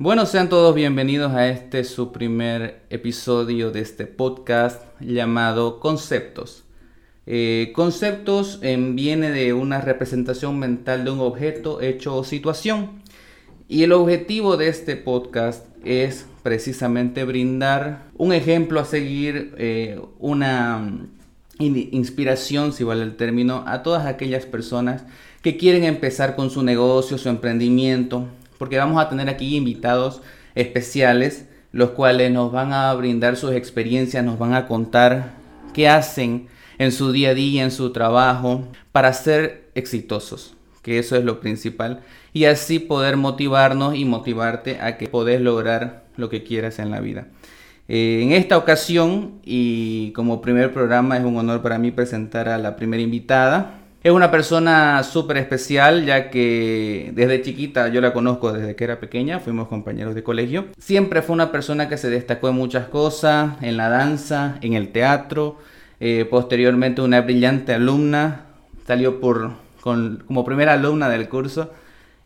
Bueno, 0.00 0.26
sean 0.26 0.48
todos 0.48 0.76
bienvenidos 0.76 1.32
a 1.32 1.48
este 1.48 1.82
su 1.82 2.12
primer 2.12 2.82
episodio 2.88 3.72
de 3.72 3.80
este 3.80 4.06
podcast 4.06 4.80
llamado 5.00 5.80
Conceptos. 5.80 6.62
Eh, 7.26 7.72
conceptos 7.74 8.60
viene 8.60 9.32
de 9.32 9.52
una 9.54 9.80
representación 9.80 10.56
mental 10.56 11.04
de 11.04 11.10
un 11.10 11.18
objeto, 11.18 11.80
hecho 11.80 12.14
o 12.14 12.22
situación. 12.22 13.02
Y 13.66 13.82
el 13.82 13.90
objetivo 13.90 14.56
de 14.56 14.68
este 14.68 14.94
podcast 14.94 15.66
es 15.84 16.26
precisamente 16.44 17.24
brindar 17.24 18.04
un 18.16 18.32
ejemplo 18.32 18.78
a 18.78 18.84
seguir, 18.84 19.52
eh, 19.58 20.00
una 20.20 20.78
mm, 20.78 21.08
inspiración, 21.90 22.72
si 22.72 22.84
vale 22.84 23.02
el 23.02 23.16
término, 23.16 23.64
a 23.66 23.82
todas 23.82 24.06
aquellas 24.06 24.46
personas 24.46 25.02
que 25.42 25.56
quieren 25.56 25.82
empezar 25.82 26.36
con 26.36 26.50
su 26.50 26.62
negocio, 26.62 27.18
su 27.18 27.28
emprendimiento, 27.28 28.28
porque 28.58 28.78
vamos 28.78 29.00
a 29.00 29.08
tener 29.08 29.28
aquí 29.28 29.56
invitados 29.56 30.20
especiales, 30.54 31.46
los 31.72 31.90
cuales 31.90 32.30
nos 32.30 32.52
van 32.52 32.72
a 32.72 32.92
brindar 32.94 33.36
sus 33.36 33.52
experiencias, 33.52 34.24
nos 34.24 34.38
van 34.38 34.54
a 34.54 34.66
contar 34.66 35.34
qué 35.72 35.88
hacen 35.88 36.48
en 36.78 36.92
su 36.92 37.12
día 37.12 37.30
a 37.30 37.34
día, 37.34 37.62
en 37.62 37.70
su 37.70 37.92
trabajo, 37.92 38.66
para 38.92 39.12
ser 39.12 39.70
exitosos, 39.74 40.56
que 40.82 40.98
eso 40.98 41.16
es 41.16 41.24
lo 41.24 41.40
principal, 41.40 42.00
y 42.32 42.44
así 42.44 42.78
poder 42.78 43.16
motivarnos 43.16 43.94
y 43.94 44.04
motivarte 44.04 44.80
a 44.80 44.96
que 44.96 45.08
podés 45.08 45.40
lograr 45.40 46.04
lo 46.16 46.28
que 46.28 46.42
quieras 46.42 46.78
en 46.78 46.90
la 46.90 47.00
vida. 47.00 47.28
Eh, 47.88 48.20
en 48.22 48.32
esta 48.32 48.58
ocasión, 48.58 49.40
y 49.44 50.12
como 50.12 50.42
primer 50.42 50.72
programa, 50.72 51.16
es 51.16 51.24
un 51.24 51.36
honor 51.36 51.62
para 51.62 51.78
mí 51.78 51.90
presentar 51.90 52.48
a 52.48 52.58
la 52.58 52.76
primera 52.76 53.02
invitada. 53.02 53.80
Es 54.00 54.12
una 54.12 54.30
persona 54.30 55.02
súper 55.02 55.38
especial, 55.38 56.06
ya 56.06 56.30
que 56.30 57.10
desde 57.14 57.42
chiquita 57.42 57.88
yo 57.88 58.00
la 58.00 58.12
conozco 58.12 58.52
desde 58.52 58.76
que 58.76 58.84
era 58.84 59.00
pequeña, 59.00 59.40
fuimos 59.40 59.66
compañeros 59.66 60.14
de 60.14 60.22
colegio. 60.22 60.66
Siempre 60.78 61.20
fue 61.20 61.34
una 61.34 61.50
persona 61.50 61.88
que 61.88 61.96
se 61.96 62.08
destacó 62.08 62.48
en 62.48 62.54
muchas 62.54 62.86
cosas, 62.86 63.60
en 63.60 63.76
la 63.76 63.88
danza, 63.88 64.58
en 64.60 64.74
el 64.74 64.92
teatro, 64.92 65.58
eh, 65.98 66.26
posteriormente 66.30 67.02
una 67.02 67.22
brillante 67.22 67.74
alumna, 67.74 68.46
salió 68.86 69.18
por, 69.18 69.54
como 69.82 70.44
primera 70.44 70.74
alumna 70.74 71.08
del 71.08 71.28
curso. 71.28 71.72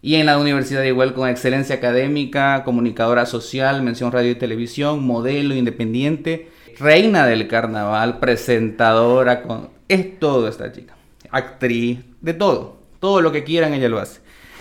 Y 0.03 0.17
en 0.17 0.27
la 0.27 0.37
universidad 0.37 0.83
igual 0.83 1.15
con 1.15 1.29
excelencia 1.29 1.77
académica, 1.77 2.65
comunicadora 2.65 3.25
social, 3.25 3.83
mención 3.83 4.13
radio 4.13 4.33
y 4.33 4.35
televisión, 4.35 5.03
modelo 5.07 5.55
independiente, 5.55 6.51
reina 6.79 7.27
del 7.27 7.49
carnaval, 7.49 8.19
presentadora, 8.19 9.43
con... 9.43 9.71
es 9.89 10.19
todo 10.19 10.49
esta 10.49 10.71
chica, 10.73 10.97
actriz, 11.33 11.99
de 12.21 12.35
todo, 12.35 12.77
todo 13.01 13.21
lo 13.21 13.33
que 13.33 13.43
quieran 13.43 13.75
ella 13.75 13.89
lo 13.89 13.99
hace. 13.99 14.21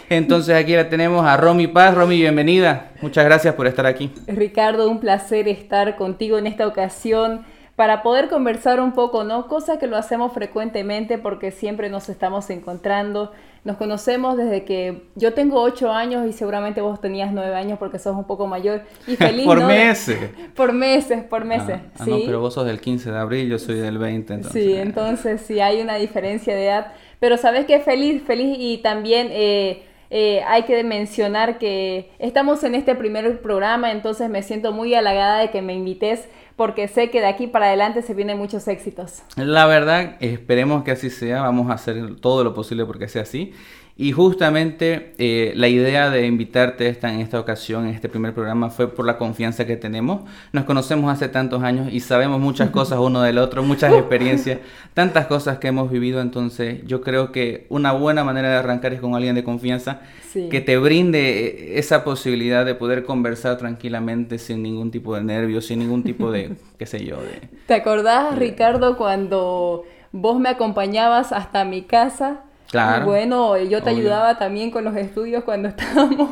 Entonces 0.09 0.55
aquí 0.55 0.75
la 0.75 0.89
tenemos 0.89 1.25
a 1.25 1.37
Romy 1.37 1.67
Paz. 1.67 1.93
Romy, 1.95 2.17
bienvenida. 2.17 2.91
Muchas 3.01 3.23
gracias 3.23 3.53
por 3.53 3.67
estar 3.67 3.85
aquí. 3.85 4.11
Ricardo, 4.27 4.89
un 4.89 4.99
placer 4.99 5.47
estar 5.47 5.95
contigo 5.95 6.37
en 6.37 6.47
esta 6.47 6.67
ocasión 6.67 7.45
para 7.77 8.03
poder 8.03 8.27
conversar 8.27 8.81
un 8.81 8.91
poco, 8.91 9.23
¿no? 9.23 9.47
Cosa 9.47 9.79
que 9.79 9.87
lo 9.87 9.95
hacemos 9.95 10.33
frecuentemente 10.33 11.17
porque 11.17 11.51
siempre 11.51 11.89
nos 11.89 12.09
estamos 12.09 12.49
encontrando. 12.49 13.31
Nos 13.63 13.77
conocemos 13.77 14.37
desde 14.37 14.63
que 14.63 15.03
yo 15.15 15.33
tengo 15.33 15.61
ocho 15.61 15.91
años 15.91 16.27
y 16.27 16.33
seguramente 16.33 16.81
vos 16.81 16.99
tenías 16.99 17.31
nueve 17.31 17.53
años 17.53 17.77
porque 17.77 17.99
sos 17.99 18.15
un 18.15 18.23
poco 18.23 18.47
mayor 18.47 18.81
y 19.05 19.15
feliz. 19.17 19.45
por 19.45 19.63
meses. 19.63 20.31
Por 20.55 20.73
meses, 20.73 21.23
por 21.23 21.45
meses. 21.45 21.79
Ah, 21.79 21.91
ah, 21.99 22.05
¿sí? 22.05 22.09
no, 22.09 22.17
pero 22.25 22.39
vos 22.39 22.55
sos 22.55 22.65
del 22.65 22.81
15 22.81 23.11
de 23.11 23.17
abril, 23.19 23.49
yo 23.49 23.59
soy 23.59 23.75
del 23.75 23.99
20. 23.99 24.33
Entonces, 24.33 24.63
sí, 24.63 24.73
entonces 24.73 25.41
sí 25.41 25.59
hay 25.59 25.79
una 25.79 25.95
diferencia 25.95 26.55
de 26.55 26.65
edad. 26.65 26.93
Pero 27.19 27.37
sabes 27.37 27.65
que 27.65 27.79
feliz, 27.79 28.23
feliz 28.23 28.57
y 28.59 28.79
también... 28.79 29.27
Eh, 29.31 29.83
eh, 30.13 30.43
hay 30.45 30.63
que 30.63 30.83
mencionar 30.83 31.57
que 31.57 32.11
estamos 32.19 32.65
en 32.65 32.75
este 32.75 32.95
primer 32.95 33.41
programa, 33.41 33.93
entonces 33.93 34.29
me 34.29 34.43
siento 34.43 34.73
muy 34.73 34.93
halagada 34.93 35.39
de 35.39 35.51
que 35.51 35.61
me 35.61 35.73
invites 35.73 36.27
porque 36.61 36.87
sé 36.87 37.09
que 37.09 37.21
de 37.21 37.25
aquí 37.25 37.47
para 37.47 37.65
adelante 37.65 38.03
se 38.03 38.13
vienen 38.13 38.37
muchos 38.37 38.67
éxitos. 38.67 39.23
La 39.35 39.65
verdad, 39.65 40.17
esperemos 40.19 40.83
que 40.83 40.91
así 40.91 41.09
sea, 41.09 41.41
vamos 41.41 41.71
a 41.71 41.73
hacer 41.73 42.17
todo 42.17 42.43
lo 42.43 42.53
posible 42.53 42.85
porque 42.85 43.07
sea 43.07 43.23
así. 43.23 43.51
Y 43.97 44.13
justamente 44.13 45.13
eh, 45.17 45.53
la 45.55 45.67
idea 45.67 46.09
de 46.09 46.25
invitarte 46.25 46.87
esta, 46.87 47.13
en 47.13 47.19
esta 47.19 47.39
ocasión, 47.39 47.87
en 47.87 47.93
este 47.93 48.09
primer 48.09 48.33
programa, 48.33 48.69
fue 48.69 48.87
por 48.87 49.05
la 49.05 49.17
confianza 49.17 49.65
que 49.65 49.77
tenemos. 49.77 50.21
Nos 50.53 50.63
conocemos 50.63 51.11
hace 51.11 51.27
tantos 51.27 51.61
años 51.61 51.89
y 51.91 51.99
sabemos 51.99 52.39
muchas 52.39 52.69
cosas 52.71 52.99
uno 52.99 53.21
del 53.21 53.37
otro, 53.37 53.63
muchas 53.63 53.93
experiencias, 53.93 54.59
tantas 54.93 55.27
cosas 55.27 55.59
que 55.59 55.67
hemos 55.67 55.91
vivido. 55.91 56.21
Entonces 56.21 56.85
yo 56.85 57.01
creo 57.01 57.31
que 57.31 57.65
una 57.69 57.91
buena 57.91 58.23
manera 58.23 58.49
de 58.49 58.55
arrancar 58.55 58.93
es 58.93 59.01
con 59.01 59.15
alguien 59.15 59.35
de 59.35 59.43
confianza 59.43 60.01
que 60.49 60.61
te 60.61 60.77
brinde 60.77 61.47
eh, 61.47 61.79
esa 61.79 62.03
posibilidad 62.03 62.65
de 62.65 62.75
poder 62.75 63.03
conversar 63.03 63.57
tranquilamente 63.57 64.37
sin 64.37 64.63
ningún 64.63 64.89
tipo 64.89 65.15
de 65.15 65.23
nervios, 65.23 65.65
sin 65.65 65.79
ningún 65.79 66.03
tipo 66.03 66.31
de, 66.31 66.55
qué 66.77 66.85
sé 66.85 67.05
yo. 67.05 67.17
De, 67.17 67.49
¿Te 67.67 67.73
acordás, 67.73 68.37
Ricardo, 68.37 68.97
cuando 68.97 69.83
vos 70.11 70.39
me 70.39 70.49
acompañabas 70.49 71.31
hasta 71.33 71.65
mi 71.65 71.81
casa? 71.83 72.45
Claro. 72.71 73.05
bueno, 73.05 73.57
yo 73.57 73.83
te 73.83 73.89
ayudaba 73.89 74.37
también 74.37 74.71
con 74.71 74.85
los 74.85 74.95
estudios 74.95 75.43
cuando 75.43 75.67
estábamos 75.67 76.29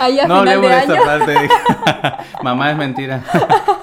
ahí 0.00 0.18
a 0.18 0.26
no 0.26 0.40
final 0.40 0.60
de, 0.60 0.72
año. 0.72 0.94
Esa 0.94 1.04
parte. 1.04 1.48
Mamá 2.42 2.72
es 2.72 2.76
mentira. 2.76 3.22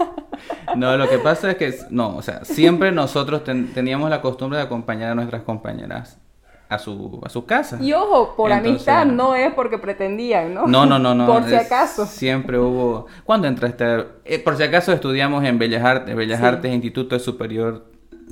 no, 0.76 0.98
lo 0.98 1.10
que 1.10 1.18
pasa 1.20 1.52
es 1.52 1.58
que, 1.58 1.74
no, 1.90 2.18
o 2.18 2.22
sea, 2.22 2.44
siempre 2.44 2.92
nosotros 2.92 3.44
teníamos 3.46 4.10
la 4.10 4.22
costumbre 4.22 4.58
de 4.58 4.66
acompañar 4.66 5.12
a 5.12 5.16
nuestras 5.16 5.44
compañeras 5.44 6.20
a 6.68 6.78
su, 6.78 7.22
a 7.24 7.30
su 7.30 7.46
casa. 7.46 7.78
Y 7.82 7.94
ojo, 7.94 8.36
por 8.36 8.52
amistad 8.52 9.06
no 9.06 9.36
es 9.36 9.54
porque 9.54 9.78
pretendían, 9.78 10.54
¿no? 10.54 10.68
No, 10.68 10.86
no, 10.86 11.00
no, 11.00 11.16
no. 11.16 11.26
por 11.26 11.46
si 11.46 11.56
acaso. 11.56 12.06
Siempre 12.06 12.60
hubo... 12.60 13.08
¿Cuándo 13.26 13.48
entraste? 13.48 14.06
Eh, 14.26 14.40
por 14.40 14.58
si 14.58 14.64
acaso 14.64 14.92
estudiamos 14.92 15.44
en 15.46 15.58
Bellas 15.58 15.84
Artes, 15.84 16.16
Bellas 16.16 16.42
Artes, 16.42 16.74
Instituto 16.74 17.18
Superior 17.20 17.91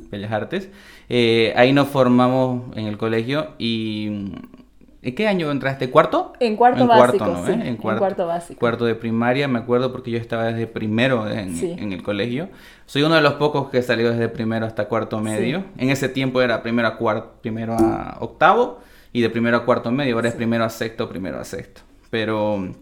Bellas 0.09 0.31
Artes. 0.31 0.69
Eh, 1.07 1.53
ahí 1.55 1.73
nos 1.73 1.87
formamos 1.87 2.75
en 2.77 2.85
el 2.85 2.97
colegio 2.97 3.53
y... 3.57 4.33
¿En 5.01 5.15
qué 5.15 5.29
año 5.29 5.49
entraste? 5.49 5.89
¿Cuarto? 5.89 6.33
En 6.41 6.57
cuarto 6.57 6.85
básico, 6.85 7.25
¿no? 7.25 7.45
sí, 7.45 7.53
en, 7.53 7.77
cuarto, 7.77 8.27
básico. 8.27 8.59
Cuarto 8.59 8.83
de 8.83 8.95
primaria, 8.95 9.47
me 9.47 9.59
acuerdo 9.59 9.93
porque 9.93 10.11
yo 10.11 10.17
estaba 10.17 10.43
desde 10.43 10.67
primero 10.67 11.29
en, 11.29 11.93
el 11.93 12.03
colegio. 12.03 12.49
Soy 12.85 13.03
uno 13.03 13.15
de 13.15 13.21
los 13.21 13.35
pocos 13.35 13.69
que 13.69 13.81
salió 13.81 14.11
desde 14.11 14.27
primero 14.27 14.65
hasta 14.65 14.89
cuarto 14.89 15.21
medio. 15.21 15.63
En 15.77 15.89
ese 15.89 16.09
tiempo 16.09 16.41
era 16.41 16.61
primero 16.61 16.89
a, 16.89 16.97
cuarto, 16.97 17.31
primero 17.41 17.75
a 17.79 18.17
octavo 18.19 18.81
y 19.13 19.21
de 19.21 19.29
primero 19.29 19.55
a 19.55 19.63
cuarto 19.63 19.89
medio. 19.89 20.15
Ahora 20.15 20.27
es 20.27 20.35
primero 20.35 20.65
a 20.65 20.69
sexto, 20.69 21.07
primero 21.07 21.39
a 21.39 21.45
sexto. 21.45 21.79
Pero 22.09 22.75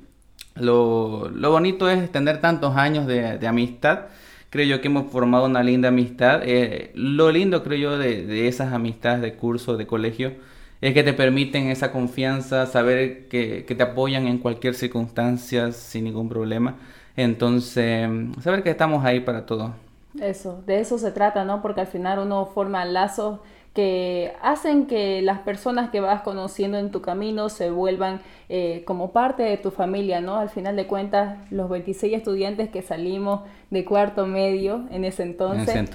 lo, 0.55 1.29
bonito 1.51 1.87
es 1.87 2.11
tener 2.11 2.41
tantos 2.41 2.75
años 2.75 3.05
de, 3.05 3.37
de 3.37 3.47
amistad 3.47 4.05
creo 4.49 4.65
yo 4.65 4.81
que 4.81 4.87
hemos 4.87 5.11
formado 5.11 5.45
una 5.45 5.63
linda 5.63 5.89
amistad. 5.89 6.41
Eh, 6.43 6.91
lo 6.95 7.31
lindo, 7.31 7.63
creo 7.63 7.77
yo, 7.77 7.97
de, 7.97 8.47
esas 8.47 8.73
amistades 8.73 9.21
de 9.21 9.35
curso, 9.35 9.77
de 9.77 9.87
colegio, 9.87 10.33
es 10.81 10.93
que 10.93 11.03
te 11.03 11.13
permiten 11.13 11.69
esa 11.69 11.91
confianza, 11.91 12.65
saber 12.65 13.27
que, 13.27 13.65
que, 13.65 13.75
te 13.75 13.83
apoyan 13.83 14.27
en 14.27 14.37
cualquier 14.37 14.75
circunstancia 14.75 15.71
sin 15.71 16.05
ningún 16.05 16.29
problema. 16.29 16.75
Entonces, 17.15 18.09
saber 18.41 18.63
que 18.63 18.69
estamos 18.69 19.03
ahí 19.03 19.19
para 19.21 19.45
todo. 19.45 19.73
Eso, 20.21 20.63
de 20.65 20.79
eso 20.79 20.97
se 20.97 21.11
trata, 21.11 21.45
¿no? 21.45 21.61
Porque 21.61 21.81
al 21.81 21.87
final 21.87 22.19
uno 22.19 22.45
forma 22.45 22.85
lazos 22.85 23.39
que 23.77 24.33
hacen 24.41 24.87
que 24.87 25.21
las 25.21 25.37
personas 25.41 25.91
que 25.91 25.99
vas 25.99 26.23
conociendo 26.23 26.79
en 26.79 26.89
tu 26.89 27.03
camino 27.03 27.47
se 27.47 27.69
vuelvan 27.69 28.21
eh, 28.49 28.81
como 28.87 29.11
parte 29.11 29.43
de 29.43 29.55
tu 29.57 29.69
familia, 29.69 30.19
¿no? 30.19 30.37
Al 30.37 30.49
final 30.49 30.75
de 30.75 30.87
cuentas, 30.87 31.37
los 31.51 31.69
26 31.69 32.17
estudiantes 32.17 32.69
que 32.69 32.81
salimos 32.81 33.41
de 33.69 33.85
cuarto 33.85 34.25
medio 34.25 34.87
en 34.89 35.05
ese 35.05 35.21
entonces, 35.21 35.91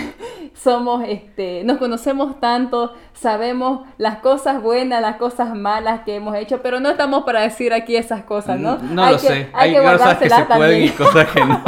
somos, 0.54 1.04
este, 1.06 1.62
nos 1.62 1.78
conocemos 1.78 2.40
tanto, 2.40 2.94
sabemos 3.12 3.86
las 3.96 4.16
cosas 4.16 4.60
buenas, 4.60 5.00
las 5.00 5.14
cosas 5.14 5.54
malas 5.54 6.00
que 6.00 6.16
hemos 6.16 6.34
hecho, 6.34 6.62
pero 6.62 6.80
no 6.80 6.90
estamos 6.90 7.22
para 7.22 7.42
decir 7.42 7.72
aquí 7.72 7.94
esas 7.94 8.24
cosas, 8.24 8.58
¿no? 8.58 8.78
No 8.78 9.08
lo 9.08 9.18
sé, 9.20 9.50
hay, 9.52 9.76
cosas 9.76 10.18
que 10.18 10.30
se 10.30 10.44
pueden 10.46 10.82
y 10.82 10.88
cosas 10.88 11.28
que 11.28 11.44
no. 11.44 11.62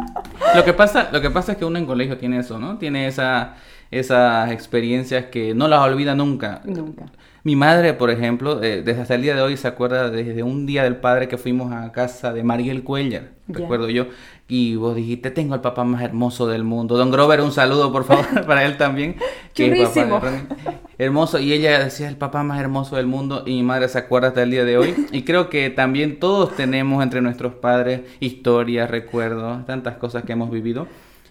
lo, 0.54 0.64
que 0.64 0.72
pasa, 0.74 1.08
lo 1.10 1.20
que 1.20 1.30
pasa 1.30 1.52
es 1.52 1.58
que 1.58 1.64
uno 1.64 1.76
en 1.76 1.86
colegio 1.86 2.18
tiene 2.18 2.38
eso, 2.38 2.60
¿no? 2.60 2.78
Tiene 2.78 3.08
esa 3.08 3.56
esas 3.90 4.50
experiencias 4.52 5.26
que 5.26 5.54
no 5.54 5.68
las 5.68 5.80
olvida 5.80 6.14
nunca. 6.14 6.60
Nunca. 6.64 7.06
Mi 7.44 7.56
madre, 7.56 7.94
por 7.94 8.10
ejemplo, 8.10 8.62
eh, 8.62 8.82
desde 8.82 9.00
hasta 9.00 9.14
el 9.14 9.22
día 9.22 9.34
de 9.34 9.40
hoy 9.40 9.56
se 9.56 9.68
acuerda 9.68 10.10
desde 10.10 10.42
un 10.42 10.66
día 10.66 10.82
del 10.82 10.96
padre 10.96 11.28
que 11.28 11.38
fuimos 11.38 11.72
a 11.72 11.92
casa 11.92 12.32
de 12.32 12.42
Mariel 12.42 12.82
Cuellar, 12.82 13.30
recuerdo 13.46 13.88
yo, 13.88 14.08
y 14.48 14.74
vos 14.76 14.94
dijiste, 14.94 15.30
tengo 15.30 15.54
al 15.54 15.62
papá 15.62 15.84
más 15.84 16.02
hermoso 16.02 16.46
del 16.46 16.64
mundo. 16.64 16.98
Don 16.98 17.10
Grover, 17.10 17.40
un 17.40 17.52
saludo, 17.52 17.90
por 17.92 18.04
favor, 18.04 18.26
para 18.46 18.66
él 18.66 18.76
también. 18.76 19.16
Que 19.54 19.82
es 19.82 19.96
hermoso, 20.98 21.38
y 21.38 21.52
ella 21.52 21.78
decía, 21.78 22.08
el 22.08 22.16
papá 22.16 22.42
más 22.42 22.60
hermoso 22.60 22.96
del 22.96 23.06
mundo, 23.06 23.44
y 23.46 23.52
mi 23.52 23.62
madre 23.62 23.88
se 23.88 23.98
acuerda 23.98 24.28
hasta 24.28 24.42
el 24.42 24.50
día 24.50 24.64
de 24.64 24.76
hoy. 24.76 24.94
Y 25.12 25.22
creo 25.22 25.48
que 25.48 25.70
también 25.70 26.18
todos 26.18 26.54
tenemos 26.54 27.02
entre 27.02 27.22
nuestros 27.22 27.54
padres 27.54 28.02
historias, 28.20 28.90
recuerdos, 28.90 29.64
tantas 29.64 29.96
cosas 29.96 30.24
que 30.24 30.32
hemos 30.32 30.50
vivido. 30.50 30.86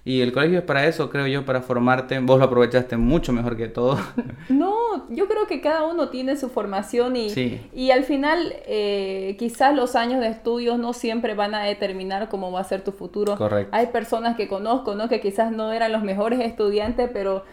Y 0.07 0.21
el 0.21 0.31
colegio 0.31 0.59
es 0.59 0.63
para 0.63 0.85
eso, 0.85 1.09
creo 1.09 1.27
yo, 1.27 1.43
para 1.43 1.61
formarte. 1.61 2.17
Vos 2.19 2.39
lo 2.39 2.45
aprovechaste 2.45 2.95
mucho 2.95 3.33
mejor 3.33 3.57
que 3.57 3.67
todo. 3.67 3.97
No, 4.47 5.05
yo 5.09 5.27
creo 5.27 5.47
que 5.47 5.59
cada 5.59 5.85
uno 5.85 6.07
tiene 6.07 6.37
su 6.37 6.49
formación 6.49 7.17
y, 7.17 7.27
y 7.73 7.91
al 7.91 8.03
final 8.03 8.55
eh, 8.65 9.35
quizás 9.37 9.75
los 9.75 9.95
años 9.95 10.21
de 10.21 10.27
estudios 10.27 10.79
no 10.79 10.93
siempre 10.93 11.35
van 11.35 11.53
a 11.53 11.63
determinar 11.63 12.29
cómo 12.29 12.51
va 12.51 12.61
a 12.61 12.63
ser 12.63 12.83
tu 12.83 12.93
futuro. 12.93 13.35
Correcto. 13.35 13.75
Hay 13.75 13.87
personas 13.87 14.37
que 14.37 14.47
conozco, 14.47 14.95
¿no? 14.95 15.09
Que 15.09 15.19
quizás 15.19 15.51
no 15.51 15.73
eran 15.73 15.91
los 15.91 16.03
mejores 16.03 16.39
estudiantes, 16.39 17.09
pero 17.11 17.43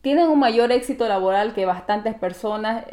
tienen 0.00 0.28
un 0.28 0.40
mayor 0.40 0.72
éxito 0.72 1.06
laboral 1.06 1.54
que 1.54 1.64
bastantes 1.66 2.14
personas 2.14 2.84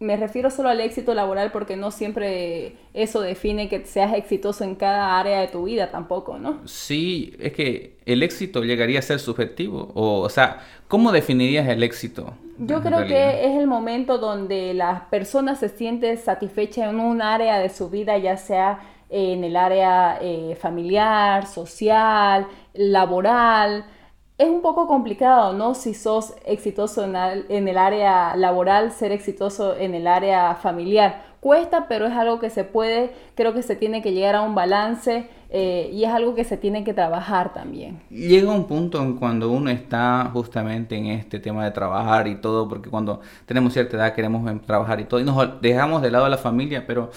me 0.00 0.16
refiero 0.16 0.50
solo 0.50 0.68
al 0.68 0.80
éxito 0.80 1.12
laboral 1.12 1.50
porque 1.50 1.76
no 1.76 1.90
siempre 1.90 2.74
eso 2.94 3.20
define 3.20 3.68
que 3.68 3.84
seas 3.84 4.14
exitoso 4.14 4.62
en 4.62 4.76
cada 4.76 5.18
área 5.18 5.40
de 5.40 5.48
tu 5.48 5.64
vida 5.64 5.90
tampoco, 5.90 6.38
¿no? 6.38 6.60
Sí, 6.66 7.34
es 7.40 7.52
que 7.52 7.96
el 8.06 8.22
éxito 8.22 8.62
llegaría 8.62 9.00
a 9.00 9.02
ser 9.02 9.18
subjetivo. 9.18 9.90
O, 9.94 10.20
o 10.20 10.28
sea, 10.28 10.60
¿cómo 10.86 11.10
definirías 11.10 11.68
el 11.68 11.82
éxito? 11.82 12.34
Yo 12.58 12.80
creo 12.80 13.06
que 13.06 13.46
es 13.46 13.56
el 13.56 13.66
momento 13.66 14.18
donde 14.18 14.74
las 14.74 15.02
personas 15.02 15.60
se 15.60 15.68
sienten 15.68 16.18
satisfechas 16.18 16.90
en 16.90 16.98
un 16.98 17.22
área 17.22 17.58
de 17.58 17.68
su 17.68 17.88
vida, 17.88 18.18
ya 18.18 18.36
sea 18.36 18.80
en 19.10 19.44
el 19.44 19.56
área 19.56 20.18
eh, 20.20 20.56
familiar, 20.60 21.46
social, 21.46 22.46
laboral 22.74 23.84
es 24.38 24.48
un 24.48 24.62
poco 24.62 24.86
complicado, 24.86 25.52
¿no? 25.52 25.74
Si 25.74 25.94
sos 25.94 26.32
exitoso 26.46 27.04
en 27.04 27.68
el, 27.68 27.76
área 27.76 28.36
laboral, 28.36 28.92
ser 28.92 29.10
exitoso 29.10 29.76
en 29.76 29.94
el 29.94 30.06
área 30.06 30.54
familiar. 30.54 31.26
Cuesta, 31.40 31.86
pero 31.88 32.06
es 32.06 32.12
algo 32.12 32.38
que 32.38 32.48
se 32.48 32.62
puede, 32.62 33.12
creo 33.34 33.52
que 33.52 33.62
se 33.62 33.74
tiene 33.74 34.00
que 34.00 34.12
llegar 34.12 34.36
a 34.36 34.42
un 34.42 34.54
balance 34.54 35.28
eh, 35.50 35.90
y 35.92 36.04
es 36.04 36.10
algo 36.10 36.36
que 36.36 36.44
se 36.44 36.56
tiene 36.56 36.84
que 36.84 36.94
trabajar 36.94 37.52
también. 37.52 38.00
Llega 38.10 38.52
un 38.52 38.66
punto 38.66 39.02
en 39.02 39.16
cuando 39.16 39.50
uno 39.50 39.70
está 39.70 40.30
justamente 40.32 40.96
en 40.96 41.06
este 41.06 41.40
tema 41.40 41.64
de 41.64 41.72
trabajar 41.72 42.28
y 42.28 42.36
todo, 42.36 42.68
porque 42.68 42.90
cuando 42.90 43.20
tenemos 43.44 43.72
cierta 43.72 43.96
edad 43.96 44.14
queremos 44.14 44.44
trabajar 44.62 45.00
y 45.00 45.04
todo, 45.04 45.18
y 45.18 45.24
nos 45.24 45.60
dejamos 45.60 46.00
de 46.00 46.12
lado 46.12 46.28
la 46.28 46.38
familia, 46.38 46.84
pero 46.86 47.10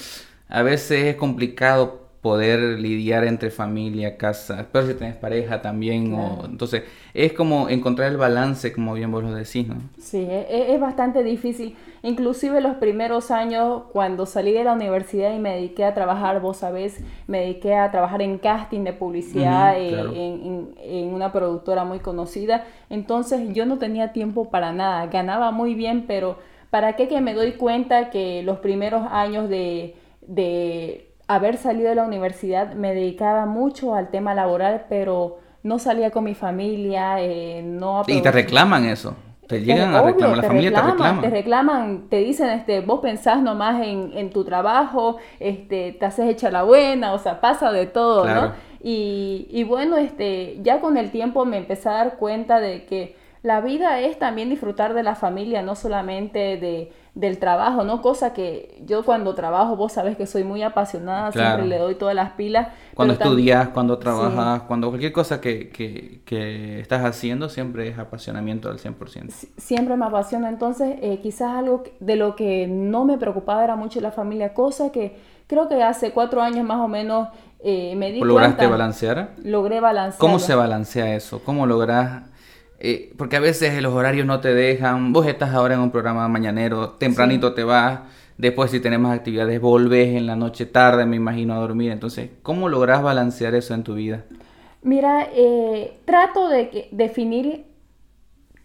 a 0.50 0.64
veces 0.64 1.06
es 1.06 1.16
complicado 1.16 2.01
poder 2.22 2.80
lidiar 2.80 3.24
entre 3.24 3.50
familia, 3.50 4.16
casa, 4.16 4.68
pero 4.72 4.86
si 4.86 4.94
tienes 4.94 5.16
pareja 5.16 5.62
también, 5.64 6.14
o, 6.14 6.46
entonces 6.46 6.84
es 7.16 7.34
como 7.34 7.68
encontrar 7.68 8.12
el 8.12 8.18
balance, 8.18 8.72
como 8.72 8.94
bien 8.94 9.12
vos 9.12 9.24
lo 9.24 9.34
decís, 9.34 9.68
¿no? 9.68 9.78
Sí, 9.98 10.20
e, 10.20 10.46
e, 10.48 10.76
es, 10.76 10.80
bastante 10.80 11.24
difícil, 11.24 11.76
inclusive 12.04 12.62
los 12.62 12.76
primeros 12.76 13.32
años 13.32 13.84
cuando 13.92 14.28
salí 14.28 14.52
de 14.52 14.64
la 14.64 14.74
universidad 14.74 15.34
y 15.34 15.40
me 15.40 15.56
dediqué 15.56 15.84
a 15.84 15.96
trabajar, 15.96 16.42
vos 16.42 16.58
sabés, 16.58 17.04
me 17.26 17.40
dediqué 17.40 17.74
a 17.74 17.90
trabajar 17.90 18.22
en 18.22 18.38
casting 18.38 18.84
de 18.84 18.94
publicidad 18.94 19.80
eh, 19.80 20.00
en, 20.00 20.76
en 20.80 21.14
una 21.16 21.32
productora 21.32 21.86
muy 21.86 22.00
conocida, 22.00 22.66
entonces 22.92 23.52
yo 23.56 23.66
no 23.66 23.80
tenía 23.80 24.14
tiempo 24.14 24.52
para 24.52 24.72
nada, 24.72 25.08
ganaba 25.08 25.50
muy 25.50 25.74
bien, 25.74 26.06
pero 26.06 26.38
¿para 26.70 26.96
qué 26.96 27.08
que 27.08 27.20
me 27.20 27.34
doy 27.34 27.54
cuenta 27.54 28.12
que 28.12 28.44
los 28.44 28.60
primeros 28.60 29.08
años 29.10 29.50
de, 29.50 29.96
de 30.22 31.11
haber 31.36 31.58
salido 31.58 31.90
de 31.90 31.96
la 31.96 32.04
universidad 32.04 32.74
me 32.74 32.94
dedicaba 32.94 33.46
mucho 33.46 33.96
al 33.96 34.10
tema 34.10 34.34
laboral, 34.34 34.86
pero 34.90 35.40
no 35.64 35.80
salía 35.80 36.12
con 36.12 36.24
mi 36.24 36.36
familia, 36.36 37.22
eh, 37.22 37.62
no 37.64 38.04
Y 38.08 38.22
te 38.22 38.32
reclaman 38.32 38.86
eso. 38.86 39.16
Te 39.48 39.62
llegan 39.62 39.94
a 39.94 40.02
reclamar, 40.02 40.38
la 40.38 40.44
familia 40.44 40.72
te 40.72 40.82
reclama. 40.82 41.22
Te 41.22 41.30
reclaman, 41.30 42.10
te 42.10 42.18
dicen, 42.18 42.50
este, 42.52 42.80
vos 42.80 43.02
pensás 43.02 43.42
nomás 43.42 43.82
en, 43.82 44.12
en 44.16 44.30
tu 44.30 44.46
trabajo, 44.46 45.18
este, 45.40 45.92
te 45.92 46.06
haces 46.06 46.30
hecha 46.30 46.50
la 46.50 46.64
buena, 46.64 47.12
o 47.12 47.20
sea, 47.20 47.42
pasa 47.42 47.72
de 47.72 47.86
todo, 47.86 48.26
¿no? 48.26 48.54
Y, 48.82 49.48
y 49.52 49.64
bueno, 49.66 49.98
este, 49.98 50.58
ya 50.62 50.80
con 50.80 50.96
el 50.96 51.12
tiempo 51.12 51.44
me 51.44 51.58
empecé 51.58 51.90
a 51.90 51.94
dar 51.94 52.16
cuenta 52.16 52.62
de 52.62 52.86
que 52.86 53.18
la 53.44 53.60
vida 53.60 54.00
es 54.00 54.18
también 54.20 54.50
disfrutar 54.50 54.94
de 54.94 55.04
la 55.04 55.16
familia, 55.16 55.62
no 55.62 55.76
solamente 55.76 56.58
de, 56.58 56.94
del 57.14 57.40
trabajo, 57.40 57.84
¿no? 57.84 58.02
Cosa 58.02 58.34
que 58.34 58.82
yo 58.86 59.04
cuando 59.04 59.36
trabajo, 59.36 59.76
vos 59.76 59.92
sabés 59.92 60.16
que 60.16 60.26
soy 60.26 60.46
muy 60.46 60.64
apasionada, 60.64 61.32
siempre 61.32 61.68
le 61.68 61.78
doy 61.78 61.96
todas 61.96 62.16
las 62.16 62.32
pilas. 62.32 62.70
Cuando 62.94 63.16
estudias, 63.16 63.70
cuando 63.70 63.98
trabajas, 63.98 64.62
cuando 64.62 64.88
cualquier 64.90 65.12
cosa 65.12 65.42
que, 65.42 65.70
que, 65.70 66.22
que, 66.24 66.80
estás 66.80 67.04
haciendo, 67.04 67.50
siempre 67.50 67.90
es 67.90 68.00
apasionamiento 68.00 68.70
al 68.70 68.80
100%. 68.80 69.30
siempre 69.58 69.98
me 69.98 70.06
apasiona, 70.06 70.48
entonces 70.48 70.96
eh, 71.02 71.20
quizás 71.22 71.52
algo 71.52 71.84
de 72.00 72.16
lo 72.16 72.36
que 72.36 72.68
no 72.68 73.04
me 73.04 73.18
preocupaba 73.18 73.64
era 73.64 73.76
mucho 73.76 74.00
la 74.00 74.12
familia, 74.12 74.54
cosa 74.54 74.92
que 74.92 75.18
creo 75.48 75.68
que 75.68 75.84
hace 75.84 76.12
cuatro 76.12 76.42
años 76.42 76.66
más 76.66 76.80
o 76.80 76.88
menos 76.88 77.28
eh, 77.60 77.94
me 77.98 78.12
di 78.12 78.22
¿Lograste 78.22 78.68
balancear? 78.68 79.32
Logré 79.44 79.82
balancear. 79.82 80.20
¿Cómo 80.20 80.40
se 80.40 80.56
balancea 80.56 81.14
eso? 81.14 81.44
¿Cómo 81.44 81.68
logras 81.68 82.24
eh, 82.84 83.14
porque 83.16 83.36
a 83.36 83.40
veces 83.40 83.80
los 83.82 83.94
horarios 83.94 84.26
no 84.26 84.40
te 84.40 84.54
dejan, 84.54 85.14
vos 85.14 85.28
estás 85.28 85.54
ahora 85.54 85.76
en 85.76 85.82
un 85.82 85.92
programa 85.92 86.28
mañanero, 86.28 86.90
tempranito 86.92 87.54
te 87.54 87.64
vas, 87.64 88.00
después 88.38 88.72
si 88.72 88.80
tenemos 88.80 89.12
actividades 89.12 89.62
volvés 89.62 90.16
en 90.16 90.26
la 90.26 90.36
noche 90.36 90.66
tarde, 90.66 91.06
me 91.06 91.16
imagino, 91.16 91.54
a 91.54 91.58
dormir. 91.58 91.92
Entonces, 91.92 92.32
¿cómo 92.42 92.70
logras 92.70 93.04
balancear 93.04 93.54
eso 93.54 93.76
en 93.76 93.84
tu 93.84 93.94
vida? 93.94 94.26
Mira, 94.82 95.28
eh, 95.36 96.00
trato 96.06 96.50
de 96.50 96.90
definir 96.92 97.66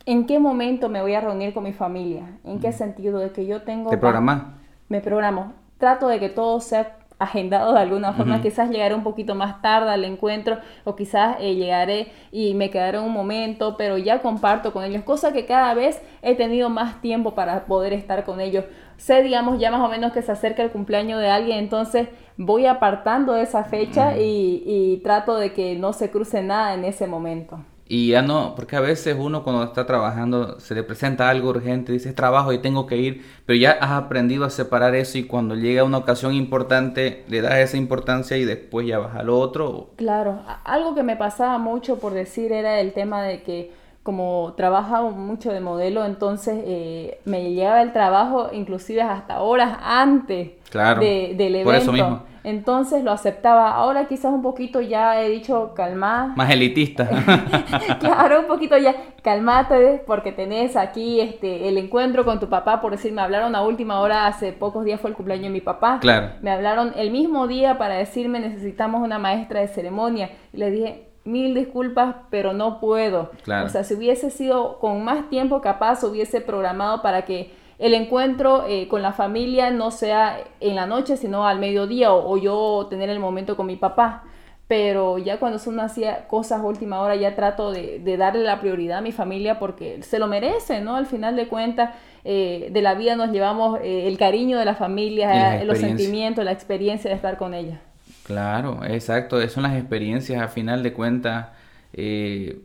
en 0.07 0.25
qué 0.25 0.39
momento 0.39 0.89
me 0.89 1.03
voy 1.03 1.15
a 1.15 1.21
reunir 1.21 1.53
con 1.53 1.65
mi 1.65 1.75
familia, 1.75 2.39
en 2.45 2.59
qué 2.59 2.73
sentido, 2.73 3.19
de 3.19 3.33
que 3.33 3.45
yo 3.45 3.63
tengo... 3.63 3.91
¿Te 3.91 3.99
programas? 3.99 4.45
Me 4.89 5.03
programo. 5.03 5.53
Trato 5.79 6.09
de 6.09 6.19
que 6.21 6.31
todo 6.31 6.61
sea 6.61 6.97
agendado 7.19 7.73
de 7.73 7.81
alguna 7.81 8.13
forma, 8.13 8.43
quizás 8.43 8.71
llegaré 8.71 8.95
un 8.95 9.03
poquito 9.03 9.35
más 9.35 9.63
tarde 9.63 9.91
al 9.91 10.05
encuentro 10.05 10.59
o 10.85 10.97
quizás 10.97 11.37
eh, 11.41 11.55
llegaré 11.55 12.13
y 12.31 12.55
me 12.55 12.71
quedaré 12.71 12.99
un 12.99 13.13
momento, 13.13 13.77
pero 13.77 13.97
ya 13.97 14.21
comparto 14.21 14.73
con 14.73 14.85
ellos, 14.85 15.03
cosa 15.05 15.33
que 15.33 15.47
cada 15.47 15.73
vez 15.75 16.03
he 16.23 16.35
tenido 16.35 16.69
más 16.69 17.01
tiempo 17.01 17.35
para 17.35 17.65
poder 17.65 17.93
estar 17.93 18.25
con 18.25 18.41
ellos. 18.41 18.65
Sé, 18.99 19.23
digamos, 19.23 19.59
ya 19.59 19.71
más 19.71 19.81
o 19.81 19.89
menos 19.89 20.13
que 20.13 20.23
se 20.23 20.33
acerca 20.33 20.63
el 20.63 20.71
cumpleaños 20.71 21.21
de 21.21 21.29
alguien, 21.29 21.59
entonces 21.59 22.09
voy 22.37 22.67
apartando 22.67 23.37
esa 23.37 23.65
fecha 23.65 24.19
y, 24.19 24.63
y 24.67 24.99
trato 25.03 25.37
de 25.37 25.53
que 25.53 25.77
no 25.77 25.93
se 25.93 26.11
cruce 26.11 26.43
nada 26.43 26.75
en 26.75 26.85
ese 26.85 27.07
momento. 27.07 27.59
Y 27.89 28.09
ya 28.09 28.23
no, 28.23 28.55
porque 28.57 28.75
a 28.75 28.81
veces 28.81 29.17
uno 29.19 29.45
cuando 29.45 29.63
está 29.63 29.87
trabajando 29.87 30.59
se 30.59 30.75
le 30.75 30.83
presenta 30.83 31.31
algo 31.31 31.51
urgente, 31.51 31.93
dice 31.93 32.13
trabajo 32.13 32.53
y 32.53 32.59
tengo 32.59 32.87
que 32.87 32.97
ir, 32.97 33.25
pero 33.47 33.57
ya 33.57 33.73
has 33.73 33.93
aprendido 33.93 34.45
a 34.45 34.51
separar 34.51 34.97
eso 34.97 35.19
y 35.19 35.25
cuando 35.25 35.55
llega 35.55 35.85
una 35.85 35.99
ocasión 35.99 36.35
importante 36.35 37.25
le 37.29 37.41
das 37.43 37.59
esa 37.59 37.77
importancia 37.77 38.37
y 38.37 38.45
después 38.45 38.89
ya 38.89 38.99
vas 38.99 39.15
al 39.15 39.31
otro. 39.31 39.91
Claro, 39.97 40.43
algo 40.65 40.97
que 40.97 41.05
me 41.05 41.17
pasaba 41.17 41.59
mucho 41.59 42.01
por 42.01 42.13
decir 42.13 42.51
era 42.53 42.81
el 42.81 42.93
tema 42.93 43.23
de 43.23 43.43
que 43.43 43.71
como 44.07 44.55
trabajaba 44.57 45.11
mucho 45.11 45.53
de 45.53 45.59
modelo, 45.59 46.05
entonces 46.05 46.63
eh, 46.65 47.19
me 47.25 47.53
llegaba 47.53 47.83
el 47.83 47.93
trabajo 47.93 48.51
inclusive 48.53 49.03
hasta 49.03 49.41
horas 49.41 49.79
antes 49.83 50.51
de, 50.73 51.35
del 51.37 51.57
evento. 51.57 51.65
Por 51.65 51.75
eso 51.75 51.91
mismo. 51.91 52.23
Entonces 52.45 53.03
lo 53.03 53.11
aceptaba. 53.11 53.73
Ahora 53.73 54.07
quizás 54.07 54.33
un 54.33 54.43
poquito 54.43 54.81
ya 54.81 55.21
he 55.21 55.29
dicho 55.29 55.73
calmar. 55.75 56.29
Más 56.37 56.49
elitista. 56.53 57.09
claro, 57.99 58.43
un 58.43 58.47
poquito 58.47 58.79
ya 58.79 58.95
calmate 59.23 60.05
porque 60.07 60.31
tenés 60.31 60.77
aquí 60.77 61.19
este 61.19 61.69
el 61.69 61.77
encuentro 61.77 62.25
con 62.25 62.39
tu 62.39 62.49
papá, 62.49 62.81
por 62.81 62.93
decir, 62.93 63.13
me 63.13 63.23
hablaron 63.23 63.57
a 63.57 63.63
última 63.63 63.99
hora, 63.99 64.29
hace 64.29 64.53
pocos 64.53 64.85
días 64.85 65.01
fue 65.01 65.11
el 65.11 65.17
cumpleaños 65.17 65.47
de 65.47 65.51
mi 65.51 65.61
papá. 65.61 65.99
Claro. 66.01 66.31
Me 66.43 66.53
hablaron 66.53 66.93
el 66.95 67.11
mismo 67.11 67.49
día 67.49 67.77
para 67.77 67.95
decirme 67.95 68.39
necesitamos 68.39 69.03
una 69.03 69.19
maestra 69.19 69.59
de 69.59 69.67
ceremonia. 69.67 70.31
Y 70.53 70.59
le 70.59 70.71
dije, 70.71 71.06
mil 71.27 71.55
disculpas, 71.55 72.17
pero 72.31 72.53
no 72.53 72.81
puedo. 72.81 73.31
Claro. 73.43 73.67
O 73.67 73.69
sea, 73.69 73.85
si 73.85 73.95
hubiese 73.95 74.31
sido 74.31 74.79
con 74.79 75.05
más 75.05 75.29
tiempo 75.29 75.61
capaz, 75.61 76.03
hubiese 76.05 76.41
programado 76.41 77.03
para 77.03 77.25
que 77.25 77.51
el 77.79 77.95
encuentro 77.95 78.65
eh, 78.67 78.89
con 78.89 79.03
la 79.03 79.13
familia 79.13 79.71
no 79.71 79.91
sea 79.91 80.39
en 80.61 80.77
la 80.77 80.87
noche, 80.87 81.17
sino 81.17 81.47
al 81.47 81.59
mediodía 81.59 82.13
o, 82.13 82.37
yo 82.39 82.87
tener 82.89 83.11
el 83.11 83.21
momento 83.21 83.57
con 83.57 83.67
mi 83.67 83.77
papá. 83.77 84.25
Pero 84.69 85.19
ya 85.19 85.39
cuando 85.39 85.61
son 85.61 85.79
hacía 85.79 86.27
cosas 86.27 86.61
última 86.65 87.01
hora, 87.01 87.15
ya 87.15 87.37
trato 87.37 87.71
de, 87.71 88.17
darle 88.17 88.43
la 88.43 88.61
prioridad 88.61 88.99
a 88.99 89.01
mi 89.01 89.13
familia 89.13 89.61
porque 89.61 90.03
se 90.03 90.19
lo 90.19 90.27
merece, 90.27 90.81
¿no? 90.81 90.97
Al 90.97 91.07
final 91.07 91.37
de 91.37 91.47
cuentas, 91.47 91.95
eh, 92.25 92.69
de 92.73 92.83
la 92.83 92.95
vida 92.95 93.15
nos 93.15 93.31
llevamos 93.31 93.79
eh, 93.81 94.09
el 94.09 94.19
cariño 94.19 94.59
de 94.59 94.65
la 94.65 94.75
familia, 94.75 95.63
los 95.63 95.79
sentimientos, 95.79 96.45
la 96.45 96.51
experiencia 96.51 97.11
de 97.11 97.15
estar 97.15 97.37
con 97.37 97.55
ella. 97.55 97.81
Claro, 98.27 98.81
exacto, 98.85 99.47
son 99.49 99.63
las 99.63 99.77
experiencias, 99.77 100.43
a 100.43 100.49
final 100.49 100.83
de 100.83 100.93
cuentas. 100.93 101.47
Eh, 101.93 102.61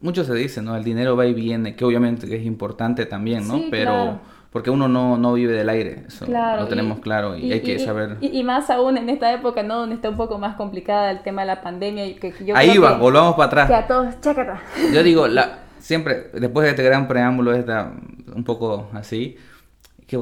mucho 0.00 0.22
se 0.22 0.34
dice, 0.34 0.62
¿no? 0.62 0.76
El 0.76 0.84
dinero 0.84 1.16
va 1.16 1.26
y 1.26 1.34
viene, 1.34 1.74
que 1.74 1.84
obviamente 1.84 2.32
es 2.36 2.46
importante 2.46 3.04
también, 3.04 3.48
¿no? 3.48 3.60
Pero 3.72 4.20
porque 4.52 4.70
uno 4.70 4.86
no, 4.86 5.18
no 5.18 5.32
vive 5.32 5.52
del 5.52 5.68
aire, 5.68 6.04
eso 6.06 6.26
lo 6.26 6.68
tenemos 6.68 7.00
claro 7.00 7.36
y, 7.36 7.52
hay 7.52 7.60
que 7.60 7.80
saber. 7.80 8.18
Y, 8.20 8.44
más 8.44 8.70
aún 8.70 8.96
en 8.96 9.08
esta 9.08 9.32
época, 9.32 9.64
¿no? 9.64 9.80
Donde 9.80 9.96
está 9.96 10.10
un 10.10 10.16
poco 10.16 10.38
más 10.38 10.54
complicada 10.54 11.10
el 11.10 11.22
tema 11.22 11.42
de 11.42 11.48
la 11.48 11.60
pandemia. 11.60 12.06
Y 12.06 12.14
que, 12.14 12.32
yo 12.44 12.56
Ahí 12.56 12.78
va, 12.78 12.96
volvamos 12.98 13.34
para 13.34 13.46
atrás. 13.46 13.68
Que 13.68 13.74
a 13.74 13.86
todos, 13.88 14.20
chácata. 14.20 14.60
Yo 14.94 15.02
digo, 15.02 15.26
la, 15.26 15.58
siempre, 15.80 16.30
después 16.34 16.64
de 16.64 16.70
este 16.70 16.84
gran 16.84 17.08
preámbulo, 17.08 17.52
está 17.52 17.92
un 18.32 18.44
poco 18.44 18.88
así. 18.94 19.36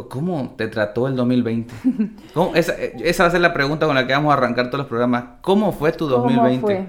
¿Cómo 0.09 0.55
te 0.57 0.67
trató 0.69 1.07
el 1.07 1.15
2020? 1.15 1.75
Esa, 2.55 2.75
esa, 2.75 3.23
va 3.23 3.29
a 3.29 3.31
ser 3.31 3.41
la 3.41 3.55
pregunta 3.55 3.87
con 3.87 3.95
la 3.95 4.07
que 4.07 4.13
vamos 4.13 4.33
a 4.33 4.37
arrancar 4.37 4.67
todos 4.67 4.79
los 4.79 4.89
programas. 4.89 5.25
¿Cómo 5.43 5.71
fue 5.73 5.93
tu 5.93 6.09
2020? 6.09 6.61
¿Cómo 6.61 6.67
fue? 6.67 6.87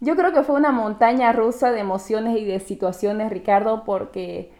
Yo 0.00 0.16
creo 0.16 0.32
que 0.32 0.42
fue 0.42 0.56
una 0.56 0.72
montaña 0.72 1.32
rusa 1.32 1.70
de 1.70 1.80
emociones 1.80 2.38
y 2.38 2.44
de 2.44 2.58
situaciones, 2.58 3.30
Ricardo, 3.30 3.84
porque 3.84 4.52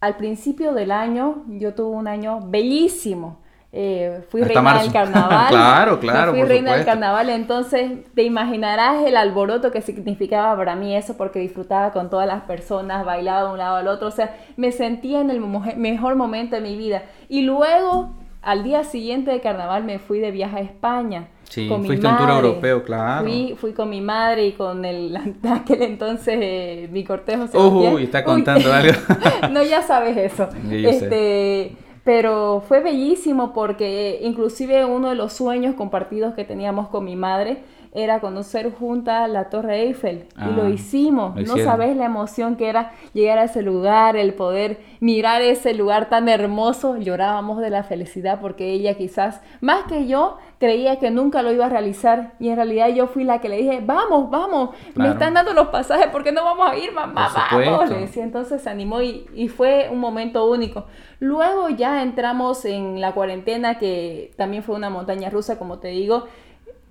al 0.00 0.16
principio 0.16 0.72
del 0.72 0.92
año 0.92 1.44
yo 1.48 1.74
tuve 1.74 1.96
un 1.96 2.08
año 2.08 2.40
bellísimo. 2.40 3.40
Eh, 3.70 4.24
fui 4.30 4.40
reina 4.42 4.82
del 4.82 4.92
carnaval. 4.92 5.48
claro, 5.48 6.00
claro. 6.00 6.32
Fui 6.32 6.42
reina 6.42 6.74
del 6.74 6.86
carnaval, 6.86 7.28
entonces 7.28 8.04
te 8.14 8.22
imaginarás 8.22 9.04
el 9.04 9.16
alboroto 9.16 9.70
que 9.70 9.82
significaba 9.82 10.56
para 10.56 10.74
mí 10.74 10.96
eso, 10.96 11.16
porque 11.16 11.38
disfrutaba 11.40 11.92
con 11.92 12.08
todas 12.08 12.26
las 12.26 12.42
personas, 12.42 13.04
bailaba 13.04 13.48
de 13.48 13.52
un 13.52 13.58
lado 13.58 13.76
al 13.76 13.88
otro, 13.88 14.08
o 14.08 14.12
sea, 14.12 14.36
me 14.56 14.72
sentía 14.72 15.20
en 15.20 15.30
el 15.30 15.40
mejor 15.40 16.16
momento 16.16 16.56
de 16.56 16.62
mi 16.62 16.76
vida. 16.76 17.02
Y 17.28 17.42
luego, 17.42 18.14
al 18.40 18.64
día 18.64 18.84
siguiente 18.84 19.30
de 19.30 19.40
carnaval, 19.40 19.84
me 19.84 19.98
fui 19.98 20.18
de 20.18 20.30
viaje 20.30 20.56
a 20.56 20.60
España. 20.60 21.28
Sí, 21.44 21.66
con 21.66 21.84
fuiste 21.84 22.06
un 22.06 22.16
tour 22.16 22.28
europeo, 22.28 22.82
claro. 22.82 23.26
Fui, 23.26 23.54
fui, 23.58 23.72
con 23.72 23.88
mi 23.88 24.02
madre 24.02 24.46
y 24.46 24.52
con 24.52 24.84
el 24.84 25.16
aquel 25.50 25.82
entonces 25.82 26.38
eh, 26.40 26.88
mi 26.90 27.04
cortejo. 27.04 27.44
Uy, 27.54 28.04
está 28.04 28.22
contando 28.24 28.72
algo. 28.72 28.92
no, 29.50 29.62
ya 29.62 29.82
sabes 29.82 30.16
eso. 30.16 30.48
este, 30.70 31.74
pero 32.08 32.62
fue 32.66 32.80
bellísimo 32.80 33.52
porque 33.52 34.20
inclusive 34.22 34.86
uno 34.86 35.10
de 35.10 35.14
los 35.14 35.34
sueños 35.34 35.74
compartidos 35.74 36.32
que 36.32 36.42
teníamos 36.42 36.88
con 36.88 37.04
mi 37.04 37.16
madre 37.16 37.58
era 37.92 38.20
conocer 38.20 38.72
juntas 38.72 39.28
la 39.28 39.50
Torre 39.50 39.82
Eiffel 39.82 40.24
y 40.38 40.56
lo 40.56 40.62
ah, 40.62 40.70
hicimos. 40.70 41.36
no 41.36 41.58
sabes 41.58 41.94
la 41.98 42.06
emoción 42.06 42.56
que 42.56 42.70
era 42.70 42.92
llegar 43.12 43.38
a 43.38 43.44
ese 43.44 43.60
lugar, 43.60 44.16
el 44.16 44.32
poder 44.32 44.80
mirar 45.00 45.42
ese 45.42 45.74
lugar 45.74 46.08
tan 46.08 46.30
hermoso. 46.30 46.96
Llorábamos 46.96 47.60
de 47.60 47.68
la 47.68 47.82
felicidad 47.82 48.40
porque 48.40 48.72
ella 48.72 48.94
quizás, 48.94 49.42
más 49.60 49.84
que 49.84 50.06
yo, 50.06 50.38
creía 50.58 50.98
que 50.98 51.10
nunca 51.10 51.42
lo 51.42 51.52
iba 51.52 51.66
a 51.66 51.68
realizar 51.68 52.34
y 52.40 52.48
en 52.48 52.56
realidad 52.56 52.88
yo 52.88 53.06
fui 53.06 53.24
la 53.24 53.40
que 53.40 53.48
le 53.48 53.58
dije, 53.58 53.80
vamos, 53.84 54.28
vamos, 54.30 54.70
me 54.94 55.08
están 55.08 55.34
dando 55.34 55.52
los 55.52 55.68
pasajes, 55.68 56.08
¿por 56.08 56.24
qué 56.24 56.32
no 56.32 56.44
vamos 56.44 56.70
a 56.70 56.76
ir, 56.76 56.92
mamá? 56.92 57.30
Vamos, 57.34 57.90
decía. 57.90 58.24
Entonces 58.24 58.62
se 58.62 58.68
animó 58.68 59.00
y, 59.00 59.26
y 59.34 59.48
fue 59.48 59.88
un 59.90 60.00
momento 60.00 60.50
único. 60.50 60.86
Luego 61.20 61.68
ya 61.68 62.02
entramos 62.02 62.64
en 62.64 63.00
la 63.00 63.12
cuarentena, 63.12 63.78
que 63.78 64.32
también 64.36 64.62
fue 64.62 64.74
una 64.74 64.90
montaña 64.90 65.30
rusa, 65.30 65.58
como 65.58 65.78
te 65.78 65.88
digo, 65.88 66.26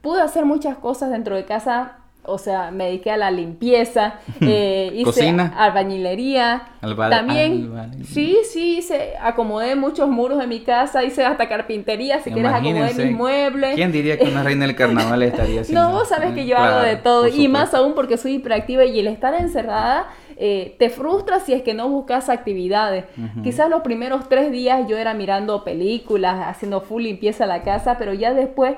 pude 0.02 0.22
hacer 0.22 0.46
muchas 0.46 0.78
cosas 0.78 1.12
dentro 1.12 1.36
de 1.36 1.46
casa. 1.46 1.98
O 2.28 2.38
sea, 2.38 2.72
me 2.72 2.86
dediqué 2.86 3.12
a 3.12 3.18
la 3.18 3.32
limpieza, 3.32 4.16
eh, 4.42 4.92
hice 4.94 5.04
Cocina. 5.04 5.54
albañilería. 5.58 6.68
también, 7.10 7.72
sí, 8.04 8.38
sí, 8.52 8.78
hice, 8.80 9.14
acomodé 9.20 9.76
muchos 9.76 10.10
muros 10.10 10.40
de 10.40 10.48
mi 10.48 10.60
casa, 10.60 11.04
hice 11.04 11.26
hasta 11.26 11.48
carpintería, 11.50 12.20
si 12.22 12.32
quieres 12.32 12.52
acomodé 12.52 12.94
mis 12.94 13.16
muebles. 13.16 13.76
¿Quién 13.76 13.92
diría 13.92 14.18
que 14.18 14.26
una 14.26 14.44
reina 14.44 14.66
del 14.66 14.76
carnaval 14.78 15.24
estaría 15.24 15.62
haciendo? 15.62 15.82
No, 15.82 15.92
vos 15.94 16.10
sabes 16.10 16.34
que 16.34 16.46
yo 16.46 16.58
hago 16.58 16.82
de 16.82 16.98
todo, 16.98 17.28
y 17.28 17.48
más 17.48 17.74
aún 17.74 17.94
porque 17.96 18.18
soy 18.18 18.36
hiperactiva 18.36 18.86
y 18.86 19.00
el 19.00 19.08
estar 19.08 19.34
encerrada 19.34 20.08
eh, 20.40 20.76
te 20.78 20.92
frustra 20.92 21.40
si 21.40 21.54
es 21.54 21.64
que 21.64 21.74
no 21.74 21.90
buscas 21.90 22.30
actividades. 22.30 23.06
Quizás 23.44 23.70
los 23.72 23.82
primeros 23.82 24.30
tres 24.30 24.52
días 24.52 24.88
yo 24.88 24.96
era 24.96 25.16
mirando 25.16 25.64
películas, 25.64 26.46
haciendo 26.48 26.82
full 26.82 27.04
limpieza 27.04 27.46
a 27.46 27.48
la 27.48 27.64
casa, 27.64 27.98
pero 27.98 28.14
ya 28.14 28.34
después 28.34 28.76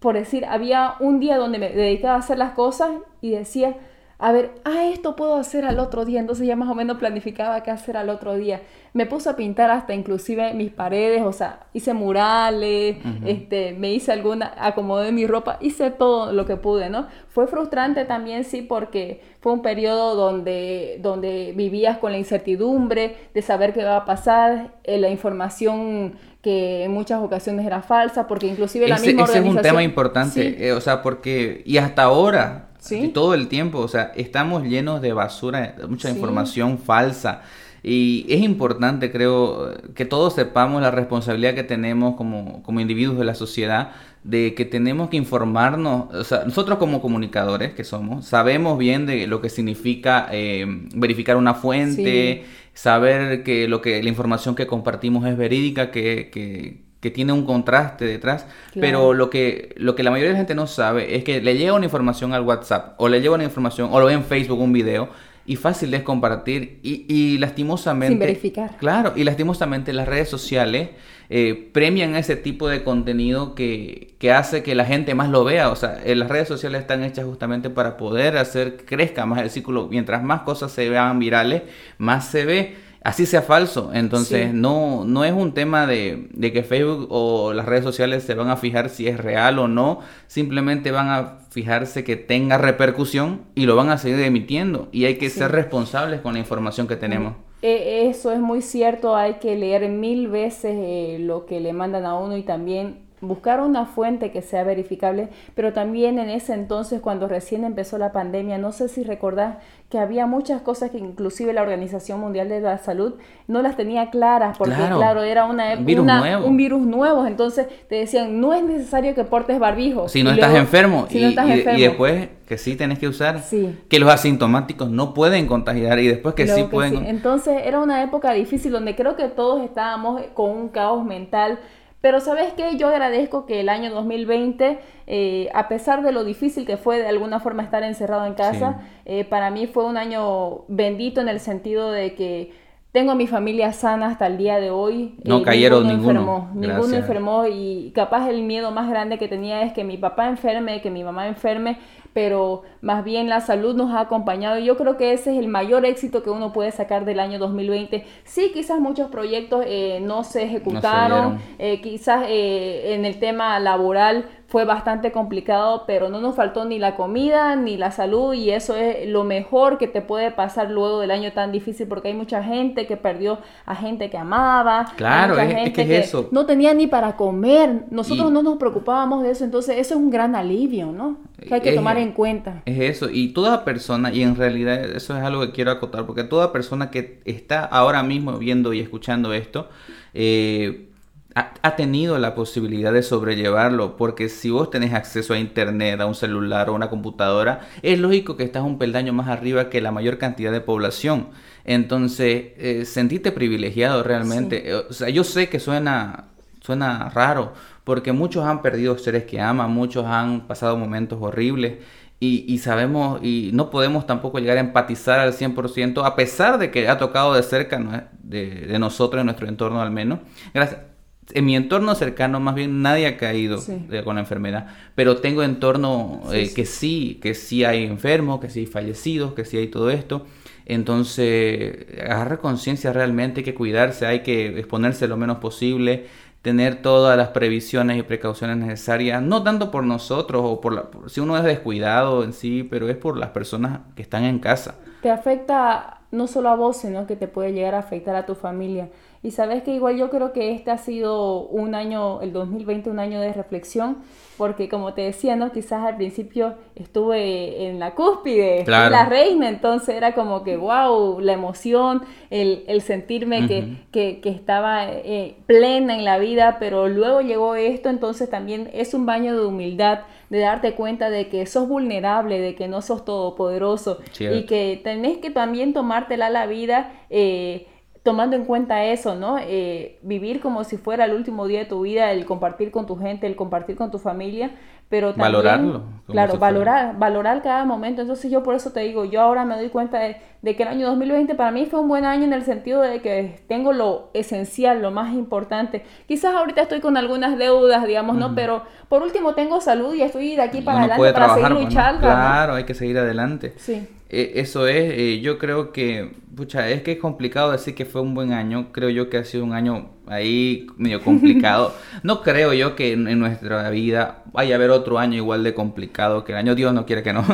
por 0.00 0.14
decir, 0.14 0.44
había 0.46 0.94
un 0.98 1.20
día 1.20 1.36
donde 1.36 1.58
me 1.58 1.70
dedicaba 1.70 2.14
a 2.14 2.18
hacer 2.18 2.38
las 2.38 2.52
cosas 2.52 2.90
y 3.20 3.30
decía, 3.30 3.76
a 4.20 4.32
ver, 4.32 4.50
ah, 4.64 4.84
esto 4.84 5.16
puedo 5.16 5.36
hacer 5.36 5.64
al 5.64 5.78
otro 5.78 6.04
día, 6.04 6.20
entonces 6.20 6.46
ya 6.46 6.54
más 6.54 6.68
o 6.68 6.74
menos 6.74 6.98
planificaba 6.98 7.62
qué 7.62 7.70
hacer 7.70 7.96
al 7.96 8.10
otro 8.10 8.34
día. 8.34 8.60
Me 8.92 9.06
puse 9.06 9.30
a 9.30 9.36
pintar 9.36 9.70
hasta 9.70 9.94
inclusive 9.94 10.52
mis 10.52 10.70
paredes, 10.70 11.22
o 11.22 11.32
sea, 11.32 11.60
hice 11.72 11.94
murales, 11.94 12.98
este, 13.24 13.72
me 13.72 13.94
hice 13.94 14.12
alguna, 14.12 14.52
acomodé 14.58 15.10
mi 15.10 15.26
ropa, 15.26 15.56
hice 15.62 15.90
todo 15.90 16.32
lo 16.32 16.44
que 16.44 16.56
pude, 16.56 16.90
¿no? 16.90 17.06
Fue 17.28 17.46
frustrante 17.46 18.04
también, 18.04 18.44
sí, 18.44 18.60
porque 18.60 19.22
fue 19.40 19.52
un 19.52 19.62
periodo 19.62 20.14
donde, 20.16 20.98
donde 21.00 21.54
vivías 21.56 21.96
con 21.96 22.12
la 22.12 22.18
incertidumbre 22.18 23.16
de 23.32 23.40
saber 23.40 23.72
qué 23.72 23.84
va 23.84 23.96
a 23.96 24.04
pasar, 24.04 24.74
eh, 24.84 24.98
la 24.98 25.08
información 25.08 26.18
que 26.42 26.84
en 26.84 26.92
muchas 26.92 27.22
ocasiones 27.22 27.66
era 27.66 27.82
falsa, 27.82 28.26
porque 28.26 28.46
inclusive 28.46 28.88
la 28.88 28.96
misma 28.96 29.24
organización... 29.24 29.44
Ese 29.44 29.50
es 29.50 29.56
un 29.56 29.62
tema 29.62 29.82
importante, 29.82 30.66
eh, 30.66 30.72
o 30.72 30.80
sea, 30.80 31.02
porque, 31.02 31.62
y 31.66 31.76
hasta 31.76 32.04
ahora, 32.04 32.68
todo 33.12 33.34
el 33.34 33.48
tiempo, 33.48 33.78
o 33.78 33.88
sea, 33.88 34.12
estamos 34.16 34.64
llenos 34.64 35.02
de 35.02 35.12
basura, 35.12 35.74
mucha 35.88 36.10
información 36.10 36.78
falsa. 36.78 37.42
Y 37.82 38.26
es 38.28 38.42
importante, 38.42 39.10
creo, 39.10 39.74
que 39.94 40.04
todos 40.04 40.34
sepamos 40.34 40.82
la 40.82 40.90
responsabilidad 40.90 41.54
que 41.54 41.62
tenemos 41.62 42.14
como, 42.14 42.62
como 42.62 42.80
individuos 42.80 43.18
de 43.18 43.24
la 43.24 43.34
sociedad, 43.34 43.92
de 44.22 44.54
que 44.54 44.66
tenemos 44.66 45.08
que 45.08 45.16
informarnos, 45.16 46.14
o 46.14 46.24
sea, 46.24 46.44
nosotros 46.44 46.78
como 46.78 47.00
comunicadores 47.00 47.72
que 47.72 47.84
somos, 47.84 48.26
sabemos 48.26 48.76
bien 48.76 49.06
de 49.06 49.26
lo 49.26 49.40
que 49.40 49.48
significa 49.48 50.28
eh, 50.30 50.66
verificar 50.94 51.38
una 51.38 51.54
fuente, 51.54 52.44
saber 52.74 53.42
que, 53.42 53.68
lo 53.68 53.80
que 53.80 54.02
la 54.02 54.08
información 54.08 54.54
que 54.54 54.66
compartimos 54.66 55.26
es 55.26 55.36
verídica, 55.36 55.90
que, 55.90 56.30
que, 56.32 56.82
que 57.00 57.10
tiene 57.10 57.32
un 57.32 57.44
contraste 57.44 58.04
detrás, 58.04 58.46
pero 58.74 59.14
lo 59.14 59.30
que, 59.30 59.74
lo 59.76 59.94
que 59.94 60.02
la 60.02 60.10
mayoría 60.10 60.28
de 60.28 60.34
la 60.34 60.38
gente 60.40 60.54
no 60.54 60.66
sabe 60.66 61.16
es 61.16 61.24
que 61.24 61.40
le 61.40 61.56
llega 61.56 61.72
una 61.72 61.86
información 61.86 62.34
al 62.34 62.42
WhatsApp 62.42 62.94
o 62.98 63.08
le 63.08 63.20
llega 63.20 63.34
una 63.34 63.44
información 63.44 63.88
o 63.90 64.00
lo 64.00 64.06
ve 64.06 64.12
en 64.12 64.24
Facebook 64.24 64.60
un 64.60 64.72
video 64.72 65.08
y 65.46 65.56
fácil 65.56 65.92
es 65.94 66.02
compartir 66.02 66.78
y, 66.82 67.06
y 67.08 67.38
lastimosamente... 67.38 68.12
Sin 68.12 68.18
verificar. 68.18 68.76
Claro, 68.76 69.14
y 69.16 69.24
lastimosamente 69.24 69.92
las 69.92 70.06
redes 70.06 70.28
sociales 70.28 70.90
eh, 71.32 71.70
premian 71.72 72.16
ese 72.16 72.34
tipo 72.34 72.68
de 72.68 72.82
contenido 72.82 73.54
que, 73.54 74.16
que, 74.18 74.32
hace 74.32 74.64
que 74.64 74.74
la 74.74 74.84
gente 74.84 75.14
más 75.14 75.28
lo 75.30 75.44
vea. 75.44 75.70
O 75.70 75.76
sea, 75.76 76.00
eh, 76.04 76.16
las 76.16 76.28
redes 76.28 76.48
sociales 76.48 76.80
están 76.80 77.04
hechas 77.04 77.24
justamente 77.24 77.70
para 77.70 77.96
poder 77.96 78.36
hacer 78.36 78.76
que 78.76 78.84
crezca 78.84 79.26
más 79.26 79.40
el 79.40 79.48
círculo. 79.48 79.86
Mientras 79.88 80.24
más 80.24 80.42
cosas 80.42 80.72
se 80.72 80.90
vean 80.90 81.20
virales, 81.20 81.62
más 81.98 82.26
se 82.26 82.44
ve 82.44 82.74
así 83.02 83.26
sea 83.26 83.42
falso. 83.42 83.92
Entonces, 83.94 84.52
no, 84.52 85.04
no 85.06 85.24
es 85.24 85.32
un 85.32 85.54
tema 85.54 85.86
de, 85.86 86.28
de, 86.32 86.52
que 86.52 86.64
Facebook 86.64 87.06
o 87.10 87.52
las 87.52 87.66
redes 87.66 87.84
sociales 87.84 88.24
se 88.24 88.34
van 88.34 88.50
a 88.50 88.56
fijar 88.56 88.90
si 88.90 89.06
es 89.06 89.18
real 89.18 89.60
o 89.60 89.68
no. 89.68 90.00
Simplemente 90.26 90.90
van 90.90 91.10
a 91.10 91.38
fijarse 91.50 92.02
que 92.02 92.16
tenga 92.16 92.58
repercusión 92.58 93.42
y 93.54 93.66
lo 93.66 93.76
van 93.76 93.90
a 93.90 93.98
seguir 93.98 94.20
emitiendo. 94.20 94.88
Y 94.90 95.04
hay 95.04 95.16
que 95.16 95.30
ser 95.30 95.52
responsables 95.52 96.20
con 96.22 96.32
la 96.32 96.40
información 96.40 96.88
que 96.88 96.96
tenemos. 96.96 97.34
Eh, 97.62 98.08
eso 98.08 98.32
es 98.32 98.40
muy 98.40 98.62
cierto. 98.62 99.16
Hay 99.16 99.34
que 99.34 99.56
leer 99.56 99.88
mil 99.90 100.28
veces 100.28 100.76
eh, 100.76 101.18
lo 101.20 101.46
que 101.46 101.60
le 101.60 101.72
mandan 101.72 102.06
a 102.06 102.18
uno 102.18 102.36
y 102.36 102.42
también 102.42 102.98
buscar 103.20 103.60
una 103.60 103.86
fuente 103.86 104.30
que 104.30 104.42
sea 104.42 104.64
verificable, 104.64 105.28
pero 105.54 105.72
también 105.72 106.18
en 106.18 106.30
ese 106.30 106.54
entonces, 106.54 107.00
cuando 107.00 107.28
recién 107.28 107.64
empezó 107.64 107.98
la 107.98 108.12
pandemia, 108.12 108.58
no 108.58 108.72
sé 108.72 108.88
si 108.88 109.02
recordás 109.04 109.56
que 109.90 109.98
había 109.98 110.26
muchas 110.26 110.62
cosas 110.62 110.90
que 110.90 110.98
inclusive 110.98 111.52
la 111.52 111.62
Organización 111.62 112.20
Mundial 112.20 112.48
de 112.48 112.60
la 112.60 112.78
Salud 112.78 113.14
no 113.48 113.60
las 113.60 113.76
tenía 113.76 114.10
claras, 114.10 114.56
porque 114.56 114.74
claro, 114.74 115.22
era 115.22 115.44
una, 115.46 115.74
virus 115.74 116.06
nuevo. 116.06 116.46
un 116.46 116.56
virus 116.56 116.82
nuevo, 116.82 117.26
entonces 117.26 117.66
te 117.88 117.96
decían, 117.96 118.40
no 118.40 118.54
es 118.54 118.62
necesario 118.62 119.14
que 119.14 119.24
portes 119.24 119.58
barbijo. 119.58 120.08
Si 120.08 120.22
no, 120.22 120.30
estás, 120.30 120.54
enfermo. 120.54 121.06
y, 121.10 121.18
y, 121.18 121.82
después 121.82 122.28
que 122.50 122.58
sí 122.58 122.74
tenés 122.74 122.98
que 122.98 123.06
usar, 123.06 123.40
que 123.88 123.98
los 124.00 124.10
asintomáticos 124.10 124.90
no 124.90 125.14
pueden 125.14 125.46
contagiar 125.46 126.00
y 126.00 126.08
después 126.08 126.34
que 126.34 126.48
sí 126.48 126.64
pueden... 126.64 127.06
Entonces 127.06 127.62
era 127.64 127.78
una 127.78 128.02
época 128.02 128.32
difícil 128.32 128.72
donde 128.72 128.96
creo 128.96 129.14
que 129.14 129.28
todos 129.28 129.62
estábamos 129.62 130.20
con 130.34 130.50
un 130.50 130.68
caos 130.68 131.04
mental, 131.04 131.60
pero 132.00 132.20
sabes 132.20 132.52
qué, 132.54 132.76
yo 132.76 132.88
agradezco 132.88 133.44
que 133.44 133.60
el 133.60 133.68
año 133.68 133.90
2020, 133.90 134.78
eh, 135.06 135.48
a 135.52 135.68
pesar 135.68 136.02
de 136.02 136.12
lo 136.12 136.24
difícil 136.24 136.66
que 136.66 136.76
fue 136.78 136.98
de 136.98 137.06
alguna 137.06 137.40
forma 137.40 137.62
estar 137.62 137.82
encerrado 137.82 138.24
en 138.26 138.34
casa, 138.34 138.80
eh, 139.04 139.24
para 139.24 139.50
mí 139.50 139.66
fue 139.66 139.84
un 139.84 139.98
año 139.98 140.64
bendito 140.68 141.20
en 141.20 141.28
el 141.28 141.40
sentido 141.40 141.90
de 141.90 142.14
que 142.14 142.52
tengo 142.92 143.12
a 143.12 143.14
mi 143.14 143.26
familia 143.26 143.72
sana 143.72 144.08
hasta 144.08 144.26
el 144.26 144.36
día 144.36 144.58
de 144.58 144.70
hoy. 144.70 145.14
No 145.24 145.38
eh, 145.38 145.42
cayeron 145.42 145.86
ninguno. 145.86 146.20
Enfermó, 146.20 146.50
ninguno 146.54 146.96
enfermó 146.96 147.46
y 147.46 147.92
capaz 147.94 148.28
el 148.28 148.42
miedo 148.42 148.70
más 148.70 148.88
grande 148.90 149.18
que 149.18 149.28
tenía 149.28 149.62
es 149.62 149.72
que 149.72 149.84
mi 149.84 149.96
papá 149.96 150.28
enferme, 150.28 150.80
que 150.80 150.90
mi 150.90 151.04
mamá 151.04 151.28
enferme 151.28 151.78
pero 152.12 152.62
más 152.80 153.04
bien 153.04 153.28
la 153.28 153.40
salud 153.40 153.74
nos 153.74 153.92
ha 153.92 154.00
acompañado 154.00 154.58
y 154.58 154.64
yo 154.64 154.76
creo 154.76 154.96
que 154.96 155.12
ese 155.12 155.32
es 155.32 155.38
el 155.38 155.48
mayor 155.48 155.84
éxito 155.84 156.22
que 156.22 156.30
uno 156.30 156.52
puede 156.52 156.72
sacar 156.72 157.04
del 157.04 157.20
año 157.20 157.38
2020. 157.38 158.04
Sí, 158.24 158.50
quizás 158.52 158.80
muchos 158.80 159.10
proyectos 159.10 159.64
eh, 159.66 160.00
no 160.02 160.24
se 160.24 160.42
ejecutaron, 160.42 161.38
eh, 161.58 161.80
quizás 161.80 162.24
eh, 162.28 162.94
en 162.94 163.04
el 163.04 163.18
tema 163.20 163.58
laboral 163.60 164.26
fue 164.50 164.64
bastante 164.64 165.12
complicado, 165.12 165.84
pero 165.86 166.08
no 166.08 166.20
nos 166.20 166.34
faltó 166.34 166.64
ni 166.64 166.80
la 166.80 166.96
comida 166.96 167.54
ni 167.54 167.76
la 167.76 167.92
salud 167.92 168.34
y 168.34 168.50
eso 168.50 168.74
es 168.74 169.08
lo 169.08 169.22
mejor 169.22 169.78
que 169.78 169.86
te 169.86 170.02
puede 170.02 170.32
pasar 170.32 170.72
luego 170.72 170.98
del 170.98 171.12
año 171.12 171.32
tan 171.32 171.52
difícil 171.52 171.86
porque 171.86 172.08
hay 172.08 172.14
mucha 172.14 172.42
gente 172.42 172.88
que 172.88 172.96
perdió 172.96 173.38
a 173.64 173.76
gente 173.76 174.10
que 174.10 174.18
amaba, 174.18 174.86
claro, 174.96 175.34
mucha 175.34 175.44
es, 175.44 175.54
gente 175.54 175.86
que, 175.86 175.98
eso. 175.98 176.28
no 176.32 176.46
tenía 176.46 176.74
ni 176.74 176.88
para 176.88 177.14
comer, 177.14 177.84
nosotros 177.90 178.32
no 178.32 178.42
nos 178.42 178.58
preocupábamos 178.58 179.22
de 179.22 179.30
eso, 179.30 179.44
entonces 179.44 179.78
eso 179.78 179.94
es 179.94 180.00
un 180.00 180.10
gran 180.10 180.34
alivio, 180.34 180.90
¿no? 180.90 181.18
Que 181.38 181.54
hay 181.54 181.60
que 181.60 181.72
tomar 181.72 181.96
en 181.98 182.10
cuenta. 182.10 182.62
Es 182.66 182.80
eso, 182.80 183.08
y 183.08 183.28
toda 183.28 183.64
persona, 183.64 184.12
y 184.12 184.22
en 184.22 184.34
realidad 184.34 184.84
eso 184.84 185.16
es 185.16 185.22
algo 185.22 185.42
que 185.42 185.52
quiero 185.52 185.70
acotar, 185.70 186.06
porque 186.06 186.24
toda 186.24 186.52
persona 186.52 186.90
que 186.90 187.20
está 187.24 187.64
ahora 187.64 188.02
mismo 188.02 188.36
viendo 188.36 188.72
y 188.72 188.80
escuchando 188.80 189.32
esto, 189.32 189.68
eh, 190.12 190.89
ha, 191.34 191.76
tenido 191.76 192.18
la 192.18 192.34
posibilidad 192.34 192.92
de 192.92 193.02
sobrellevarlo, 193.02 193.96
porque 193.96 194.28
si 194.28 194.50
vos 194.50 194.70
tenés 194.70 194.92
acceso 194.94 195.34
a 195.34 195.38
internet, 195.38 196.00
a 196.00 196.06
un 196.06 196.14
celular 196.14 196.68
o 196.68 196.74
una 196.74 196.90
computadora, 196.90 197.60
es 197.82 197.98
lógico 197.98 198.36
que 198.36 198.42
estás 198.42 198.64
un 198.64 198.78
peldaño 198.78 199.12
más 199.12 199.28
arriba 199.28 199.70
que 199.70 199.80
la 199.80 199.92
mayor 199.92 200.18
cantidad 200.18 200.50
de 200.50 200.60
población. 200.60 201.28
Entonces, 201.64 202.52
eh, 202.56 202.84
sentiste 202.84 203.30
privilegiado 203.30 204.02
realmente. 204.02 204.74
O 204.74 204.92
sea, 204.92 205.08
yo 205.08 205.22
sé 205.22 205.48
que 205.48 205.60
suena, 205.60 206.24
suena 206.60 207.08
raro, 207.10 207.52
porque 207.84 208.12
muchos 208.12 208.44
han 208.44 208.60
perdido 208.60 208.98
seres 208.98 209.24
que 209.24 209.40
aman, 209.40 209.70
muchos 209.70 210.06
han 210.06 210.46
pasado 210.48 210.76
momentos 210.76 211.18
horribles. 211.22 211.74
Y, 212.22 212.58
sabemos, 212.58 213.18
y 213.22 213.48
no 213.54 213.70
podemos 213.70 214.06
tampoco 214.06 214.40
llegar 214.40 214.58
a 214.58 214.60
empatizar 214.60 215.20
al 215.20 215.32
100%, 215.32 216.04
a 216.04 216.16
pesar 216.16 216.58
de 216.58 216.70
que 216.70 216.86
ha 216.86 216.98
tocado 216.98 217.32
de 217.32 217.42
cerca 217.42 218.10
de, 218.22 218.66
de 218.66 218.78
nosotros, 218.78 219.20
en 219.20 219.24
nuestro 219.24 219.48
entorno 219.48 219.80
al 219.80 219.90
menos. 219.90 220.18
Gracias 220.52 220.89
en 221.34 221.44
mi 221.44 221.56
entorno 221.56 221.94
cercano 221.94 222.40
más 222.40 222.54
bien 222.54 222.82
nadie 222.82 223.06
ha 223.06 223.16
caído 223.16 223.60
con 224.04 224.16
la 224.16 224.20
enfermedad, 224.20 224.66
pero 224.94 225.18
tengo 225.18 225.42
entorno 225.42 226.22
eh, 226.32 226.52
que 226.54 226.66
sí, 226.66 227.18
que 227.22 227.34
sí 227.34 227.64
hay 227.64 227.84
enfermos, 227.84 228.40
que 228.40 228.50
sí 228.50 228.60
hay 228.60 228.66
fallecidos, 228.66 229.34
que 229.34 229.44
sí 229.44 229.56
hay 229.56 229.68
todo 229.68 229.90
esto. 229.90 230.26
Entonces, 230.66 231.86
agarrar 232.00 232.38
conciencia 232.38 232.92
realmente, 232.92 233.40
hay 233.40 233.44
que 233.44 233.54
cuidarse, 233.54 234.06
hay 234.06 234.20
que 234.20 234.58
exponerse 234.58 235.08
lo 235.08 235.16
menos 235.16 235.38
posible, 235.38 236.06
tener 236.42 236.80
todas 236.80 237.16
las 237.16 237.28
previsiones 237.28 237.98
y 237.98 238.02
precauciones 238.02 238.56
necesarias, 238.56 239.22
no 239.22 239.42
tanto 239.42 239.70
por 239.70 239.84
nosotros 239.84 240.42
o 240.44 240.60
por, 240.60 240.72
la, 240.72 240.84
si 241.06 241.20
uno 241.20 241.36
es 241.36 241.44
descuidado 241.44 242.24
en 242.24 242.32
sí, 242.32 242.62
pero 242.62 242.88
es 242.88 242.96
por 242.96 243.16
las 243.16 243.30
personas 243.30 243.80
que 243.94 244.02
están 244.02 244.24
en 244.24 244.38
casa. 244.38 244.76
Te 245.02 245.10
afecta 245.10 245.98
no 246.10 246.26
solo 246.26 246.48
a 246.48 246.56
vos, 246.56 246.78
sino 246.78 247.06
que 247.06 247.16
te 247.16 247.28
puede 247.28 247.52
llegar 247.52 247.74
a 247.74 247.80
afectar 247.80 248.16
a 248.16 248.26
tu 248.26 248.34
familia. 248.34 248.88
Y 249.22 249.32
sabes 249.32 249.62
que 249.62 249.74
igual 249.74 249.98
yo 249.98 250.08
creo 250.08 250.32
que 250.32 250.52
este 250.52 250.70
ha 250.70 250.78
sido 250.78 251.42
un 251.42 251.74
año, 251.74 252.22
el 252.22 252.32
2020, 252.32 252.88
un 252.88 252.98
año 252.98 253.20
de 253.20 253.34
reflexión, 253.34 253.98
porque 254.38 254.70
como 254.70 254.94
te 254.94 255.02
decía, 255.02 255.36
¿no? 255.36 255.52
Quizás 255.52 255.84
al 255.84 255.96
principio 255.96 256.54
estuve 256.74 257.66
en 257.66 257.78
la 257.78 257.94
cúspide, 257.94 258.60
en 258.62 258.70
la 258.70 259.04
reina, 259.04 259.50
entonces 259.50 259.94
era 259.94 260.14
como 260.14 260.42
que, 260.42 260.56
wow, 260.56 261.20
la 261.20 261.34
emoción, 261.34 262.02
el, 262.30 262.64
el 262.66 262.80
sentirme 262.80 263.46
que, 263.46 263.76
que, 263.92 264.22
que, 264.22 264.30
estaba 264.30 264.86
eh, 264.88 265.36
plena 265.44 265.94
en 265.94 266.06
la 266.06 266.16
vida, 266.16 266.56
pero 266.58 266.88
luego 266.88 267.20
llegó 267.20 267.56
esto, 267.56 267.90
entonces 267.90 268.30
también 268.30 268.70
es 268.72 268.94
un 268.94 269.04
baño 269.04 269.38
de 269.38 269.44
humildad, 269.44 270.00
de 270.30 270.38
darte 270.38 270.72
cuenta 270.72 271.10
de 271.10 271.28
que 271.28 271.44
sos 271.44 271.68
vulnerable, 271.68 272.40
de 272.40 272.54
que 272.54 272.68
no 272.68 272.80
sos 272.80 273.04
todopoderoso 273.04 273.98
y 274.18 274.46
que 274.46 274.80
tenés 274.82 275.18
que 275.18 275.28
también 275.28 275.74
tomártela 275.74 276.30
la 276.30 276.46
vida. 276.46 276.92
Eh, 277.10 277.66
tomando 278.02 278.34
en 278.34 278.44
cuenta 278.44 278.84
eso, 278.84 279.14
¿no? 279.14 279.36
Eh, 279.38 279.98
vivir 280.02 280.40
como 280.40 280.64
si 280.64 280.76
fuera 280.78 281.04
el 281.04 281.12
último 281.12 281.46
día 281.46 281.60
de 281.60 281.64
tu 281.66 281.82
vida, 281.82 282.12
el 282.12 282.24
compartir 282.24 282.70
con 282.70 282.86
tu 282.86 282.96
gente, 282.96 283.26
el 283.26 283.36
compartir 283.36 283.76
con 283.76 283.90
tu 283.90 283.98
familia, 283.98 284.52
pero 284.88 285.08
también... 285.10 285.32
Valorarlo. 285.32 285.82
Claro, 286.08 286.38
valorar, 286.38 286.98
valorar 286.98 287.42
cada 287.42 287.64
momento. 287.64 288.00
Entonces 288.00 288.30
yo 288.30 288.42
por 288.42 288.54
eso 288.54 288.72
te 288.72 288.80
digo, 288.80 289.04
yo 289.04 289.20
ahora 289.20 289.44
me 289.44 289.54
doy 289.54 289.68
cuenta 289.68 290.00
de, 290.00 290.16
que 290.42 290.62
el 290.62 290.68
año 290.68 290.88
2020 290.88 291.34
para 291.34 291.52
mí 291.52 291.66
fue 291.66 291.78
un 291.78 291.88
buen 291.88 292.04
año 292.04 292.24
en 292.24 292.32
el 292.32 292.42
sentido 292.42 292.80
de 292.80 293.00
que 293.02 293.42
tengo 293.46 293.72
lo 293.72 294.10
esencial, 294.14 294.80
lo 294.80 294.90
más 294.90 295.14
importante. 295.14 295.84
Quizás 296.08 296.34
ahorita 296.34 296.62
estoy 296.62 296.80
con 296.80 296.96
algunas 296.96 297.38
deudas, 297.38 297.86
digamos, 297.86 298.16
¿no? 298.16 298.34
Pero 298.34 298.64
por 298.88 299.02
último 299.02 299.34
tengo 299.34 299.60
salud 299.60 299.94
y 299.94 300.02
estoy 300.02 300.34
de 300.34 300.42
aquí 300.42 300.62
para 300.62 300.80
adelante 300.80 301.12
para 301.12 301.34
seguir 301.34 301.50
luchando. 301.50 302.00
Claro, 302.00 302.54
hay 302.54 302.64
que 302.64 302.74
seguir 302.74 302.98
adelante. 302.98 303.52
Sí. 303.58 303.86
Eh, 304.08 304.32
eso 304.40 304.66
es, 304.66 304.92
eh, 304.92 305.20
yo 305.20 305.38
creo 305.38 305.70
que, 305.70 306.16
pucha, 306.34 306.68
es 306.68 306.82
que 306.82 306.92
es 306.92 306.98
complicado 306.98 307.52
decir 307.52 307.74
que 307.74 307.84
fue 307.84 308.00
un 308.00 308.14
buen 308.14 308.32
año. 308.32 308.68
Creo 308.72 308.90
yo 308.90 309.10
que 309.10 309.18
ha 309.18 309.24
sido 309.24 309.44
un 309.44 309.52
año 309.52 309.90
ahí 310.06 310.66
medio 310.76 311.02
complicado. 311.02 311.72
no 312.02 312.22
creo 312.22 312.52
yo 312.52 312.76
que 312.76 312.92
en, 312.92 313.18
nuestra 313.18 313.70
vida 313.70 314.22
vaya 314.32 314.54
a 314.54 314.56
haber 314.56 314.70
otro 314.70 314.98
año 314.98 315.16
igual 315.16 315.44
de 315.44 315.54
complicado 315.54 316.24
que 316.24 316.32
el 316.32 316.38
año. 316.38 316.54
Dios 316.54 316.72
no 316.74 316.86
quiere 316.86 317.02
que 317.02 317.12
no. 317.12 317.24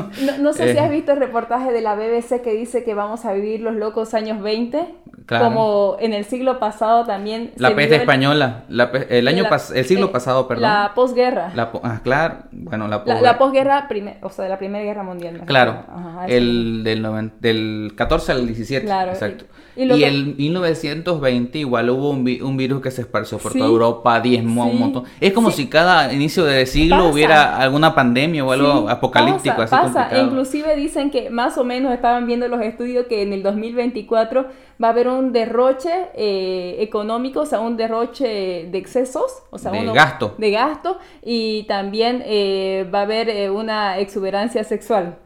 No, 0.40 0.52
sé 0.52 0.72
si 0.72 0.78
has 0.78 0.90
eh. 0.90 0.92
visto 0.92 1.12
el 1.12 1.18
reportaje 1.18 1.72
de 1.72 1.80
la 1.80 1.94
BBC 1.94 2.42
que 2.42 2.52
dice 2.52 2.84
que 2.84 2.94
vamos 2.94 3.24
a 3.24 3.32
vivir 3.32 3.60
los 3.60 3.74
locos 3.74 4.14
años 4.14 4.42
20. 4.42 4.86
Como 5.26 5.96
en 5.98 6.12
el 6.12 6.24
siglo 6.24 6.60
pasado 6.60 7.04
también. 7.04 7.52
La 7.56 7.74
peste 7.74 7.96
española. 7.96 8.64
el 8.68 9.26
año 9.26 9.44
el 9.74 9.84
siglo 9.84 10.12
pasado, 10.12 10.46
perdón. 10.46 10.62
La 10.62 10.92
posguerra. 10.94 11.50
La, 11.54 11.70
ah, 11.82 12.00
claro. 12.04 12.36
Bueno, 12.52 12.86
la, 12.86 13.02
la, 13.04 13.36
posguerra, 13.36 13.88
o 14.22 14.30
sea, 14.30 14.44
de 14.44 14.50
la 14.50 14.58
Primera 14.58 14.84
Guerra 14.84 15.02
Mundial. 15.02 15.42
Claro. 15.44 15.84
el 16.28 16.84
del, 16.84 17.32
del 17.40 17.92
14 17.96 18.32
al 18.32 18.46
17. 18.46 18.85
Claro. 18.86 19.12
Exacto. 19.12 19.44
Y, 19.76 20.04
en 20.04 20.36
1920 20.38 21.58
igual 21.58 21.90
hubo 21.90 22.08
un, 22.08 22.26
un, 22.42 22.56
virus 22.56 22.80
que 22.80 22.90
se 22.90 23.02
esparció 23.02 23.36
por 23.36 23.52
toda 23.52 23.66
Europa, 23.66 24.20
diezmó 24.20 24.66
un 24.66 24.78
montón. 24.78 25.04
Es 25.20 25.34
como 25.34 25.50
si 25.50 25.66
cada 25.66 26.10
inicio 26.14 26.44
de 26.44 26.64
siglo 26.64 27.08
hubiera 27.08 27.58
alguna 27.58 27.94
pandemia 27.94 28.42
o 28.42 28.52
algo 28.52 28.88
apocalíptico. 28.88 29.56
Pasa, 29.56 29.82
así 29.82 29.92
pasa. 29.92 30.18
Inclusive 30.18 30.76
dicen 30.76 31.10
que 31.10 31.28
más 31.28 31.58
o 31.58 31.64
menos 31.64 31.92
estaban 31.92 32.26
viendo 32.26 32.48
los 32.48 32.62
estudios 32.62 33.04
que 33.06 33.20
en 33.20 33.34
el 33.34 33.42
2024 33.42 34.46
va 34.82 34.88
a 34.88 34.90
haber 34.92 35.08
un 35.08 35.32
derroche 35.32 36.08
eh, 36.14 36.76
económico, 36.80 37.40
o 37.40 37.46
sea, 37.46 37.60
un 37.60 37.76
derroche 37.76 38.68
de 38.70 38.78
excesos, 38.78 39.42
o 39.50 39.58
sea, 39.58 39.72
de 39.72 39.84
gasto. 39.92 40.34
De 40.38 40.50
gasto 40.50 40.98
y 41.22 41.64
también 41.64 42.22
eh, 42.24 42.88
va 42.94 43.00
a 43.00 43.02
haber 43.02 43.28
eh, 43.28 43.50
una 43.50 43.98
exuberancia 43.98 44.64
sexual. 44.64 45.18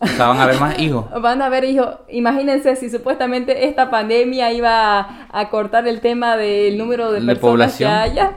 O 0.00 0.06
sea, 0.06 0.28
van 0.28 0.38
a 0.38 0.42
haber 0.42 0.60
más 0.60 0.78
hijos. 0.78 1.06
Van 1.22 1.40
a 1.40 1.46
haber 1.46 1.64
hijos. 1.64 1.96
Imagínense 2.08 2.76
si 2.76 2.90
supuestamente 2.90 3.66
esta 3.66 3.90
pandemia 3.90 4.52
iba 4.52 5.26
a, 5.30 5.48
cortar 5.48 5.88
el 5.88 6.00
tema 6.00 6.36
del 6.36 6.76
número 6.76 7.06
de, 7.10 7.20
personas 7.20 7.38
población. 7.38 7.90
que 7.90 7.96
haya. 7.96 8.32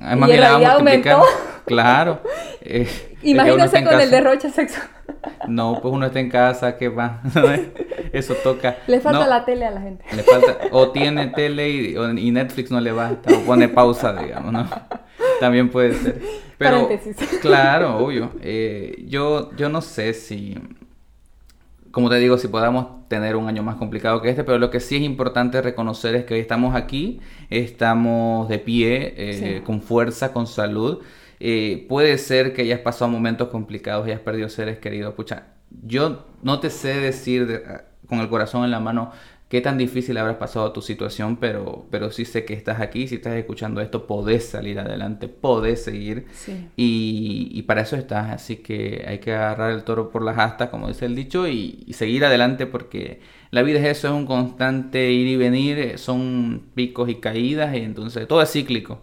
Además, 0.00 0.28
y 0.28 0.32
en 0.32 0.38
realidad 0.38 0.72
aumentó. 0.76 1.22
Claro. 1.66 2.20
Eh, 2.62 2.88
Imagínense 3.22 3.84
con 3.84 4.00
el 4.00 4.10
derroche 4.10 4.50
sexual. 4.50 4.88
No, 5.46 5.78
pues 5.80 5.94
uno 5.94 6.06
está 6.06 6.18
en 6.18 6.28
casa, 6.28 6.76
¿qué 6.76 6.88
va? 6.88 7.20
Eso 8.12 8.34
toca. 8.34 8.78
Le 8.88 8.98
falta 8.98 9.26
la 9.26 9.44
tele 9.44 9.66
a 9.66 9.70
la 9.70 9.80
gente. 9.80 10.04
Le 10.10 10.24
falta, 10.24 10.56
o 10.72 10.90
tiene 10.90 11.28
tele 11.28 11.68
y, 11.70 11.96
y 11.96 12.30
Netflix 12.32 12.72
no 12.72 12.80
le 12.80 12.90
basta, 12.90 13.32
o 13.32 13.40
pone 13.42 13.68
pausa, 13.68 14.14
digamos, 14.14 14.52
¿no? 14.52 14.68
También 15.40 15.70
puede 15.70 15.94
ser. 15.94 16.20
Pero, 16.58 16.90
claro, 17.40 17.96
obvio. 17.96 18.32
Eh, 18.42 19.06
yo, 19.08 19.50
yo 19.56 19.70
no 19.70 19.80
sé 19.80 20.12
si, 20.12 20.58
como 21.90 22.10
te 22.10 22.16
digo, 22.16 22.36
si 22.36 22.48
podamos 22.48 23.08
tener 23.08 23.34
un 23.34 23.48
año 23.48 23.62
más 23.62 23.76
complicado 23.76 24.20
que 24.20 24.28
este, 24.28 24.44
pero 24.44 24.58
lo 24.58 24.68
que 24.68 24.78
sí 24.78 24.96
es 24.96 25.02
importante 25.02 25.62
reconocer 25.62 26.14
es 26.14 26.24
que 26.26 26.34
hoy 26.34 26.40
estamos 26.40 26.76
aquí, 26.76 27.18
estamos 27.48 28.46
de 28.50 28.58
pie, 28.58 29.14
eh, 29.16 29.62
con 29.64 29.80
fuerza, 29.80 30.34
con 30.34 30.46
salud. 30.46 30.98
Eh, 31.40 31.86
puede 31.88 32.18
ser 32.18 32.52
que 32.52 32.60
hayas 32.60 32.80
pasado 32.80 33.10
momentos 33.10 33.48
complicados, 33.48 34.04
hayas 34.04 34.20
perdido 34.20 34.50
seres 34.50 34.78
queridos. 34.78 35.14
Pucha, 35.14 35.44
yo 35.86 36.26
no 36.42 36.60
te 36.60 36.68
sé 36.68 37.00
decir 37.00 37.62
con 38.06 38.20
el 38.20 38.28
corazón 38.28 38.64
en 38.64 38.70
la 38.70 38.80
mano 38.80 39.12
qué 39.50 39.60
tan 39.60 39.76
difícil 39.76 40.16
habrás 40.16 40.36
pasado 40.36 40.70
tu 40.70 40.80
situación, 40.80 41.36
pero, 41.36 41.84
pero 41.90 42.12
sí 42.12 42.24
sé 42.24 42.44
que 42.44 42.54
estás 42.54 42.80
aquí, 42.80 43.08
si 43.08 43.16
estás 43.16 43.34
escuchando 43.34 43.80
esto, 43.80 44.06
podés 44.06 44.48
salir 44.48 44.78
adelante, 44.78 45.26
podés 45.26 45.82
seguir. 45.82 46.26
Y, 46.76 47.60
para 47.62 47.82
eso 47.82 47.96
estás, 47.96 48.30
así 48.30 48.58
que 48.58 49.04
hay 49.06 49.18
que 49.18 49.34
agarrar 49.34 49.72
el 49.72 49.82
toro 49.82 50.10
por 50.10 50.22
las 50.22 50.38
astas, 50.38 50.70
como 50.70 50.86
dice 50.86 51.06
el 51.06 51.16
dicho, 51.16 51.48
y, 51.48 51.84
seguir 51.92 52.24
adelante 52.24 52.66
porque 52.66 53.20
la 53.50 53.62
vida 53.62 53.80
es 53.80 53.98
eso, 53.98 54.06
es 54.08 54.14
un 54.14 54.24
constante 54.24 55.10
ir 55.10 55.26
y 55.26 55.36
venir, 55.36 55.98
son 55.98 56.62
picos 56.76 57.08
y 57.08 57.16
caídas, 57.16 57.74
y 57.74 57.80
entonces 57.80 58.28
todo 58.28 58.42
es 58.42 58.52
cíclico. 58.52 59.00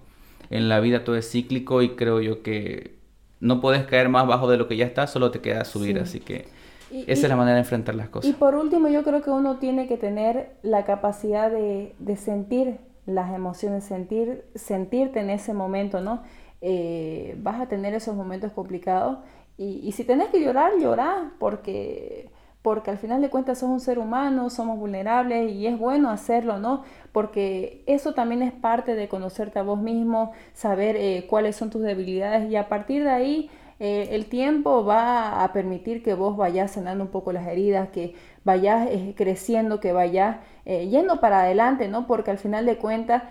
En 0.49 0.69
la 0.69 0.79
vida 0.79 1.03
todo 1.03 1.17
es 1.17 1.29
cíclico 1.29 1.81
y 1.81 1.89
creo 1.89 2.21
yo 2.21 2.41
que 2.41 2.95
no 3.41 3.59
puedes 3.59 3.85
caer 3.85 4.07
más 4.07 4.25
bajo 4.25 4.49
de 4.49 4.55
lo 4.55 4.69
que 4.69 4.77
ya 4.77 4.85
estás, 4.85 5.11
solo 5.11 5.29
te 5.29 5.41
queda 5.41 5.65
subir, 5.65 5.99
así 5.99 6.21
que 6.21 6.45
esa 6.91 7.11
es 7.11 7.29
la 7.29 7.35
manera 7.35 7.55
de 7.55 7.61
enfrentar 7.61 7.95
las 7.95 8.09
cosas. 8.09 8.29
Y 8.29 8.33
por 8.33 8.55
último, 8.55 8.87
yo 8.87 9.03
creo 9.03 9.21
que 9.21 9.29
uno 9.29 9.57
tiene 9.57 9.87
que 9.87 9.97
tener 9.97 10.51
la 10.63 10.85
capacidad 10.85 11.51
de, 11.51 11.93
sentir 12.17 12.79
las 13.05 13.33
emociones, 13.33 13.83
sentir, 13.83 14.45
sentirte 14.55 15.19
en 15.19 15.29
ese 15.29 15.53
momento, 15.53 16.01
¿no? 16.01 16.23
Eh, 16.61 17.35
vas 17.41 17.61
a 17.61 17.67
tener 17.67 17.93
esos 17.93 18.15
momentos 18.15 18.51
complicados 18.51 19.19
y, 19.57 19.79
y 19.83 19.91
si 19.91 20.03
tenés 20.03 20.29
que 20.29 20.43
llorar, 20.43 20.71
llorar, 20.79 21.31
porque, 21.39 22.29
porque 22.61 22.91
al 22.91 22.97
final 22.97 23.21
de 23.21 23.29
cuentas 23.29 23.59
sos 23.59 23.69
un 23.69 23.79
ser 23.79 23.97
humano, 23.97 24.49
somos 24.49 24.77
vulnerables 24.77 25.51
y 25.51 25.67
es 25.67 25.79
bueno 25.79 26.09
hacerlo, 26.09 26.59
¿no? 26.59 26.83
Porque 27.11 27.83
eso 27.87 28.13
también 28.13 28.41
es 28.41 28.51
parte 28.51 28.93
de 28.93 29.07
conocerte 29.07 29.59
a 29.59 29.63
vos 29.63 29.79
mismo, 29.79 30.31
saber 30.53 30.95
eh, 30.95 31.25
cuáles 31.29 31.55
son 31.55 31.69
tus 31.69 31.81
debilidades 31.81 32.51
y 32.51 32.55
a 32.55 32.67
partir 32.67 33.03
de 33.03 33.09
ahí 33.09 33.49
eh, 33.79 34.09
el 34.11 34.25
tiempo 34.25 34.83
va 34.83 35.43
a 35.43 35.53
permitir 35.53 36.01
que 36.01 36.15
vos 36.15 36.35
vayas 36.35 36.71
sanando 36.71 37.03
un 37.03 37.11
poco 37.11 37.31
las 37.31 37.47
heridas, 37.47 37.89
que 37.89 38.15
vayas 38.43 38.87
eh, 38.89 39.13
creciendo, 39.15 39.79
que 39.79 39.91
vayas 39.91 40.37
eh, 40.65 40.87
yendo 40.87 41.19
para 41.19 41.41
adelante, 41.41 41.87
¿no? 41.87 42.07
Porque 42.07 42.31
al 42.31 42.39
final 42.39 42.65
de 42.65 42.77
cuentas 42.77 43.23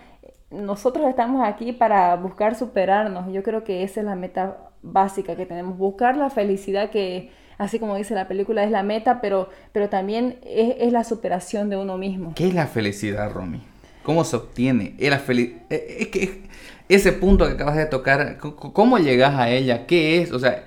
nosotros 0.50 1.08
estamos 1.08 1.46
aquí 1.46 1.72
para 1.72 2.14
buscar 2.16 2.54
superarnos. 2.54 3.32
Yo 3.32 3.42
creo 3.42 3.64
que 3.64 3.82
esa 3.82 4.00
es 4.00 4.06
la 4.06 4.14
meta 4.14 4.58
básica 4.82 5.34
que 5.34 5.46
tenemos, 5.46 5.76
buscar 5.76 6.16
la 6.16 6.30
felicidad 6.30 6.90
que, 6.90 7.30
así 7.58 7.80
como 7.80 7.96
dice 7.96 8.14
la 8.14 8.28
película, 8.28 8.62
es 8.62 8.70
la 8.70 8.84
meta, 8.84 9.20
pero, 9.20 9.48
pero 9.72 9.88
también 9.88 10.38
es, 10.44 10.92
la 10.92 11.02
superación 11.02 11.68
de 11.70 11.76
uno 11.76 11.98
mismo. 11.98 12.32
¿Qué 12.36 12.46
es 12.46 12.54
la 12.54 12.68
felicidad, 12.68 13.32
Romy? 13.32 13.62
¿Cómo 14.04 14.22
se 14.22 14.36
obtiene? 14.36 14.94
Eh, 15.00 15.96
es 15.98 16.08
que 16.08 16.45
ese 16.88 17.12
punto 17.12 17.46
que 17.46 17.52
acabas 17.52 17.76
de 17.76 17.86
tocar, 17.86 18.38
¿cómo 18.38 18.98
llegas 18.98 19.34
a 19.34 19.50
ella? 19.50 19.86
¿Qué 19.86 20.22
es? 20.22 20.32
O 20.32 20.38
sea, 20.38 20.64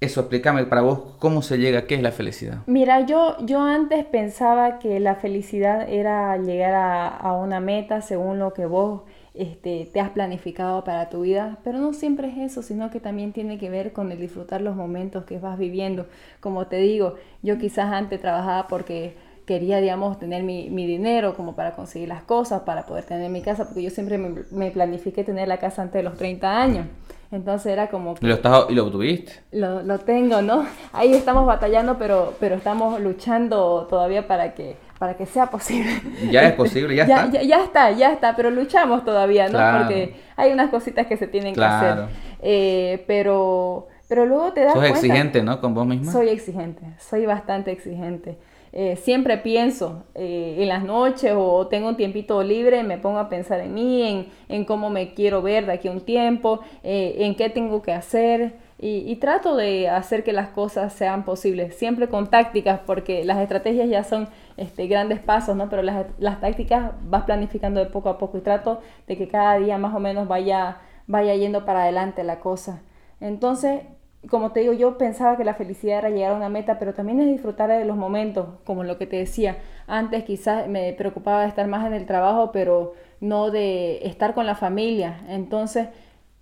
eso, 0.00 0.20
explícame 0.20 0.64
para 0.64 0.80
vos 0.80 1.16
cómo 1.18 1.42
se 1.42 1.58
llega, 1.58 1.86
qué 1.86 1.94
es 1.94 2.02
la 2.02 2.10
felicidad. 2.10 2.60
Mira, 2.66 3.04
yo, 3.04 3.36
yo 3.44 3.60
antes 3.60 4.06
pensaba 4.06 4.78
que 4.78 4.98
la 4.98 5.16
felicidad 5.16 5.86
era 5.90 6.38
llegar 6.38 6.72
a, 6.74 7.32
una 7.34 7.60
meta 7.60 8.00
según 8.00 8.38
lo 8.38 8.54
que 8.54 8.64
vos 8.64 9.02
este, 9.34 9.88
te 9.92 10.00
has 10.00 10.08
planificado 10.10 10.84
para 10.84 11.10
tu 11.10 11.20
vida, 11.20 11.58
pero 11.64 11.78
no 11.78 11.92
siempre 11.92 12.28
es 12.28 12.38
eso, 12.38 12.62
sino 12.62 12.90
que 12.90 12.98
también 12.98 13.32
tiene 13.32 13.58
que 13.58 13.68
ver 13.68 13.92
con 13.92 14.10
el 14.10 14.18
disfrutar 14.18 14.62
los 14.62 14.74
momentos 14.74 15.24
que 15.24 15.38
vas 15.38 15.58
viviendo. 15.58 16.06
Como 16.40 16.66
te 16.66 16.76
digo, 16.76 17.16
yo 17.42 17.58
quizás 17.58 17.92
antes 17.92 18.20
trabajaba 18.20 18.68
porque 18.68 19.14
quería, 19.50 19.80
digamos, 19.80 20.16
tener 20.16 20.44
mi, 20.44 20.70
mi, 20.70 20.86
dinero 20.86 21.34
como 21.34 21.56
para 21.56 21.72
conseguir 21.72 22.06
las 22.06 22.22
cosas, 22.22 22.60
para 22.60 22.86
poder 22.86 23.02
tener 23.02 23.28
mi 23.30 23.42
casa, 23.42 23.64
porque 23.64 23.82
yo 23.82 23.90
siempre 23.90 24.16
me, 24.16 24.44
me 24.52 24.70
planifiqué 24.70 25.24
tener 25.24 25.48
la 25.48 25.56
casa 25.56 25.82
antes 25.82 25.94
de 25.94 26.04
los 26.04 26.16
30 26.16 26.62
años. 26.62 26.86
Entonces 27.32 27.72
era 27.72 27.88
como 27.88 28.14
que... 28.14 28.24
¿Y 28.24 28.28
lo, 28.28 28.34
estás, 28.36 28.66
¿y 28.68 28.74
lo 28.74 28.86
obtuviste? 28.86 29.32
Lo, 29.50 29.82
lo 29.82 29.98
tengo, 29.98 30.40
¿no? 30.40 30.66
Ahí 30.92 31.14
estamos 31.14 31.46
batallando, 31.46 31.98
pero, 31.98 32.34
pero 32.38 32.54
estamos 32.54 33.00
luchando 33.00 33.88
todavía 33.90 34.28
para 34.28 34.54
que 34.54 34.76
para 35.00 35.14
que 35.14 35.26
sea 35.26 35.46
posible. 35.46 36.00
Ya 36.30 36.42
es 36.42 36.52
posible, 36.52 36.94
ya, 36.94 37.02
está. 37.02 37.42
Ya, 37.42 37.64
está, 37.64 37.90
ya 37.90 38.12
está, 38.12 38.36
pero 38.36 38.52
luchamos 38.52 39.04
todavía, 39.04 39.48
¿no? 39.48 39.58
Porque 39.78 40.14
hay 40.36 40.52
unas 40.52 40.70
cositas 40.70 41.08
que 41.08 41.16
se 41.16 41.26
tienen 41.26 41.56
que 41.56 41.64
hacer. 41.64 42.04
Eh, 42.40 43.02
pero, 43.08 43.88
pero 44.08 44.26
luego 44.26 44.52
te 44.52 44.60
das 44.60 44.74
Sos 44.74 44.84
exigente, 44.84 45.42
¿no? 45.42 45.60
Con 45.60 45.74
vos 45.74 45.86
misma. 45.86 46.12
Soy 46.12 46.28
exigente, 46.28 46.82
soy 46.98 47.26
bastante 47.26 47.72
exigente. 47.72 48.38
Eh, 48.72 48.96
siempre 48.96 49.36
pienso 49.38 50.04
eh, 50.14 50.56
en 50.58 50.68
las 50.68 50.84
noches 50.84 51.32
o 51.36 51.66
tengo 51.66 51.88
un 51.88 51.96
tiempito 51.96 52.42
libre, 52.42 52.84
me 52.84 52.98
pongo 52.98 53.18
a 53.18 53.28
pensar 53.28 53.60
en 53.60 53.74
mí, 53.74 54.28
en, 54.48 54.64
cómo 54.64 54.90
me 54.90 55.12
quiero 55.14 55.42
ver 55.42 55.66
de 55.66 55.72
aquí 55.72 55.88
a 55.88 55.92
un 55.92 56.00
tiempo, 56.00 56.60
en 56.82 57.34
qué 57.34 57.50
tengo 57.50 57.82
que 57.82 57.92
hacer. 57.92 58.54
Y, 58.82 59.16
trato 59.16 59.56
de 59.56 59.90
hacer 59.90 60.24
que 60.24 60.32
las 60.32 60.48
cosas 60.48 60.94
sean 60.94 61.26
posibles, 61.26 61.76
siempre 61.76 62.08
con 62.08 62.30
tácticas, 62.30 62.80
porque 62.86 63.24
las 63.26 63.36
estrategias 63.38 63.90
ya 63.90 64.04
son 64.04 64.28
este, 64.56 64.86
grandes 64.86 65.20
pasos, 65.20 65.54
¿no? 65.54 65.68
Pero 65.68 65.82
las, 65.82 66.06
las, 66.18 66.40
tácticas 66.40 66.92
vas 67.02 67.24
planificando 67.24 67.80
de 67.80 67.86
poco 67.90 68.08
a 68.08 68.16
poco 68.16 68.38
y 68.38 68.40
trato 68.40 68.80
de 69.06 69.18
que 69.18 69.28
cada 69.28 69.58
día 69.58 69.76
más 69.76 69.94
o 69.94 70.00
menos 70.00 70.28
vaya, 70.28 70.78
vaya 71.06 71.34
yendo 71.34 71.66
para 71.66 71.82
adelante 71.82 72.24
la 72.24 72.40
cosa. 72.40 72.80
Entonces, 73.20 73.82
como 74.28 74.52
te 74.52 74.60
digo, 74.60 74.72
yo 74.72 74.98
pensaba 74.98 75.36
que 75.36 75.44
la 75.44 75.54
felicidad 75.54 75.98
era 75.98 76.10
llegar 76.10 76.32
a 76.32 76.36
una 76.36 76.50
meta, 76.50 76.78
pero 76.78 76.92
también 76.92 77.20
es 77.20 77.26
disfrutar 77.28 77.70
de 77.70 77.84
los 77.84 77.96
momentos, 77.96 78.48
como 78.64 78.84
lo 78.84 78.98
que 78.98 79.06
te 79.06 79.16
decía. 79.16 79.56
Antes 79.86 80.24
quizás 80.24 80.68
me 80.68 80.92
preocupaba 80.92 81.42
de 81.42 81.48
estar 81.48 81.66
más 81.66 81.86
en 81.86 81.94
el 81.94 82.06
trabajo, 82.06 82.52
pero 82.52 82.94
no 83.20 83.50
de 83.50 84.06
estar 84.06 84.34
con 84.34 84.46
la 84.46 84.54
familia. 84.54 85.20
Entonces, 85.28 85.88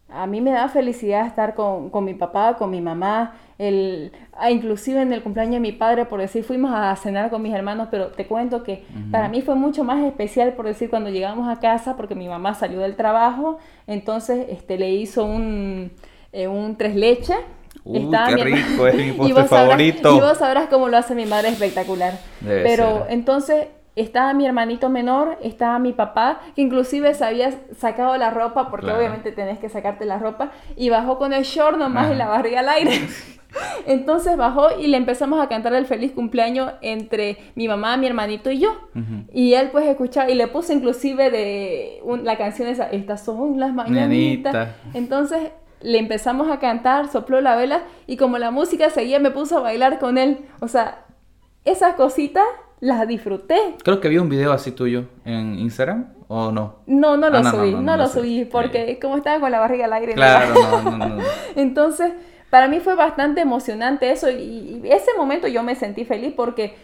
a 0.08 0.26
mí 0.26 0.40
me 0.40 0.50
da 0.50 0.68
felicidad 0.68 1.26
estar 1.26 1.54
con, 1.54 1.90
con 1.90 2.04
mi 2.04 2.14
papá, 2.14 2.56
con 2.56 2.70
mi 2.70 2.80
mamá, 2.80 3.34
el, 3.58 4.12
ah, 4.32 4.50
inclusive 4.50 5.02
en 5.02 5.12
el 5.12 5.22
cumpleaños 5.22 5.54
de 5.54 5.60
mi 5.60 5.72
padre, 5.72 6.06
por 6.06 6.20
decir, 6.20 6.44
fuimos 6.44 6.72
a 6.72 6.94
cenar 6.96 7.28
con 7.28 7.42
mis 7.42 7.52
hermanos, 7.52 7.88
pero 7.90 8.08
te 8.08 8.26
cuento 8.26 8.62
que 8.62 8.84
para 9.10 9.28
mí 9.28 9.42
fue 9.42 9.54
mucho 9.54 9.84
más 9.84 10.04
especial, 10.04 10.54
por 10.54 10.66
decir, 10.66 10.88
cuando 10.88 11.10
llegamos 11.10 11.48
a 11.48 11.60
casa, 11.60 11.96
porque 11.96 12.14
mi 12.14 12.28
mamá 12.28 12.54
salió 12.54 12.80
del 12.80 12.96
trabajo, 12.96 13.58
entonces 13.86 14.46
este, 14.48 14.78
le 14.78 14.90
hizo 14.90 15.24
un, 15.24 15.90
eh, 16.32 16.48
un 16.48 16.76
tres 16.76 16.94
leches. 16.96 17.36
Uy, 17.88 18.10
qué 18.28 18.44
rico, 18.44 18.86
es 18.86 18.94
mi 18.96 19.12
postre 19.16 19.44
favorito. 19.44 20.16
y 20.16 20.20
vos 20.20 20.38
sabrás 20.38 20.68
cómo 20.68 20.88
lo 20.88 20.96
hace 20.96 21.14
mi 21.14 21.26
madre 21.26 21.48
espectacular. 21.48 22.18
pero 22.44 23.06
entonces 23.08 23.68
estaba 23.96 24.32
mi 24.32 24.46
hermanito 24.46 24.88
menor, 24.88 25.38
estaba 25.42 25.78
mi 25.78 25.92
papá, 25.92 26.40
que 26.54 26.62
inclusive 26.62 27.14
se 27.14 27.24
había 27.24 27.52
sacado 27.76 28.16
la 28.16 28.30
ropa, 28.30 28.70
porque 28.70 28.90
obviamente 28.90 29.32
tenés 29.32 29.58
que 29.58 29.68
sacarte 29.68 30.04
la 30.04 30.18
ropa, 30.18 30.52
y 30.76 30.88
bajó 30.88 31.18
con 31.18 31.32
el 31.32 31.42
short 31.42 31.78
nomás 31.78 32.12
y 32.12 32.14
la 32.14 32.28
barriga 32.28 32.60
al 32.60 32.68
aire. 32.68 33.00
Entonces 33.86 34.36
bajó 34.36 34.78
y 34.78 34.88
le 34.88 34.98
empezamos 34.98 35.40
a 35.40 35.48
cantar 35.48 35.72
el 35.72 35.86
feliz 35.86 36.12
cumpleaños 36.12 36.72
entre 36.82 37.38
mi 37.54 37.66
mamá, 37.66 37.96
mi 37.96 38.06
hermanito 38.06 38.50
y 38.50 38.58
yo. 38.58 38.76
Y 39.32 39.54
él 39.54 39.70
pues 39.72 39.86
escuchaba 39.86 40.30
y 40.30 40.34
le 40.34 40.48
puse 40.48 40.74
inclusive 40.74 41.30
de 41.30 42.02
la 42.22 42.36
canción 42.36 42.68
esa, 42.68 42.90
estas 42.90 43.24
son 43.24 43.58
las 43.58 43.72
mañanitas. 43.72 44.68
Entonces 44.92 45.50
le 45.80 45.98
empezamos 45.98 46.50
a 46.50 46.58
cantar, 46.58 47.10
sopló 47.10 47.40
la 47.40 47.56
vela 47.56 47.82
y 48.06 48.16
como 48.16 48.38
la 48.38 48.50
música 48.50 48.90
seguía 48.90 49.18
me 49.18 49.30
puso 49.30 49.58
a 49.58 49.60
bailar 49.60 49.98
con 49.98 50.18
él. 50.18 50.40
O 50.60 50.68
sea, 50.68 51.04
esas 51.64 51.94
cositas 51.94 52.44
las 52.80 53.06
disfruté. 53.06 53.56
Creo 53.82 54.00
que 54.00 54.08
vi 54.08 54.18
un 54.18 54.28
video 54.28 54.52
así 54.52 54.72
tuyo 54.72 55.06
en 55.24 55.58
Instagram, 55.58 56.14
¿o 56.28 56.52
no? 56.52 56.76
No, 56.86 57.16
no 57.16 57.30
lo 57.30 57.42
subí, 57.44 57.74
no, 57.74 57.96
lo 57.96 58.06
subí, 58.08 58.44
porque 58.44 58.98
como 59.00 59.16
estaba 59.16 59.40
con 59.40 59.50
la 59.50 59.60
barriga 59.60 59.86
al 59.86 59.92
aire. 59.94 60.14
Claro, 60.14 60.54
no, 60.54 60.96
no, 60.96 61.08
no. 61.08 61.24
Entonces, 61.56 62.12
para 62.50 62.68
mí 62.68 62.80
fue 62.80 62.94
bastante 62.94 63.40
emocionante 63.40 64.10
eso 64.10 64.30
y, 64.30 64.82
ese 64.84 65.10
momento 65.16 65.48
yo 65.48 65.62
me 65.62 65.74
sentí 65.74 66.04
feliz 66.04 66.32
porque, 66.36 66.76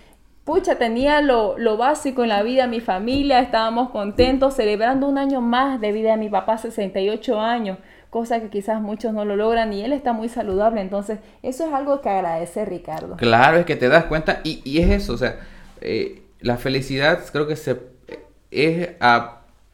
pucha, 0.44 0.76
tenía 0.76 1.20
lo, 1.20 1.56
lo, 1.58 1.76
básico 1.76 2.22
en 2.22 2.28
la 2.28 2.42
vida, 2.42 2.66
mi 2.66 2.80
familia, 2.80 3.40
estábamos 3.40 3.90
contentos, 3.90 4.54
celebrando 4.54 5.08
un 5.08 5.18
año 5.18 5.40
más 5.40 5.80
de 5.80 5.92
vida 5.92 6.10
de 6.12 6.16
mi 6.16 6.28
papá, 6.28 6.58
68 6.58 7.40
años 7.40 7.78
cosa 8.14 8.38
que 8.40 8.48
quizás 8.48 8.80
muchos 8.80 9.12
no 9.12 9.24
lo 9.24 9.34
logran 9.34 9.72
y 9.72 9.82
él 9.82 9.92
está 9.92 10.12
muy 10.12 10.28
saludable, 10.28 10.80
entonces 10.80 11.18
eso 11.42 11.66
es 11.66 11.74
algo 11.74 12.00
que 12.00 12.10
agradece 12.10 12.64
Ricardo. 12.64 13.16
Claro, 13.16 13.56
es 13.56 13.66
que 13.66 13.74
te 13.74 13.88
das 13.88 14.04
cuenta 14.04 14.40
y, 14.44 14.62
y 14.64 14.78
es 14.78 14.90
eso, 14.90 15.14
o 15.14 15.16
sea, 15.16 15.40
eh, 15.80 16.22
la 16.38 16.56
felicidad 16.56 17.18
creo 17.32 17.48
que 17.48 17.56
se, 17.56 17.76
es, 18.52 18.90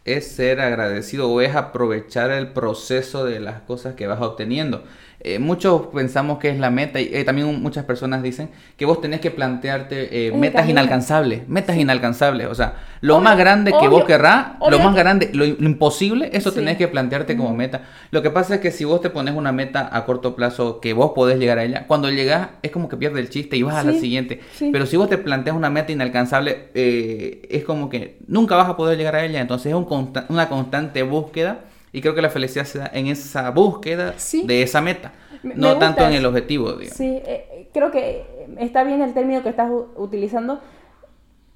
es 0.07 0.27
ser 0.27 0.63
agradecido 0.63 1.31
o 1.31 1.43
es 1.43 1.55
aprovechar 1.55 2.31
el 2.31 2.55
proceso 2.55 3.27
de 3.27 3.41
las 3.41 3.61
cosas 3.61 3.95
que 3.95 4.07
vas 4.07 4.23
obteniendo. 4.23 4.85
Eh, 5.23 5.39
muchos 5.39 5.89
pensamos 5.89 6.39
que 6.39 6.49
es 6.49 6.59
la 6.59 6.71
meta 6.71 6.99
y 6.99 7.11
eh, 7.13 7.25
también 7.25 7.61
muchas 7.61 7.85
personas 7.85 8.23
dicen 8.23 8.49
que 8.79 8.87
vos 8.87 9.03
tenés 9.03 9.21
que 9.21 9.31
plantearte 9.31 10.29
eh, 10.29 10.33
metas 10.33 10.67
inalcanzables, 10.67 11.47
metas 11.47 11.77
inalcanzables, 11.77 12.47
o 12.47 12.55
sea, 12.55 12.77
lo 13.03 13.21
más 13.21 13.37
grande 13.37 13.71
que 13.79 13.87
vos 13.87 14.05
querrás, 14.05 14.53
lo 14.71 14.79
más 14.79 14.95
grande, 14.95 15.29
lo, 15.35 15.45
imposible, 15.45 16.31
eso 16.33 16.53
tenés 16.53 16.79
que 16.79 16.89
plantearte 16.89 17.37
como 17.37 17.55
meta. 17.55 17.83
Lo 18.11 18.23
que 18.23 18.31
pasa 18.31 18.55
es 18.55 18.61
que 18.63 18.71
si 18.71 18.85
vos 18.85 19.03
te 19.03 19.11
pones 19.11 19.35
una 19.35 19.53
meta 19.53 19.91
a 19.93 20.07
corto 20.07 20.35
plazo 20.35 20.81
que 20.81 20.95
vos 20.95 21.13
podés 21.15 21.39
llegar 21.39 21.59
a 21.59 21.65
ella, 21.65 21.87
cuando 21.87 22.11
llegás 22.11 22.49
es 22.63 22.71
como 22.71 22.89
que 22.89 22.97
pierdes 22.97 23.23
el 23.23 23.29
chiste 23.29 23.59
y 23.59 23.63
vas 23.63 23.75
a 23.75 23.85
la 23.85 23.93
siguiente. 23.93 24.41
Pero 24.73 24.87
si 24.87 24.97
vos 24.97 25.11
te 25.11 25.19
planteas 25.19 25.55
una 25.55 25.69
meta 25.69 25.93
inalcanzable, 25.93 26.71
es 26.75 27.65
como 27.65 27.91
que 27.91 28.17
nunca 28.27 28.57
vas 28.57 28.71
a 28.71 28.77
poder 28.79 28.97
llegar 28.97 29.17
a 29.17 29.25
ella, 29.25 29.43
entonces 29.43 29.67
es 29.67 29.75
un 29.75 29.91
una 30.31 30.49
constante 30.49 31.03
búsqueda 31.03 31.65
y 31.93 32.01
creo 32.01 32.15
que 32.15 32.23
la 32.23 32.31
felicidad 32.31 32.65
se 32.65 32.79
da 32.79 32.91
en 32.93 33.07
esa 33.09 33.51
búsqueda 33.51 34.15
de 34.45 34.63
esa 34.63 34.81
meta, 34.81 35.13
no 35.43 35.79
tanto 35.79 36.07
en 36.07 36.13
el 36.13 36.25
objetivo. 36.27 36.73
Digamos. 36.73 36.97
Sí, 36.97 37.21
eh, 37.25 37.69
creo 37.73 37.91
que 37.91 38.25
está 38.59 38.85
bien 38.85 39.03
el 39.03 39.13
término 39.13 39.43
que 39.43 39.49
estás 39.49 39.71
utilizando. 39.97 40.61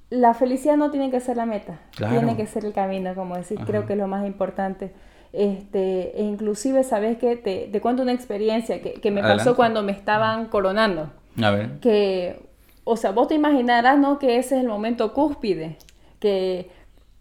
La 0.09 0.33
felicidad 0.33 0.77
no 0.77 0.91
tiene 0.91 1.09
que 1.09 1.19
ser 1.19 1.37
la 1.37 1.45
meta, 1.45 1.79
tiene 1.97 2.35
que 2.35 2.45
ser 2.45 2.65
el 2.65 2.73
camino, 2.73 3.15
como 3.15 3.35
decir, 3.35 3.59
creo 3.65 3.85
que 3.85 3.93
es 3.93 3.99
lo 3.99 4.07
más 4.07 4.25
importante. 4.25 4.91
Este, 5.33 6.17
e 6.17 6.23
inclusive, 6.23 6.83
¿sabes 6.83 7.17
que 7.17 7.35
te, 7.35 7.67
te, 7.69 7.81
cuento 7.81 8.03
una 8.03 8.13
experiencia 8.13 8.81
que, 8.81 8.93
que 8.93 9.11
me 9.11 9.21
pasó 9.21 9.57
cuando 9.57 9.83
me 9.83 9.91
estaban 9.91 10.45
coronando. 10.45 11.09
A 11.41 11.51
ver. 11.51 11.79
Que, 11.81 12.39
o 12.85 12.95
sea, 12.95 13.11
vos 13.11 13.27
te 13.27 13.35
imaginarás, 13.35 13.97
¿no? 13.99 14.17
Que 14.17 14.37
ese 14.37 14.55
es 14.55 14.61
el 14.61 14.69
momento 14.69 15.13
cúspide, 15.13 15.77
que 16.19 16.69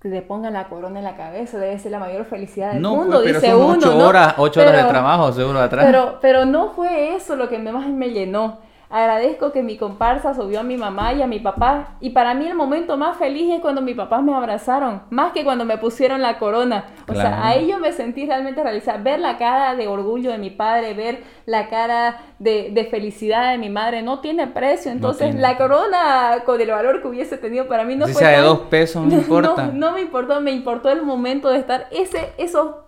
le 0.05 0.21
pongan 0.21 0.53
la 0.53 0.69
corona 0.69 0.99
en 0.99 1.05
la 1.05 1.17
cabeza, 1.17 1.59
debe 1.59 1.79
ser 1.79 1.91
la 1.93 1.99
mayor 1.99 2.27
felicidad 2.27 2.75
del 2.75 2.83
no, 2.83 2.95
mundo, 2.95 3.23
pues, 3.23 3.35
dice 3.35 3.55
uno. 3.55 3.73
Ocho 3.73 3.99
horas, 3.99 4.35
ocho 4.37 4.61
horas 4.61 4.85
de 4.85 4.91
trabajo 4.91 5.33
seguro 5.33 5.59
atrás. 5.59 5.87
Pero, 5.87 6.19
pero 6.21 6.45
no 6.45 6.71
fue 6.71 7.15
eso 7.15 7.37
lo 7.37 7.49
que 7.49 7.59
más 7.59 7.89
me 7.89 8.11
llenó. 8.11 8.59
Agradezco 8.91 9.53
que 9.53 9.63
mi 9.63 9.77
comparsa 9.77 10.35
subió 10.35 10.61
a 10.61 10.63
mi 10.63 10.77
mamá 10.77 11.13
y 11.13 11.23
a 11.23 11.27
mi 11.27 11.41
papá. 11.41 11.97
Y 12.01 12.11
para 12.11 12.35
mí 12.35 12.47
el 12.47 12.55
momento 12.55 12.97
más 12.97 13.17
feliz 13.17 13.53
es 13.53 13.61
cuando 13.61 13.81
mis 13.81 13.97
papás 13.97 14.23
me 14.23 14.35
abrazaron, 14.35 15.03
más 15.11 15.33
que 15.33 15.45
cuando 15.45 15.65
me 15.65 15.79
pusieron 15.79 16.23
la 16.23 16.39
corona. 16.39 16.87
O 17.09 17.15
sea, 17.15 17.47
ahí 17.47 17.69
yo 17.69 17.79
me 17.79 17.93
sentí 17.93 18.27
realmente 18.27 18.63
realizada. 18.63 18.99
Ver 18.99 19.21
la 19.21 19.39
cara 19.39 19.75
de 19.75 19.89
orgullo 19.89 20.31
de 20.31 20.39
mi 20.39 20.51
padre, 20.51 20.95
ver 20.95 21.23
la 21.47 21.69
cara 21.69 22.23
de, 22.39 22.89
felicidad 22.91 23.51
de 23.51 23.59
mi 23.59 23.71
madre, 23.71 24.03
no 24.03 24.21
tiene 24.21 24.47
precio. 24.47 24.93
Entonces, 24.93 25.35
la 25.35 25.57
corona 25.57 26.43
con 26.45 26.61
el 26.61 26.71
valor 26.71 27.03
que 27.03 27.09
hubiese 27.09 27.39
tenido 27.39 27.67
para 27.67 27.85
mí 27.85 27.97
no 27.97 28.07
fue. 28.07 28.15
sea 28.15 28.31
de 28.31 28.43
dos 28.43 28.61
pesos, 28.71 29.05
no 29.05 29.15
importa. 29.19 29.67
No, 29.67 29.73
no, 29.73 29.93
me 29.93 30.03
importó, 30.03 30.41
me 30.41 30.53
importó 30.53 30.91
el 30.91 31.03
momento 31.03 31.51
de 31.51 31.59
estar 31.59 31.89
ese, 31.91 32.33
esos 32.39 32.84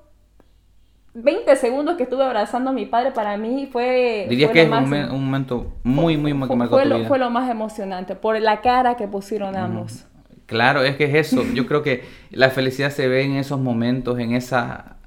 20 1.16 1.56
segundos 1.56 1.96
que 1.96 2.02
estuve 2.02 2.22
abrazando 2.22 2.70
a 2.70 2.72
mi 2.74 2.84
padre 2.84 3.10
para 3.10 3.38
mí 3.38 3.68
fue... 3.72 4.26
Dirías 4.28 4.50
que 4.50 4.62
es 4.62 4.68
un, 4.68 5.24
momento 5.24 5.72
muy, 5.82 6.18
muy, 6.18 6.34
muy 6.34 6.46
que 6.46 6.56
marcó 6.56 6.74
fue, 6.74 6.82
tu 6.82 6.90
lo, 6.90 6.98
vida. 6.98 7.08
fue 7.08 7.18
lo 7.18 7.30
más 7.30 7.50
emocionante, 7.50 8.14
por 8.14 8.38
la 8.38 8.60
cara 8.60 8.96
que 8.96 9.08
pusieron 9.08 9.56
ambos. 9.56 10.04
Claro, 10.44 10.82
es 10.82 10.96
que 10.96 11.04
es 11.04 11.14
eso. 11.14 11.42
Yo 11.54 11.66
creo 11.66 11.82
que 11.82 12.04
la 12.30 12.50
felicidad 12.50 12.90
se 12.90 13.08
ve 13.08 13.22
en 13.22 13.36
esos 13.36 13.58
momentos, 13.58 14.18
en 14.18 14.34
esa 14.34 14.98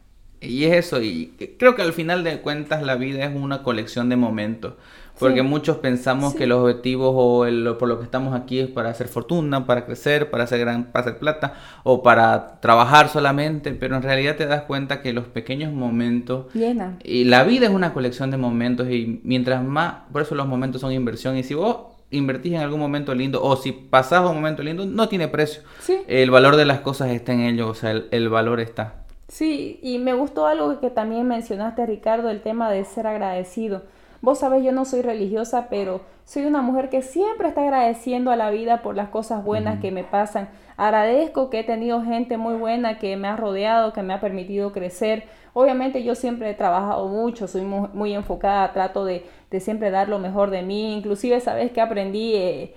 Y 0.41 0.65
es 0.65 0.85
eso, 0.87 1.01
y 1.01 1.33
creo 1.59 1.75
que 1.75 1.83
al 1.83 1.93
final 1.93 2.23
de 2.23 2.41
cuentas 2.41 2.81
la 2.81 2.95
vida 2.95 3.23
es 3.23 3.35
una 3.35 3.61
colección 3.61 4.09
de 4.09 4.15
momentos. 4.15 4.73
Porque 5.19 5.43
muchos 5.43 5.77
pensamos 5.77 6.33
que 6.33 6.47
los 6.47 6.59
objetivos 6.61 7.13
o 7.13 7.45
el, 7.45 7.75
por 7.77 7.89
lo 7.89 7.99
que 7.99 8.05
estamos 8.05 8.33
aquí 8.33 8.59
es 8.59 8.67
para 8.69 8.89
hacer 8.89 9.07
fortuna, 9.07 9.65
para 9.65 9.85
crecer, 9.85 10.29
para 10.29 10.45
hacer, 10.45 10.59
gran, 10.59 10.85
para 10.85 11.07
hacer 11.07 11.19
plata 11.19 11.53
o 11.83 12.01
para 12.01 12.59
trabajar 12.61 13.09
solamente, 13.09 13.71
pero 13.73 13.97
en 13.97 14.01
realidad 14.01 14.37
te 14.37 14.45
das 14.45 14.63
cuenta 14.63 15.01
que 15.01 15.11
los 15.11 15.25
pequeños 15.25 15.73
momentos... 15.73 16.53
Llena. 16.53 16.97
Y 17.03 17.25
la 17.25 17.43
vida 17.43 17.67
es 17.67 17.73
una 17.73 17.93
colección 17.93 18.31
de 18.31 18.37
momentos 18.37 18.89
y 18.89 19.19
mientras 19.23 19.63
más, 19.63 19.95
por 20.11 20.21
eso 20.21 20.35
los 20.35 20.47
momentos 20.47 20.81
son 20.81 20.93
inversión 20.93 21.37
y 21.37 21.43
si 21.43 21.53
vos 21.53 21.77
invertís 22.11 22.53
en 22.53 22.61
algún 22.61 22.79
momento 22.79 23.13
lindo 23.13 23.43
o 23.43 23.55
si 23.55 23.71
pasás 23.71 24.21
un 24.27 24.35
momento 24.35 24.63
lindo, 24.63 24.85
no 24.85 25.09
tiene 25.09 25.27
precio. 25.27 25.61
Sí. 25.81 25.97
El 26.07 26.31
valor 26.31 26.55
de 26.55 26.65
las 26.65 26.79
cosas 26.79 27.09
está 27.09 27.33
en 27.33 27.41
ello, 27.41 27.67
o 27.67 27.75
sea, 27.75 27.91
el, 27.91 28.07
el 28.11 28.29
valor 28.29 28.59
está. 28.59 28.95
Sí, 29.27 29.79
y 29.83 29.99
me 29.99 30.13
gustó 30.13 30.47
algo 30.47 30.79
que 30.79 30.89
también 30.89 31.27
mencionaste, 31.27 31.85
Ricardo, 31.85 32.29
el 32.29 32.41
tema 32.41 32.71
de 32.71 32.83
ser 32.83 33.05
agradecido. 33.05 33.83
Vos 34.21 34.39
sabés, 34.39 34.63
yo 34.63 34.71
no 34.71 34.83
soy 34.83 35.01
religiosa, 35.01 35.67
pero 35.69 36.01
soy 36.25 36.45
una 36.45 36.61
mujer 36.61 36.89
que 36.89 37.01
siempre 37.01 37.47
está 37.47 37.61
agradeciendo 37.61 38.31
a 38.31 38.35
la 38.35 38.51
vida 38.51 38.81
por 38.81 38.95
las 38.95 39.09
cosas 39.09 39.43
buenas 39.43 39.79
que 39.79 39.91
me 39.91 40.03
pasan. 40.03 40.49
Agradezco 40.75 41.49
que 41.49 41.61
he 41.61 41.63
tenido 41.63 42.03
gente 42.03 42.37
muy 42.37 42.55
buena 42.55 42.99
que 42.99 43.15
me 43.15 43.27
ha 43.27 43.35
rodeado, 43.35 43.93
que 43.93 44.03
me 44.03 44.13
ha 44.13 44.19
permitido 44.19 44.73
crecer. 44.73 45.23
Obviamente 45.53 46.03
yo 46.03 46.15
siempre 46.15 46.49
he 46.49 46.53
trabajado 46.53 47.07
mucho, 47.07 47.47
soy 47.47 47.61
muy, 47.61 48.13
enfocada, 48.13 48.71
trato 48.73 49.05
de, 49.05 49.25
siempre 49.59 49.89
dar 49.89 50.09
lo 50.09 50.19
mejor 50.19 50.49
de 50.51 50.63
mí. 50.63 50.95
Inclusive, 50.95 51.39
¿sabes 51.39 51.71
que 51.71 51.81
aprendí? 51.81 52.35
Eh, 52.35 52.75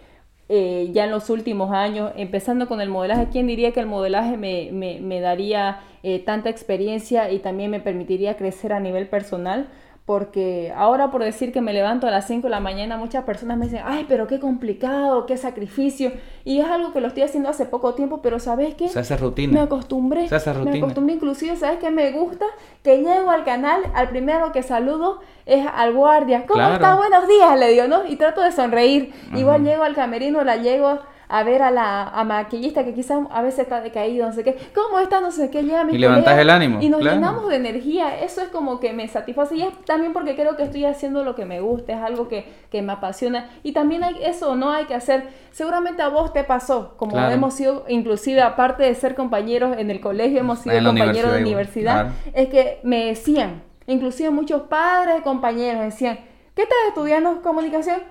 eh, 0.48 0.90
ya 0.92 1.04
en 1.04 1.10
los 1.10 1.30
últimos 1.30 1.72
años, 1.72 2.12
empezando 2.16 2.68
con 2.68 2.80
el 2.80 2.88
modelaje, 2.88 3.28
¿quién 3.32 3.46
diría 3.46 3.72
que 3.72 3.80
el 3.80 3.86
modelaje 3.86 4.36
me, 4.36 4.70
me, 4.72 5.00
me 5.00 5.20
daría 5.20 5.80
eh, 6.02 6.18
tanta 6.18 6.50
experiencia 6.50 7.30
y 7.30 7.38
también 7.38 7.70
me 7.70 7.80
permitiría 7.80 8.36
crecer 8.36 8.72
a 8.72 8.80
nivel 8.80 9.08
personal? 9.08 9.68
Porque 10.04 10.72
ahora 10.76 11.12
por 11.12 11.22
decir 11.22 11.52
que 11.52 11.60
me 11.60 11.72
levanto 11.72 12.08
a 12.08 12.10
las 12.10 12.26
5 12.26 12.48
de 12.48 12.50
la 12.50 12.58
mañana, 12.58 12.96
muchas 12.96 13.24
personas 13.24 13.56
me 13.56 13.66
dicen, 13.66 13.82
ay, 13.84 14.04
pero 14.08 14.26
qué 14.26 14.40
complicado, 14.40 15.26
qué 15.26 15.36
sacrificio. 15.36 16.12
Y 16.44 16.58
es 16.58 16.66
algo 16.66 16.92
que 16.92 17.00
lo 17.00 17.06
estoy 17.06 17.22
haciendo 17.22 17.48
hace 17.48 17.66
poco 17.66 17.94
tiempo, 17.94 18.20
pero 18.20 18.40
¿sabes 18.40 18.74
qué? 18.74 18.88
Se 18.88 18.98
hace 18.98 19.16
rutina. 19.16 19.52
Me 19.52 19.60
acostumbré. 19.60 20.28
Se 20.28 20.34
hace 20.34 20.52
rutina. 20.52 20.72
Me 20.72 20.78
acostumbré 20.78 21.14
inclusive, 21.14 21.56
¿sabes 21.56 21.78
qué 21.78 21.90
me 21.90 22.10
gusta? 22.10 22.46
Que 22.82 22.98
llego 22.98 23.30
al 23.30 23.44
canal, 23.44 23.80
al 23.94 24.08
primero 24.08 24.50
que 24.50 24.64
saludo 24.64 25.20
es 25.46 25.64
al 25.72 25.92
guardia. 25.94 26.46
¿Cómo 26.46 26.62
está? 26.62 26.96
Buenos 26.96 27.28
días, 27.28 27.58
le 27.58 27.68
digo, 27.68 27.86
¿no? 27.86 28.04
Y 28.06 28.16
trato 28.16 28.40
de 28.40 28.50
sonreír. 28.50 29.12
Igual 29.34 29.62
llego 29.62 29.84
al 29.84 29.94
camerino, 29.94 30.42
la 30.42 30.56
llego 30.56 30.98
a 31.32 31.44
ver 31.44 31.62
a 31.62 31.70
la 31.70 32.02
a 32.02 32.24
maquillista 32.24 32.84
que 32.84 32.92
quizás 32.92 33.22
a 33.30 33.40
veces 33.40 33.60
está 33.60 33.80
decaído, 33.80 34.26
no 34.26 34.34
sé 34.34 34.44
qué, 34.44 34.54
¿cómo 34.74 34.98
está? 34.98 35.18
No 35.18 35.32
sé 35.32 35.48
qué, 35.48 35.62
llega 35.62 35.82
mi 35.82 35.94
Y 35.94 35.98
levantas 35.98 36.38
el 36.38 36.50
ánimo. 36.50 36.82
Y 36.82 36.90
nos 36.90 37.00
llenamos 37.02 37.48
de 37.48 37.56
energía, 37.56 38.20
eso 38.20 38.42
es 38.42 38.48
como 38.48 38.80
que 38.80 38.92
me 38.92 39.08
satisface. 39.08 39.56
Y 39.56 39.62
es 39.62 39.72
también 39.86 40.12
porque 40.12 40.36
creo 40.36 40.56
que 40.56 40.64
estoy 40.64 40.84
haciendo 40.84 41.24
lo 41.24 41.34
que 41.34 41.46
me 41.46 41.62
gusta, 41.62 41.94
es 41.94 42.02
algo 42.02 42.28
que, 42.28 42.44
que 42.70 42.82
me 42.82 42.92
apasiona. 42.92 43.48
Y 43.62 43.72
también 43.72 44.04
hay 44.04 44.16
eso, 44.22 44.56
no 44.56 44.72
hay 44.72 44.84
que 44.84 44.94
hacer, 44.94 45.26
seguramente 45.52 46.02
a 46.02 46.08
vos 46.08 46.34
te 46.34 46.44
pasó, 46.44 46.98
como 46.98 47.18
hemos 47.18 47.54
sido, 47.54 47.86
inclusive 47.88 48.42
aparte 48.42 48.82
de 48.82 48.94
ser 48.94 49.14
compañeros 49.14 49.78
en 49.78 49.90
el 49.90 50.02
colegio, 50.02 50.40
hemos 50.40 50.58
sido 50.58 50.84
compañeros 50.84 51.32
de 51.32 51.40
universidad, 51.40 52.08
es 52.34 52.50
que 52.50 52.80
me 52.82 53.06
decían, 53.06 53.62
inclusive 53.86 54.28
muchos 54.28 54.64
padres, 54.64 55.22
compañeros 55.22 55.82
decían, 55.82 56.18
¿Qué 56.54 56.62
estás 56.62 56.78
estudiando 56.88 57.40
comunicación? 57.40 58.02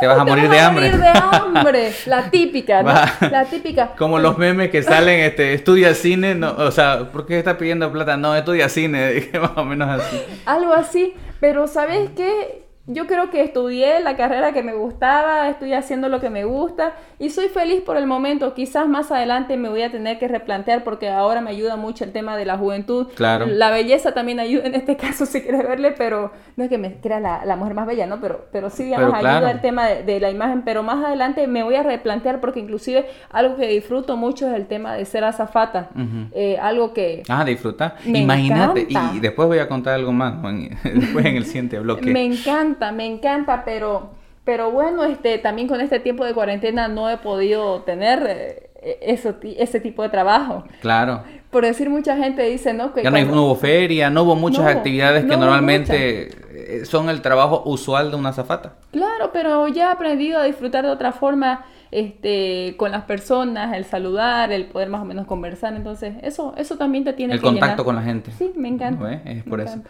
te 0.00 0.06
vas 0.06 0.18
a 0.18 0.24
morir 0.24 0.48
de 0.48 0.58
hambre. 0.58 0.90
Morir 0.90 1.00
de 1.00 1.08
hambre. 1.08 1.92
La 2.06 2.30
típica, 2.30 2.82
¿no? 2.82 2.92
La 3.30 3.44
típica. 3.44 3.92
Como 3.96 4.18
los 4.18 4.36
memes 4.36 4.70
que 4.70 4.82
salen, 4.82 5.20
este, 5.20 5.54
estudia 5.54 5.94
cine, 5.94 6.34
no, 6.34 6.54
o 6.56 6.70
sea, 6.72 7.10
¿por 7.12 7.24
qué 7.24 7.38
estás 7.38 7.56
pidiendo 7.56 7.90
plata? 7.92 8.16
No, 8.16 8.34
estudia 8.34 8.68
cine, 8.68 9.30
más 9.40 9.52
o 9.56 9.64
menos 9.64 9.88
así. 9.88 10.20
Algo 10.44 10.72
así, 10.72 11.14
pero 11.38 11.68
¿sabes 11.68 12.10
qué? 12.16 12.63
Yo 12.86 13.06
creo 13.06 13.30
que 13.30 13.42
estudié 13.42 14.00
la 14.00 14.14
carrera 14.14 14.52
que 14.52 14.62
me 14.62 14.74
gustaba, 14.74 15.48
estoy 15.48 15.72
haciendo 15.72 16.10
lo 16.10 16.20
que 16.20 16.28
me 16.28 16.44
gusta 16.44 16.92
y 17.18 17.30
soy 17.30 17.48
feliz 17.48 17.80
por 17.80 17.96
el 17.96 18.06
momento. 18.06 18.52
Quizás 18.52 18.86
más 18.86 19.10
adelante 19.10 19.56
me 19.56 19.70
voy 19.70 19.80
a 19.80 19.90
tener 19.90 20.18
que 20.18 20.28
replantear 20.28 20.84
porque 20.84 21.08
ahora 21.08 21.40
me 21.40 21.48
ayuda 21.48 21.76
mucho 21.76 22.04
el 22.04 22.12
tema 22.12 22.36
de 22.36 22.44
la 22.44 22.58
juventud. 22.58 23.08
Claro. 23.14 23.46
La 23.46 23.70
belleza 23.70 24.12
también 24.12 24.38
ayuda 24.38 24.66
en 24.66 24.74
este 24.74 24.96
caso 24.98 25.24
si 25.24 25.40
quieres 25.40 25.66
verle, 25.66 25.92
pero 25.92 26.32
no 26.56 26.64
es 26.64 26.70
que 26.70 26.76
me 26.76 26.96
crea 27.00 27.20
la, 27.20 27.56
mujer 27.56 27.72
más 27.72 27.86
bella, 27.86 28.06
¿no? 28.06 28.20
Pero, 28.20 28.48
pero 28.52 28.68
sí, 28.68 28.84
digamos, 28.84 29.14
ayuda 29.14 29.50
el 29.50 29.62
tema 29.62 29.86
de, 29.86 30.20
la 30.20 30.30
imagen. 30.30 30.62
Pero 30.62 30.82
más 30.82 31.02
adelante 31.02 31.46
me 31.46 31.62
voy 31.62 31.76
a 31.76 31.82
replantear 31.82 32.40
porque 32.40 32.60
inclusive 32.60 33.06
algo 33.30 33.56
que 33.56 33.66
disfruto 33.66 34.18
mucho 34.18 34.46
es 34.50 34.56
el 34.56 34.66
tema 34.66 34.94
de 34.94 35.06
ser 35.06 35.24
azafata. 35.24 35.88
Eh, 36.32 36.58
algo 36.60 36.92
que... 36.92 37.22
Ah, 37.30 37.44
disfruta. 37.44 37.96
Imagínate. 38.04 38.86
Y 39.14 39.20
después 39.20 39.48
voy 39.48 39.58
a 39.58 39.68
contar 39.68 39.94
algo 39.94 40.12
más, 40.12 40.34
después 40.84 41.24
en 41.24 41.36
el 41.36 41.46
siguiente 41.46 41.78
bloque. 41.84 42.10
Me 42.10 42.24
encanta 42.24 42.73
me 42.92 43.06
encanta, 43.06 43.64
pero, 43.64 44.10
pero 44.44 44.70
bueno, 44.70 45.04
este, 45.04 45.38
también 45.38 45.68
con 45.68 45.80
este 45.80 46.00
tiempo 46.00 46.24
de 46.24 46.34
cuarentena 46.34 46.88
no 46.88 47.08
he 47.10 47.16
podido 47.18 47.82
tener 47.82 48.26
eh, 48.26 48.98
eso, 49.02 49.34
ese 49.42 49.80
tipo 49.80 50.02
de 50.02 50.08
trabajo. 50.08 50.64
Claro. 50.80 51.22
Por 51.54 51.64
decir, 51.64 51.88
mucha 51.88 52.16
gente 52.16 52.42
dice, 52.42 52.74
¿no? 52.74 52.92
Que 52.92 53.04
ya 53.04 53.12
no, 53.12 53.44
hubo 53.44 53.54
feria, 53.54 54.10
no 54.10 54.24
hubo 54.24 54.34
muchas 54.34 54.66
actividades 54.66 55.24
que 55.24 55.36
normalmente 55.36 56.30
eh, 56.52 56.84
son 56.84 57.08
el 57.08 57.22
trabajo 57.22 57.62
usual 57.64 58.10
de 58.10 58.16
una 58.16 58.32
zafata. 58.32 58.72
Claro, 58.90 59.30
pero 59.32 59.68
ya 59.68 59.84
he 59.84 59.92
aprendido 59.92 60.40
a 60.40 60.42
disfrutar 60.42 60.84
de 60.84 60.90
otra 60.90 61.12
forma 61.12 61.64
este, 61.92 62.74
con 62.76 62.90
las 62.90 63.04
personas, 63.04 63.76
el 63.76 63.84
saludar, 63.84 64.50
el 64.50 64.66
poder 64.66 64.88
más 64.88 65.02
o 65.02 65.04
menos 65.04 65.28
conversar. 65.28 65.74
Entonces, 65.74 66.16
eso, 66.22 66.54
eso 66.56 66.76
también 66.76 67.04
te 67.04 67.12
tiene 67.12 67.34
el 67.34 67.40
que 67.40 67.46
El 67.46 67.52
contacto 67.52 67.84
con 67.84 67.94
la 67.94 68.02
gente. 68.02 68.32
Sí, 68.36 68.50
me 68.56 68.66
encanta. 68.66 69.12
Es 69.24 69.44
por 69.44 69.60
eso. 69.60 69.80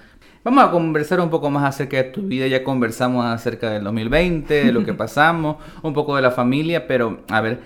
Vamos 0.44 0.64
a 0.64 0.70
conversar 0.70 1.18
un 1.20 1.30
poco 1.30 1.48
más 1.48 1.64
acerca 1.64 1.96
de 1.96 2.04
tu 2.04 2.20
vida. 2.20 2.46
Ya 2.46 2.62
conversamos 2.62 3.24
acerca 3.24 3.70
del 3.70 3.84
2020, 3.84 4.66
de 4.66 4.70
lo 4.70 4.84
que 4.84 4.92
pasamos, 4.92 5.56
un 5.82 5.94
poco 5.94 6.14
de 6.14 6.20
la 6.20 6.30
familia, 6.30 6.86
pero 6.86 7.20
a 7.30 7.40
ver, 7.40 7.60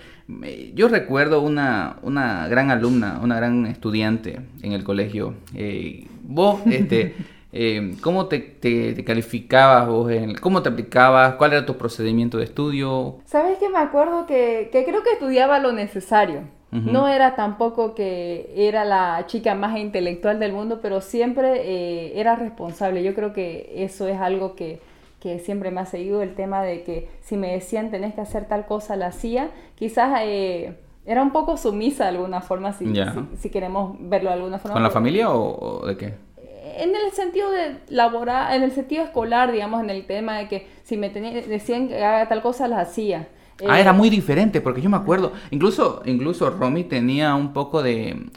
yo 0.75 0.89
recuerdo 0.89 1.41
una, 1.41 1.97
una 2.03 2.49
gran 2.49 2.71
alumna, 2.71 3.21
una 3.23 3.37
gran 3.37 3.67
estudiante 3.67 4.41
en 4.63 4.73
el 4.73 4.85
colegio. 4.85 5.35
Eh, 5.55 6.07
vos, 6.23 6.61
este, 6.67 7.15
eh, 7.53 7.95
¿cómo 8.03 8.27
te, 8.27 8.59
calificabas 9.05 9.89
vos? 9.89 10.13
¿Cómo 10.41 10.63
te 10.63 10.69
aplicabas? 10.69 11.35
¿Cuál 11.35 11.55
era 11.55 11.67
tu 11.67 11.77
procedimiento 11.77 12.39
de 12.39 12.45
estudio? 12.45 13.19
Sabes 13.25 13.59
que 13.59 13.69
me 13.69 13.79
acuerdo 13.79 14.27
que, 14.27 14.69
que 14.71 14.85
creo 14.85 15.03
que 15.03 15.13
estudiaba 15.13 15.59
lo 15.59 15.73
necesario. 15.73 16.43
No 16.71 17.09
era 17.09 17.35
tampoco 17.35 17.95
que 17.95 18.53
era 18.55 18.85
la 18.85 19.25
chica 19.27 19.55
más 19.55 19.79
intelectual 19.79 20.39
del 20.39 20.53
mundo, 20.53 20.81
pero 20.83 21.01
siempre 21.01 21.63
eh, 21.65 22.21
era 22.21 22.37
responsable. 22.37 23.03
Yo 23.03 23.15
creo 23.15 23.33
que 23.33 23.73
eso 23.75 24.07
es 24.07 24.21
algo 24.21 24.55
que, 24.55 24.79
siempre 25.39 25.71
me 25.71 25.81
ha 25.81 25.87
seguido, 25.87 26.23
el 26.23 26.35
tema 26.35 26.63
de 26.63 26.83
que 26.83 27.09
si 27.21 27.37
me 27.37 27.53
decían 27.53 27.91
tenés 27.91 28.15
que 28.15 28.21
hacer 28.21 28.47
tal 28.47 28.67
cosa, 28.67 28.97
la 28.97 29.09
hacía. 29.09 29.51
Quizás 29.75 30.21
eh, 30.23 30.79
era 31.07 31.23
un 31.23 31.33
poco 31.33 31.57
sumisa 31.57 32.05
de 32.05 32.11
alguna 32.11 32.41
forma, 32.41 32.73
si, 32.73 32.87
si, 33.37 33.51
queremos 33.51 33.97
verlo 34.01 34.31
de 34.31 34.37
alguna 34.37 34.59
forma. 34.59 34.75
¿Con 34.75 34.83
la 34.83 34.91
familia 34.91 35.31
o, 35.31 35.87
de 35.87 35.97
qué? 35.97 36.15
en 36.77 36.95
el 36.95 37.11
sentido 37.13 37.51
de 37.51 37.79
laborar, 37.89 38.55
en 38.55 38.63
el 38.63 38.71
sentido 38.71 39.03
escolar, 39.03 39.51
digamos, 39.51 39.83
en 39.83 39.91
el 39.91 40.07
tema 40.07 40.39
de 40.39 40.49
que 40.49 40.67
si 40.85 40.97
me 40.97 41.11
decían 41.11 41.89
que 41.89 42.05
haga 42.05 42.29
tal 42.29 42.43
cosa, 42.43 42.69
la 42.69 42.81
hacía 42.81 43.27
ah, 43.67 43.81
era 43.81 43.93
muy 43.93 44.11
diferente, 44.11 44.61
porque 44.61 44.81
yo 44.81 44.91
me 44.91 44.97
acuerdo, 44.97 45.33
incluso, 45.51 46.03
incluso 46.05 46.51
Romy 46.51 46.85
tenía 46.85 47.35
un 47.35 47.53
poco 47.53 47.83
de, 47.83 48.31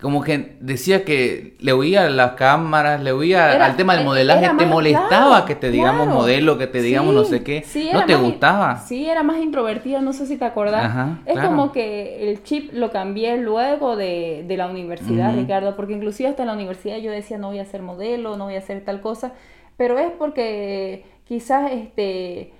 como 0.00 0.22
que 0.22 0.56
decía 0.60 1.04
que 1.04 1.56
le 1.58 1.72
oía 1.72 2.08
las 2.08 2.32
cámaras, 2.32 3.02
le 3.02 3.10
oía 3.10 3.64
al 3.64 3.76
tema 3.76 3.96
del 3.96 4.04
modelaje, 4.04 4.48
te 4.56 4.64
molestaba 4.64 5.44
que 5.44 5.56
te 5.56 5.70
digamos 5.70 6.06
modelo, 6.06 6.56
que 6.56 6.68
te 6.68 6.80
digamos 6.80 7.14
no 7.14 7.24
sé 7.24 7.42
qué, 7.42 7.64
no 7.92 8.04
te 8.06 8.14
gustaba. 8.14 8.76
Sí, 8.76 9.08
era 9.08 9.24
más 9.24 9.38
introvertida, 9.38 10.00
no 10.00 10.12
sé 10.12 10.26
si 10.26 10.36
te 10.36 10.44
acordás. 10.44 11.18
es 11.26 11.38
como 11.40 11.72
que 11.72 12.30
el 12.30 12.42
chip 12.44 12.72
lo 12.72 12.92
cambié 12.92 13.38
luego 13.38 13.96
de, 13.96 14.44
de 14.46 14.56
la 14.56 14.68
universidad, 14.68 15.34
Ricardo, 15.34 15.74
porque 15.74 15.94
inclusive 15.94 16.28
hasta 16.28 16.44
en 16.44 16.48
la 16.48 16.54
universidad 16.54 16.98
yo 16.98 17.10
decía 17.10 17.36
no 17.38 17.48
voy 17.48 17.58
a 17.58 17.64
ser 17.64 17.82
modelo, 17.82 18.36
no 18.36 18.44
voy 18.44 18.54
a 18.54 18.58
hacer 18.58 18.84
tal 18.84 19.00
cosa, 19.00 19.32
pero 19.76 19.98
es 19.98 20.12
porque 20.16 21.04
quizás 21.24 21.72
este 21.72 22.52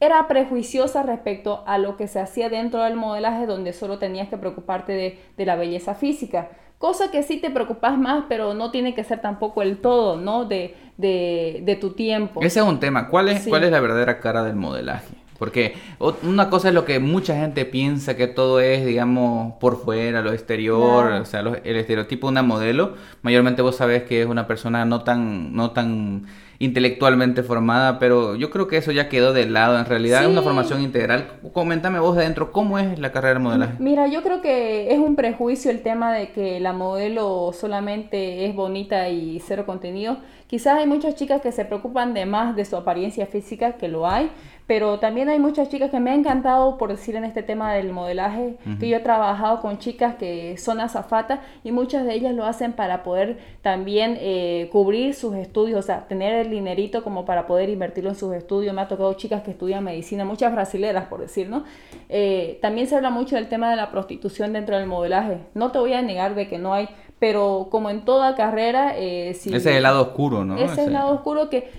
era 0.00 0.26
prejuiciosa 0.28 1.02
respecto 1.02 1.62
a 1.66 1.78
lo 1.78 1.96
que 1.96 2.08
se 2.08 2.20
hacía 2.20 2.48
dentro 2.48 2.82
del 2.82 2.96
modelaje 2.96 3.46
donde 3.46 3.72
solo 3.72 3.98
tenías 3.98 4.28
que 4.28 4.36
preocuparte 4.36 4.92
de, 5.36 5.44
la 5.44 5.56
belleza 5.56 5.94
física. 5.94 6.50
Cosa 6.78 7.10
que 7.10 7.22
sí 7.22 7.38
te 7.38 7.50
preocupas 7.50 7.96
más, 7.98 8.24
pero 8.28 8.52
no 8.52 8.70
tiene 8.70 8.94
que 8.94 9.04
ser 9.04 9.20
tampoco 9.20 9.62
el 9.62 9.78
todo, 9.78 10.16
¿no? 10.16 10.44
De, 10.44 10.74
de, 10.98 11.78
tu 11.80 11.90
tiempo. 11.90 12.42
Ese 12.42 12.60
es 12.60 12.66
un 12.66 12.80
tema. 12.80 13.08
¿Cuál 13.08 13.28
es, 13.28 13.46
¿Cuál 13.46 13.64
es 13.64 13.70
la 13.70 13.80
verdadera 13.80 14.20
cara 14.20 14.42
del 14.42 14.56
modelaje? 14.56 15.14
Porque 15.38 15.74
una 16.22 16.48
cosa 16.48 16.68
es 16.68 16.74
lo 16.74 16.84
que 16.84 17.00
mucha 17.00 17.36
gente 17.36 17.64
piensa 17.64 18.16
que 18.16 18.26
todo 18.26 18.60
es, 18.60 18.86
digamos, 18.86 19.54
por 19.60 19.82
fuera, 19.82 20.22
lo 20.22 20.32
exterior, 20.32 21.06
o 21.12 21.24
sea, 21.24 21.40
el 21.40 21.76
estereotipo 21.76 22.28
de 22.28 22.32
una 22.32 22.42
modelo. 22.42 22.94
Mayormente 23.22 23.62
vos 23.62 23.76
sabés 23.76 24.04
que 24.04 24.22
es 24.22 24.26
una 24.26 24.46
persona 24.46 24.84
no 24.84 25.02
tan, 25.02 25.54
no 25.54 25.72
tan 25.72 26.26
intelectualmente 26.58 27.42
formada, 27.42 27.98
pero 27.98 28.36
yo 28.36 28.50
creo 28.50 28.68
que 28.68 28.76
eso 28.76 28.92
ya 28.92 29.08
quedó 29.08 29.32
de 29.32 29.46
lado. 29.46 29.78
En 29.78 29.86
realidad 29.86 30.22
es 30.22 30.28
una 30.28 30.42
formación 30.42 30.82
integral. 30.82 31.40
Coméntame 31.52 31.98
vos 31.98 32.16
de 32.16 32.22
adentro, 32.22 32.52
¿cómo 32.52 32.78
es 32.78 32.98
la 32.98 33.12
carrera 33.12 33.34
de 33.34 33.40
modelaje? 33.40 33.74
Mira, 33.78 34.06
yo 34.06 34.22
creo 34.22 34.40
que 34.40 34.92
es 34.92 34.98
un 34.98 35.16
prejuicio 35.16 35.70
el 35.70 35.82
tema 35.82 36.12
de 36.12 36.32
que 36.32 36.60
la 36.60 36.72
modelo 36.72 37.52
solamente 37.52 38.46
es 38.46 38.54
bonita 38.54 39.08
y 39.08 39.40
cero 39.40 39.64
contenido. 39.66 40.18
Quizás 40.46 40.78
hay 40.78 40.86
muchas 40.86 41.14
chicas 41.14 41.40
que 41.40 41.52
se 41.52 41.64
preocupan 41.64 42.14
de 42.14 42.26
más 42.26 42.54
de 42.54 42.64
su 42.64 42.76
apariencia 42.76 43.26
física, 43.26 43.72
que 43.72 43.88
lo 43.88 44.06
hay, 44.06 44.30
pero 44.66 44.98
también 44.98 45.28
hay 45.28 45.38
muchas 45.38 45.68
chicas 45.68 45.90
que 45.90 46.00
me 46.00 46.10
ha 46.10 46.14
encantado, 46.14 46.78
por 46.78 46.90
decir 46.90 47.16
en 47.16 47.24
este 47.24 47.42
tema 47.42 47.74
del 47.74 47.92
modelaje, 47.92 48.56
que 48.80 48.88
yo 48.88 48.96
he 48.96 49.00
trabajado 49.00 49.60
con 49.60 49.78
chicas 49.78 50.14
que 50.14 50.56
son 50.56 50.80
azafatas 50.80 51.40
y 51.62 51.72
muchas 51.72 52.06
de 52.06 52.14
ellas 52.14 52.34
lo 52.34 52.44
hacen 52.44 52.72
para 52.72 53.02
poder 53.02 53.38
también 53.60 54.16
eh, 54.20 54.70
cubrir 54.72 55.14
sus 55.14 55.34
estudios, 55.34 55.78
o 55.78 55.82
sea, 55.82 56.06
tener 56.08 56.34
el 56.34 56.50
dinerito 56.50 57.04
como 57.04 57.26
para 57.26 57.46
poder 57.46 57.68
invertirlo 57.68 58.10
en 58.10 58.16
sus 58.16 58.34
estudios. 58.34 58.74
Me 58.74 58.80
ha 58.80 58.88
tocado 58.88 59.12
chicas 59.14 59.42
que 59.42 59.50
estudian 59.50 59.84
medicina, 59.84 60.24
muchas 60.24 60.52
brasileras, 60.52 61.06
por 61.06 61.20
decir, 61.20 61.50
¿no? 61.50 61.64
Eh, 62.08 62.58
también 62.62 62.86
se 62.86 62.96
habla 62.96 63.10
mucho 63.10 63.36
del 63.36 63.48
tema 63.48 63.68
de 63.68 63.76
la 63.76 63.90
prostitución 63.90 64.54
dentro 64.54 64.78
del 64.78 64.86
modelaje. 64.86 65.40
No 65.52 65.72
te 65.72 65.78
voy 65.78 65.92
a 65.92 66.00
negar 66.00 66.34
de 66.34 66.48
que 66.48 66.58
no 66.58 66.72
hay 66.72 66.88
pero 67.18 67.68
como 67.70 67.88
en 67.88 68.04
toda 68.04 68.34
carrera... 68.34 68.98
Eh, 68.98 69.30
ese 69.30 69.56
es 69.56 69.64
el 69.64 69.82
lado 69.82 70.02
oscuro, 70.02 70.44
¿no? 70.44 70.56
Ese 70.56 70.72
es 70.72 70.78
el 70.88 70.92
lado 70.92 71.14
oscuro 71.14 71.48
que 71.48 71.70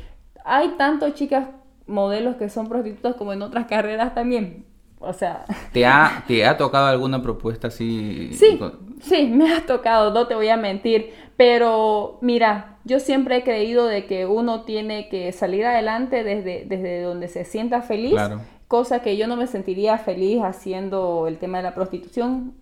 hay 0.43 0.69
tanto 0.69 1.09
chicas 1.11 1.45
modelos 1.87 2.35
que 2.35 2.49
son 2.49 2.67
prostitutas 2.67 3.15
como 3.15 3.33
en 3.33 3.41
otras 3.41 3.65
carreras 3.65 4.13
también. 4.13 4.65
O 4.99 5.13
sea... 5.13 5.45
¿Te 5.71 5.85
ha, 5.85 6.23
te 6.27 6.45
ha 6.45 6.57
tocado 6.57 6.87
alguna 6.87 7.21
propuesta 7.21 7.67
así? 7.67 8.29
Sí, 8.33 8.59
sí, 9.01 9.27
me 9.27 9.53
ha 9.53 9.65
tocado, 9.65 10.13
no 10.13 10.27
te 10.27 10.35
voy 10.35 10.49
a 10.49 10.57
mentir. 10.57 11.13
Pero 11.37 12.17
mira, 12.21 12.77
yo 12.85 12.99
siempre 12.99 13.37
he 13.37 13.43
creído 13.43 13.85
de 13.85 14.05
que 14.05 14.25
uno 14.25 14.61
tiene 14.61 15.09
que 15.09 15.31
salir 15.31 15.65
adelante 15.65 16.23
desde, 16.23 16.65
desde 16.65 17.01
donde 17.01 17.27
se 17.27 17.43
sienta 17.43 17.81
feliz. 17.81 18.11
Claro. 18.11 18.41
Cosa 18.67 19.01
que 19.01 19.15
yo 19.15 19.27
no 19.27 19.35
me 19.35 19.47
sentiría 19.47 19.97
feliz 19.97 20.41
haciendo 20.41 21.27
el 21.27 21.37
tema 21.37 21.57
de 21.57 21.63
la 21.63 21.75
prostitución 21.75 22.55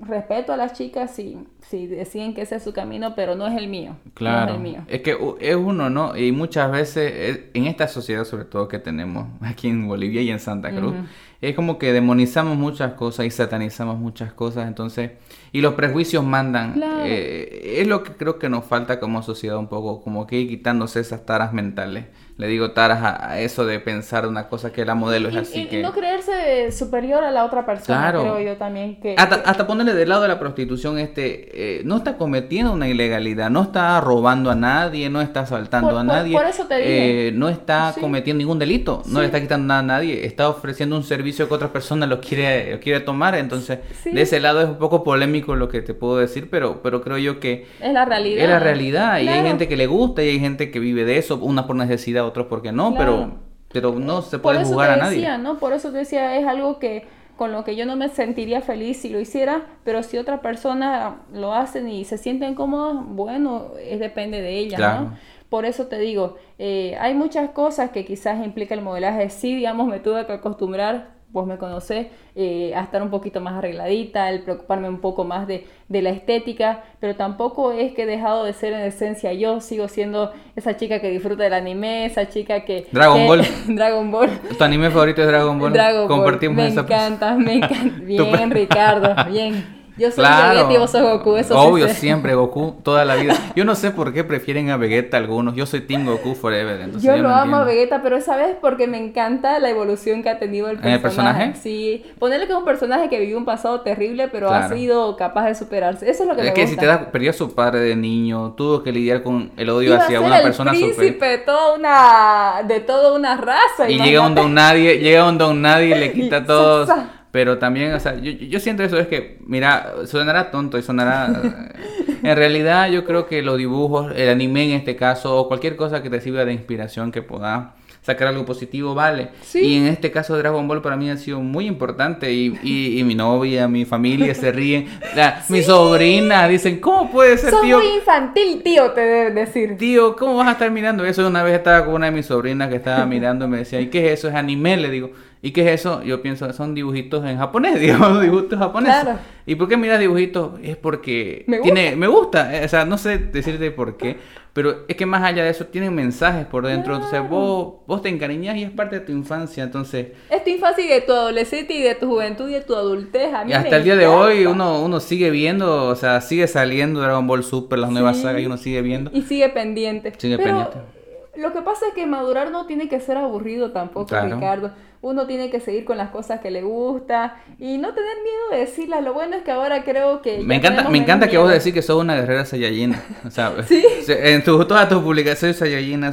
respeto 0.00 0.52
a 0.52 0.56
las 0.56 0.72
chicas 0.72 1.14
si, 1.14 1.38
si 1.60 1.86
deciden 1.86 2.34
que 2.34 2.42
ese 2.42 2.56
es 2.56 2.62
su 2.62 2.72
camino, 2.72 3.14
pero 3.14 3.34
no 3.34 3.46
es 3.46 3.56
el 3.56 3.68
mío. 3.68 3.96
Claro. 4.14 4.52
es, 4.52 4.56
el 4.56 4.62
mío. 4.62 4.80
es 4.88 5.00
que 5.02 5.16
es 5.40 5.56
uno, 5.56 5.90
¿no? 5.90 6.16
Y 6.16 6.32
muchas 6.32 6.70
veces, 6.70 7.40
en 7.54 7.66
esta 7.66 7.88
sociedad 7.88 8.24
sobre 8.24 8.44
todo 8.44 8.68
que 8.68 8.78
tenemos 8.78 9.26
aquí 9.40 9.68
en 9.68 9.86
Bolivia 9.88 10.22
y 10.22 10.30
en 10.30 10.38
Santa 10.38 10.70
Cruz, 10.70 10.94
es 11.40 11.54
como 11.54 11.78
que 11.78 11.92
demonizamos 11.92 12.56
muchas 12.56 12.94
cosas 12.94 13.26
y 13.26 13.30
satanizamos 13.30 13.98
muchas 13.98 14.32
cosas, 14.32 14.66
entonces, 14.66 15.12
y 15.52 15.60
los 15.60 15.74
prejuicios 15.74 16.24
mandan. 16.24 16.82
Eh, 17.04 17.76
es 17.80 17.86
lo 17.86 18.02
que 18.02 18.12
creo 18.12 18.38
que 18.38 18.48
nos 18.48 18.64
falta 18.64 18.98
como 19.00 19.22
sociedad 19.22 19.58
un 19.58 19.68
poco, 19.68 20.02
como 20.02 20.26
que 20.26 20.40
ir 20.40 20.48
quitándose 20.48 21.00
esas 21.00 21.26
taras 21.26 21.52
mentales 21.52 22.06
le 22.38 22.48
digo 22.48 22.72
taras 22.72 23.00
a, 23.02 23.40
eso 23.40 23.64
de 23.64 23.80
pensar 23.80 24.26
una 24.26 24.48
cosa 24.48 24.70
que 24.70 24.84
la 24.84 24.94
modelo 24.94 25.30
es 25.30 25.36
así. 25.36 25.66
que... 25.66 25.80
no 25.80 25.92
creerse 25.92 26.70
superior 26.70 27.24
a 27.24 27.30
la 27.30 27.44
otra 27.46 27.64
persona, 27.64 28.10
creo 28.10 28.40
yo 28.40 28.56
también. 28.56 28.96
que 29.00 29.14
Hasta, 29.16 29.66
ponerle 29.66 29.94
del 29.94 30.10
lado 30.10 30.22
de 30.22 30.28
la 30.28 30.38
prostitución, 30.38 30.98
este, 30.98 31.78
eh, 31.78 31.82
no 31.84 31.96
está 31.96 32.18
cometiendo 32.18 32.72
una 32.72 32.88
ilegalidad, 32.88 33.48
no 33.48 33.62
está 33.62 33.98
robando 34.02 34.50
a 34.50 34.54
nadie, 34.54 35.08
no 35.08 35.22
está 35.22 35.40
asaltando 35.40 35.98
a 35.98 36.04
nadie. 36.04 36.34
Por 36.34 36.46
eso 36.46 36.66
te 36.66 36.76
dije. 36.76 37.28
Eh, 37.28 37.32
no 37.32 37.48
está 37.48 37.94
cometiendo 37.98 38.38
ningún 38.38 38.58
delito, 38.58 39.02
no 39.06 39.20
le 39.20 39.26
está 39.26 39.40
quitando 39.40 39.66
nada 39.66 39.80
a 39.80 39.84
nadie, 39.84 40.26
está 40.26 40.50
ofreciendo 40.50 40.94
un 40.94 41.04
servicio 41.04 41.48
que 41.48 41.54
otra 41.54 41.72
persona 41.72 42.06
lo 42.06 42.20
quiere, 42.20 42.78
quiere 42.80 43.00
tomar. 43.00 43.34
Entonces, 43.34 43.78
de 44.04 44.20
ese 44.20 44.40
lado 44.40 44.60
es 44.60 44.68
un 44.68 44.76
poco 44.76 45.04
polémico 45.04 45.56
lo 45.56 45.70
que 45.70 45.80
te 45.80 45.94
puedo 45.94 46.18
decir, 46.18 46.48
pero, 46.50 46.82
pero 46.82 47.00
creo 47.00 47.16
yo 47.16 47.40
que... 47.40 47.66
Es 47.80 47.92
la 47.94 48.04
realidad. 48.04 48.44
Es 48.44 48.50
la 48.50 48.58
realidad. 48.58 49.20
Y 49.20 49.28
hay 49.28 49.42
gente 49.42 49.68
que 49.68 49.76
le 49.76 49.86
gusta 49.86 50.22
y 50.22 50.28
hay 50.28 50.38
gente 50.38 50.70
que 50.70 50.78
vive 50.78 51.06
de 51.06 51.16
eso, 51.16 51.36
una 51.36 51.66
por 51.66 51.76
necesidad 51.76 52.25
otros 52.26 52.46
porque 52.48 52.72
no, 52.72 52.94
pero, 52.94 53.32
pero 53.72 53.92
no 53.92 54.22
se 54.22 54.38
puede 54.38 54.64
jugar 54.64 54.90
a 54.90 54.96
nadie. 54.96 55.16
Decía, 55.16 55.38
¿no? 55.38 55.58
Por 55.58 55.72
eso 55.72 55.90
te 55.90 55.98
decía, 55.98 56.36
es 56.36 56.46
algo 56.46 56.78
que 56.78 57.06
con 57.36 57.52
lo 57.52 57.64
que 57.64 57.76
yo 57.76 57.84
no 57.84 57.96
me 57.96 58.08
sentiría 58.08 58.62
feliz 58.62 58.98
si 58.98 59.10
lo 59.10 59.20
hiciera, 59.20 59.66
pero 59.84 60.02
si 60.02 60.16
otra 60.16 60.40
persona 60.40 61.16
lo 61.32 61.52
hacen 61.52 61.88
y 61.88 62.04
se 62.04 62.16
sienten 62.16 62.54
cómodos, 62.54 63.04
bueno, 63.08 63.72
es 63.78 64.00
depende 64.00 64.40
de 64.40 64.58
ella, 64.58 65.00
¿no? 65.00 65.16
Por 65.50 65.64
eso 65.64 65.86
te 65.86 65.98
digo, 65.98 66.36
eh, 66.58 66.96
hay 66.98 67.14
muchas 67.14 67.50
cosas 67.50 67.90
que 67.90 68.04
quizás 68.04 68.44
implica 68.44 68.74
el 68.74 68.82
modelaje. 68.82 69.30
Sí, 69.30 69.54
digamos, 69.54 69.86
me 69.86 70.00
tuve 70.00 70.26
que 70.26 70.32
acostumbrar 70.32 71.15
vos 71.30 71.46
me 71.46 71.58
conocés, 71.58 72.06
eh, 72.34 72.72
a 72.74 72.82
estar 72.82 73.02
un 73.02 73.10
poquito 73.10 73.40
más 73.40 73.54
arregladita, 73.54 74.30
el 74.30 74.42
preocuparme 74.42 74.88
un 74.88 75.00
poco 75.00 75.24
más 75.24 75.46
de, 75.46 75.66
de, 75.88 76.02
la 76.02 76.10
estética, 76.10 76.84
pero 77.00 77.14
tampoco 77.14 77.72
es 77.72 77.92
que 77.92 78.02
he 78.02 78.06
dejado 78.06 78.44
de 78.44 78.52
ser 78.52 78.72
en 78.72 78.80
esencia 78.80 79.32
yo, 79.32 79.60
sigo 79.60 79.88
siendo 79.88 80.32
esa 80.54 80.76
chica 80.76 81.00
que 81.00 81.10
disfruta 81.10 81.44
del 81.44 81.54
anime, 81.54 82.06
esa 82.06 82.28
chica 82.28 82.64
que... 82.64 82.86
Dragon 82.90 83.26
Ball. 83.26 83.42
Dragon 83.68 84.10
Ball. 84.10 84.30
¿Tu 84.56 84.64
anime 84.64 84.90
favorito 84.90 85.20
es 85.20 85.28
Dragon 85.28 85.58
Ball? 85.58 85.72
Dragon 85.72 86.08
Compartimos 86.08 86.56
Ball. 86.56 86.74
Me 86.74 86.80
encanta, 86.80 87.34
me 87.34 87.54
encanta. 87.54 88.00
Bien, 88.04 88.50
Ricardo, 88.50 89.14
bien. 89.30 89.75
Yo 89.98 90.10
soy 90.10 90.24
Vegeta 90.24 90.72
y 90.72 90.76
vos 90.76 90.90
sos 90.90 91.02
Goku, 91.02 91.36
eso 91.36 91.58
Obvio, 91.58 91.88
siempre 91.88 92.34
Goku, 92.34 92.76
toda 92.82 93.04
la 93.04 93.16
vida. 93.16 93.34
Yo 93.54 93.64
no 93.64 93.74
sé 93.74 93.90
por 93.90 94.12
qué 94.12 94.24
prefieren 94.24 94.68
a 94.70 94.76
Vegeta 94.76 95.16
algunos. 95.16 95.54
Yo 95.54 95.64
soy 95.64 95.80
Team 95.80 96.04
Goku 96.04 96.34
Forever. 96.34 96.90
yo, 97.00 97.16
lo 97.16 97.30
amo 97.30 97.56
a 97.56 97.64
Vegeta, 97.64 98.02
pero 98.02 98.16
esa 98.16 98.36
vez 98.36 98.56
porque 98.60 98.86
me 98.86 98.98
encanta 98.98 99.58
la 99.58 99.70
evolución 99.70 100.22
que 100.22 100.28
ha 100.28 100.38
tenido 100.38 100.68
el 100.68 100.76
personaje. 100.76 100.94
el 100.94 101.00
personaje? 101.02 101.54
Sí. 101.54 102.04
Ponerle 102.18 102.46
que 102.46 102.52
es 102.52 102.58
un 102.58 102.64
personaje 102.64 103.08
que 103.08 103.18
vivió 103.18 103.38
un 103.38 103.46
pasado 103.46 103.80
terrible, 103.80 104.28
pero 104.28 104.50
ha 104.50 104.68
sido 104.68 105.16
capaz 105.16 105.46
de 105.46 105.54
superarse. 105.54 106.10
Eso 106.10 106.24
es 106.24 106.28
lo 106.28 106.34
que 106.34 106.42
es 106.42 106.48
me 106.48 106.54
que 106.54 106.66
si 106.66 106.76
te 106.76 106.86
da, 106.86 107.10
perdió 107.10 107.30
a 107.30 107.34
su 107.34 107.54
padre 107.54 107.80
de 107.80 107.96
niño, 107.96 108.52
tuvo 108.52 108.82
que 108.82 108.92
lidiar 108.92 109.22
con 109.22 109.50
el 109.56 109.70
odio 109.70 109.96
hacia 109.96 110.20
una 110.20 110.42
persona 110.42 110.72
el 110.72 110.78
príncipe 110.78 111.26
de 111.26 111.38
toda 111.38 111.74
una, 111.74 112.62
de 112.66 112.80
toda 112.80 113.14
una 113.14 113.36
raza. 113.36 113.88
Y 113.88 113.98
llega 113.98 114.20
un 114.20 114.34
don 114.34 114.52
nadie, 114.52 114.98
llega 114.98 115.26
un 115.26 115.38
don 115.38 115.62
nadie 115.62 115.96
y 115.96 116.00
le 116.00 116.12
quita 116.12 116.44
todos 116.46 116.90
pero 117.36 117.58
también, 117.58 117.92
o 117.92 118.00
sea, 118.00 118.14
yo, 118.14 118.32
yo 118.32 118.58
siento 118.60 118.82
eso, 118.82 118.96
es 118.96 119.08
que, 119.08 119.36
mira, 119.44 119.92
sonará 120.06 120.50
tonto 120.50 120.78
y 120.78 120.82
sonará... 120.82 121.70
en 122.22 122.34
realidad 122.34 122.88
yo 122.90 123.04
creo 123.04 123.26
que 123.26 123.42
los 123.42 123.58
dibujos, 123.58 124.10
el 124.16 124.30
anime 124.30 124.64
en 124.64 124.70
este 124.70 124.96
caso, 124.96 125.36
o 125.36 125.46
cualquier 125.46 125.76
cosa 125.76 126.02
que 126.02 126.08
te 126.08 126.18
sirva 126.22 126.46
de 126.46 126.54
inspiración 126.54 127.12
que 127.12 127.20
pueda 127.20 127.74
sacar 128.00 128.28
algo 128.28 128.46
positivo, 128.46 128.94
vale. 128.94 129.32
Y 129.52 129.76
en 129.76 129.86
este 129.88 130.10
caso 130.10 130.38
Dragon 130.38 130.66
Ball 130.66 130.80
para 130.80 130.96
mí 130.96 131.10
ha 131.10 131.16
sido 131.18 131.40
muy 131.40 131.66
importante 131.66 132.32
y, 132.32 132.58
y, 132.62 133.04
mi 133.04 133.14
novia, 133.14 133.68
mi 133.68 133.84
familia 133.84 134.34
se 134.34 134.50
ríen. 134.50 134.86
Mi 135.50 135.62
sobrina 135.62 136.48
dicen, 136.48 136.80
¿cómo 136.80 137.10
puede 137.10 137.36
ser, 137.36 137.52
tío? 137.62 137.78
muy 137.78 137.96
infantil, 137.96 138.62
tío, 138.62 138.92
te 138.92 139.00
debe 139.02 139.30
decir. 139.32 139.76
Tío, 139.76 140.16
¿cómo 140.16 140.36
vas 140.36 140.48
a 140.48 140.52
estar 140.52 140.70
mirando 140.70 141.04
eso? 141.04 141.26
Una 141.26 141.42
vez 141.42 141.54
estaba 141.54 141.84
con 141.84 141.94
una 141.94 142.06
de 142.06 142.12
mis 142.12 142.26
sobrinas 142.26 142.70
que 142.70 142.76
estaba 142.76 143.04
mirando 143.04 143.44
y 143.44 143.48
me 143.48 143.58
decía, 143.58 143.80
¿y 143.80 143.88
qué 143.88 144.06
es 144.06 144.20
eso? 144.20 144.28
¿Es 144.28 144.34
anime? 144.34 144.76
Le 144.76 144.88
digo, 144.88 145.10
¿Y 145.46 145.52
qué 145.52 145.60
es 145.60 145.80
eso? 145.82 146.02
Yo 146.02 146.22
pienso, 146.22 146.52
son 146.52 146.74
dibujitos 146.74 147.24
en 147.24 147.38
japonés, 147.38 147.78
digamos, 147.80 148.20
dibujitos 148.20 148.58
japoneses. 148.58 149.00
Claro. 149.00 149.18
¿Y 149.46 149.54
por 149.54 149.68
qué 149.68 149.76
miras 149.76 150.00
dibujitos? 150.00 150.58
Es 150.60 150.76
porque 150.76 151.44
me 151.46 151.58
gusta. 151.58 151.72
tiene, 151.72 151.94
me 151.94 152.08
gusta, 152.08 152.56
eh, 152.56 152.64
o 152.64 152.68
sea, 152.68 152.84
no 152.84 152.98
sé 152.98 153.18
decirte 153.18 153.70
por 153.70 153.96
qué, 153.96 154.16
pero 154.52 154.84
es 154.88 154.96
que 154.96 155.06
más 155.06 155.22
allá 155.22 155.44
de 155.44 155.50
eso 155.50 155.66
tienen 155.66 155.94
mensajes 155.94 156.46
por 156.46 156.66
dentro, 156.66 156.96
entonces 156.96 157.20
vos, 157.30 157.74
vos 157.86 158.02
te 158.02 158.08
encariñas 158.08 158.56
y 158.56 158.64
es 158.64 158.72
parte 158.72 158.98
de 158.98 159.06
tu 159.06 159.12
infancia, 159.12 159.62
entonces... 159.62 160.08
Es 160.28 160.42
tu 160.42 160.50
infancia 160.50 160.84
y 160.84 160.88
de 160.88 161.02
tu 161.02 161.12
adolescencia 161.12 161.76
y 161.76 161.82
de 161.82 161.94
tu 161.94 162.08
juventud 162.08 162.48
y 162.48 162.54
de 162.54 162.62
tu 162.62 162.74
adultez. 162.74 163.30
y 163.46 163.52
hasta 163.52 163.76
el 163.76 163.84
día 163.84 163.94
de 163.94 164.08
hoy 164.08 164.46
uno, 164.46 164.82
uno 164.82 164.98
sigue 164.98 165.30
viendo, 165.30 165.84
o 165.84 165.94
sea, 165.94 166.22
sigue 166.22 166.48
saliendo 166.48 167.00
Dragon 167.00 167.24
Ball 167.24 167.44
Super, 167.44 167.78
las 167.78 167.90
nuevas 167.90 168.20
sagas 168.20 168.42
y 168.42 168.46
uno 168.46 168.56
sigue 168.56 168.82
viendo. 168.82 169.12
Y 169.14 169.22
sigue 169.22 169.48
pendiente. 169.50 170.12
Sigue 170.18 170.38
pendiente. 170.38 170.95
Lo 171.36 171.52
que 171.52 171.62
pasa 171.62 171.88
es 171.88 171.94
que 171.94 172.06
madurar 172.06 172.50
no 172.50 172.66
tiene 172.66 172.88
que 172.88 173.00
ser 173.00 173.16
aburrido 173.16 173.72
tampoco, 173.72 174.18
Ricardo 174.20 174.72
uno 175.06 175.26
tiene 175.26 175.50
que 175.50 175.60
seguir 175.60 175.84
con 175.84 175.96
las 175.96 176.10
cosas 176.10 176.40
que 176.40 176.50
le 176.50 176.62
gusta 176.62 177.36
y 177.58 177.78
no 177.78 177.94
tener 177.94 178.16
miedo 178.22 178.50
de 178.50 178.58
decirlas. 178.58 179.04
Lo 179.04 179.14
bueno 179.14 179.36
es 179.36 179.42
que 179.44 179.52
ahora 179.52 179.84
creo 179.84 180.20
que... 180.20 180.38
Me 180.38 180.56
encanta, 180.56 180.88
me 180.88 180.98
encanta 180.98 181.28
que 181.28 181.38
vos 181.38 181.48
decís 181.48 181.72
que 181.72 181.82
sos 181.82 182.00
una 182.00 182.16
guerrera 182.16 182.44
Saiyajin. 182.44 182.96
O 183.24 183.30
sea, 183.30 183.52
en 184.08 184.42
tu, 184.42 184.64
todas 184.64 184.88
tus 184.88 185.02
publicaciones 185.02 185.58
Saiyajin, 185.58 186.04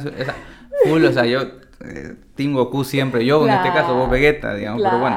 full, 0.84 1.04
o 1.04 1.12
sea, 1.12 1.26
yo 1.26 1.40
eh, 1.88 2.16
Team 2.34 2.54
Goku 2.54 2.84
siempre, 2.84 3.24
yo 3.24 3.46
en 3.46 3.52
este 3.52 3.72
caso 3.72 3.94
vos 3.94 4.10
Vegeta, 4.10 4.54
digamos, 4.54 4.82
pero 4.82 4.98
bueno. 4.98 5.16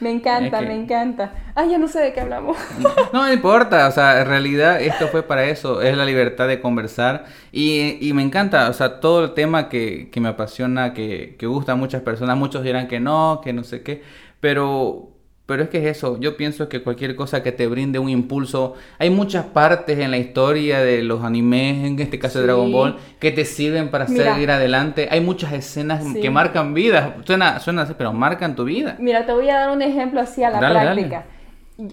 Me 0.00 0.10
encanta, 0.10 0.60
me 0.60 0.74
encanta. 0.74 1.32
Ay, 1.54 1.70
ya 1.70 1.78
no 1.78 1.88
sé 1.88 2.00
de 2.00 2.12
qué 2.12 2.20
hablamos. 2.20 2.56
no, 3.12 3.32
importa, 3.32 3.88
o 3.88 3.90
sea, 3.90 4.20
en 4.20 4.26
realidad 4.26 4.80
esto 4.80 5.08
fue 5.08 5.22
para 5.22 5.44
eso, 5.44 5.82
es 5.82 5.96
la 5.96 6.04
libertad 6.04 6.48
de 6.48 6.60
conversar 6.60 7.24
y, 7.52 7.98
y 8.00 8.12
me 8.12 8.22
encanta, 8.22 8.68
o 8.68 8.72
sea, 8.72 9.00
todo 9.00 9.24
el 9.24 9.34
tema 9.34 9.68
que, 9.68 10.10
que 10.10 10.20
me 10.20 10.28
apasiona, 10.28 10.92
que, 10.92 11.36
que 11.38 11.46
gusta 11.46 11.72
a 11.72 11.76
muchas 11.76 12.02
personas, 12.02 12.36
muchos 12.36 12.62
dirán 12.62 12.88
que 12.88 13.00
no, 13.00 13.40
que 13.42 13.52
no 13.52 13.64
sé 13.64 13.82
qué, 13.82 14.02
pero 14.40 15.15
pero 15.46 15.62
es 15.62 15.68
que 15.68 15.78
es 15.78 15.96
eso, 15.96 16.18
yo 16.18 16.36
pienso 16.36 16.68
que 16.68 16.82
cualquier 16.82 17.14
cosa 17.14 17.42
que 17.42 17.52
te 17.52 17.68
brinde 17.68 18.00
un 18.00 18.08
impulso, 18.08 18.74
hay 18.98 19.10
muchas 19.10 19.46
partes 19.46 19.98
en 20.00 20.10
la 20.10 20.18
historia 20.18 20.80
de 20.80 21.02
los 21.02 21.22
animes, 21.22 21.84
en 21.84 21.98
este 22.00 22.18
caso 22.18 22.40
de 22.40 22.46
Dragon 22.46 22.72
Ball, 22.72 22.96
que 23.20 23.30
te 23.30 23.44
sirven 23.44 23.90
para 23.90 24.08
seguir 24.08 24.50
adelante. 24.50 25.08
Hay 25.10 25.20
muchas 25.20 25.52
escenas 25.52 26.02
que 26.20 26.30
marcan 26.30 26.74
vidas, 26.74 27.12
suena, 27.24 27.60
suena 27.60 27.82
así, 27.82 27.94
pero 27.96 28.12
marcan 28.12 28.56
tu 28.56 28.64
vida. 28.64 28.96
Mira, 28.98 29.24
te 29.24 29.32
voy 29.32 29.48
a 29.48 29.60
dar 29.60 29.70
un 29.70 29.82
ejemplo 29.82 30.20
así 30.20 30.42
a 30.42 30.50
la 30.50 30.58
práctica. 30.58 31.24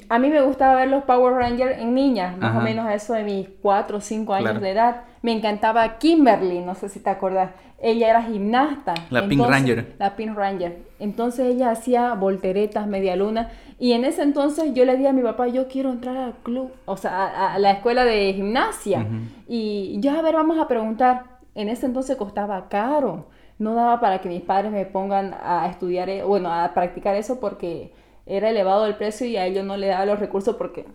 A 0.08 0.20
mí 0.20 0.30
me 0.30 0.42
gustaba 0.42 0.76
ver 0.76 0.90
los 0.90 1.04
Power 1.04 1.34
Rangers 1.34 1.78
en 1.78 1.94
niñas, 1.94 2.38
más 2.38 2.56
o 2.56 2.62
menos 2.62 2.86
a 2.86 2.94
eso 2.94 3.14
de 3.14 3.24
mis 3.24 3.50
4 3.62 3.98
o 3.98 4.02
5 4.02 4.34
años 4.34 4.62
de 4.62 4.72
edad. 4.72 5.02
Me 5.22 5.34
encantaba 5.34 5.98
Kimberly, 5.98 6.60
no 6.62 6.74
sé 6.76 6.88
si 6.88 7.00
te 7.02 7.10
acuerdas. 7.10 7.52
Ella 7.82 8.10
era 8.10 8.24
gimnasta. 8.24 8.94
La 9.10 9.28
Pink 9.28 9.46
Ranger. 9.46 9.96
La 10.00 10.16
Pink 10.16 10.38
Ranger. 10.38 10.78
Entonces 11.00 11.54
ella 11.54 11.72
hacía 11.72 12.14
volteretas, 12.14 12.88
media 12.88 13.18
luna. 13.18 13.52
Y 13.78 13.92
en 13.92 14.06
ese 14.06 14.22
entonces 14.22 14.74
yo 14.74 14.86
le 14.86 14.96
dije 14.96 15.10
a 15.10 15.14
mi 15.14 15.22
papá, 15.22 15.48
yo 15.48 15.68
quiero 15.68 15.92
entrar 15.92 16.16
al 16.16 16.34
club, 16.44 16.72
o 16.86 16.96
sea, 16.96 17.54
a, 17.54 17.60
la 17.60 17.72
escuela 17.72 18.06
de 18.06 18.34
gimnasia. 18.34 19.06
Y 19.50 19.98
ya, 20.00 20.20
a 20.20 20.22
ver, 20.22 20.36
vamos 20.36 20.58
a 20.60 20.68
preguntar. 20.68 21.34
En 21.56 21.68
ese 21.68 21.86
entonces 21.86 22.16
costaba 22.16 22.70
caro. 22.70 23.28
No 23.60 23.76
daba 23.76 24.00
para 24.00 24.22
que 24.22 24.30
mis 24.30 24.42
padres 24.42 24.72
me 24.72 24.86
pongan 24.86 25.36
a 25.44 25.68
estudiar, 25.68 26.10
eh, 26.10 26.24
bueno, 26.24 26.52
a 26.52 26.74
practicar 26.74 27.16
eso 27.16 27.40
porque 27.40 27.92
era 28.26 28.50
elevado 28.50 28.86
el 28.86 28.96
precio 28.96 29.28
y 29.28 29.38
a 29.38 29.46
ellos 29.46 29.66
no 29.66 29.78
le 29.78 29.88
daba 29.88 30.06
los 30.06 30.20
recursos 30.20 30.56
porque 30.56 30.86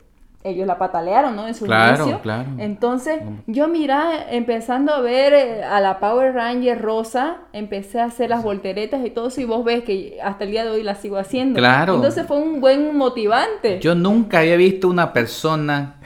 ellos 0.45 0.66
la 0.66 0.79
patalearon, 0.79 1.35
¿no? 1.35 1.49
En 1.49 1.55
su 1.55 1.64
claro, 1.64 2.05
inicio. 2.05 2.20
Claro. 2.22 2.49
Entonces, 2.59 3.20
yo 3.47 3.68
mira, 3.68 4.31
empezando 4.31 4.95
a 4.95 5.01
ver 5.01 5.33
eh, 5.33 5.64
a 5.64 5.81
la 5.81 5.99
Power 5.99 6.33
Ranger 6.33 6.81
rosa, 6.81 7.39
empecé 7.53 8.01
a 8.01 8.05
hacer 8.05 8.31
las 8.31 8.45
volteretas 8.45 9.05
y 9.05 9.11
todo 9.11 9.29
eso, 9.29 9.41
y 9.41 9.45
vos 9.45 9.64
ves 9.64 9.83
que 9.83 10.18
hasta 10.22 10.45
el 10.45 10.53
día 10.53 10.64
de 10.64 10.70
hoy 10.70 10.83
la 10.85 10.95
sigo 10.95 11.18
haciendo. 11.18 11.59
Claro. 11.59 11.97
Entonces 11.97 12.24
fue 12.26 12.39
un 12.39 12.61
buen 12.61 12.97
motivante. 12.97 13.81
Yo 13.81 13.95
nunca 13.95 14.39
había 14.39 14.57
visto 14.57 14.89
una 14.89 15.12
persona 15.12 15.97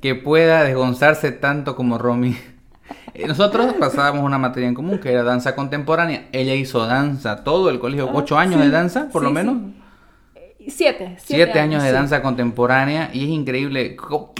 que 0.00 0.14
pueda 0.14 0.62
desgonzarse 0.62 1.32
tanto 1.32 1.74
como 1.76 1.96
Romy. 1.96 2.36
Eh, 3.14 3.26
nosotros 3.26 3.74
pasábamos 3.80 4.22
una 4.22 4.38
materia 4.38 4.68
en 4.68 4.74
común 4.74 4.98
que 4.98 5.10
era 5.10 5.22
danza 5.22 5.54
contemporánea. 5.54 6.26
Ella 6.32 6.54
hizo 6.54 6.86
danza 6.86 7.42
todo 7.42 7.70
el 7.70 7.78
colegio, 7.78 8.08
ah, 8.08 8.12
ocho 8.14 8.36
años 8.36 8.60
de 8.60 8.70
danza, 8.70 9.08
por 9.10 9.22
lo 9.22 9.30
menos. 9.30 9.56
Siete, 10.68 11.16
siete. 11.18 11.58
años, 11.58 11.82
de 11.82 11.92
danza 11.92 12.22
contemporánea 12.22 13.10
y 13.12 13.24
es 13.24 13.30
increíble. 13.30 13.96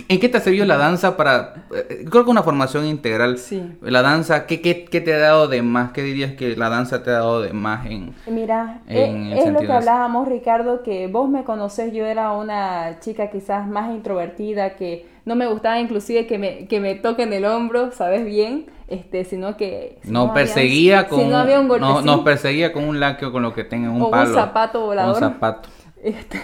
¿En 0.09 0.21
qué 0.21 0.29
te 0.29 0.39
ha 0.39 0.41
servido 0.41 0.65
la 0.65 0.77
danza 0.77 1.17
para, 1.17 1.67
eh, 1.75 2.05
creo 2.11 2.25
que 2.25 2.31
una 2.31 2.43
formación 2.43 2.87
integral? 2.87 3.39
Sí. 3.39 3.63
La 3.83 4.03
danza, 4.03 4.47
¿qué, 4.47 4.61
qué, 4.61 4.85
qué 4.85 5.01
te 5.01 5.15
ha 5.15 5.19
dado 5.19 5.49
de 5.49 5.63
más? 5.63 5.93
¿Qué 5.93 6.03
dirías 6.03 6.33
que 6.33 6.57
la 6.57 6.69
danza 6.69 7.03
te 7.03 7.11
ha 7.11 7.15
dado 7.15 7.43
de 7.43 7.53
más 7.53 7.87
en... 7.87 8.15
Mira, 8.27 8.81
eh, 8.89 9.35
es, 9.37 9.53
lo 9.53 9.61
que 9.61 9.73
hablábamos, 9.73 10.29
Ricardo, 10.29 10.83
que 10.83 11.07
vos 11.07 11.29
me 11.29 11.45
conocés, 11.45 11.93
yo 11.93 12.05
era 12.07 12.33
una 12.33 12.99
chica 13.01 13.31
quizás 13.31 13.67
más 13.67 13.95
introvertida, 13.95 14.77
que 14.77 15.07
no 15.25 15.37
me 15.37 15.47
gustaba 15.47 15.81
inclusive 15.81 16.27
que 16.27 16.39
me, 16.39 16.67
que 16.67 16.81
me 16.81 16.95
toquen 16.95 17.33
el 17.33 17.45
hombro, 17.45 17.93
¿sabes 17.93 18.25
bien? 18.25 18.67
Este, 18.89 19.25
sino 19.25 19.57
que... 19.57 19.99
no, 20.05 20.35
perseguía 20.35 21.09
con... 21.09 21.31
no, 21.31 22.03
nos 22.03 22.21
perseguía 22.21 22.73
con 22.73 22.85
un 22.85 23.01
laqueo 23.01 23.33
con 23.33 23.43
lo 23.43 23.55
que 23.55 23.65
tenga 23.65 23.91
un 23.91 24.03
o 24.03 24.11
palo. 24.11 24.29
un 24.29 24.35
zapato 24.35 24.81
volador. 24.87 25.15
Un 25.15 25.21
zapato. 25.21 25.69
Este, 26.05 26.39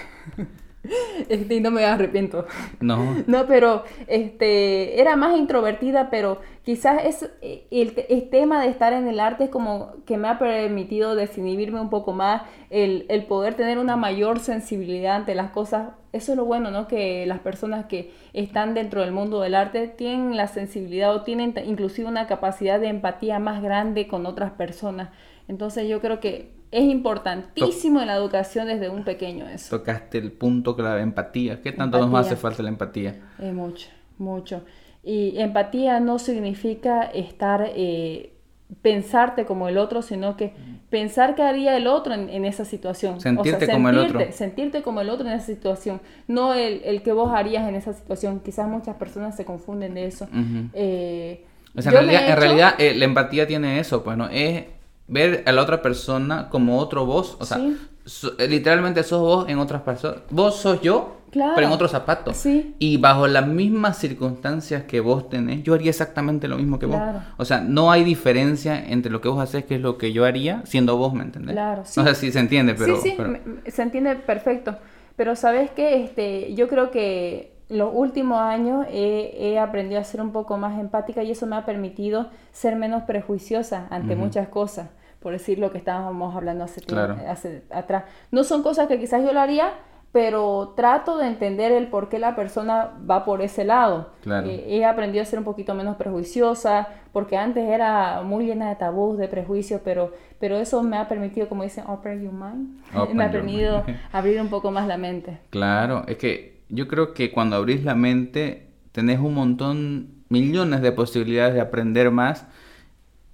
este, 1.28 1.60
no 1.60 1.70
me 1.70 1.84
arrepiento. 1.84 2.46
No. 2.80 2.98
No, 3.26 3.46
pero 3.46 3.84
este, 4.06 5.00
era 5.00 5.16
más 5.16 5.36
introvertida, 5.36 6.08
pero 6.08 6.40
quizás 6.64 7.04
es 7.04 7.30
el, 7.70 8.30
tema 8.30 8.62
de 8.62 8.68
estar 8.68 8.94
en 8.94 9.06
el 9.06 9.20
arte 9.20 9.44
es 9.44 9.50
como 9.50 9.92
que 10.06 10.16
me 10.16 10.28
ha 10.28 10.38
permitido 10.38 11.14
desinhibirme 11.14 11.78
un 11.78 11.90
poco 11.90 12.12
más, 12.12 12.42
el, 12.70 13.04
el, 13.10 13.24
poder 13.26 13.54
tener 13.54 13.78
una 13.78 13.96
mayor 13.96 14.40
sensibilidad 14.40 15.16
ante 15.16 15.34
las 15.34 15.50
cosas. 15.50 15.90
Eso 16.12 16.32
es 16.32 16.38
lo 16.38 16.46
bueno, 16.46 16.70
¿no? 16.70 16.88
Que 16.88 17.26
las 17.26 17.40
personas 17.40 17.84
que 17.84 18.12
están 18.32 18.72
dentro 18.72 19.02
del 19.02 19.12
mundo 19.12 19.42
del 19.42 19.54
arte 19.54 19.88
tienen 19.88 20.36
la 20.36 20.48
sensibilidad 20.48 21.14
o 21.14 21.22
tienen 21.22 21.54
inclusive 21.66 22.08
una 22.08 22.26
capacidad 22.26 22.80
de 22.80 22.88
empatía 22.88 23.38
más 23.38 23.62
grande 23.62 24.08
con 24.08 24.24
otras 24.24 24.52
personas. 24.52 25.10
Entonces 25.48 25.86
yo 25.86 26.00
creo 26.00 26.18
que 26.18 26.59
es 26.70 26.84
importantísimo 26.84 28.00
en 28.00 28.06
la 28.06 28.16
educación 28.16 28.66
desde 28.66 28.88
un 28.88 29.04
pequeño 29.04 29.48
eso. 29.48 29.78
Tocaste 29.78 30.18
el 30.18 30.32
punto 30.32 30.76
clave, 30.76 31.02
empatía. 31.02 31.60
¿Qué 31.60 31.72
tanto 31.72 31.98
nos 31.98 32.26
hace 32.26 32.36
falta 32.36 32.62
la 32.62 32.68
empatía? 32.68 33.16
Es 33.38 33.52
mucho, 33.52 33.88
mucho. 34.18 34.62
Y 35.02 35.38
empatía 35.38 35.98
no 35.98 36.18
significa 36.18 37.02
estar, 37.02 37.70
eh, 37.74 38.34
pensarte 38.82 39.46
como 39.46 39.68
el 39.68 39.78
otro, 39.78 40.02
sino 40.02 40.36
que 40.36 40.52
pensar 40.90 41.34
qué 41.34 41.42
haría 41.42 41.76
el 41.76 41.88
otro 41.88 42.14
en, 42.14 42.44
esa 42.44 42.64
situación. 42.64 43.20
Sentirte 43.20 43.66
como 43.66 43.88
el 43.88 43.98
otro. 43.98 44.20
Sentirte 44.30 44.82
como 44.82 45.00
el 45.00 45.08
otro 45.08 45.26
en 45.26 45.32
esa 45.32 45.46
situación, 45.46 46.00
no 46.28 46.54
el, 46.54 46.82
el, 46.84 47.02
que 47.02 47.12
vos 47.12 47.32
harías 47.32 47.68
en 47.68 47.74
esa 47.74 47.94
situación. 47.94 48.40
Quizás 48.40 48.68
muchas 48.68 48.94
personas 48.96 49.36
se 49.36 49.44
confunden 49.44 49.94
de 49.94 50.06
eso. 50.06 50.28
Eh, 50.74 51.46
en 51.74 51.90
realidad, 51.90 52.28
en 52.28 52.36
realidad 52.36 52.74
eh, 52.78 52.94
la 52.94 53.04
empatía 53.06 53.46
tiene 53.46 53.80
eso, 53.80 54.04
pues, 54.04 54.16
¿no? 54.16 54.28
Es 54.28 54.64
ver 55.10 55.42
a 55.46 55.52
la 55.52 55.62
otra 55.62 55.82
persona 55.82 56.48
como 56.48 56.78
otro 56.78 57.04
vos. 57.04 57.36
O 57.40 57.44
sea, 57.44 57.58
eh, 57.58 58.48
literalmente 58.48 59.02
sos 59.02 59.20
vos 59.20 59.48
en 59.48 59.58
otras 59.58 59.82
personas. 59.82 60.20
Vos 60.30 60.56
sos 60.56 60.80
yo, 60.80 61.18
pero 61.32 61.66
en 61.66 61.72
otros 61.72 61.90
zapatos. 61.90 62.36
Sí. 62.36 62.74
Y 62.78 62.96
bajo 62.96 63.26
las 63.26 63.46
mismas 63.46 63.98
circunstancias 63.98 64.84
que 64.84 65.00
vos 65.00 65.28
tenés, 65.28 65.62
yo 65.64 65.74
haría 65.74 65.90
exactamente 65.90 66.48
lo 66.48 66.56
mismo 66.56 66.78
que 66.78 66.86
vos. 66.86 67.00
O 67.36 67.44
sea, 67.44 67.60
no 67.60 67.90
hay 67.90 68.04
diferencia 68.04 68.82
entre 68.82 69.10
lo 69.10 69.20
que 69.20 69.28
vos 69.28 69.42
haces, 69.42 69.64
que 69.64 69.74
es 69.74 69.80
lo 69.80 69.98
que 69.98 70.12
yo 70.12 70.24
haría, 70.24 70.62
siendo 70.64 70.96
vos, 70.96 71.12
¿me 71.12 71.24
entendés? 71.24 71.54
Claro, 71.54 71.82
sí. 71.84 72.00
No 72.00 72.06
sé 72.06 72.14
si 72.14 72.32
se 72.32 72.38
entiende, 72.38 72.74
pero... 72.74 72.96
Sí, 73.00 73.16
sí, 73.16 73.70
se 73.70 73.82
entiende 73.82 74.14
perfecto. 74.14 74.76
Pero 75.16 75.36
sabes 75.36 75.70
que 75.72 76.02
este, 76.02 76.54
yo 76.54 76.68
creo 76.68 76.90
que 76.90 77.52
los 77.68 77.90
últimos 77.92 78.40
años 78.40 78.86
he, 78.90 79.58
aprendido 79.58 80.00
a 80.00 80.04
ser 80.04 80.20
un 80.20 80.32
poco 80.32 80.56
más 80.56 80.78
empática 80.80 81.22
y 81.22 81.32
eso 81.32 81.46
me 81.46 81.56
ha 81.56 81.64
permitido 81.64 82.28
ser 82.52 82.74
menos 82.74 83.02
prejuiciosa 83.04 83.86
ante 83.90 84.16
muchas 84.16 84.48
cosas 84.48 84.88
por 85.20 85.32
decir 85.32 85.58
lo 85.58 85.70
que 85.70 85.78
estábamos 85.78 86.34
hablando 86.34 86.64
hace, 86.64 86.82
hace 87.28 87.62
atrás. 87.70 88.04
No 88.30 88.42
son 88.44 88.62
cosas 88.62 88.88
que 88.88 88.98
quizás 88.98 89.22
yo 89.22 89.32
lo 89.32 89.40
haría, 89.40 89.74
pero 90.12 90.72
trato 90.76 91.18
de 91.18 91.28
entender 91.28 91.70
el 91.70 91.86
por 91.86 92.08
qué 92.08 92.18
la 92.18 92.34
persona 92.34 92.90
va 93.08 93.24
por 93.24 93.42
ese 93.42 93.64
lado. 93.64 94.10
Eh, 94.26 94.64
he 94.68 94.84
aprendido 94.84 95.22
a 95.22 95.24
ser 95.24 95.38
un 95.38 95.44
poquito 95.44 95.74
menos 95.74 95.96
prejuiciosa, 95.96 96.88
porque 97.12 97.36
antes 97.36 97.68
era 97.68 98.22
muy 98.22 98.46
llena 98.46 98.70
de 98.70 98.76
tabús, 98.76 99.18
de 99.18 99.28
prejuicios, 99.28 99.80
pero, 99.84 100.12
pero 100.40 100.56
eso 100.56 100.82
me 100.82 100.96
ha 100.96 101.06
permitido, 101.06 101.48
como 101.48 101.62
dicen, 101.62 101.84
open 101.86 102.22
your 102.22 102.32
mind, 102.32 102.80
me 103.14 103.24
ha 103.24 103.30
permitido 103.30 103.84
abrir 104.12 104.40
un 104.40 104.48
poco 104.48 104.72
más 104.72 104.88
la 104.88 104.96
mente. 104.96 105.38
Claro, 105.50 106.04
es 106.08 106.16
que 106.16 106.62
yo 106.68 106.88
creo 106.88 107.14
que 107.14 107.30
cuando 107.30 107.56
abrís 107.56 107.84
la 107.84 107.94
mente 107.94 108.68
tenés 108.92 109.20
un 109.20 109.34
montón, 109.34 110.24
millones 110.28 110.80
de 110.82 110.92
posibilidades 110.92 111.54
de 111.54 111.60
aprender 111.60 112.10
más 112.10 112.48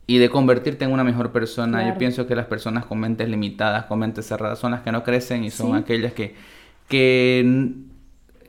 y 0.07 0.19
de 0.19 0.31
convertirte 0.31 0.85
en 0.85 0.93
una 0.93 1.05
mejor 1.05 1.33
persona. 1.33 1.89
Yo 1.89 1.99
pienso 1.99 2.27
que 2.27 2.37
las 2.37 2.47
personas 2.47 2.87
con 2.87 3.01
mentes 3.01 3.29
limitadas, 3.29 3.87
con 3.87 3.99
mentes 3.99 4.27
cerradas, 4.27 4.59
son 4.59 4.71
las 4.73 4.83
que 4.83 4.93
no 4.93 5.03
crecen 5.03 5.45
y 5.45 5.51
son 5.51 5.75
aquellas 5.75 6.13
que, 6.13 6.35
que, 6.89 7.73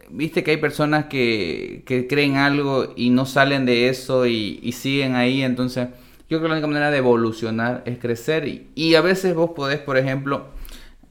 viste 0.10 0.44
que 0.44 0.52
hay 0.52 0.58
personas 0.58 1.06
que, 1.06 1.84
que, 1.86 2.08
creen 2.08 2.38
algo 2.38 2.94
y 2.96 3.10
no 3.10 3.26
salen 3.26 3.66
de 3.66 3.90
eso 3.90 4.28
y, 4.28 4.60
y, 4.62 4.74
siguen 4.74 5.16
ahí. 5.16 5.42
Entonces, 5.42 5.88
yo 6.30 6.38
creo 6.38 6.42
que 6.42 6.48
la 6.50 6.54
única 6.56 6.68
manera 6.68 6.92
de 6.92 6.98
evolucionar 6.98 7.82
es 7.86 7.98
crecer 7.98 8.48
y, 8.48 8.68
y 8.76 8.94
a 8.94 9.02
veces 9.02 9.34
vos 9.34 9.52
podés, 9.56 9.80
por 9.80 9.98
ejemplo, 9.98 10.57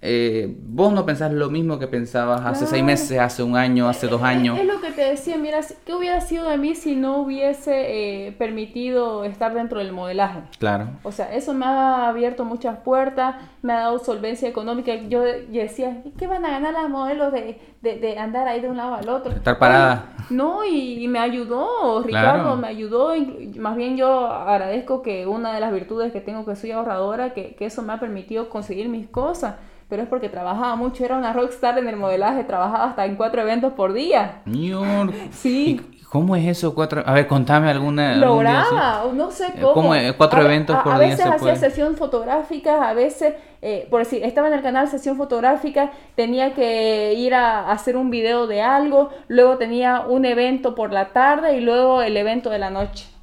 eh, 0.08 0.56
vos 0.62 0.92
no 0.92 1.04
pensás 1.04 1.32
lo 1.32 1.50
mismo 1.50 1.80
que 1.80 1.88
pensabas 1.88 2.42
hace 2.46 2.66
seis 2.66 2.84
meses, 2.84 3.18
hace 3.18 3.42
un 3.42 3.56
año, 3.56 3.88
hace 3.88 4.06
dos 4.06 4.22
años. 4.22 4.56
Es, 4.56 4.64
lo 4.64 4.80
que 4.80 4.92
te 4.92 5.02
decía, 5.02 5.36
mira, 5.36 5.60
¿qué 5.84 5.94
hubiera 5.94 6.20
sido 6.20 6.48
de 6.48 6.56
mí 6.58 6.76
si 6.76 6.94
no 6.94 7.18
hubiese 7.18 8.26
eh, 8.28 8.32
permitido 8.32 9.24
estar 9.24 9.52
dentro 9.52 9.80
del 9.80 9.92
modelaje? 9.92 10.42
Claro. 10.60 10.90
O 11.02 11.10
sea, 11.10 11.34
eso 11.34 11.54
me 11.54 11.66
ha 11.66 12.08
abierto 12.08 12.44
muchas 12.44 12.78
puertas, 12.78 13.34
me 13.62 13.72
ha 13.72 13.80
dado 13.80 13.98
solvencia 13.98 14.48
económica. 14.48 14.94
Yo, 15.08 15.22
decía, 15.22 16.02
¿qué 16.16 16.28
van 16.28 16.44
a 16.44 16.50
ganar 16.50 16.72
las 16.72 16.88
modelos 16.88 17.32
de, 17.32 17.60
de, 17.82 18.18
andar 18.18 18.46
ahí 18.46 18.60
de 18.60 18.70
un 18.70 18.76
lado 18.76 18.94
al 18.94 19.08
otro? 19.08 19.32
Estar 19.32 19.58
parada. 19.58 20.14
no, 20.30 20.64
y, 20.64 21.08
me 21.08 21.18
ayudó, 21.18 22.02
Ricardo, 22.04 22.56
me 22.56 22.68
ayudó. 22.68 23.12
Más 23.56 23.76
bien 23.76 23.96
yo 23.96 24.26
agradezco 24.26 25.02
que 25.02 25.26
una 25.26 25.52
de 25.52 25.60
las 25.60 25.72
virtudes 25.72 26.12
que 26.12 26.20
tengo 26.20 26.46
que 26.46 26.54
soy 26.54 26.70
ahorradora, 26.70 27.34
que, 27.34 27.56
que 27.56 27.66
eso 27.66 27.82
me 27.82 27.92
ha 27.92 27.98
permitido 27.98 28.48
conseguir 28.48 28.88
mis 28.88 29.08
cosas 29.08 29.56
pero 29.88 30.02
es 30.02 30.08
porque 30.08 30.28
trabajaba 30.28 30.74
mucho, 30.76 31.04
era 31.04 31.16
una 31.16 31.32
rockstar 31.32 31.78
en 31.78 31.88
el 31.88 31.96
modelaje, 31.96 32.44
trabajaba 32.44 32.86
hasta 32.86 33.04
en 33.06 33.16
cuatro 33.16 33.42
eventos 33.42 33.72
por 33.72 33.92
día. 33.92 34.42
Sí. 35.30 35.80
¿Cómo 36.08 36.36
es 36.36 36.46
eso? 36.46 36.74
Cuatro... 36.74 37.02
A 37.04 37.12
ver, 37.12 37.26
contame 37.26 37.68
alguna. 37.68 38.16
Lograba, 38.16 39.04
no 39.12 39.30
sé 39.30 39.46
eh, 39.48 39.60
cómo. 39.60 39.92
Cuatro 40.16 40.42
eventos 40.42 40.76
por 40.76 40.98
día. 40.98 41.06
A 41.06 41.10
veces 41.10 41.26
hacía 41.26 41.56
sesión 41.56 41.96
fotográfica, 41.96 42.88
a 42.88 42.94
veces, 42.94 43.34
eh, 43.60 43.86
por 43.90 44.00
decir, 44.00 44.24
estaba 44.24 44.46
en 44.46 44.54
el 44.54 44.62
canal 44.62 44.88
sesión 44.88 45.16
fotográfica, 45.16 45.90
tenía 46.14 46.54
que 46.54 47.14
ir 47.14 47.34
a 47.34 47.70
hacer 47.70 47.96
un 47.96 48.10
video 48.10 48.46
de 48.46 48.62
algo, 48.62 49.10
luego 49.28 49.58
tenía 49.58 50.02
un 50.08 50.24
evento 50.24 50.74
por 50.74 50.92
la 50.92 51.08
tarde 51.08 51.56
y 51.56 51.60
luego 51.60 52.02
el 52.02 52.16
evento 52.16 52.50
de 52.50 52.58
la 52.60 52.70
noche. 52.70 53.15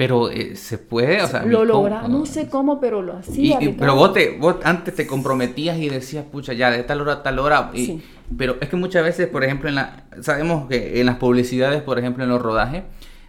Pero 0.00 0.30
eh, 0.30 0.56
se 0.56 0.78
puede, 0.78 1.20
o 1.20 1.26
sea, 1.26 1.42
lo 1.44 1.62
logra, 1.66 2.08
no 2.08 2.24
sé 2.24 2.48
cómo, 2.48 2.80
pero 2.80 3.02
lo 3.02 3.18
hacía. 3.18 3.58
pero 3.78 3.94
vos, 3.96 4.14
te, 4.14 4.38
vos 4.38 4.56
antes 4.64 4.94
te 4.94 5.06
comprometías 5.06 5.76
y 5.76 5.90
decías, 5.90 6.24
pucha, 6.24 6.54
ya 6.54 6.70
de 6.70 6.82
tal 6.84 7.02
hora 7.02 7.12
a 7.12 7.22
tal 7.22 7.38
hora. 7.38 7.70
Y, 7.74 8.00
Pero 8.38 8.56
es 8.62 8.70
que 8.70 8.76
muchas 8.76 9.04
veces, 9.04 9.26
por 9.28 9.44
ejemplo, 9.44 9.68
en 9.68 9.74
la, 9.74 10.04
sabemos 10.22 10.66
que 10.70 11.00
en 11.00 11.04
las 11.04 11.16
publicidades, 11.16 11.82
por 11.82 11.98
ejemplo, 11.98 12.24
en 12.24 12.30
los 12.30 12.40
rodajes, 12.40 12.84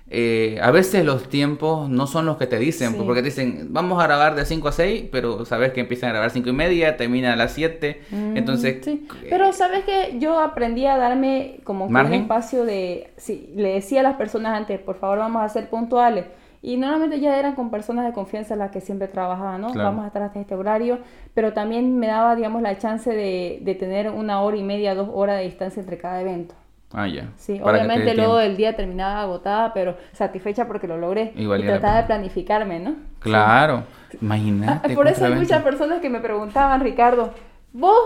eh, 0.09 0.59
a 0.61 0.71
veces 0.71 1.03
los 1.03 1.27
tiempos 1.27 1.89
no 1.89 2.07
son 2.07 2.25
los 2.25 2.37
que 2.37 2.47
te 2.47 2.57
dicen, 2.57 2.91
Sí. 2.93 2.97
porque 3.05 3.21
te 3.21 3.25
dicen, 3.25 3.67
vamos 3.71 4.01
a 4.01 4.07
grabar 4.07 4.35
de 4.35 4.45
5 4.45 4.69
a 4.69 4.71
6, 4.71 5.05
pero 5.11 5.43
sabes 5.43 5.73
que 5.73 5.81
empiezan 5.81 6.11
a 6.11 6.13
grabar 6.13 6.29
5 6.31 6.47
y 6.47 6.53
media, 6.53 6.95
termina 6.95 7.33
a 7.33 7.35
las 7.35 7.51
7, 7.51 8.01
Mm, 8.11 8.37
entonces... 8.37 8.77
sí. 8.85 9.05
eh, 9.23 9.27
Pero 9.29 9.51
sabes 9.51 9.83
que 9.83 10.19
yo 10.19 10.39
aprendí 10.39 10.85
a 10.85 10.95
darme 10.95 11.59
como 11.65 11.89
que 11.89 11.93
un 11.93 12.13
espacio 12.13 12.63
de, 12.63 13.11
sí, 13.17 13.49
le 13.57 13.73
decía 13.73 13.99
a 13.99 14.03
las 14.03 14.15
personas 14.15 14.57
antes, 14.57 14.79
por 14.79 14.97
favor 14.97 15.17
vamos 15.17 15.41
a 15.43 15.49
ser 15.49 15.69
puntuales. 15.69 16.23
Y 16.61 16.77
normalmente 16.77 17.19
ya 17.19 17.39
eran 17.39 17.55
con 17.55 17.71
personas 17.71 18.05
de 18.05 18.13
confianza 18.13 18.55
las 18.55 18.71
que 18.71 18.81
siempre 18.81 19.07
trabajaban, 19.07 19.61
¿no? 19.61 19.71
Claro. 19.71 19.89
Vamos 19.89 20.03
a 20.03 20.07
estar 20.07 20.21
hasta 20.21 20.39
este 20.39 20.53
horario, 20.55 20.99
pero 21.33 21.53
también 21.53 21.97
me 21.97 22.07
daba, 22.07 22.35
digamos, 22.35 22.61
la 22.61 22.77
chance 22.77 23.09
de, 23.09 23.59
de 23.61 23.75
tener 23.75 24.09
una 24.11 24.41
hora 24.41 24.57
y 24.57 24.63
media, 24.63 24.93
dos 24.93 25.09
horas 25.11 25.37
de 25.37 25.45
distancia 25.45 25.79
entre 25.81 25.97
cada 25.97 26.21
evento. 26.21 26.53
Ah, 26.93 27.07
ya. 27.07 27.29
Sí, 27.37 27.59
Para 27.59 27.79
que 27.79 27.87
te 27.87 27.93
obviamente 27.93 28.15
luego 28.15 28.37
del 28.37 28.57
día 28.57 28.75
terminaba 28.75 29.21
agotada, 29.21 29.73
pero 29.73 29.95
satisfecha 30.11 30.67
porque 30.67 30.87
lo 30.87 30.97
logré. 30.97 31.31
Y 31.35 31.45
Y, 31.45 31.63
trataba 31.63 31.97
de 31.97 32.03
planificarme, 32.03 32.79
¿no? 32.79 32.95
Claro, 33.19 33.83
Ah, 33.85 34.15
imagínate. 34.21 34.89
Por 34.95 35.07
eso 35.07 35.25
hay 35.25 35.33
muchas 35.35 35.63
personas 35.63 36.01
que 36.01 36.09
me 36.09 36.19
preguntaban, 36.19 36.81
Ricardo, 36.81 37.33
vos 37.71 37.97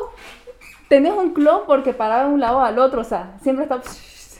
tenés 0.87 1.13
un 1.13 1.33
clon 1.33 1.61
porque 1.65 1.93
paraba 1.93 2.27
de 2.27 2.33
un 2.33 2.39
lado 2.39 2.61
al 2.61 2.77
otro, 2.79 3.01
o 3.01 3.05
sea, 3.05 3.37
siempre 3.41 3.63
está 3.63 3.81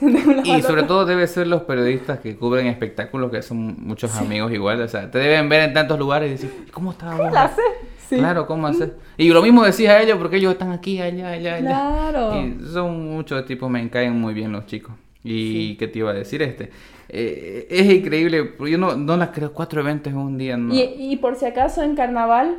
Y 0.44 0.62
sobre 0.62 0.82
todo 0.82 1.04
debe 1.04 1.26
ser 1.26 1.46
los 1.46 1.62
periodistas 1.62 2.20
que 2.20 2.36
cubren 2.36 2.66
espectáculos, 2.66 3.30
que 3.30 3.42
son 3.42 3.76
muchos 3.86 4.14
amigos 4.16 4.52
igual, 4.52 4.80
o 4.80 4.88
sea, 4.88 5.10
te 5.10 5.18
deben 5.18 5.48
ver 5.48 5.68
en 5.68 5.74
tantos 5.74 5.98
lugares 5.98 6.28
y 6.28 6.32
decir, 6.32 6.68
¿cómo 6.72 6.92
está 6.92 7.16
sé, 7.48 7.62
sí. 8.08 8.16
Claro, 8.16 8.46
¿cómo 8.46 8.66
hacer? 8.66 8.96
Y 9.16 9.28
lo 9.28 9.42
mismo 9.42 9.64
decís 9.64 9.88
a 9.88 10.00
ellos 10.00 10.18
porque 10.18 10.36
ellos 10.36 10.52
están 10.52 10.72
aquí, 10.72 11.00
allá, 11.00 11.30
allá, 11.30 11.54
allá. 11.56 11.66
Claro. 11.66 12.40
Y 12.40 12.60
son 12.72 13.10
muchos 13.10 13.44
tipos, 13.46 13.70
me 13.70 13.88
caen 13.90 14.18
muy 14.20 14.34
bien 14.34 14.52
los 14.52 14.66
chicos. 14.66 14.94
¿Y 15.24 15.74
qué 15.76 15.88
te 15.88 15.98
iba 15.98 16.10
a 16.10 16.14
decir 16.14 16.40
este? 16.42 16.70
Eh, 17.08 17.66
es 17.70 17.90
increíble, 17.90 18.54
yo 18.60 18.78
no, 18.78 18.96
no 18.96 19.16
las 19.16 19.30
creo, 19.30 19.52
cuatro 19.52 19.80
eventos 19.80 20.12
en 20.12 20.18
un 20.18 20.38
día, 20.38 20.56
no. 20.56 20.74
Y, 20.74 20.82
y 20.98 21.16
por 21.16 21.36
si 21.36 21.46
acaso 21.46 21.82
en 21.82 21.96
carnaval 21.96 22.56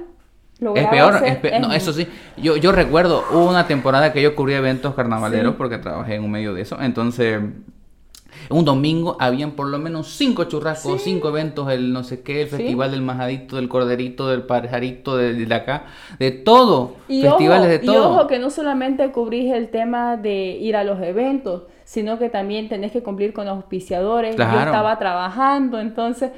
Es 0.75 0.87
peor, 0.87 1.13
hacer- 1.15 1.27
es 1.29 1.35
pe- 1.37 1.55
es- 1.55 1.61
no, 1.61 1.71
eso 1.73 1.93
sí. 1.93 2.07
Yo, 2.37 2.57
yo 2.57 2.71
recuerdo, 2.71 3.23
una 3.31 3.67
temporada 3.67 4.11
que 4.11 4.21
yo 4.21 4.35
cubría 4.35 4.57
eventos 4.57 4.95
carnavaleros 4.95 5.51
Sí. 5.53 5.55
porque 5.57 5.77
trabajé 5.77 6.15
en 6.15 6.23
un 6.23 6.31
medio 6.31 6.53
de 6.53 6.61
eso. 6.61 6.77
Entonces, 6.81 7.39
un 8.49 8.65
domingo 8.65 9.17
habían 9.19 9.51
por 9.51 9.67
lo 9.67 9.77
menos 9.79 10.07
cinco 10.15 10.45
churrascos, 10.45 11.01
cinco 11.01 11.29
eventos, 11.29 11.69
el 11.71 11.91
no 11.91 12.03
sé 12.03 12.21
qué, 12.21 12.43
el 12.43 12.49
Sí. 12.49 12.55
festival 12.57 12.91
del 12.91 13.01
majadito, 13.01 13.55
del 13.55 13.67
corderito, 13.67 14.29
del 14.29 14.43
pajarito, 14.43 15.17
del 15.17 15.47
de 15.47 15.55
acá, 15.55 15.85
de 16.19 16.31
todo. 16.31 16.95
Y 17.07 17.21
festivales 17.23 17.63
ojo, 17.65 17.69
de 17.71 17.79
todo. 17.79 17.95
Y 17.95 17.97
ojo 18.15 18.27
que 18.27 18.39
no 18.39 18.49
solamente 18.49 19.11
cubrís 19.11 19.53
el 19.53 19.69
tema 19.69 20.17
de 20.17 20.57
ir 20.59 20.75
a 20.75 20.83
los 20.83 21.01
eventos, 21.01 21.63
sino 21.83 22.19
que 22.19 22.29
también 22.29 22.67
tenés 22.69 22.91
que 22.91 23.01
cumplir 23.03 23.33
con 23.33 23.45
los 23.45 23.55
auspiciadores. 23.55 24.31
Yo 24.31 24.37
Claro. 24.37 24.59
estaba 24.71 24.97
trabajando, 24.99 25.79
entonces 25.79 26.31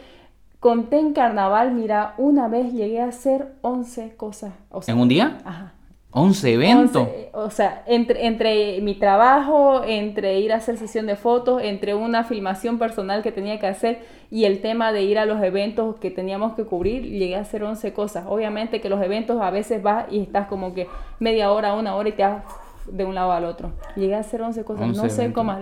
conté 0.59 0.99
en 0.99 1.13
carnaval, 1.13 1.71
mira, 1.71 2.13
una 2.17 2.47
vez 2.47 2.73
llegué 2.73 3.01
a 3.01 3.05
hacer 3.05 3.53
11 3.61 4.15
cosas. 4.15 4.53
O 4.69 4.81
sea, 4.81 4.93
¿En 4.93 5.01
un 5.01 5.07
día? 5.07 5.37
Ajá. 5.45 5.73
11 6.11 6.53
eventos. 6.53 7.03
11, 7.07 7.29
o 7.33 7.49
sea, 7.51 7.83
entre, 7.85 8.25
entre 8.25 8.81
mi 8.81 8.95
trabajo, 8.95 9.83
entre 9.85 10.39
ir 10.39 10.51
a 10.51 10.55
hacer 10.55 10.77
sesión 10.77 11.05
de 11.05 11.15
fotos, 11.15 11.61
entre 11.61 11.93
una 11.93 12.23
filmación 12.23 12.79
personal 12.79 13.21
que 13.21 13.31
tenía 13.31 13.59
que 13.59 13.67
hacer 13.67 13.99
y 14.31 14.45
el 14.45 14.59
tema 14.59 14.91
de 14.91 15.03
ir 15.03 15.19
a 15.19 15.25
los 15.25 15.41
eventos 15.43 15.97
que 15.97 16.09
teníamos 16.09 16.53
que 16.55 16.63
cubrir, 16.63 17.03
llegué 17.03 17.35
a 17.35 17.41
hacer 17.41 17.63
11 17.63 17.93
cosas. 17.93 18.25
Obviamente 18.27 18.81
que 18.81 18.89
los 18.89 19.01
eventos 19.03 19.39
a 19.39 19.51
veces 19.51 19.83
vas 19.83 20.05
y 20.11 20.19
estás 20.19 20.47
como 20.47 20.73
que 20.73 20.87
media 21.19 21.51
hora, 21.51 21.75
una 21.75 21.95
hora 21.95 22.09
y 22.09 22.13
te 22.13 22.23
vas 22.23 22.43
de 22.87 23.05
un 23.05 23.13
lado 23.13 23.31
al 23.31 23.45
otro. 23.45 23.71
Llegué 23.95 24.15
a 24.15 24.19
hacer 24.19 24.41
11 24.41 24.63
cosas. 24.63 24.87
11 24.87 25.01
no 25.01 25.09
sé 25.09 25.21
eventos. 25.21 25.35
cómo. 25.35 25.59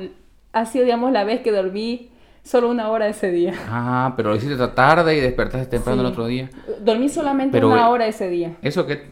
Ha 0.53 0.65
sido, 0.65 0.85
digamos, 0.85 1.11
la 1.11 1.25
vez 1.25 1.41
que 1.41 1.51
dormí 1.51 2.09
solo 2.47 2.69
una 2.69 2.89
hora 2.89 3.07
ese 3.07 3.29
día. 3.31 3.53
Ah, 3.69 4.13
pero 4.15 4.29
lo 4.29 4.35
hiciste 4.35 4.55
tarde 4.69 5.15
y 5.17 5.19
despertaste 5.19 5.67
temprano 5.67 6.01
el 6.01 6.07
otro 6.07 6.25
día. 6.25 6.49
Dormí 6.79 7.09
solamente 7.09 7.51
Pero, 7.57 7.67
una 7.69 7.87
eh, 7.87 7.89
hora 7.89 8.07
ese 8.07 8.29
día. 8.29 8.55
Eso 8.61 8.85
que... 8.87 9.11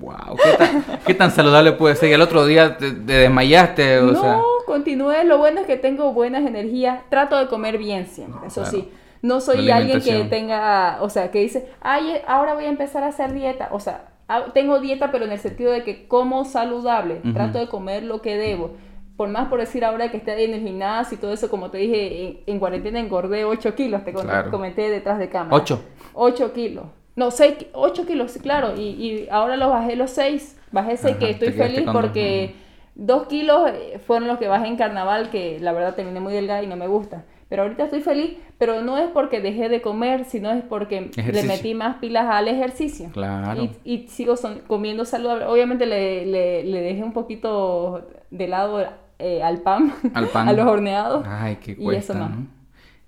wow, 0.00 0.36
¿qué 0.42 0.52
tan, 0.58 0.84
qué 1.06 1.14
tan 1.14 1.30
saludable 1.30 1.72
puede 1.72 1.94
ser? 1.96 2.10
Y 2.10 2.12
el 2.12 2.22
otro 2.22 2.44
día 2.44 2.76
te, 2.76 2.90
te 2.90 3.12
desmayaste, 3.12 4.00
o 4.00 4.06
no, 4.12 4.20
sea... 4.20 4.38
continué. 4.66 5.24
Lo 5.24 5.38
bueno 5.38 5.60
es 5.60 5.66
que 5.66 5.76
tengo 5.76 6.12
buenas 6.12 6.44
energías. 6.46 7.00
Trato 7.08 7.38
de 7.38 7.46
comer 7.46 7.78
bien 7.78 8.06
siempre, 8.06 8.48
eso 8.48 8.62
Claro. 8.62 8.76
sí. 8.76 8.90
No 9.22 9.40
soy 9.40 9.70
alguien 9.70 10.00
que 10.02 10.24
tenga, 10.24 10.98
o 11.00 11.08
sea, 11.08 11.30
que 11.30 11.40
dice, 11.40 11.68
ay, 11.80 12.18
ahora 12.28 12.54
voy 12.54 12.64
a 12.66 12.68
empezar 12.68 13.02
a 13.02 13.08
hacer 13.08 13.32
dieta. 13.32 13.68
O 13.72 13.80
sea, 13.80 14.08
ha- 14.28 14.52
tengo 14.52 14.78
dieta, 14.78 15.10
pero 15.10 15.24
en 15.24 15.32
el 15.32 15.38
sentido 15.38 15.72
de 15.72 15.82
que 15.84 16.06
como 16.06 16.44
saludable. 16.44 17.20
Trato 17.32 17.58
de 17.58 17.66
comer 17.68 18.02
lo 18.04 18.20
que 18.22 18.36
debo. 18.36 18.72
Por 19.16 19.28
más 19.28 19.48
por 19.48 19.58
decir 19.60 19.84
ahora 19.84 20.10
que 20.10 20.18
esté 20.18 20.44
en 20.44 20.52
el 20.54 20.60
gimnasio 20.62 21.16
y 21.16 21.20
todo 21.20 21.32
eso, 21.32 21.48
como 21.50 21.70
te 21.70 21.78
dije, 21.78 22.24
en, 22.26 22.40
en 22.46 22.58
cuarentena 22.58 23.00
engordé 23.00 23.44
8 23.44 23.74
kilos, 23.74 24.04
te 24.04 24.12
Claro. 24.12 24.50
comenté 24.50 24.90
detrás 24.90 25.18
de 25.18 25.28
cámara. 25.28 25.56
Ocho. 25.56 25.82
8 26.14 26.52
kilos. 26.52 26.84
No, 27.14 27.30
6, 27.30 27.66
8 27.72 28.04
kilos, 28.06 28.36
claro. 28.42 28.74
Y, 28.76 28.82
y 28.82 29.28
ahora 29.30 29.56
los 29.56 29.70
bajé 29.70 29.96
los 29.96 30.10
6. 30.10 30.60
Bajé 30.70 30.96
6 30.98 31.10
Ajá, 31.16 31.18
que 31.18 31.30
estoy 31.30 31.52
feliz 31.52 31.84
porque 31.90 32.54
2 32.94 33.26
kilos 33.28 33.70
eh, 33.70 33.98
fueron 34.06 34.28
los 34.28 34.38
que 34.38 34.48
bajé 34.48 34.66
en 34.66 34.76
carnaval, 34.76 35.30
que 35.30 35.58
la 35.60 35.72
verdad 35.72 35.94
terminé 35.94 36.20
muy 36.20 36.34
delgada 36.34 36.62
y 36.62 36.66
no 36.66 36.76
me 36.76 36.86
gusta. 36.86 37.24
Pero 37.48 37.62
ahorita 37.62 37.84
estoy 37.84 38.00
feliz, 38.00 38.36
pero 38.58 38.82
no 38.82 38.98
es 38.98 39.08
porque 39.10 39.40
dejé 39.40 39.68
de 39.68 39.80
comer, 39.80 40.24
sino 40.24 40.50
es 40.50 40.64
porque 40.64 41.10
le 41.16 41.42
metí 41.44 41.74
más 41.74 41.96
pilas 41.98 42.26
al 42.28 42.48
ejercicio. 42.48 43.08
Claro. 43.12 43.62
Y, 43.62 43.70
y 43.84 44.08
sigo 44.08 44.36
son- 44.36 44.60
comiendo 44.66 45.04
saludable. 45.04 45.46
Obviamente 45.46 45.86
le, 45.86 46.26
le, 46.26 46.64
le 46.64 46.80
dejé 46.80 47.02
un 47.04 47.12
poquito 47.12 48.02
de 48.30 48.48
lado 48.48 48.84
eh, 49.18 49.42
al 49.42 49.58
pan, 49.62 49.92
Al 50.14 50.28
pan. 50.28 50.48
a 50.50 50.52
los 50.52 50.66
horneados. 50.66 51.26
Ay, 51.28 51.56
qué 51.56 51.72
y 51.72 51.76
cuesta, 51.76 52.12
eso 52.14 52.28
no. 52.28 52.46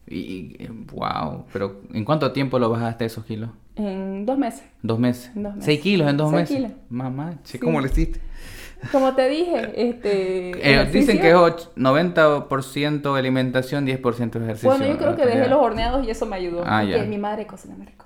Y, 0.06 0.16
y, 0.62 0.68
wow, 0.92 1.44
pero 1.52 1.82
¿en 1.92 2.04
cuánto 2.04 2.32
tiempo 2.32 2.58
lo 2.58 2.70
bajaste 2.70 3.04
esos 3.04 3.24
kilos? 3.26 3.50
En 3.76 4.24
dos 4.26 4.38
meses. 4.38 4.64
¿Dos 4.82 4.98
meses? 4.98 5.30
Dos 5.34 5.52
meses. 5.54 5.64
¿Seis 5.64 5.80
kilos 5.80 6.08
en 6.08 6.16
dos 6.16 6.30
Seis 6.30 6.40
meses? 6.42 6.56
kilos. 6.56 6.72
Mamá, 6.88 7.34
che, 7.44 7.52
Sí. 7.52 7.58
¿cómo 7.58 7.80
le 7.80 7.88
hiciste? 7.88 8.20
Como 8.90 9.14
te 9.14 9.28
dije, 9.28 9.72
este... 9.88 10.50
Eh, 10.82 10.86
dicen 10.86 11.20
que 11.20 11.28
es 11.30 11.34
och- 11.36 11.74
90% 11.76 13.18
alimentación, 13.18 13.86
10% 13.86 14.36
ejercicio. 14.42 14.70
Bueno, 14.70 14.86
yo 14.86 14.96
creo 14.96 15.14
que 15.16 15.26
dejé 15.26 15.48
los 15.48 15.58
horneados 15.60 16.06
y 16.06 16.10
eso 16.10 16.26
me 16.26 16.36
ayudó. 16.36 16.62
Ah, 16.66 16.80
porque 16.82 16.96
ya. 16.98 17.04
mi 17.04 17.18
madre 17.18 17.46
cocina 17.46 17.74
muy 17.76 17.86
rico. 17.86 18.04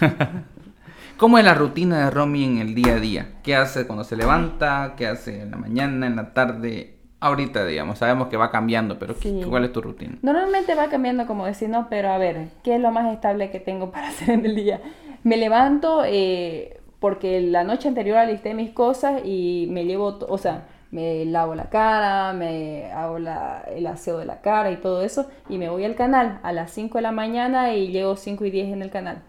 ¿Cómo 1.16 1.38
es 1.38 1.44
la 1.44 1.54
rutina 1.54 2.04
de 2.04 2.10
Romy 2.10 2.44
en 2.44 2.58
el 2.58 2.74
día 2.74 2.94
a 2.94 3.00
día? 3.00 3.28
¿Qué 3.42 3.56
hace 3.56 3.86
cuando 3.86 4.04
se 4.04 4.14
levanta? 4.16 4.94
¿Qué 4.96 5.06
hace 5.06 5.40
en 5.42 5.50
la 5.50 5.56
mañana, 5.56 6.06
en 6.06 6.14
la 6.16 6.32
tarde? 6.32 6.97
Ahorita, 7.20 7.64
digamos, 7.66 7.98
sabemos 7.98 8.28
que 8.28 8.36
va 8.36 8.50
cambiando, 8.50 8.98
pero 8.98 9.14
¿qué- 9.14 9.28
Sí. 9.30 9.42
¿cuál 9.48 9.64
es 9.64 9.72
tu 9.72 9.80
rutina? 9.80 10.16
Normalmente 10.22 10.74
va 10.76 10.88
cambiando, 10.88 11.26
como 11.26 11.46
decir, 11.46 11.68
no, 11.68 11.88
pero 11.90 12.10
a 12.10 12.18
ver, 12.18 12.46
¿qué 12.62 12.76
es 12.76 12.80
lo 12.80 12.92
más 12.92 13.12
estable 13.12 13.50
que 13.50 13.58
tengo 13.58 13.90
para 13.92 14.08
hacer 14.08 14.30
en 14.30 14.46
el 14.46 14.54
día? 14.54 14.80
Me 15.24 15.36
levanto 15.36 16.02
eh, 16.06 16.78
porque 17.00 17.40
la 17.40 17.64
noche 17.64 17.88
anterior 17.88 18.18
alisté 18.18 18.54
mis 18.54 18.70
cosas 18.70 19.22
y 19.24 19.66
me 19.70 19.84
llevo, 19.84 20.18
o 20.28 20.38
sea, 20.38 20.66
me 20.92 21.24
lavo 21.24 21.54
la 21.56 21.64
cara, 21.70 22.32
me 22.34 22.90
hago 22.92 23.18
la- 23.18 23.64
el 23.74 23.86
aseo 23.88 24.18
de 24.18 24.24
la 24.24 24.40
cara 24.40 24.70
y 24.70 24.76
todo 24.76 25.02
eso, 25.02 25.26
y 25.48 25.58
me 25.58 25.68
voy 25.68 25.84
al 25.84 25.96
canal 25.96 26.38
a 26.44 26.52
las 26.52 26.70
5 26.70 26.98
de 26.98 27.02
la 27.02 27.12
mañana 27.12 27.74
y 27.74 27.88
llego 27.88 28.14
5 28.16 28.44
y 28.44 28.50
10 28.52 28.72
en 28.72 28.82
el 28.82 28.90
canal. 28.90 29.22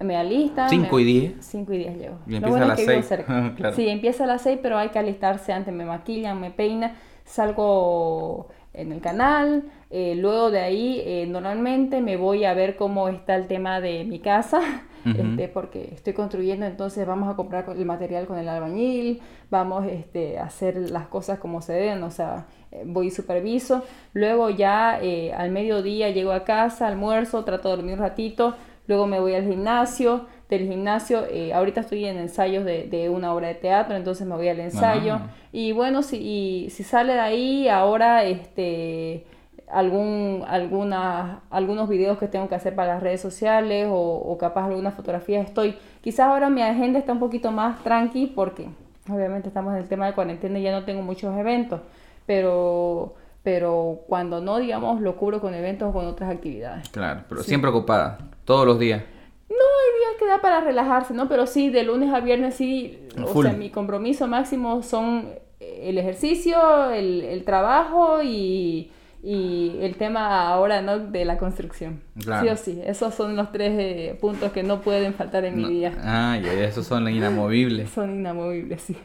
Me 0.00 0.16
alistan. 0.16 0.68
¿Cinco 0.70 0.96
me- 0.96 1.02
y 1.02 1.04
diez? 1.04 1.32
5 1.40 1.72
y 1.74 1.78
10 1.78 1.98
llego. 1.98 2.18
Y 2.26 2.36
empieza 2.36 2.48
bueno 2.48 2.64
a 2.64 2.68
las 2.68 2.76
que 2.78 2.82
vivo 2.86 2.94
seis. 2.94 3.06
cerca. 3.08 3.52
Claro. 3.56 3.74
Sí, 3.76 3.88
empieza 3.88 4.24
a 4.24 4.26
las 4.28 4.42
6, 4.42 4.58
pero 4.62 4.78
hay 4.78 4.88
que 4.90 4.98
alistarse 5.00 5.52
antes. 5.52 5.74
Me 5.74 5.84
maquillan, 5.84 6.40
me 6.40 6.50
peinan, 6.52 6.92
salgo 7.28 8.48
en 8.74 8.92
el 8.92 9.00
canal. 9.00 9.64
eh, 9.90 10.14
luego 10.16 10.50
de 10.50 10.60
ahí, 10.60 11.02
eh, 11.04 11.26
normalmente 11.26 12.00
me 12.00 12.16
voy 12.16 12.44
a 12.44 12.54
ver 12.54 12.76
cómo 12.76 13.08
está 13.08 13.36
el 13.36 13.46
tema 13.46 13.80
de 13.80 14.04
mi 14.04 14.18
casa, 14.20 14.60
este, 15.04 15.48
porque 15.48 15.90
estoy 15.94 16.12
construyendo, 16.12 16.66
entonces 16.66 17.06
vamos 17.06 17.28
a 17.32 17.36
comprar 17.36 17.64
el 17.70 17.84
material 17.86 18.26
con 18.26 18.38
el 18.38 18.48
albañil, 18.48 19.20
vamos 19.50 19.86
este, 19.86 20.38
a 20.38 20.44
hacer 20.44 20.90
las 20.90 21.06
cosas 21.08 21.38
como 21.38 21.62
se 21.62 21.72
deben, 21.72 22.02
o 22.02 22.10
sea, 22.10 22.46
eh, 22.70 22.82
voy 22.86 23.06
y 23.08 23.10
superviso. 23.10 23.82
Luego 24.12 24.50
ya 24.50 24.98
eh, 25.00 25.32
al 25.32 25.50
mediodía 25.50 26.10
llego 26.10 26.32
a 26.32 26.44
casa, 26.44 26.86
almuerzo, 26.86 27.44
trato 27.44 27.70
de 27.70 27.76
dormir 27.76 27.94
un 27.94 28.00
ratito, 28.00 28.56
luego 28.86 29.06
me 29.06 29.20
voy 29.20 29.34
al 29.34 29.46
gimnasio. 29.46 30.26
Del 30.48 30.66
gimnasio, 30.66 31.26
eh, 31.30 31.52
ahorita 31.52 31.80
estoy 31.82 32.06
en 32.06 32.16
ensayos 32.16 32.64
de, 32.64 32.84
de 32.84 33.10
una 33.10 33.34
obra 33.34 33.48
de 33.48 33.54
teatro, 33.54 33.96
entonces 33.96 34.26
me 34.26 34.34
voy 34.34 34.48
al 34.48 34.60
ensayo. 34.60 35.14
Ah. 35.14 35.30
Y 35.52 35.72
bueno, 35.72 36.02
si, 36.02 36.16
y 36.16 36.70
si 36.70 36.84
sale 36.84 37.12
de 37.12 37.20
ahí, 37.20 37.68
ahora 37.68 38.24
este 38.24 39.26
algún 39.70 40.44
alguna, 40.48 41.40
algunos 41.50 41.88
videos 41.88 42.16
que 42.18 42.28
tengo 42.28 42.48
que 42.48 42.54
hacer 42.54 42.74
para 42.74 42.94
las 42.94 43.02
redes 43.02 43.20
sociales 43.20 43.88
o, 43.90 43.94
o 43.94 44.38
capaz 44.38 44.66
algunas 44.66 44.94
fotografías 44.94 45.46
estoy. 45.46 45.76
Quizás 46.00 46.28
ahora 46.28 46.48
mi 46.48 46.62
agenda 46.62 46.98
está 46.98 47.12
un 47.12 47.18
poquito 47.18 47.52
más 47.52 47.82
tranqui 47.84 48.26
porque 48.26 48.68
obviamente 49.10 49.48
estamos 49.48 49.74
en 49.74 49.80
el 49.80 49.88
tema 49.88 50.06
de 50.06 50.14
cuarentena 50.14 50.58
y 50.58 50.62
ya 50.62 50.72
no 50.72 50.84
tengo 50.84 51.02
muchos 51.02 51.36
eventos, 51.36 51.80
pero 52.26 53.14
pero 53.42 54.00
cuando 54.06 54.40
no, 54.40 54.58
digamos, 54.58 55.00
lo 55.00 55.16
cubro 55.16 55.40
con 55.40 55.54
eventos 55.54 55.88
o 55.88 55.92
con 55.92 56.06
otras 56.06 56.30
actividades. 56.30 56.88
Claro, 56.90 57.22
pero 57.28 57.42
siempre 57.42 57.70
ocupada, 57.70 58.18
todos 58.44 58.66
los 58.66 58.78
días. 58.78 59.02
No 59.48 59.56
hay 59.56 59.98
días 59.98 60.18
que 60.18 60.26
da 60.26 60.40
para 60.40 60.60
relajarse, 60.60 61.14
¿no? 61.14 61.28
Pero 61.28 61.46
sí, 61.46 61.70
de 61.70 61.82
lunes 61.82 62.12
a 62.12 62.20
viernes 62.20 62.54
sí, 62.54 62.98
o 63.22 63.42
sea, 63.42 63.52
mi 63.52 63.70
compromiso 63.70 64.26
máximo 64.26 64.82
son 64.82 65.30
el 65.60 65.98
ejercicio, 65.98 66.90
el, 66.90 67.22
el 67.22 67.44
trabajo 67.44 68.22
y, 68.22 68.90
y 69.22 69.76
el 69.80 69.96
tema 69.96 70.48
ahora 70.48 70.82
no 70.82 70.98
de 70.98 71.24
la 71.24 71.38
construcción. 71.38 72.00
Sí 72.18 72.48
o 72.48 72.56
sí, 72.56 72.80
esos 72.84 73.14
son 73.14 73.36
los 73.36 73.50
tres 73.52 73.72
eh, 73.78 74.18
puntos 74.20 74.52
que 74.52 74.62
no 74.62 74.80
pueden 74.80 75.14
faltar 75.14 75.44
en 75.44 75.56
mi 75.56 75.64
vida. 75.64 75.92
Ah, 76.02 76.38
ya, 76.42 76.52
esos 76.52 76.86
son 76.86 77.08
inamovibles. 77.08 77.90
son 77.94 78.14
inamovibles, 78.14 78.82
sí. 78.82 78.96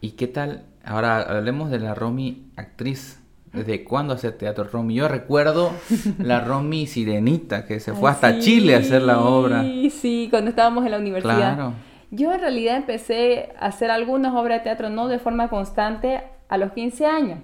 ¿Y 0.00 0.12
qué 0.12 0.26
tal? 0.26 0.64
Ahora 0.84 1.22
hablemos 1.22 1.70
de 1.70 1.78
la 1.78 1.94
Romy 1.94 2.50
actriz. 2.56 3.21
¿Desde 3.52 3.84
cuándo 3.84 4.14
hace 4.14 4.32
teatro 4.32 4.64
Romy? 4.64 4.94
Yo 4.94 5.08
recuerdo 5.08 5.72
la 6.18 6.40
Romy 6.40 6.86
Sirenita, 6.86 7.66
que 7.66 7.80
se 7.80 7.92
fue 7.92 8.10
hasta 8.10 8.38
Chile 8.38 8.74
a 8.74 8.78
hacer 8.78 9.02
la 9.02 9.20
obra. 9.20 9.62
Sí, 9.62 9.90
sí, 9.90 10.28
cuando 10.30 10.50
estábamos 10.50 10.84
en 10.84 10.90
la 10.92 10.98
universidad. 10.98 11.54
Claro. 11.54 11.74
Yo 12.10 12.32
en 12.32 12.40
realidad 12.40 12.76
empecé 12.76 13.50
a 13.58 13.66
hacer 13.66 13.90
algunas 13.90 14.34
obras 14.34 14.58
de 14.58 14.64
teatro, 14.64 14.90
no 14.90 15.08
de 15.08 15.18
forma 15.18 15.48
constante, 15.48 16.22
a 16.48 16.58
los 16.58 16.72
15 16.72 17.06
años. 17.06 17.38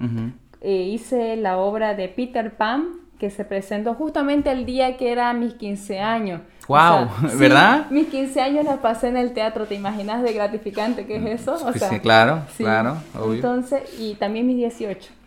Eh, 0.61 0.91
hice 0.93 1.37
la 1.37 1.57
obra 1.57 1.95
de 1.95 2.09
Peter 2.09 2.55
Pan, 2.55 2.89
que 3.19 3.31
se 3.31 3.45
presentó 3.45 3.95
justamente 3.95 4.51
el 4.51 4.67
día 4.67 4.97
que 4.97 5.11
era 5.11 5.33
mis 5.33 5.55
15 5.55 6.01
años. 6.01 6.43
¡Wow! 6.69 7.09
¿Verdad? 7.39 7.87
Mis 7.91 8.09
15 8.09 8.41
años 8.41 8.65
la 8.65 8.83
pasé 8.83 9.09
en 9.09 9.17
el 9.17 9.33
teatro, 9.33 9.67
¿te 9.67 9.75
imaginas 9.75 10.23
de 10.23 10.33
gratificante 10.35 11.07
que 11.07 11.17
es 11.17 11.41
eso? 11.41 11.55
O 11.55 11.73
sea, 11.73 11.89
sí, 11.89 11.99
claro, 12.01 12.43
claro, 12.59 12.99
obvio. 13.19 13.37
Entonces, 13.37 13.83
y 13.99 14.15
también 14.15 14.47
mis 14.47 14.57
18. 14.57 15.18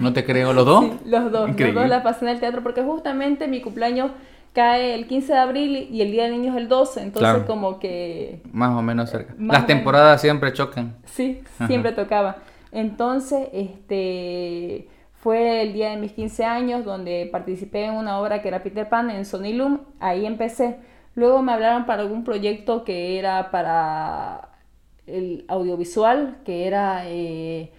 ¿No 0.00 0.12
te 0.12 0.24
creo 0.24 0.52
los 0.52 0.64
dos? 0.64 0.84
Sí, 0.84 0.98
los 1.06 1.32
dos. 1.32 1.58
Los 1.58 1.74
dos 1.74 1.88
la 1.88 2.02
pasé 2.02 2.24
en 2.24 2.30
el 2.30 2.40
teatro 2.40 2.62
porque 2.62 2.82
justamente 2.82 3.48
mi 3.48 3.60
cumpleaños 3.60 4.10
cae 4.52 4.94
el 4.94 5.06
15 5.06 5.32
de 5.32 5.38
abril 5.38 5.88
y 5.90 6.00
el 6.00 6.10
Día 6.10 6.24
del 6.24 6.32
Niño 6.32 6.52
es 6.52 6.56
el 6.56 6.68
12, 6.68 7.02
entonces 7.02 7.44
como 7.46 7.78
que... 7.78 8.40
Más 8.52 8.70
o 8.70 8.80
menos 8.80 9.10
cerca. 9.10 9.34
Las 9.38 9.66
temporadas 9.66 10.20
siempre 10.20 10.52
chocan. 10.52 10.96
Sí, 11.04 11.42
siempre 11.66 11.92
tocaba. 11.92 12.38
Entonces, 12.72 13.48
este 13.52 14.88
fue 15.12 15.62
el 15.62 15.72
día 15.72 15.90
de 15.90 15.96
mis 15.96 16.12
15 16.12 16.44
años 16.44 16.84
donde 16.84 17.28
participé 17.30 17.86
en 17.86 17.94
una 17.94 18.18
obra 18.20 18.40
que 18.40 18.48
era 18.48 18.62
Peter 18.62 18.88
Pan 18.88 19.10
en 19.10 19.24
Sony 19.24 19.52
Loom, 19.52 19.80
ahí 19.98 20.24
empecé. 20.24 20.76
Luego 21.14 21.42
me 21.42 21.52
hablaron 21.52 21.84
para 21.84 22.02
algún 22.02 22.24
proyecto 22.24 22.84
que 22.84 23.18
era 23.18 23.50
para 23.50 24.50
el 25.06 25.44
audiovisual, 25.48 26.38
que 26.44 26.66
era 26.66 27.02
eh, 27.08 27.72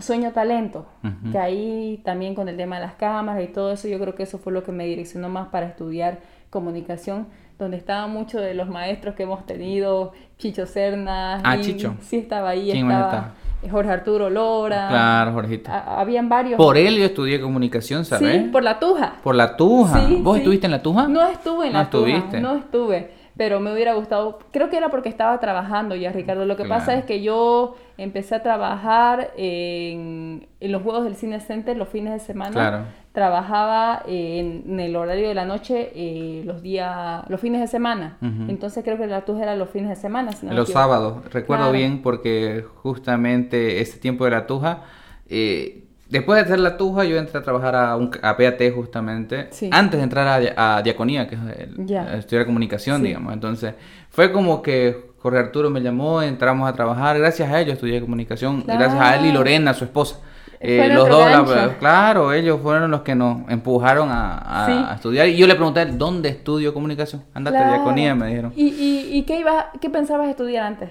Sueño 0.00 0.32
Talento, 0.32 0.86
que 1.30 1.38
ahí 1.38 2.00
también 2.04 2.34
con 2.34 2.48
el 2.48 2.56
tema 2.56 2.76
de 2.76 2.82
las 2.82 2.94
cámaras 2.94 3.44
y 3.44 3.48
todo 3.48 3.72
eso, 3.72 3.86
yo 3.86 3.98
creo 3.98 4.14
que 4.14 4.22
eso 4.22 4.38
fue 4.38 4.52
lo 4.52 4.64
que 4.64 4.72
me 4.72 4.86
direccionó 4.86 5.28
más 5.28 5.48
para 5.48 5.66
estudiar 5.66 6.20
comunicación, 6.48 7.26
donde 7.58 7.76
estaban 7.76 8.10
muchos 8.10 8.40
de 8.40 8.54
los 8.54 8.68
maestros 8.68 9.14
que 9.14 9.24
hemos 9.24 9.44
tenido, 9.44 10.12
Chicho 10.38 10.66
Cerna. 10.66 11.40
Ah, 11.44 11.58
Chicho. 11.60 11.96
Sí, 12.00 12.16
estaba 12.16 12.50
ahí, 12.50 12.70
estaba 12.70 13.34
Jorge 13.70 13.90
Arturo 13.90 14.30
Lora. 14.30 14.88
Claro, 14.88 15.32
Jorgito. 15.32 15.70
habían 15.70 16.28
varios. 16.28 16.56
Por 16.56 16.76
él 16.76 16.96
yo 16.96 17.04
estudié 17.04 17.40
comunicación, 17.40 18.04
¿sabes? 18.04 18.42
Sí, 18.42 18.48
por 18.50 18.62
la 18.62 18.78
Tuja. 18.78 19.14
Por 19.22 19.34
la 19.34 19.56
Tuja. 19.56 20.08
¿Vos 20.20 20.38
estuviste 20.38 20.66
en 20.66 20.72
la 20.72 20.82
Tuja? 20.82 21.08
No 21.08 21.26
estuve 21.26 21.66
en 21.66 21.72
la 21.72 21.90
Tuja. 21.90 22.40
No 22.40 22.56
estuve. 22.56 23.23
Pero 23.36 23.60
me 23.60 23.72
hubiera 23.72 23.94
gustado. 23.94 24.38
Creo 24.52 24.70
que 24.70 24.76
era 24.76 24.90
porque 24.90 25.08
estaba 25.08 25.38
trabajando 25.40 25.96
ya, 25.96 26.12
Ricardo. 26.12 26.44
Lo 26.44 26.56
que 26.56 26.64
pasa 26.64 26.94
es 26.94 27.04
que 27.04 27.22
yo 27.22 27.76
empecé 27.98 28.36
a 28.36 28.42
trabajar 28.42 29.32
en, 29.36 30.46
en 30.60 30.72
los 30.72 30.82
Juegos 30.82 31.04
del 31.04 31.16
Cine 31.16 31.40
Center 31.40 31.76
los 31.76 31.88
fines 31.88 32.12
de 32.12 32.20
semana. 32.20 32.52
Claro 32.52 32.84
trabajaba 33.14 34.02
en, 34.08 34.80
el 34.80 34.96
horario 34.96 35.28
de 35.28 35.34
la 35.34 35.44
noche 35.44 35.92
eh, 35.94 36.42
los 36.44 36.62
días, 36.62 37.22
los 37.28 37.40
fines 37.40 37.60
de 37.60 37.68
semana. 37.68 38.18
Entonces 38.20 38.82
creo 38.82 38.98
que 38.98 39.06
la 39.06 39.24
tuja 39.24 39.44
era 39.44 39.54
los 39.54 39.70
fines 39.70 39.88
de 39.90 39.96
semana. 39.96 40.32
los 40.50 40.68
sábados, 40.68 41.24
recuerdo 41.32 41.70
bien 41.70 42.02
porque 42.02 42.64
justamente 42.82 43.80
ese 43.80 44.00
tiempo 44.00 44.24
de 44.24 44.32
la 44.32 44.48
tuja, 44.48 44.82
eh, 45.28 45.83
después 46.08 46.36
de 46.36 46.44
hacer 46.44 46.58
la 46.60 46.76
tuja 46.76 47.04
yo 47.04 47.16
entré 47.16 47.38
a 47.38 47.42
trabajar 47.42 47.74
a, 47.74 47.96
un, 47.96 48.10
a 48.22 48.36
PAT 48.36 48.60
justamente, 48.74 49.48
antes 49.70 49.98
de 49.98 50.02
entrar 50.02 50.54
a, 50.56 50.82
Diaconía, 50.82 51.28
que 51.28 51.34
es 51.34 51.40
el, 51.58 52.18
estudiar 52.18 52.46
comunicación, 52.46 53.02
digamos. 53.02 53.32
Entonces 53.32 53.74
fue 54.10 54.32
como 54.32 54.62
que 54.62 55.12
Jorge 55.18 55.38
Arturo 55.38 55.70
me 55.70 55.80
llamó, 55.80 56.22
entramos 56.22 56.68
a 56.68 56.74
trabajar, 56.74 57.18
gracias 57.18 57.50
a 57.50 57.60
ellos 57.60 57.74
estudié 57.74 58.00
comunicación, 58.00 58.62
gracias 58.66 59.00
a 59.00 59.16
él 59.16 59.26
y 59.26 59.32
Lorena, 59.32 59.72
su 59.74 59.84
esposa. 59.84 60.20
Eh, 60.66 60.88
los 60.94 61.08
dos, 61.08 61.72
claro, 61.78 62.32
ellos 62.32 62.58
fueron 62.62 62.90
los 62.90 63.02
que 63.02 63.14
nos 63.14 63.46
empujaron 63.50 64.08
a, 64.10 64.94
estudiar. 64.94 65.28
Y 65.28 65.36
yo 65.36 65.46
le 65.46 65.56
pregunté, 65.56 65.84
¿dónde 65.84 66.30
estudio 66.30 66.72
comunicación? 66.72 67.22
Andate 67.34 67.58
claro. 67.58 67.74
diaconía, 67.74 68.14
me 68.14 68.28
dijeron. 68.28 68.52
¿Y, 68.56 68.68
y, 68.68 69.08
y 69.18 69.22
qué, 69.24 69.40
iba, 69.40 69.70
qué 69.78 69.90
pensabas 69.90 70.28
estudiar 70.28 70.64
antes? 70.64 70.88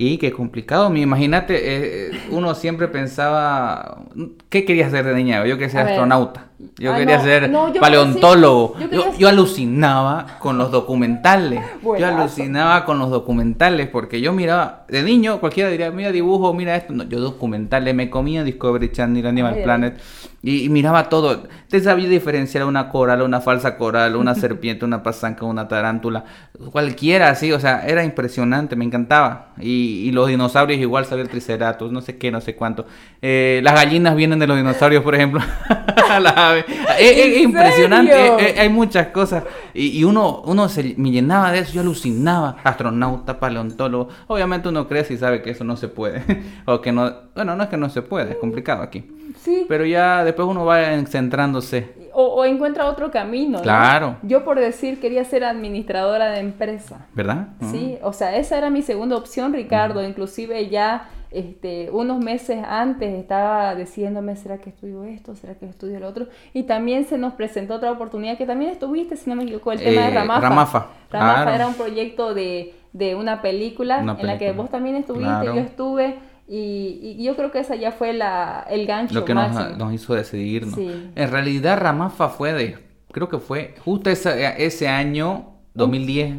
Y 0.00 0.18
qué 0.18 0.30
complicado. 0.30 0.94
Imagínate, 0.94 1.56
eh, 1.56 2.10
eh, 2.12 2.20
uno 2.30 2.54
siempre 2.54 2.86
pensaba, 2.86 4.04
¿qué 4.48 4.64
quería 4.64 4.88
ser 4.88 5.04
de 5.04 5.12
niña? 5.12 5.44
Yo 5.44 5.56
quería 5.56 5.70
ser 5.70 5.88
astronauta. 5.88 6.46
Yo 6.78 6.94
quería 6.94 7.18
ser 7.20 7.50
paleontólogo. 7.80 8.76
Yo, 9.18 9.28
alucinaba 9.28 10.38
con 10.38 10.56
los 10.56 10.70
documentales. 10.70 11.60
Yo 11.82 12.06
alucinaba 12.06 12.84
con 12.84 13.00
los 13.00 13.10
documentales 13.10 13.88
porque 13.88 14.20
yo 14.20 14.32
miraba, 14.32 14.84
de 14.88 15.02
niño 15.02 15.40
cualquiera 15.40 15.68
diría, 15.68 15.90
mira 15.90 16.12
dibujo, 16.12 16.54
mira 16.54 16.76
esto. 16.76 16.92
No, 16.92 17.02
yo 17.02 17.18
documentales, 17.18 17.92
me 17.92 18.08
comía 18.08 18.44
Discovery 18.44 18.92
Channel, 18.92 19.26
Animal 19.26 19.62
Planet 19.64 20.00
y, 20.42 20.68
miraba 20.68 21.08
todo. 21.08 21.48
Te 21.68 21.80
sabía 21.80 22.08
diferenciar 22.08 22.64
una 22.64 22.88
coral, 22.90 23.22
una 23.22 23.40
falsa 23.40 23.76
coral, 23.76 24.16
una 24.16 24.34
serpiente, 24.36 24.84
una 24.84 25.02
pasanca, 25.02 25.44
una 25.44 25.68
tarántula, 25.68 26.24
cualquiera 26.70 27.30
así, 27.30 27.52
o 27.52 27.58
sea, 27.58 27.86
era 27.86 28.04
impresionante, 28.04 28.76
me 28.76 28.84
encantaba. 28.84 29.52
Y, 29.60 30.10
los 30.12 30.28
dinosaurios 30.28 30.80
igual 30.80 31.04
sabía 31.06 31.24
el 31.24 31.28
triceratops, 31.28 31.92
no 31.92 32.00
sé 32.00 32.18
qué, 32.18 32.30
no 32.30 32.40
sé 32.40 32.54
cuánto. 32.54 32.86
Eh, 33.20 33.60
las 33.62 33.74
gallinas 33.74 34.16
vienen 34.16 34.38
de 34.38 34.46
los 34.46 34.56
dinosaurios, 34.56 35.02
por 35.02 35.14
ejemplo. 35.14 35.40
es, 36.98 37.36
impresionante, 37.42 38.14
hay 38.58 38.68
muchas 38.68 39.08
cosas. 39.08 39.44
Y, 39.74 40.04
uno, 40.04 40.42
uno 40.44 40.68
se 40.68 40.94
me 40.96 41.10
llenaba 41.10 41.52
de 41.52 41.60
eso, 41.60 41.72
yo 41.72 41.80
alucinaba. 41.80 42.56
Astronauta, 42.64 43.38
paleontólogo. 43.38 44.08
Obviamente 44.28 44.68
uno 44.68 44.88
crece 44.88 45.14
y 45.14 45.18
sabe 45.18 45.42
que 45.42 45.50
eso 45.50 45.64
no 45.64 45.76
se 45.76 45.88
puede. 45.88 46.22
o 46.64 46.80
que 46.80 46.92
no, 46.92 47.12
bueno, 47.34 47.56
no 47.56 47.62
es 47.64 47.68
que 47.68 47.76
no 47.76 47.90
se 47.90 48.02
puede, 48.02 48.32
es 48.32 48.36
complicado 48.36 48.82
aquí. 48.82 49.04
Sí. 49.40 49.66
Pero 49.68 49.84
ya 49.84 50.24
después 50.24 50.48
uno 50.48 50.64
va 50.64 50.78
centrándose. 51.06 52.08
O, 52.12 52.44
encuentra 52.44 52.86
otro 52.86 53.10
camino. 53.10 53.62
Claro. 53.62 54.16
Yo 54.22 54.44
por 54.44 54.58
decir 54.58 54.98
quería 54.98 55.24
ser 55.24 55.44
administradora 55.44 56.30
de 56.30 56.40
empresa. 56.40 57.06
¿Verdad? 57.14 57.48
Sí, 57.70 57.96
o 58.02 58.12
sea, 58.12 58.36
esa 58.36 58.58
era 58.58 58.70
mi 58.70 58.82
segunda 58.82 59.16
opción, 59.16 59.52
Ricardo. 59.52 60.02
Inclusive 60.02 60.68
ya 60.68 61.08
este, 61.30 61.90
unos 61.92 62.18
meses 62.18 62.64
antes 62.66 63.12
estaba 63.14 63.74
diciéndome, 63.74 64.36
¿será 64.36 64.58
que 64.58 64.70
estudio 64.70 65.04
esto? 65.04 65.34
¿Será 65.34 65.54
que 65.54 65.66
estudio 65.66 66.00
lo 66.00 66.08
otro? 66.08 66.26
Y 66.54 66.62
también 66.62 67.04
se 67.04 67.18
nos 67.18 67.34
presentó 67.34 67.74
otra 67.74 67.92
oportunidad 67.92 68.38
que 68.38 68.46
también 68.46 68.70
estuviste, 68.70 69.16
si 69.16 69.28
no 69.28 69.36
me 69.36 69.44
equivoco, 69.44 69.72
el 69.72 69.80
tema 69.80 70.02
de 70.02 70.10
Ramafa. 70.10 70.40
Ramafa. 70.40 70.86
Ramafa 71.10 71.54
era 71.54 71.66
un 71.66 71.74
proyecto 71.74 72.34
de, 72.34 72.74
de 72.92 73.14
una, 73.14 73.42
película 73.42 74.00
en 74.00 74.26
la 74.26 74.38
que 74.38 74.52
vos 74.52 74.70
también 74.70 74.96
estuviste, 74.96 75.46
yo 75.46 75.54
estuve. 75.54 76.18
Y, 76.48 77.22
yo 77.22 77.36
creo 77.36 77.50
que 77.50 77.60
esa 77.60 77.76
ya 77.76 77.92
fue 77.92 78.12
la, 78.12 78.66
el 78.70 78.86
gancho. 78.86 79.14
Lo 79.14 79.24
que 79.24 79.34
nos, 79.34 79.92
hizo 79.92 80.14
decidirnos. 80.14 80.78
En 80.78 81.30
realidad 81.30 81.78
Ramafa 81.78 82.28
fue 82.28 82.52
de, 82.52 82.78
creo 83.12 83.28
que 83.28 83.38
fue 83.38 83.74
justo 83.84 84.08
ese, 84.10 84.64
ese 84.64 84.88
año, 84.88 85.52
2010. 85.74 86.36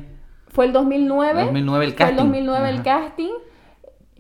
Fue 0.48 0.66
el 0.66 0.74
2009. 0.74 1.44
2009 1.46 1.86
el 1.86 1.96
casting. 1.96 2.16
Fue 2.16 2.24
el 2.24 2.32
2009 2.32 2.70
el 2.70 2.84
casting. 2.84 3.32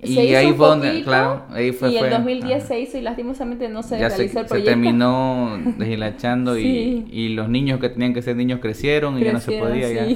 Y 0.01 0.17
ahí 0.35 0.53
fue 0.53 0.67
donde, 0.67 1.03
claro, 1.03 1.43
ahí 1.51 1.71
fue. 1.71 1.91
Y 1.91 1.97
el 1.97 2.09
2010 2.09 2.63
se 2.63 2.79
hizo 2.79 2.97
y 2.97 3.01
lastimosamente 3.01 3.67
no 3.67 3.83
se 3.83 3.97
realizó 3.97 4.39
el 4.39 4.45
proyecto. 4.45 4.55
Se 4.55 4.61
terminó 4.61 5.59
deshilachando 5.77 6.57
y, 6.57 7.07
y, 7.11 7.29
los 7.29 7.49
niños 7.49 7.79
que 7.79 7.89
tenían 7.89 8.13
que 8.13 8.21
ser 8.21 8.35
niños 8.35 8.59
crecieron, 8.61 9.17
y 9.17 9.23
ya 9.23 9.33
no 9.33 9.39
se 9.39 9.59
podía. 9.59 9.91
Ya 9.91 10.15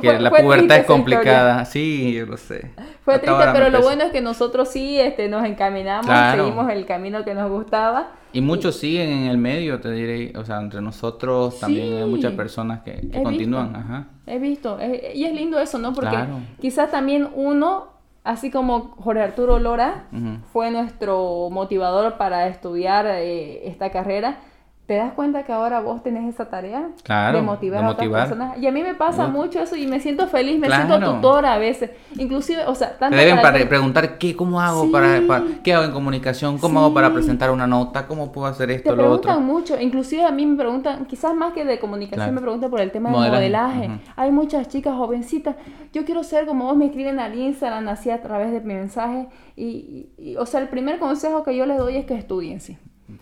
que 0.00 0.18
la 0.18 0.30
pubertad 0.30 0.78
es 0.78 0.86
complicada. 0.86 1.64
Sí, 1.64 2.12
yo 2.14 2.26
lo 2.26 2.36
sé. 2.36 2.70
Fue 3.04 3.18
triste, 3.18 3.42
pero 3.52 3.70
lo 3.70 3.82
bueno 3.82 4.04
es 4.04 4.12
que 4.12 4.20
nosotros 4.20 4.68
sí 4.68 4.98
este, 4.98 5.28
nos 5.28 5.44
encaminamos, 5.44 6.06
seguimos 6.06 6.70
el 6.70 6.86
camino 6.86 7.24
que 7.24 7.34
nos 7.34 7.50
gustaba. 7.50 8.12
Y 8.32 8.40
muchos 8.40 8.76
siguen 8.76 9.10
en 9.10 9.24
el 9.26 9.36
medio, 9.36 9.80
te 9.80 9.90
diré. 9.90 10.32
O 10.36 10.44
sea, 10.44 10.60
entre 10.60 10.80
nosotros 10.80 11.60
también 11.60 11.94
hay 11.94 12.08
muchas 12.08 12.32
personas 12.32 12.80
que, 12.80 13.10
continúan. 13.22 13.76
Ajá. 13.76 14.06
He 14.26 14.38
visto. 14.38 14.78
y 15.14 15.24
es 15.24 15.34
lindo 15.34 15.58
eso, 15.58 15.78
¿no? 15.78 15.92
Porque 15.92 16.16
quizás 16.60 16.90
también 16.90 17.28
uno 17.34 17.91
así 18.24 18.50
como 18.50 18.94
Jorge 18.98 19.22
Arturo 19.22 19.58
Lora 19.58 20.04
fue 20.52 20.70
nuestro 20.70 21.48
motivador 21.50 22.16
para 22.16 22.46
estudiar 22.48 23.06
eh, 23.06 23.68
esta 23.68 23.90
carrera, 23.90 24.38
¿Te 24.86 24.96
das 24.96 25.12
cuenta 25.12 25.44
que 25.44 25.52
ahora 25.52 25.80
vos 25.80 26.02
tenés 26.02 26.28
esa 26.34 26.46
tarea? 26.50 26.88
Claro, 27.04 27.38
de 27.38 27.44
motivar, 27.44 27.84
a 27.84 27.90
otras 27.90 28.08
personas. 28.08 28.58
Y 28.58 28.66
a 28.66 28.72
mí 28.72 28.82
me 28.82 28.94
pasa 28.96 29.28
mucho 29.28 29.60
eso 29.60 29.76
y 29.76 29.86
me 29.86 30.00
siento 30.00 30.26
feliz, 30.26 30.58
me 30.58 30.68
siento 30.68 30.98
tutora 30.98 31.54
a 31.54 31.58
veces. 31.58 31.90
Inclusive, 32.16 32.66
o 32.66 32.74
sea, 32.74 32.98
tanto 32.98 33.16
Te 33.16 33.24
deben 33.24 33.40
para 33.40 33.66
preguntar 33.68 34.18
qué, 34.18 34.34
cómo 34.34 34.60
hago 34.60 34.90
para, 34.90 35.20
qué 35.62 35.72
hago 35.72 35.84
en 35.84 35.92
comunicación, 35.92 36.58
cómo 36.58 36.80
hago 36.80 36.92
para 36.92 37.12
presentar 37.12 37.52
una 37.52 37.68
nota, 37.68 38.08
cómo 38.08 38.32
puedo 38.32 38.48
hacer 38.48 38.72
esto, 38.72 38.90
Te 38.90 38.96
lo 38.96 39.12
otro. 39.12 39.20
preguntan 39.22 39.46
mucho, 39.46 39.80
inclusive 39.80 40.24
a 40.24 40.32
mí 40.32 40.44
me 40.44 40.56
preguntan, 40.56 41.06
quizás 41.06 41.32
más 41.32 41.52
que 41.52 41.64
de 41.64 41.78
comunicación, 41.78 42.34
me 42.34 42.40
preguntan 42.40 42.68
por 42.68 42.80
el 42.80 42.90
tema 42.90 43.10
de 43.10 43.30
modelaje. 43.30 44.00
Hay 44.16 44.32
muchas 44.32 44.68
chicas 44.68 44.96
jovencitas, 44.96 45.54
yo 45.92 46.04
quiero 46.04 46.24
ser 46.24 46.44
como 46.44 46.64
vos 46.64 46.76
me 46.76 46.86
escriben 46.86 47.20
al 47.20 47.38
Instagram, 47.38 47.88
así 47.88 48.10
a 48.10 48.20
través 48.20 48.50
de 48.50 48.60
mi 48.60 48.74
mensaje. 48.74 49.28
Y, 49.54 50.08
y, 50.18 50.36
o 50.36 50.46
sea, 50.46 50.60
el 50.60 50.68
primer 50.68 50.98
consejo 50.98 51.44
que 51.44 51.56
yo 51.56 51.66
les 51.66 51.78
doy 51.78 51.96
es 51.96 52.04
que 52.04 52.14
estudien, 52.14 52.60
sí 52.60 52.76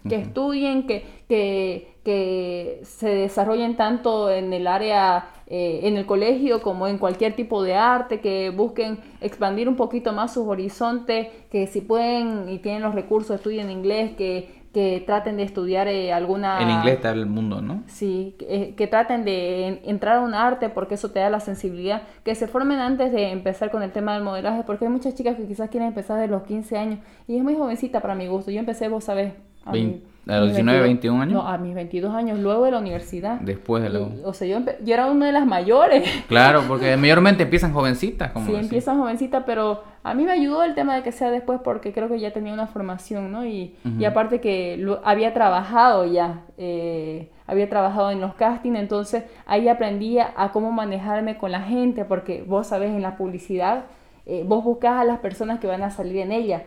que 0.08 0.16
estudien, 0.16 0.86
que, 0.86 1.04
que, 1.28 1.94
que, 2.04 2.80
se 2.84 3.08
desarrollen 3.08 3.76
tanto 3.76 4.30
en 4.30 4.52
el 4.52 4.66
área, 4.66 5.30
eh, 5.46 5.80
en 5.84 5.96
el 5.96 6.06
colegio 6.06 6.62
como 6.62 6.86
en 6.86 6.98
cualquier 6.98 7.34
tipo 7.34 7.62
de 7.62 7.74
arte, 7.74 8.20
que 8.20 8.50
busquen 8.50 8.98
expandir 9.20 9.68
un 9.68 9.76
poquito 9.76 10.12
más 10.12 10.32
sus 10.32 10.46
horizontes, 10.46 11.28
que 11.50 11.66
si 11.66 11.80
pueden 11.80 12.48
y 12.48 12.58
tienen 12.58 12.82
los 12.82 12.94
recursos 12.94 13.36
estudien 13.36 13.70
inglés, 13.70 14.12
que 14.16 14.60
que 14.72 15.02
traten 15.04 15.36
de 15.36 15.42
estudiar 15.42 15.88
eh, 15.88 16.12
alguna... 16.12 16.60
En 16.60 16.70
inglés 16.70 16.96
está 16.96 17.10
el 17.10 17.26
mundo, 17.26 17.60
¿no? 17.60 17.82
Sí, 17.86 18.36
que, 18.38 18.74
eh, 18.78 18.86
traten 18.86 19.24
de 19.24 19.82
entrar 19.84 20.18
a 20.18 20.20
un 20.20 20.34
arte 20.34 20.68
porque 20.68 20.94
eso 20.94 21.10
te 21.10 21.18
da 21.18 21.28
la 21.28 21.40
sensibilidad, 21.40 22.02
que 22.24 22.34
se 22.36 22.46
formen 22.46 22.78
antes 22.78 23.10
de 23.12 23.30
empezar 23.30 23.70
con 23.70 23.82
el 23.82 23.90
tema 23.90 24.14
del 24.14 24.22
modelaje, 24.22 24.62
porque 24.64 24.84
hay 24.84 24.90
muchas 24.90 25.14
chicas 25.14 25.36
que 25.36 25.46
quizás 25.46 25.70
quieren 25.70 25.88
empezar 25.88 26.20
de 26.20 26.28
los 26.28 26.44
15 26.44 26.78
años 26.78 27.00
y 27.26 27.36
es 27.36 27.42
muy 27.42 27.56
jovencita 27.56 28.00
para 28.00 28.14
mi 28.14 28.28
gusto. 28.28 28.52
Yo 28.52 28.60
empecé, 28.60 28.88
vos 28.88 29.04
sabés, 29.04 29.32
a, 29.64 29.72
los 30.38 30.48
19, 30.48 30.80
21 30.80 31.22
años? 31.22 31.34
No, 31.34 31.48
a 31.48 31.58
mis 31.58 31.74
22 31.74 32.14
años, 32.14 32.38
luego 32.38 32.64
de 32.64 32.70
la 32.70 32.78
universidad. 32.78 33.40
Después 33.40 33.82
de 33.82 33.90
la... 33.90 34.00
o 34.00 34.32
sea, 34.32 34.46
yo, 34.46 34.60
yo, 34.84 34.94
era 34.94 35.06
una 35.06 35.26
de 35.26 35.32
las 35.32 35.46
mayores. 35.46 36.08
Claro, 36.28 36.62
porque 36.68 36.96
mayormente 36.98 37.42
empiezan 37.42 37.72
jovencitas. 37.72 38.30
Como 38.32 38.46
sí, 38.46 38.54
empiezan 38.54 38.98
jovencitas, 38.98 39.42
pero 39.44 39.82
a 40.02 40.14
mí 40.14 40.24
me 40.24 40.32
ayudó 40.32 40.62
el 40.62 40.74
tema 40.74 40.96
de 40.96 41.02
que 41.02 41.12
sea 41.12 41.30
después 41.30 41.60
porque 41.62 41.92
creo 41.92 42.08
que 42.08 42.18
ya 42.18 42.32
tenía 42.32 42.54
una 42.54 42.66
formación, 42.66 43.30
¿no? 43.32 43.44
Y, 43.44 43.74
y 43.98 44.04
aparte 44.04 44.40
que 44.40 44.76
lo, 44.78 45.00
había 45.04 45.34
trabajado 45.34 46.06
ya, 46.06 46.44
eh, 46.56 47.30
había 47.46 47.68
trabajado 47.68 48.10
en 48.10 48.20
los 48.20 48.34
castings, 48.34 48.78
entonces 48.78 49.24
ahí 49.44 49.68
aprendía 49.68 50.32
a 50.36 50.52
cómo 50.52 50.72
manejarme 50.72 51.36
con 51.36 51.52
la 51.52 51.62
gente, 51.62 52.04
porque 52.04 52.42
vos 52.46 52.68
sabés, 52.68 52.90
en 52.90 53.02
la 53.02 53.16
publicidad, 53.16 53.84
eh, 54.26 54.44
vos 54.46 54.64
buscás 54.64 55.00
a 55.00 55.04
las 55.04 55.18
personas 55.18 55.60
que 55.60 55.66
van 55.66 55.82
a 55.82 55.90
salir 55.90 56.18
en 56.18 56.32
ella. 56.32 56.62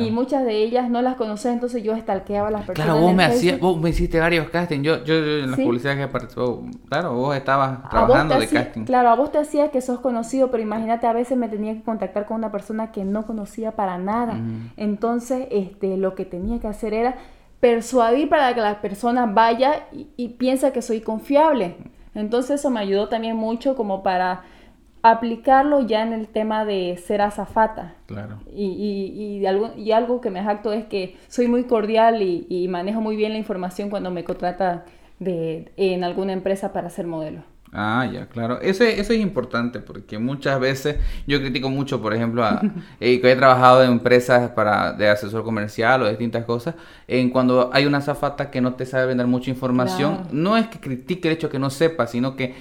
Y 0.00 0.10
muchas 0.10 0.44
de 0.44 0.56
ellas 0.56 0.90
no 0.90 1.02
las 1.02 1.14
conoces, 1.14 1.52
entonces 1.52 1.82
yo 1.82 1.94
estalqueaba 1.94 2.48
a 2.48 2.50
las 2.50 2.64
personas. 2.64 2.90
Claro, 2.90 3.00
vos 3.00 3.14
me, 3.14 3.24
hacías, 3.24 3.60
vos 3.60 3.80
me 3.80 3.90
hiciste 3.90 4.18
varios 4.18 4.48
castings. 4.50 4.84
Yo, 4.84 5.04
yo, 5.04 5.14
en 5.14 5.50
las 5.52 5.60
publicidades 5.60 6.06
que 6.06 6.12
participó, 6.12 6.64
claro, 6.88 7.14
vos 7.14 7.36
estabas 7.36 7.88
trabajando 7.88 8.38
de 8.40 8.48
casting. 8.48 8.84
Claro, 8.84 9.10
a 9.10 9.14
vos 9.14 9.30
te 9.30 9.38
hacía 9.38 9.70
que 9.70 9.80
sos 9.80 10.00
conocido, 10.00 10.50
pero 10.50 10.62
imagínate, 10.62 11.06
a 11.06 11.12
veces 11.12 11.38
me 11.38 11.48
tenía 11.48 11.74
que 11.74 11.82
contactar 11.82 12.26
con 12.26 12.38
una 12.38 12.50
persona 12.50 12.90
que 12.90 13.04
no 13.04 13.26
conocía 13.26 13.72
para 13.72 13.98
nada. 13.98 14.40
Entonces, 14.76 15.46
este, 15.50 15.96
lo 15.96 16.14
que 16.14 16.24
tenía 16.24 16.58
que 16.58 16.66
hacer 16.66 16.92
era 16.92 17.16
persuadir 17.60 18.28
para 18.28 18.54
que 18.54 18.60
la 18.60 18.80
persona 18.80 19.26
vaya 19.26 19.86
y, 19.92 20.08
y 20.16 20.30
piensa 20.30 20.72
que 20.72 20.82
soy 20.82 21.00
confiable. 21.00 21.76
Entonces, 22.14 22.60
eso 22.60 22.70
me 22.70 22.80
ayudó 22.80 23.08
también 23.08 23.36
mucho 23.36 23.76
como 23.76 24.02
para 24.02 24.42
aplicarlo 25.02 25.86
ya 25.86 26.02
en 26.02 26.12
el 26.12 26.28
tema 26.28 26.64
de 26.64 26.96
ser 26.96 27.20
azafata. 27.20 27.94
Claro. 28.06 28.38
Y, 28.52 28.66
y, 28.66 29.38
y, 29.38 29.46
algo, 29.46 29.72
y 29.76 29.92
algo 29.92 30.20
que 30.20 30.30
me 30.30 30.42
jacto 30.42 30.72
es 30.72 30.84
que 30.86 31.16
soy 31.28 31.48
muy 31.48 31.64
cordial 31.64 32.22
y, 32.22 32.46
y 32.48 32.68
manejo 32.68 33.00
muy 33.00 33.16
bien 33.16 33.32
la 33.32 33.38
información 33.38 33.90
cuando 33.90 34.10
me 34.10 34.24
contrata 34.24 34.84
de, 35.18 35.72
en 35.76 36.04
alguna 36.04 36.32
empresa 36.32 36.72
para 36.72 36.90
ser 36.90 37.06
modelo. 37.06 37.42
Ah, 37.72 38.08
ya, 38.10 38.26
claro. 38.26 38.60
Eso, 38.60 38.84
eso 38.84 39.12
es 39.12 39.20
importante 39.20 39.80
porque 39.80 40.18
muchas 40.18 40.58
veces 40.58 40.96
yo 41.26 41.38
critico 41.38 41.68
mucho, 41.68 42.00
por 42.00 42.14
ejemplo, 42.14 42.44
a, 42.44 42.62
eh, 43.00 43.20
que 43.20 43.30
he 43.30 43.36
trabajado 43.36 43.82
en 43.84 43.92
empresas 43.92 44.50
para, 44.50 44.92
de 44.92 45.08
asesor 45.08 45.44
comercial 45.44 46.02
o 46.02 46.08
distintas 46.08 46.44
cosas, 46.44 46.76
en 47.06 47.30
cuando 47.30 47.70
hay 47.72 47.86
una 47.86 48.00
zafata 48.00 48.50
que 48.50 48.60
no 48.60 48.74
te 48.74 48.86
sabe 48.86 49.06
vender 49.06 49.26
mucha 49.26 49.50
información, 49.50 50.28
no 50.32 50.56
es 50.56 50.68
que 50.68 50.80
critique 50.80 51.28
el 51.28 51.34
hecho 51.34 51.50
que 51.50 51.58
no 51.58 51.68
sepa, 51.68 52.06
sino 52.06 52.36
que 52.36 52.54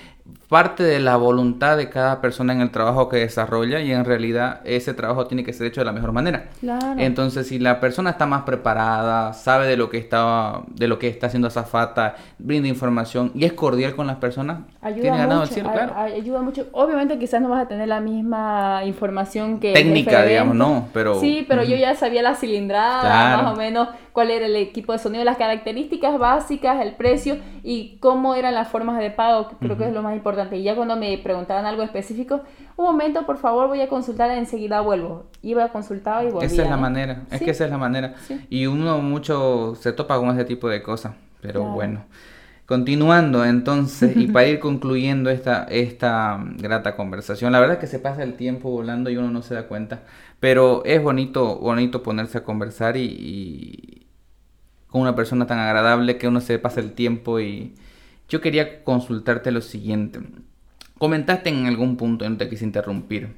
parte 0.47 0.84
de 0.84 0.99
la 0.99 1.17
voluntad 1.17 1.75
de 1.75 1.89
cada 1.89 2.21
persona 2.21 2.53
en 2.53 2.61
el 2.61 2.71
trabajo 2.71 3.09
que 3.09 3.17
desarrolla 3.17 3.82
y 3.82 3.91
en 3.91 4.05
realidad 4.05 4.61
ese 4.63 4.93
trabajo 4.93 5.28
tiene 5.28 5.43
que 5.43 5.51
ser 5.51 5.67
hecho 5.67 5.82
de 5.82 5.86
la 5.86 5.91
mejor 5.91 6.13
manera. 6.13 6.45
Entonces, 6.97 7.47
si 7.47 7.59
la 7.59 7.80
persona 7.80 8.11
está 8.11 8.25
más 8.25 8.43
preparada, 8.43 9.34
sabe 9.34 9.67
de 9.67 9.75
lo 9.75 9.89
que 9.89 9.97
está 9.97 10.61
de 10.69 10.88
lo 10.88 10.99
que 10.99 11.09
está 11.09 11.28
haciendo 11.28 11.49
Zafata, 11.49 12.15
brinda 12.38 12.67
información 12.67 13.32
y 13.36 13.43
es 13.43 13.53
cordial 13.53 13.95
con 13.95 14.07
las 14.07 14.17
personas, 14.17 14.59
ayuda 14.82 15.01
tiene 15.01 15.17
ganado 15.17 15.43
el 15.43 15.49
cielo, 15.49 15.71
claro. 15.71 15.93
Ayuda 15.97 16.41
mucho. 16.41 16.67
Obviamente 16.71 17.19
quizás 17.19 17.41
no 17.41 17.49
vas 17.49 17.65
a 17.65 17.67
tener 17.67 17.88
la 17.89 17.99
misma 17.99 18.84
información 18.86 19.59
que 19.59 19.73
técnica, 19.73 20.23
digamos, 20.23 20.55
no, 20.55 20.88
pero 20.93 21.19
Sí, 21.19 21.45
pero 21.47 21.63
yo 21.63 21.75
ya 21.75 21.95
sabía 21.95 22.21
la 22.21 22.36
cilindrada, 22.36 23.41
más 23.41 23.53
o 23.53 23.55
menos 23.55 23.89
cuál 24.18 24.32
era 24.32 24.47
el 24.47 24.55
equipo 24.55 24.93
de 24.93 24.97
sonido, 24.97 25.24
las 25.24 25.38
características 25.38 26.18
básicas, 26.18 26.84
el 26.84 26.95
precio 26.95 27.38
y 27.61 27.97
cómo 27.99 28.34
eran 28.34 28.55
las 28.55 28.68
formas 28.68 28.97
de 28.97 29.11
pago, 29.11 29.47
creo 29.59 29.78
que 29.78 29.86
es 29.86 29.93
lo 29.93 30.01
más 30.01 30.15
importante. 30.15 30.57
Y 30.57 30.63
ya 30.63 30.76
cuando 30.76 30.95
me 30.95 31.20
preguntaban 31.20 31.68
algo 31.68 31.84
específico, 31.84 32.41
un 32.78 32.86
momento, 32.86 33.28
por 33.28 33.38
favor, 33.38 33.68
voy 33.68 33.80
a 33.82 33.88
consultar, 33.88 34.32
enseguida 34.32 34.82
vuelvo. 34.82 35.28
Iba, 35.43 35.65
a 35.65 35.72
consultar 35.72 36.26
y 36.26 36.32
volvía. 36.32 36.47
Esa 36.47 36.63
es 36.63 36.68
la 36.72 36.78
manera, 36.78 37.26
es 37.30 37.43
que 37.43 37.51
esa 37.51 37.65
es 37.65 37.70
la 37.70 37.78
manera. 37.78 38.15
Y 38.49 38.65
uno 38.65 38.97
mucho 39.03 39.76
se 39.76 39.93
topa 39.93 40.18
con 40.18 40.32
ese 40.32 40.45
tipo 40.45 40.68
de 40.68 40.82
cosas, 40.82 41.13
pero 41.39 41.63
bueno. 41.65 42.03
Continuando 42.65 43.45
entonces, 43.45 44.18
y 44.18 44.28
para 44.28 44.47
ir 44.47 44.59
concluyendo 44.59 45.30
esta, 45.30 45.65
esta 45.70 46.43
grata 46.57 46.95
conversación, 46.95 47.51
la 47.51 47.59
verdad 47.59 47.76
es 47.76 47.82
que 47.82 47.88
se 47.88 47.99
pasa 47.99 48.24
el 48.24 48.34
tiempo 48.34 48.72
volando 48.72 49.11
y 49.11 49.15
uno 49.15 49.30
no 49.30 49.41
se 49.43 49.53
da 49.53 49.68
cuenta, 49.68 50.01
pero 50.39 50.84
es 50.86 51.01
bonito, 51.01 51.59
bonito 51.59 52.03
ponerse 52.03 52.39
a 52.39 52.43
conversar 52.43 52.97
y, 52.97 53.96
con 54.89 55.01
una 55.01 55.15
persona 55.15 55.47
tan 55.47 55.59
agradable 55.59 56.17
que 56.17 56.27
uno 56.27 56.41
se 56.41 56.59
pasa 56.59 56.79
el 56.79 56.93
tiempo 56.93 57.39
y 57.39 57.73
yo 58.29 58.41
quería 58.41 58.83
consultarte 58.83 59.51
lo 59.51 59.61
siguiente. 59.61 60.19
Comentaste 60.97 61.49
en 61.49 61.65
algún 61.67 61.97
punto, 61.97 62.25
y 62.25 62.29
no 62.29 62.38
te 62.38 62.49
quise 62.49 62.65
interrumpir, 62.65 63.29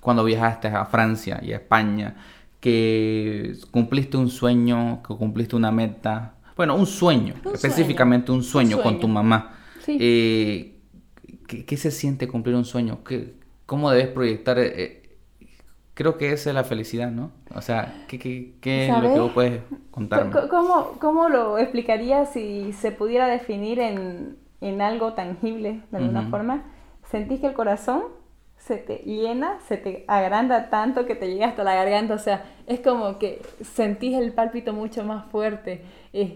cuando 0.00 0.24
viajaste 0.24 0.68
a 0.68 0.84
Francia 0.86 1.40
y 1.42 1.52
a 1.52 1.56
España, 1.56 2.16
que 2.60 3.56
cumpliste 3.70 4.16
un 4.16 4.28
sueño, 4.28 5.02
que 5.06 5.14
cumpliste 5.14 5.56
una 5.56 5.70
meta, 5.70 6.34
bueno, 6.56 6.76
un 6.76 6.86
sueño, 6.86 7.34
específicamente 7.52 8.30
un 8.32 8.42
sueño, 8.42 8.82
con 8.82 9.00
tu 9.00 9.08
mamá. 9.08 9.56
Eh, 9.86 10.76
¿qué, 11.46 11.76
se 11.76 11.90
siente 11.90 12.28
cumplir 12.28 12.54
un 12.54 12.64
sueño? 12.64 13.02
¿Qué, 13.02 13.34
¿Cómo 13.66 13.90
debes 13.90 14.08
proyectar 14.08 14.58
eh, 14.58 14.99
creo 16.00 16.16
que 16.16 16.32
esa 16.32 16.48
es 16.48 16.54
la 16.54 16.64
felicidad, 16.64 17.10
¿no? 17.10 17.30
O 17.54 17.60
sea, 17.60 18.06
¿qué, 18.08 18.18
qué, 18.18 18.54
qué 18.62 18.88
es 18.88 19.02
lo 19.02 19.12
que 19.12 19.20
vos 19.20 19.32
puedes 19.32 19.60
contarme? 19.90 20.32
¿Cómo, 20.48 20.92
¿Cómo, 20.98 21.28
lo 21.28 21.58
explicarías 21.58 22.32
si 22.32 22.72
se 22.72 22.90
pudiera 22.90 23.26
definir 23.26 23.78
en, 23.80 24.38
en 24.62 24.80
algo 24.80 25.12
tangible, 25.12 25.82
de 25.90 25.98
alguna 25.98 26.22
forma? 26.30 26.62
¿Sentís 27.10 27.40
que 27.40 27.48
el 27.48 27.52
corazón 27.52 28.04
se 28.56 28.78
te 28.78 29.02
llena, 29.04 29.58
se 29.68 29.76
te 29.76 30.06
agranda 30.08 30.70
tanto 30.70 31.04
que 31.04 31.16
te 31.16 31.28
llega 31.28 31.48
hasta 31.48 31.64
la 31.64 31.74
garganta? 31.74 32.14
O 32.14 32.18
sea, 32.18 32.44
es 32.66 32.80
como 32.80 33.18
que 33.18 33.42
sentís 33.60 34.16
el 34.16 34.32
pálpito 34.32 34.72
mucho 34.72 35.04
más 35.04 35.30
fuerte. 35.30 35.82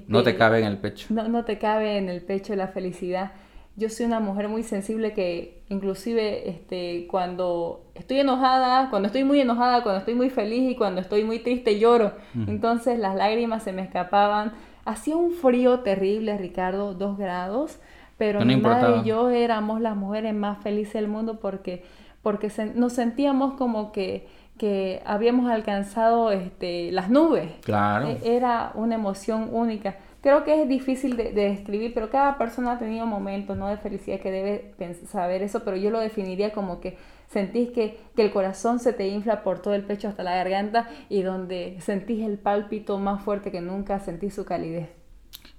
no 0.09 0.23
te 0.23 0.29
este, 0.29 0.39
cabe 0.39 0.59
en 0.59 0.67
el 0.67 0.77
pecho. 0.77 1.07
No, 1.09 1.27
no 1.29 1.47
te 1.47 1.57
cabe 1.57 1.97
en 1.97 2.11
el 2.11 2.21
pecho 2.21 2.55
la 2.55 2.69
felicidad 2.69 3.33
yo 3.77 3.89
soy 3.91 4.07
una 4.07 4.21
mujer 4.21 4.49
muy 4.49 4.63
sensible 4.63 5.13
que 5.13 5.63
inclusive 5.69 6.49
este, 6.49 7.07
cuando 7.11 7.85
estoy 7.95 8.21
enojada, 8.21 8.89
cuando 8.89 9.07
estoy 9.07 9.25
muy 9.25 9.41
enojada, 9.41 9.83
cuando 9.83 9.99
estoy 9.99 10.15
muy 10.15 10.31
feliz 10.31 10.71
y 10.71 10.77
cuando 10.77 11.01
estoy 11.01 11.25
muy 11.25 11.41
triste 11.41 11.79
lloro. 11.79 12.13
Entonces 12.47 12.99
las 12.99 13.17
lágrimas 13.17 13.65
se 13.65 13.73
me 13.73 13.83
escapaban. 13.83 14.53
Hacía 14.85 15.17
un 15.17 15.33
frío 15.33 15.81
terrible, 15.81 16.39
Ricardo, 16.39 16.95
dos 16.95 17.19
grados, 17.19 17.81
pero 18.17 18.45
mi 18.45 18.57
madre 18.57 19.01
y 19.03 19.09
yo 19.09 19.31
éramos 19.31 19.81
las 19.81 19.97
mujeres 19.97 20.35
más 20.35 20.59
felices 20.63 20.95
del 20.95 21.09
mundo 21.09 21.41
porque, 21.41 21.85
porque 22.23 22.53
nos 22.77 22.93
sentíamos 22.93 23.55
como 23.55 23.91
que, 23.91 24.29
que 24.57 25.03
habíamos 25.05 25.51
alcanzado 25.51 26.31
este, 26.31 26.93
las 26.93 27.11
nubes. 27.11 27.51
Claro. 27.63 28.07
E, 28.07 28.37
era 28.37 28.71
una 28.75 28.95
emoción 28.95 29.49
única 29.51 29.97
creo 30.25 30.43
que 30.43 30.63
es 30.63 30.67
difícil 30.67 31.19
de, 31.19 31.33
describir, 31.33 31.93
pero 31.93 32.09
cada 32.09 32.39
persona 32.39 32.73
ha 32.73 32.79
tenido 32.79 33.05
momentos 33.05 33.59
¿no? 33.59 33.69
de 33.69 33.77
felicidad 33.77 34.21
que 34.21 34.31
debe 34.31 34.75
saber 35.07 35.43
eso, 35.43 35.65
pero 35.65 35.77
yo 35.77 35.91
lo 35.91 36.01
definiría 36.01 36.51
como 36.51 36.81
que 36.81 36.97
sentís 37.29 37.69
que, 37.73 38.01
que, 38.17 38.23
el 38.23 38.33
corazón 38.33 38.79
se 38.79 38.95
te 38.95 39.07
infla 39.07 39.43
por 39.43 39.61
todo 39.61 39.75
el 39.75 39.83
pecho 39.83 40.09
hasta 40.09 40.23
la 40.23 40.35
garganta 40.35 40.89
y 41.11 41.21
donde 41.21 41.77
sentís 41.83 42.25
el 42.25 42.39
pálpito 42.39 42.99
más 42.99 43.23
fuerte 43.23 43.51
que 43.51 43.61
nunca, 43.61 44.01
sentís 44.01 44.35
su 44.35 44.47
calidez. 44.47 44.89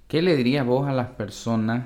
¿Qué 0.08 0.20
le 0.20 0.34
dirías 0.34 0.66
vos 0.66 0.88
a 0.88 0.92
las 0.92 1.10
personas 1.10 1.84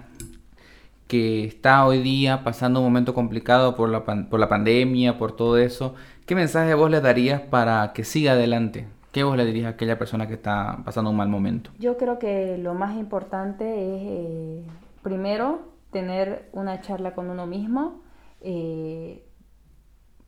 que 1.07 1.45
está 1.45 1.85
hoy 1.85 2.01
día 2.01 2.45
pasando 2.45 2.81
un 2.81 2.87
momento 2.87 3.12
complicado 3.12 3.76
por 3.76 3.91
la, 3.91 4.07
por 4.07 4.41
la 4.41 4.49
pandemia, 4.49 5.18
por 5.18 5.37
todo 5.37 5.59
eso? 5.59 5.95
¿Qué 6.24 6.35
mensaje 6.35 6.72
vos 6.72 6.91
le 6.91 7.03
darías 7.03 7.43
para 7.43 7.93
que 7.93 8.05
siga 8.05 8.33
adelante? 8.33 8.87
¿Qué 9.13 9.25
vos 9.25 9.37
le 9.37 9.45
dirías 9.45 9.67
a 9.67 9.71
aquella 9.71 9.99
persona 9.99 10.29
que 10.29 10.35
está 10.35 10.83
pasando 10.85 11.11
un 11.11 11.17
mal 11.17 11.29
momento? 11.29 11.71
Yo 11.81 11.97
creo 11.97 12.21
que 12.21 12.59
lo 12.59 12.75
más 12.75 12.97
importante 12.97 13.65
es, 13.65 14.03
eh, 14.05 14.65
primero, 15.03 15.71
tener 15.91 16.49
una 16.53 16.81
charla 16.81 17.13
con 17.15 17.29
uno 17.29 17.47
mismo, 17.47 18.03
eh, 18.41 19.27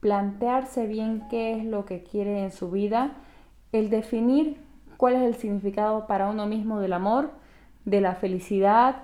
plantearse 0.00 0.88
bien 0.88 1.28
qué 1.30 1.56
es 1.56 1.64
lo 1.64 1.84
que 1.84 2.02
quiere 2.02 2.42
en 2.42 2.50
su 2.50 2.72
vida, 2.72 3.12
el 3.70 3.88
definir 3.88 4.60
cuál 4.96 5.14
es 5.14 5.22
el 5.22 5.36
significado 5.36 6.08
para 6.08 6.28
uno 6.28 6.46
mismo 6.46 6.80
del 6.80 6.92
amor, 6.92 7.30
de 7.84 8.00
la 8.00 8.16
felicidad, 8.16 8.96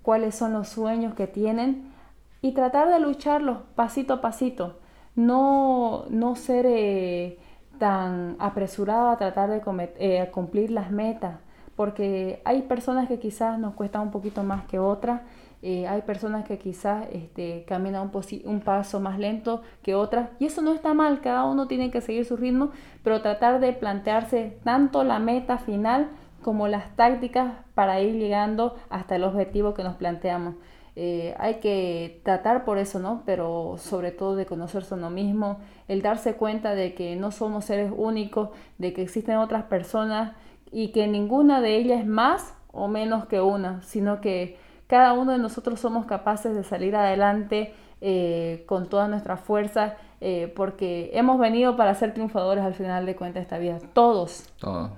cuáles 0.00 0.34
son 0.34 0.54
los 0.54 0.68
sueños 0.68 1.14
que 1.14 1.26
tienen 1.26 1.92
y 2.40 2.52
tratar 2.52 2.88
de 2.88 2.98
lucharlos 3.00 3.58
pasito 3.74 4.14
a 4.14 4.20
pasito, 4.22 4.80
no, 5.14 6.06
no 6.08 6.36
ser... 6.36 6.64
Eh, 6.66 7.38
tan 7.80 8.36
apresurado 8.38 9.08
a 9.08 9.16
tratar 9.16 9.48
de 9.48 9.62
eh, 9.98 10.30
cumplir 10.30 10.70
las 10.70 10.90
metas, 10.92 11.40
porque 11.74 12.42
hay 12.44 12.62
personas 12.62 13.08
que 13.08 13.18
quizás 13.18 13.58
nos 13.58 13.74
cuesta 13.74 14.00
un 14.00 14.10
poquito 14.10 14.44
más 14.44 14.66
que 14.66 14.78
otras, 14.78 15.22
eh, 15.62 15.88
hay 15.88 16.02
personas 16.02 16.44
que 16.44 16.58
quizás 16.58 17.06
este, 17.10 17.64
caminan 17.66 18.10
un, 18.14 18.22
un, 18.44 18.60
paso 18.60 19.00
más 19.00 19.18
lento 19.18 19.62
que 19.82 19.94
otras, 19.94 20.28
y 20.38 20.44
eso 20.44 20.60
no 20.60 20.74
está 20.74 20.92
mal, 20.92 21.22
cada 21.22 21.44
uno 21.46 21.68
tiene 21.68 21.90
que 21.90 22.02
seguir 22.02 22.26
su 22.26 22.36
ritmo, 22.36 22.70
pero 23.02 23.22
tratar 23.22 23.60
de 23.60 23.72
plantearse 23.72 24.58
tanto 24.62 25.02
la 25.02 25.18
meta 25.18 25.56
final 25.56 26.10
como 26.42 26.68
las 26.68 26.94
tácticas 26.96 27.54
para 27.74 28.00
ir 28.02 28.14
llegando 28.14 28.76
hasta 28.90 29.16
el 29.16 29.24
objetivo 29.24 29.72
que 29.72 29.84
nos 29.84 29.96
planteamos. 29.96 30.54
Eh, 30.96 31.34
hay 31.38 31.54
que 31.56 32.20
tratar 32.24 32.64
por 32.64 32.78
eso, 32.78 32.98
¿no? 32.98 33.22
Pero 33.24 33.76
sobre 33.78 34.10
todo 34.10 34.36
de 34.36 34.46
conocerse 34.46 34.94
a 34.94 34.96
uno 34.96 35.10
mismo, 35.10 35.58
el 35.88 36.02
darse 36.02 36.34
cuenta 36.34 36.74
de 36.74 36.94
que 36.94 37.16
no 37.16 37.30
somos 37.30 37.64
seres 37.64 37.92
únicos, 37.94 38.50
de 38.78 38.92
que 38.92 39.02
existen 39.02 39.36
otras 39.36 39.64
personas 39.64 40.32
y 40.72 40.88
que 40.88 41.06
ninguna 41.08 41.60
de 41.60 41.76
ellas 41.76 42.00
es 42.00 42.06
más 42.06 42.54
o 42.72 42.88
menos 42.88 43.26
que 43.26 43.40
una, 43.40 43.82
sino 43.82 44.20
que 44.20 44.58
cada 44.86 45.12
uno 45.12 45.32
de 45.32 45.38
nosotros 45.38 45.78
somos 45.80 46.06
capaces 46.06 46.54
de 46.54 46.64
salir 46.64 46.96
adelante 46.96 47.74
eh, 48.00 48.64
con 48.66 48.88
toda 48.88 49.08
nuestra 49.08 49.36
fuerza, 49.36 49.96
eh, 50.20 50.52
porque 50.56 51.10
hemos 51.14 51.38
venido 51.38 51.76
para 51.76 51.94
ser 51.94 52.12
triunfadores 52.12 52.64
al 52.64 52.74
final 52.74 53.06
de 53.06 53.14
cuentas 53.14 53.36
de 53.36 53.42
esta 53.42 53.58
vida. 53.58 53.78
Todos, 53.92 54.48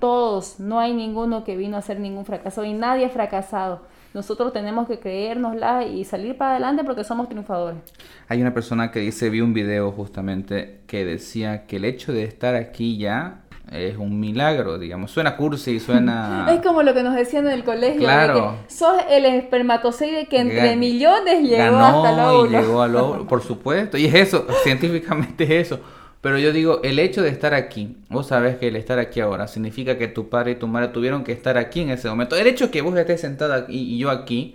todos, 0.01 0.61
no 0.61 0.79
hay 0.81 0.95
ninguno 0.95 1.45
que 1.45 1.57
vino 1.57 1.77
a 1.77 1.83
ser 1.83 2.01
ningún 2.01 2.25
fracaso 2.25 2.65
y 2.65 2.73
nadie 2.73 3.07
ha 3.07 3.11
fracasado. 3.11 3.83
Nosotros 4.15 4.53
tenemos 4.53 4.87
que 4.87 4.99
creérnosla 4.99 5.87
y 5.87 6.05
salir 6.05 6.37
para 6.37 6.53
adelante 6.53 6.85
porque 6.85 7.05
somos 7.05 7.29
triunfadores. 7.29 7.81
Hay 8.29 8.43
una 8.43 8.53
persona 8.53 8.91
que 8.91 9.01
dice, 9.01 9.31
vi 9.31 9.41
un 9.41 9.55
video 9.55 9.91
justamente 9.93 10.81
que 10.87 11.05
decía 11.05 11.67
que 11.67 11.77
el 11.77 11.85
hecho 11.85 12.13
de 12.13 12.25
estar 12.25 12.55
aquí 12.55 12.99
ya 12.99 13.43
es 13.71 13.97
un 13.97 14.21
milagro, 14.21 14.79
digamos. 14.79 15.11
Suena 15.11 15.37
cursi, 15.37 15.81
suena... 15.81 16.47
Es 16.53 16.61
como 16.61 16.83
lo 16.83 16.93
que 16.93 17.03
nos 17.03 17.15
decían 17.15 17.47
en 17.47 17.53
el 17.53 17.65
colegio. 17.65 18.01
Claro. 18.01 18.57
sos 18.67 18.97
el 19.09 19.25
espermatozoide 19.25 20.27
que 20.27 20.41
entre 20.41 20.77
millones 20.77 21.43
llegó 21.43 21.79
hasta 21.79 22.13
el 22.13 22.21
óvulo. 22.21 22.59
Y 22.59 22.63
llegó 22.63 22.83
al 22.83 22.97
óvulo, 22.97 23.27
por 23.29 23.43
supuesto. 23.43 23.97
Y 23.97 24.07
es 24.07 24.15
eso, 24.15 24.47
científicamente 24.63 25.45
es 25.45 25.69
eso. 25.69 25.81
Pero 26.23 26.39
yo 26.39 26.53
digo, 26.53 26.81
el 26.85 27.01
hecho 27.01 27.21
de 27.21 27.31
estar 27.31 27.53
aquí, 27.53 27.97
vos 28.09 28.29
sabés 28.29 28.57
que 28.57 28.69
el 28.69 28.77
estar 28.77 29.01
aquí 29.01 29.19
ahora 29.19 29.49
significa 29.49 29.99
que 29.99 30.07
tu 30.07 30.29
padre 30.29 30.53
y 30.53 30.55
tu 30.55 30.69
madre 30.69 30.89
tuvieron 30.89 31.25
que 31.25 31.33
estar 31.33 31.59
aquí 31.59 31.81
en 31.81 31.91
ese 31.91 32.09
momento. 32.09 32.37
El 32.37 32.47
hecho 32.47 32.67
de 32.67 32.71
que 32.71 32.81
vos 32.81 32.97
estés 32.97 33.21
sentado 33.21 33.55
aquí 33.55 33.77
y 33.77 33.99
yo 33.99 34.09
aquí, 34.09 34.55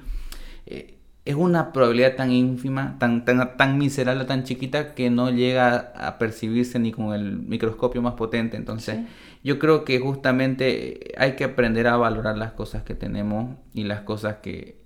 eh, 0.65 0.95
es 1.26 1.36
una 1.36 1.74
probabilidad 1.74 2.15
tan 2.15 2.32
ínfima, 2.32 2.95
tan, 2.99 3.26
tan, 3.26 3.57
tan 3.57 3.78
miserable, 3.78 4.24
tan 4.24 4.45
chiquita 4.45 4.95
que 4.95 5.09
no 5.09 5.30
llega 5.30 5.91
a 5.97 6.18
percibirse 6.18 6.80
ni 6.80 6.93
con 6.93 7.13
el 7.13 7.38
microscopio 7.38 8.01
más 8.01 8.13
potente. 8.13 8.55
Entonces, 8.55 8.99
yo 9.43 9.59
creo 9.59 9.84
que 9.84 9.99
justamente 9.99 11.13
hay 11.18 11.36
que 11.36 11.43
aprender 11.43 11.88
a 11.88 11.97
valorar 11.97 12.38
las 12.38 12.53
cosas 12.53 12.84
que 12.84 12.95
tenemos 12.95 13.57
y 13.74 13.84
las 13.84 14.01
cosas 14.01 14.38
que, 14.38 14.78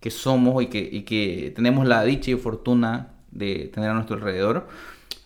que 0.00 0.10
somos 0.10 0.60
y 0.64 0.66
que, 0.66 0.80
y 0.80 1.02
que 1.02 1.52
tenemos 1.54 1.86
la 1.86 2.02
dicha 2.02 2.32
y 2.32 2.34
fortuna 2.34 3.12
de 3.30 3.70
tener 3.72 3.90
a 3.90 3.94
nuestro 3.94 4.16
alrededor, 4.16 4.66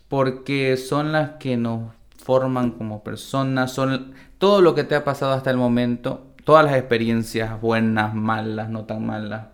porque 0.08 0.76
son 0.76 1.12
las 1.12 1.32
que 1.32 1.56
nos 1.56 1.92
forman 2.16 2.72
como 2.72 3.02
personas, 3.04 3.72
son 3.72 4.12
todo 4.38 4.60
lo 4.60 4.74
que 4.74 4.84
te 4.84 4.94
ha 4.94 5.04
pasado 5.04 5.32
hasta 5.32 5.50
el 5.50 5.56
momento, 5.56 6.26
todas 6.44 6.64
las 6.64 6.76
experiencias 6.76 7.60
buenas, 7.60 8.14
malas, 8.14 8.68
no 8.68 8.84
tan 8.84 9.06
malas, 9.06 9.46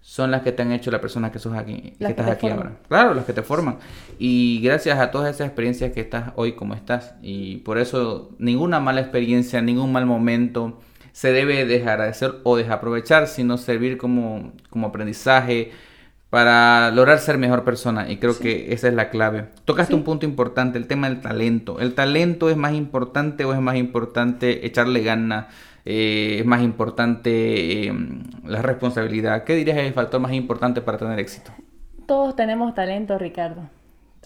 son 0.00 0.30
las 0.30 0.42
que 0.42 0.50
te 0.50 0.62
han 0.62 0.72
hecho 0.72 0.90
la 0.90 1.00
persona 1.00 1.30
que 1.30 1.38
sos 1.38 1.54
aquí, 1.54 1.94
que 1.98 2.06
estás 2.06 2.28
aquí 2.28 2.48
ahora. 2.48 2.72
Claro, 2.88 3.14
las 3.14 3.24
que 3.24 3.32
te 3.32 3.42
forman. 3.42 3.78
Y 4.18 4.60
gracias 4.60 4.98
a 4.98 5.12
todas 5.12 5.32
esas 5.32 5.46
experiencias 5.46 5.92
que 5.92 6.00
estás 6.00 6.32
hoy 6.34 6.52
como 6.52 6.74
estás. 6.74 7.14
Y 7.22 7.58
por 7.58 7.78
eso 7.78 8.30
ninguna 8.38 8.80
mala 8.80 9.00
experiencia, 9.00 9.62
ningún 9.62 9.92
mal 9.92 10.04
momento 10.04 10.80
se 11.12 11.32
debe 11.32 11.66
dejar 11.66 12.00
de 12.00 12.08
hacer 12.08 12.34
o 12.42 12.56
desaprovechar, 12.56 13.28
sino 13.28 13.58
servir 13.58 13.96
como, 13.96 14.52
como 14.70 14.88
aprendizaje 14.88 15.70
para 16.32 16.90
lograr 16.92 17.18
ser 17.18 17.36
mejor 17.36 17.62
persona. 17.62 18.10
Y 18.10 18.16
creo 18.16 18.38
que 18.38 18.72
esa 18.72 18.88
es 18.88 18.94
la 18.94 19.10
clave. 19.10 19.48
Tocaste 19.66 19.94
un 19.94 20.02
punto 20.02 20.24
importante, 20.24 20.78
el 20.78 20.86
tema 20.86 21.10
del 21.10 21.20
talento. 21.20 21.78
¿El 21.78 21.94
talento 21.94 22.48
es 22.48 22.56
más 22.56 22.72
importante 22.72 23.44
o 23.44 23.52
es 23.52 23.60
más 23.60 23.76
importante 23.76 24.64
echarle 24.64 25.02
ganas? 25.02 25.48
Eh, 25.84 26.38
es 26.40 26.46
más 26.46 26.62
importante 26.62 27.86
em, 27.86 28.22
la 28.46 28.62
responsabilidad. 28.62 29.44
¿Qué 29.44 29.54
dirías 29.54 29.76
es 29.76 29.88
el 29.88 29.92
factor 29.92 30.22
más 30.22 30.32
importante 30.32 30.80
para 30.80 30.96
tener 30.96 31.18
éxito? 31.18 31.52
Todos 32.06 32.34
tenemos 32.34 32.74
talento, 32.74 33.18
Ricardo. 33.18 33.68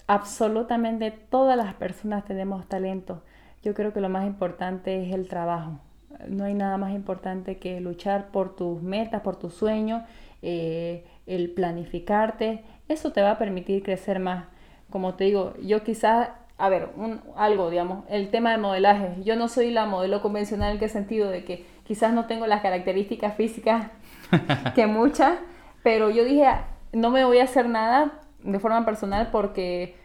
Absolutamente 0.07 1.11
todas 1.11 1.57
las 1.57 1.73
personas 1.73 2.23
tenemos 2.23 2.69
talento. 2.69 3.21
Yo 3.63 3.73
creo 3.73 3.91
que 3.91 3.99
lo 3.99 4.07
más 4.07 4.25
importante 4.25 5.05
es 5.05 5.13
el 5.13 5.27
trabajo. 5.27 5.81
No 6.29 6.45
hay 6.45 6.53
nada 6.53 6.77
más 6.77 6.93
importante 6.93 7.57
que 7.57 7.81
luchar 7.81 8.29
por 8.31 8.55
tus 8.55 8.81
metas, 8.81 9.23
por 9.23 9.35
tus 9.35 9.55
sueños, 9.55 10.03
eh, 10.41 11.03
el 11.27 11.51
planificarte. 11.51 12.63
Eso 12.87 13.11
te 13.11 13.21
va 13.21 13.31
a 13.31 13.37
permitir 13.37 13.83
crecer 13.83 14.19
más. 14.19 14.45
Como 14.89 15.15
te 15.15 15.25
digo, 15.25 15.53
yo 15.61 15.83
quizás 15.83 16.29
a 16.57 16.69
ver, 16.69 16.89
un, 16.95 17.21
algo, 17.35 17.69
digamos, 17.69 18.03
el 18.09 18.29
tema 18.29 18.51
de 18.51 18.57
modelaje. 18.57 19.21
Yo 19.23 19.35
no 19.35 19.47
soy 19.47 19.69
la 19.69 19.85
modelo 19.85 20.21
convencional 20.21 20.73
en 20.73 20.79
qué 20.79 20.89
sentido 20.89 21.29
de 21.29 21.43
que 21.43 21.65
quizás 21.83 22.13
no 22.13 22.25
tengo 22.25 22.47
las 22.47 22.61
características 22.61 23.35
físicas 23.35 23.87
que 24.75 24.87
muchas, 24.87 25.37
pero 25.83 26.09
yo 26.09 26.23
dije, 26.23 26.47
no 26.93 27.11
me 27.11 27.23
voy 27.25 27.39
a 27.39 27.43
hacer 27.43 27.69
nada 27.69 28.21
de 28.43 28.59
forma 28.59 28.85
personal 28.85 29.29
porque, 29.31 29.95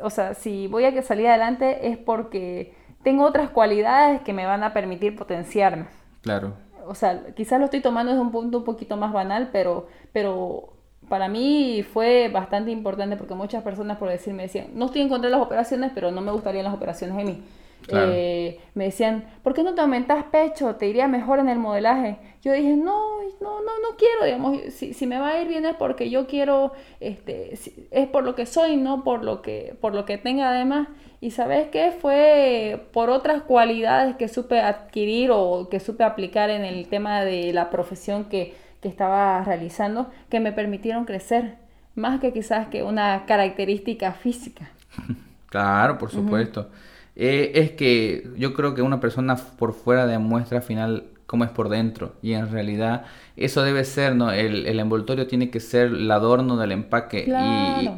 o 0.00 0.10
sea, 0.10 0.34
si 0.34 0.66
voy 0.68 0.84
a 0.84 1.02
salir 1.02 1.28
adelante 1.28 1.88
es 1.88 1.96
porque 1.96 2.74
tengo 3.02 3.24
otras 3.24 3.50
cualidades 3.50 4.20
que 4.22 4.32
me 4.32 4.44
van 4.44 4.62
a 4.62 4.74
permitir 4.74 5.16
potenciarme. 5.16 5.86
Claro. 6.20 6.54
O 6.88 6.94
sea, 6.94 7.34
quizás 7.34 7.58
lo 7.58 7.66
estoy 7.66 7.80
tomando 7.80 8.12
desde 8.12 8.22
un 8.22 8.32
punto 8.32 8.58
un 8.58 8.64
poquito 8.64 8.96
más 8.96 9.12
banal, 9.12 9.50
pero, 9.52 9.88
pero 10.12 10.72
para 11.08 11.28
mí 11.28 11.82
fue 11.82 12.28
bastante 12.28 12.70
importante 12.70 13.16
porque 13.16 13.34
muchas 13.34 13.62
personas 13.62 13.98
por 13.98 14.08
decir 14.08 14.34
me 14.34 14.44
decían, 14.44 14.68
no 14.74 14.86
estoy 14.86 15.02
en 15.02 15.08
contra 15.08 15.30
de 15.30 15.36
las 15.36 15.44
operaciones, 15.44 15.92
pero 15.94 16.10
no 16.10 16.20
me 16.20 16.32
gustarían 16.32 16.64
las 16.64 16.74
operaciones 16.74 17.18
en 17.18 17.26
mí. 17.26 17.42
Eh, 17.88 18.60
me 18.74 18.84
decían, 18.84 19.24
¿por 19.42 19.54
qué 19.54 19.62
no 19.62 19.74
te 19.74 19.80
aumentas 19.80 20.24
pecho? 20.24 20.74
Te 20.76 20.88
iría 20.88 21.08
mejor 21.08 21.38
en 21.38 21.48
el 21.48 21.58
modelaje. 21.58 22.18
Yo 22.42 22.52
dije, 22.52 22.76
no, 22.76 23.20
no, 23.40 23.60
no, 23.60 23.80
no 23.80 23.96
quiero, 23.96 24.24
digamos, 24.24 24.60
si, 24.72 24.94
si 24.94 25.06
me 25.06 25.18
va 25.18 25.28
a 25.28 25.40
ir 25.40 25.48
bien 25.48 25.64
es 25.66 25.76
porque 25.76 26.10
yo 26.10 26.26
quiero, 26.26 26.72
este, 27.00 27.54
es 27.90 28.08
por 28.08 28.24
lo 28.24 28.34
que 28.34 28.46
soy, 28.46 28.76
no 28.76 29.04
por 29.04 29.24
lo 29.24 29.42
que, 29.42 29.76
por 29.80 29.94
lo 29.94 30.04
que 30.04 30.18
tenga 30.18 30.50
además. 30.50 30.88
Y 31.20 31.30
sabes 31.30 31.68
qué, 31.68 31.92
fue 31.92 32.88
por 32.92 33.10
otras 33.10 33.42
cualidades 33.42 34.16
que 34.16 34.28
supe 34.28 34.60
adquirir 34.60 35.30
o 35.32 35.68
que 35.70 35.80
supe 35.80 36.04
aplicar 36.04 36.50
en 36.50 36.64
el 36.64 36.88
tema 36.88 37.22
de 37.22 37.52
la 37.52 37.70
profesión 37.70 38.26
que, 38.26 38.54
que 38.80 38.88
estaba 38.88 39.42
realizando 39.42 40.10
que 40.28 40.40
me 40.40 40.52
permitieron 40.52 41.04
crecer, 41.04 41.56
más 41.94 42.20
que 42.20 42.32
quizás 42.32 42.68
que 42.68 42.82
una 42.82 43.24
característica 43.26 44.12
física. 44.12 44.70
Claro, 45.48 45.96
por 45.96 46.10
supuesto. 46.10 46.68
Eh, 47.16 47.52
es 47.54 47.72
que 47.72 48.28
yo 48.36 48.52
creo 48.52 48.74
que 48.74 48.82
una 48.82 49.00
persona 49.00 49.36
por 49.36 49.72
fuera 49.72 50.06
demuestra 50.06 50.58
al 50.58 50.64
final 50.64 51.04
cómo 51.26 51.44
es 51.44 51.50
por 51.50 51.68
dentro 51.68 52.12
y 52.22 52.34
en 52.34 52.50
realidad 52.50 53.04
eso 53.36 53.62
debe 53.62 53.84
ser, 53.84 54.14
¿no? 54.14 54.30
El, 54.30 54.78
envoltorio 54.78 55.26
tiene 55.26 55.50
que 55.50 55.60
ser 55.60 55.86
el 55.88 56.10
adorno 56.10 56.56
del 56.56 56.72
empaque 56.72 57.26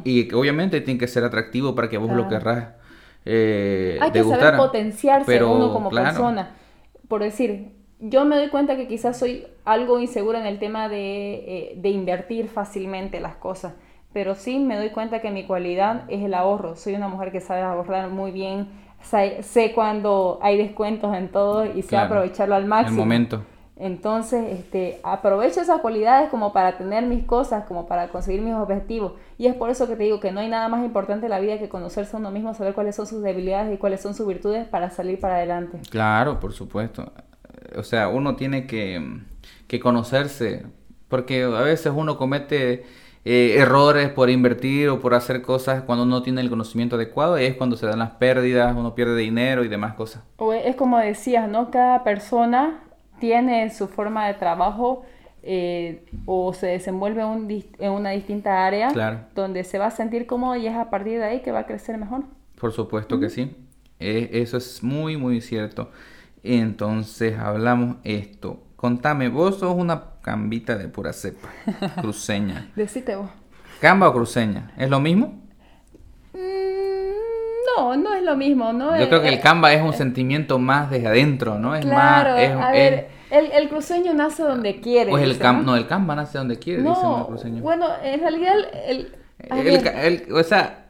y, 0.03 0.09
y, 0.09 0.33
obviamente 0.33 0.81
tiene 0.81 0.99
que 0.99 1.07
ser 1.07 1.23
atractivo 1.23 1.75
para 1.75 1.89
que 1.89 1.97
vos 1.97 2.11
lo 2.11 2.27
querrás. 2.27 2.69
Eh, 3.25 3.99
Hay 4.01 4.11
que 4.11 4.23
saber 4.23 4.57
potenciarse 4.57 5.43
uno 5.43 5.71
como 5.71 5.89
persona. 5.89 6.51
Por 7.07 7.21
decir, 7.21 7.73
yo 7.99 8.25
me 8.25 8.37
doy 8.37 8.49
cuenta 8.49 8.75
que 8.75 8.87
quizás 8.87 9.17
soy 9.17 9.45
algo 9.65 9.99
insegura 9.99 10.39
en 10.39 10.45
el 10.45 10.59
tema 10.59 10.89
de, 10.89 11.33
eh, 11.33 11.73
de, 11.75 11.89
invertir 11.89 12.47
fácilmente 12.47 13.19
las 13.19 13.35
cosas, 13.35 13.73
pero 14.13 14.35
sí 14.35 14.59
me 14.59 14.77
doy 14.77 14.89
cuenta 14.89 15.21
que 15.21 15.31
mi 15.31 15.45
cualidad 15.45 16.03
es 16.07 16.23
el 16.23 16.33
ahorro. 16.33 16.75
Soy 16.75 16.95
una 16.95 17.07
mujer 17.07 17.31
que 17.31 17.41
sabe 17.41 17.61
ahorrar 17.61 18.09
muy 18.09 18.31
bien, 18.31 18.69
sé, 19.01 19.71
cuando 19.73 20.39
hay 20.41 20.57
descuentos 20.57 21.15
en 21.15 21.29
todo 21.29 21.65
y 21.65 21.81
sé 21.81 21.97
aprovecharlo 21.97 22.55
al 22.55 22.65
máximo. 22.65 23.01
El 23.01 23.07
momento. 23.07 23.43
Entonces, 23.75 24.59
este, 24.59 24.99
aprovecho 25.03 25.61
esas 25.61 25.79
cualidades 25.79 26.29
como 26.29 26.51
para 26.51 26.77
tener 26.77 27.05
mis 27.05 27.23
cosas, 27.23 27.63
como 27.63 27.87
para 27.87 28.09
conseguir 28.09 28.41
mis 28.41 28.53
objetivos. 28.53 29.13
Y 29.37 29.47
es 29.47 29.55
por 29.55 29.69
eso 29.69 29.87
que 29.87 29.95
te 29.95 30.03
digo 30.03 30.19
que 30.19 30.33
no 30.33 30.41
hay 30.41 30.49
nada 30.49 30.67
más 30.67 30.83
importante 30.83 31.27
en 31.27 31.29
la 31.29 31.39
vida 31.39 31.59
que 31.59 31.69
conocerse 31.69 32.17
a 32.17 32.19
uno 32.19 32.29
mismo, 32.29 32.53
saber 32.53 32.73
cuáles 32.73 32.97
son 32.97 33.07
sus 33.07 33.23
debilidades 33.23 33.73
y 33.73 33.77
cuáles 33.77 34.01
son 34.01 34.13
sus 34.13 34.27
virtudes 34.27 34.67
para 34.67 34.89
salir 34.89 35.17
para 35.17 35.35
adelante. 35.35 35.79
Claro, 35.89 36.41
por 36.41 36.51
supuesto 36.51 37.09
o 37.77 37.83
sea, 37.83 38.07
uno 38.07 38.35
tiene 38.35 38.67
que, 38.67 39.79
conocerse, 39.81 40.65
porque 41.07 41.43
a 41.43 41.61
veces 41.61 41.91
uno 41.95 42.17
comete 42.17 42.85
eh, 43.25 43.55
errores 43.57 44.09
por 44.09 44.29
invertir 44.29 44.89
o 44.89 44.99
por 44.99 45.13
hacer 45.13 45.41
cosas 45.41 45.83
cuando 45.83 46.03
uno 46.03 46.23
tiene 46.23 46.41
el 46.41 46.49
conocimiento 46.49 46.95
adecuado 46.95 47.37
es 47.37 47.55
cuando 47.55 47.75
se 47.75 47.85
dan 47.85 47.99
las 47.99 48.11
pérdidas, 48.11 48.75
uno 48.75 48.95
pierde 48.95 49.17
dinero 49.17 49.63
y 49.63 49.67
demás 49.67 49.93
cosas. 49.95 50.23
O 50.37 50.53
es 50.53 50.75
como 50.75 50.97
decías, 50.97 51.49
¿no? 51.49 51.69
Cada 51.69 52.03
persona 52.03 52.83
tiene 53.19 53.69
su 53.71 53.87
forma 53.87 54.27
de 54.27 54.35
trabajo 54.35 55.03
eh, 55.43 56.05
o 56.25 56.53
se 56.53 56.67
desenvuelve 56.67 57.21
en 57.79 57.91
una 57.91 58.11
distinta 58.11 58.65
área 58.65 59.27
donde 59.35 59.63
se 59.63 59.77
va 59.77 59.87
a 59.87 59.91
sentir 59.91 60.25
cómodo 60.25 60.55
y 60.55 60.67
es 60.67 60.75
a 60.75 60.89
partir 60.89 61.19
de 61.19 61.25
ahí 61.25 61.41
que 61.41 61.51
va 61.51 61.59
a 61.59 61.65
crecer 61.65 61.97
mejor. 61.97 62.23
Por 62.59 62.71
supuesto 62.73 63.19
que 63.19 63.29
sí, 63.29 63.55
e, 63.99 64.29
eso 64.33 64.57
es 64.57 64.83
muy, 64.83 65.17
muy 65.17 65.41
cierto. 65.41 65.91
Entonces 66.43 67.37
hablamos 67.37 67.97
esto. 68.03 68.63
Contame, 68.75 69.29
vos 69.29 69.59
sos 69.59 69.75
una 69.75 70.08
cambita 70.21 70.77
de 70.77 70.87
pura 70.87 71.13
cepa, 71.13 71.47
cruceña. 72.01 72.69
Decite 72.75 73.15
vos. 73.15 73.29
¿Camba 73.81 74.09
o 74.09 74.13
cruceña? 74.13 74.71
¿Es 74.77 74.89
lo 74.89 74.99
mismo? 74.99 75.41
Mm, 76.33 76.37
no, 77.77 77.95
no 77.97 78.13
es 78.13 78.23
lo 78.23 78.35
mismo, 78.35 78.73
¿no? 78.73 78.97
Yo 78.99 79.07
creo 79.07 79.21
que 79.21 79.29
el 79.29 79.35
Eh, 79.35 79.39
camba 79.41 79.73
es 79.73 79.81
un 79.81 79.93
sentimiento 79.93 80.59
más 80.59 80.89
desde 80.89 81.07
adentro, 81.07 81.57
¿no? 81.57 81.75
Es 81.75 81.85
Claro, 81.85 82.31
más... 82.35 82.41
Es, 82.41 82.51
a 82.51 82.73
es- 82.75 82.91
ver, 82.91 83.07
el, 83.31 83.51
el 83.51 83.69
cruceño 83.69 84.13
nace 84.13 84.43
donde 84.43 84.81
quiere. 84.81 85.11
o 85.11 85.17
es 85.17 85.23
el 85.23 85.29
dice, 85.31 85.43
cam- 85.43 85.57
¿no? 85.59 85.63
no, 85.63 85.75
el 85.77 85.87
camba 85.87 86.15
nace 86.15 86.37
donde 86.37 86.57
quiere, 86.59 86.79
dicen 86.81 86.93
los 86.93 87.03
No, 87.19 87.27
cruceños. 87.27 87.61
bueno, 87.61 87.87
en 88.03 88.19
realidad 88.19 88.55
el... 88.87 89.15
el- 89.39 90.33
o 90.33 90.43
sea, 90.43 90.89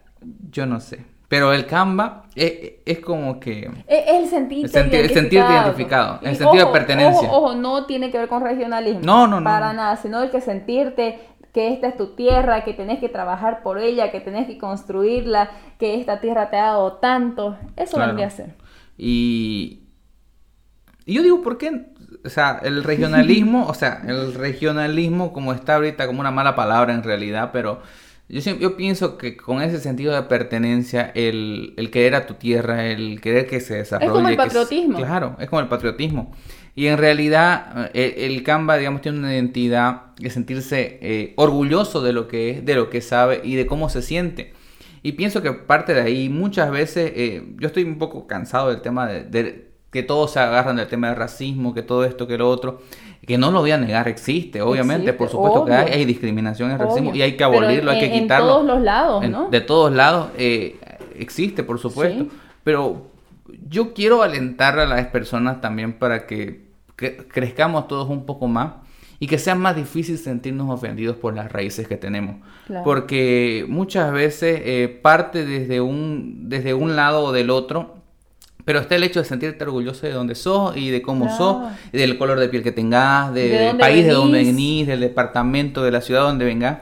yo 0.50 0.66
no 0.66 0.80
sé. 0.80 1.04
Pero 1.30 1.52
el 1.52 1.64
Canva 1.64 2.24
es, 2.34 2.72
es 2.84 2.98
como 2.98 3.38
que... 3.38 3.70
Es 3.86 4.04
el 4.08 4.26
sentirte 4.28 4.66
El 4.66 4.84
sentir- 4.84 5.00
el 5.00 5.10
sentirte 5.10 5.52
identificado, 5.52 6.18
el 6.22 6.32
Y 6.32 6.34
sentido 6.34 6.66
de 6.66 6.72
pertenencia. 6.72 7.28
Ojo, 7.28 7.36
ojo, 7.36 7.54
no 7.54 7.86
tiene 7.86 8.10
que 8.10 8.18
ver 8.18 8.28
con 8.28 8.42
regionalismo. 8.42 9.00
No, 9.04 9.28
no, 9.28 9.38
no. 9.38 9.44
Para 9.44 9.72
nada, 9.72 9.96
sino 9.96 10.20
el 10.24 10.30
que 10.32 10.40
sentirte 10.40 11.20
que 11.54 11.72
esta 11.72 11.86
es 11.86 11.96
tu 11.96 12.16
tierra, 12.16 12.64
que 12.64 12.74
tenés 12.74 12.98
que 12.98 13.08
trabajar 13.08 13.62
por 13.62 13.78
ella, 13.78 14.10
que 14.10 14.18
tenés 14.20 14.48
que 14.48 14.58
construirla, 14.58 15.50
que 15.78 16.00
esta 16.00 16.20
tierra 16.20 16.50
te 16.50 16.56
ha 16.56 16.66
dado 16.66 16.94
tanto. 16.94 17.56
Eso 17.76 17.94
Claro. 17.96 18.08
vendría 18.08 18.26
a 18.26 18.30
ser. 18.30 18.54
Y, 18.98 19.84
y 21.06 21.14
yo 21.14 21.22
digo, 21.22 21.42
¿por 21.42 21.58
qué? 21.58 21.86
O 22.24 22.28
sea, 22.28 22.60
el 22.64 22.82
regionalismo, 22.82 23.66
o 23.68 23.74
sea, 23.74 24.02
el 24.04 24.34
regionalismo 24.34 25.32
como 25.32 25.52
está 25.52 25.76
ahorita, 25.76 26.08
como 26.08 26.18
una 26.20 26.32
mala 26.32 26.56
palabra 26.56 26.92
en 26.92 27.04
realidad, 27.04 27.50
pero 27.52 27.82
yo, 28.30 28.56
yo 28.56 28.76
pienso 28.76 29.18
que 29.18 29.36
con 29.36 29.60
ese 29.60 29.80
sentido 29.80 30.14
de 30.14 30.22
pertenencia, 30.22 31.10
el, 31.14 31.74
el 31.76 31.90
querer 31.90 32.14
a 32.14 32.26
tu 32.26 32.34
tierra, 32.34 32.86
el 32.86 33.20
querer 33.20 33.46
que 33.46 33.60
se 33.60 33.74
desarrolle... 33.74 34.12
como 34.12 34.28
el 34.28 34.36
patriotismo. 34.36 34.98
claro, 34.98 35.36
es 35.40 35.48
como 35.48 35.60
el 35.60 35.68
patriotismo. 35.68 36.32
Y 36.74 36.86
en 36.86 36.98
realidad 36.98 37.90
eh, 37.92 38.14
el, 38.18 38.34
el 38.34 38.42
Canva, 38.42 38.76
digamos, 38.76 39.00
tiene 39.00 39.18
una 39.18 39.34
identidad 39.34 40.14
de 40.16 40.30
sentirse 40.30 40.98
eh, 41.02 41.34
orgulloso 41.36 42.02
de 42.02 42.12
lo 42.12 42.28
que 42.28 42.50
es, 42.50 42.64
de 42.64 42.74
lo 42.76 42.88
que 42.88 43.00
sabe 43.00 43.40
y 43.42 43.56
de 43.56 43.66
cómo 43.66 43.88
se 43.88 44.02
siente. 44.02 44.52
Y 45.02 45.12
pienso 45.12 45.42
que 45.42 45.52
parte 45.52 45.94
de 45.94 46.02
ahí 46.02 46.28
muchas 46.28 46.70
veces, 46.70 47.12
eh, 47.16 47.42
yo 47.56 47.66
estoy 47.66 47.84
un 47.84 47.98
poco 47.98 48.26
cansado 48.26 48.68
del 48.68 48.82
tema 48.82 49.06
de, 49.08 49.24
de 49.24 49.69
que 49.90 50.02
todos 50.02 50.32
se 50.32 50.40
agarran 50.40 50.76
del 50.76 50.86
tema 50.88 51.08
del 51.08 51.16
racismo, 51.16 51.74
que 51.74 51.82
todo 51.82 52.04
esto, 52.04 52.26
que 52.26 52.38
lo 52.38 52.48
otro, 52.48 52.80
que 53.26 53.36
no 53.38 53.50
lo 53.50 53.60
voy 53.60 53.72
a 53.72 53.76
negar, 53.78 54.06
existe, 54.08 54.62
obviamente, 54.62 55.10
Existe, 55.10 55.18
por 55.18 55.28
supuesto 55.28 55.64
que 55.64 55.72
hay, 55.72 55.92
hay 55.92 56.04
discriminación, 56.04 56.70
hay 56.70 56.76
racismo 56.76 57.14
y 57.14 57.22
hay 57.22 57.36
que 57.36 57.44
abolirlo, 57.44 57.90
hay 57.90 57.98
que 58.00 58.06
en 58.14 58.22
quitarlo. 58.22 58.46
todos 58.48 58.64
los 58.66 58.80
lados, 58.82 59.24
En- 59.24 59.32
¿no? 59.32 59.48
De 59.50 59.60
todos 59.60 59.92
lados 59.92 60.28
eh, 60.38 60.78
existe, 61.18 61.62
por 61.64 61.78
supuesto, 61.78 62.24
Sí. 62.24 62.30
pero 62.64 63.08
yo 63.68 63.92
quiero 63.92 64.22
alentar 64.22 64.78
a 64.78 64.86
las 64.86 65.06
personas 65.08 65.60
también 65.60 65.92
para 65.94 66.26
que 66.26 66.68
cre- 66.96 67.26
crezcamos 67.28 67.88
todos 67.88 68.08
un 68.08 68.24
poco 68.26 68.46
más 68.48 68.74
y 69.18 69.26
que 69.26 69.38
sea 69.38 69.54
más 69.54 69.76
difícil 69.76 70.16
sentirnos 70.16 70.70
ofendidos 70.70 71.16
por 71.16 71.34
las 71.34 71.52
raíces 71.52 71.86
que 71.86 71.96
tenemos. 71.96 72.36
Claro. 72.66 72.84
Porque 72.84 73.66
muchas 73.68 74.12
veces 74.12 74.60
eh, 74.64 75.00
parte 75.02 75.44
desde 75.44 75.80
un, 75.82 76.48
desde 76.48 76.72
un 76.74 76.96
lado 76.96 77.24
o 77.24 77.32
del 77.32 77.50
otro, 77.50 77.96
pero 78.64 78.80
está 78.80 78.96
el 78.96 79.02
hecho 79.04 79.20
de 79.20 79.24
sentirte 79.26 79.64
orgulloso 79.64 80.06
de 80.06 80.12
donde 80.12 80.34
sos 80.34 80.76
y 80.76 80.90
de 80.90 81.02
cómo 81.02 81.26
Claro. 81.26 81.36
sos, 81.38 81.72
y 81.92 81.98
del 81.98 82.18
color 82.18 82.38
de 82.40 82.48
piel 82.48 82.62
que 82.62 82.72
tengas, 82.72 83.32
de- 83.34 83.48
De 83.48 83.48
del 83.58 83.66
dónde 83.68 83.80
país 83.82 84.04
de 84.06 84.12
donde 84.12 84.38
venís. 84.44 84.86
del 84.86 85.00
departamento, 85.00 85.82
de 85.82 85.90
la 85.90 86.00
ciudad 86.00 86.22
donde 86.22 86.44
vengas. 86.44 86.78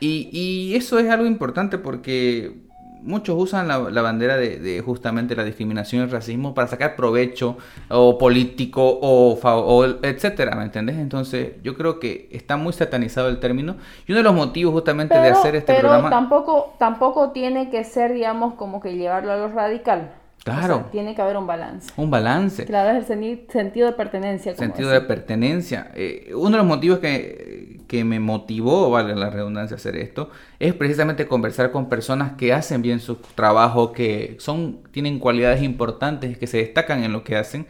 Y, 0.00 0.28
y 0.32 0.74
eso 0.74 0.98
es 0.98 1.08
algo 1.10 1.26
importante 1.26 1.78
porque 1.78 2.60
muchos 3.04 3.34
usan 3.36 3.66
la, 3.66 3.78
la 3.90 4.00
bandera 4.00 4.36
de, 4.36 4.58
de 4.60 4.80
justamente 4.80 5.34
la 5.34 5.42
discriminación 5.44 6.02
y 6.02 6.04
el 6.04 6.10
racismo 6.12 6.54
para 6.54 6.68
sacar 6.68 6.94
provecho 6.94 7.56
o 7.88 8.16
político 8.16 8.80
o, 9.02 9.36
o 9.42 9.84
etcétera, 10.02 10.54
¿me 10.54 10.62
entendés? 10.62 10.96
Entonces 10.98 11.52
yo 11.64 11.74
creo 11.74 11.98
que 11.98 12.28
está 12.30 12.56
muy 12.56 12.72
satanizado 12.72 13.28
el 13.28 13.40
término 13.40 13.74
y 14.06 14.12
uno 14.12 14.18
de 14.18 14.22
los 14.24 14.34
motivos 14.34 14.72
justamente 14.72 15.14
de 15.16 15.20
Pero, 15.20 15.36
hacer 15.38 15.56
este 15.56 15.72
pero 15.74 15.88
programa... 15.88 16.10
tampoco, 16.10 16.74
tampoco 16.78 17.30
tiene 17.32 17.70
que 17.70 17.82
ser, 17.82 18.12
digamos, 18.12 18.54
como 18.54 18.80
que 18.80 18.94
llevarlo 18.96 19.32
a 19.32 19.36
lo 19.36 19.48
radical. 19.48 20.12
O 20.42 20.44
sea, 20.44 20.58
Claro. 20.58 20.88
tiene 20.90 21.14
que 21.14 21.22
haber 21.22 21.36
un 21.36 21.46
balance. 21.46 21.92
Un 21.96 22.10
balance. 22.10 22.64
Claro, 22.64 22.98
es 22.98 23.08
el 23.08 23.46
sentido 23.48 23.86
de 23.86 23.92
pertenencia. 23.92 24.54
como 24.54 24.66
sentido 24.66 24.90
de 24.90 25.00
pertenencia. 25.02 25.92
Eh, 25.94 26.32
uno 26.34 26.50
de 26.50 26.56
los 26.56 26.66
motivos 26.66 26.98
que, 26.98 27.80
que 27.86 28.02
me 28.04 28.18
motivó, 28.18 28.90
vale 28.90 29.14
la 29.14 29.30
redundancia, 29.30 29.76
a 29.76 29.78
hacer 29.78 29.94
esto, 29.96 30.30
es 30.58 30.74
precisamente 30.74 31.28
conversar 31.28 31.70
con 31.70 31.88
personas 31.88 32.32
que 32.32 32.52
hacen 32.52 32.82
bien 32.82 32.98
su 32.98 33.16
trabajo, 33.36 33.92
que 33.92 34.36
son, 34.40 34.80
tienen 34.90 35.20
cualidades 35.20 35.62
importantes, 35.62 36.36
que 36.38 36.48
se 36.48 36.56
destacan 36.58 37.04
en 37.04 37.12
lo 37.12 37.22
que 37.22 37.36
hacen, 37.36 37.66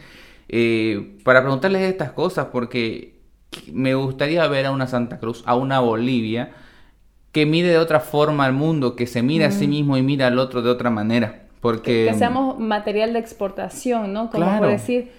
eh, 0.48 1.18
para 1.24 1.42
preguntarles 1.42 1.82
estas 1.82 2.12
cosas, 2.12 2.46
porque 2.52 3.20
me 3.70 3.94
gustaría 3.94 4.46
ver 4.46 4.64
a 4.64 4.70
una 4.70 4.86
Santa 4.86 5.18
Cruz, 5.18 5.42
a 5.44 5.56
una 5.56 5.80
Bolivia, 5.80 6.52
que 7.32 7.44
mire 7.44 7.68
de 7.68 7.78
otra 7.78 8.00
forma 8.00 8.46
al 8.46 8.54
mundo, 8.54 8.96
que 8.96 9.06
se 9.06 9.22
mira 9.22 9.48
a 9.48 9.50
sí 9.50 9.68
mismo 9.68 9.96
y 9.98 10.02
mira 10.02 10.28
al 10.28 10.38
otro 10.38 10.62
de 10.62 10.70
otra 10.70 10.88
manera. 10.88 11.41
Porque 11.62 12.08
que 12.10 12.14
seamos 12.14 12.58
material 12.58 13.14
de 13.14 13.20
exportación, 13.20 14.12
¿no? 14.12 14.28
Como 14.30 14.44
Claro. 14.44 14.58
por 14.58 14.68
decir, 14.68 15.10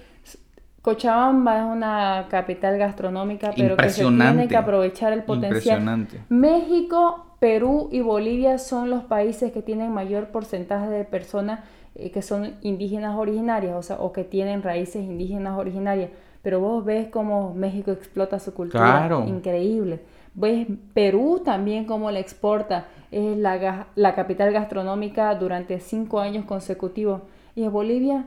Cochabamba 0.82 1.60
es 1.60 1.64
una 1.64 2.28
capital 2.30 2.78
gastronómica, 2.78 3.52
pero 3.56 3.78
que 3.78 3.90
se 3.90 4.04
tiene 4.04 4.48
que 4.50 4.58
aprovechar 4.58 5.14
el 5.14 5.24
potencial. 5.24 5.80
Impresionante. 5.80 6.20
México, 6.28 7.26
Perú 7.40 7.88
y 7.92 8.02
Bolivia 8.02 8.58
son 8.58 8.90
los 8.90 9.04
países 9.06 9.54
que 9.54 9.62
tienen 9.62 9.92
mayor 9.94 10.28
porcentaje 10.28 10.88
de 10.90 11.06
personas 11.06 11.62
eh, 11.96 12.12
que 12.12 12.22
son 12.22 12.56
indígenas 12.62 13.16
originarias, 13.18 13.76
o 13.76 13.82
sea, 13.82 13.96
o 13.98 14.12
que 14.12 14.24
tienen 14.26 14.62
raíces 14.62 15.04
indígenas 15.04 15.58
originarias. 15.58 16.10
Pero 16.42 16.60
vos 16.60 16.84
ves 16.84 17.08
cómo 17.08 17.54
México 17.54 17.92
explota 17.92 18.40
su 18.40 18.54
cultura, 18.54 18.84
Claro. 18.84 19.24
increíble. 19.26 20.02
Ves 20.34 20.68
Perú 20.94 21.42
también 21.46 21.86
cómo 21.86 22.12
la 22.12 22.20
exporta, 22.20 22.88
es 23.14 23.38
la, 23.38 23.88
la 23.96 24.16
capital 24.16 24.52
gastronómica 24.52 25.34
durante 25.36 25.80
cinco 25.80 26.20
años 26.20 26.46
consecutivos. 26.46 27.22
Y 27.56 27.64
en 27.64 27.72
Bolivia 27.72 28.26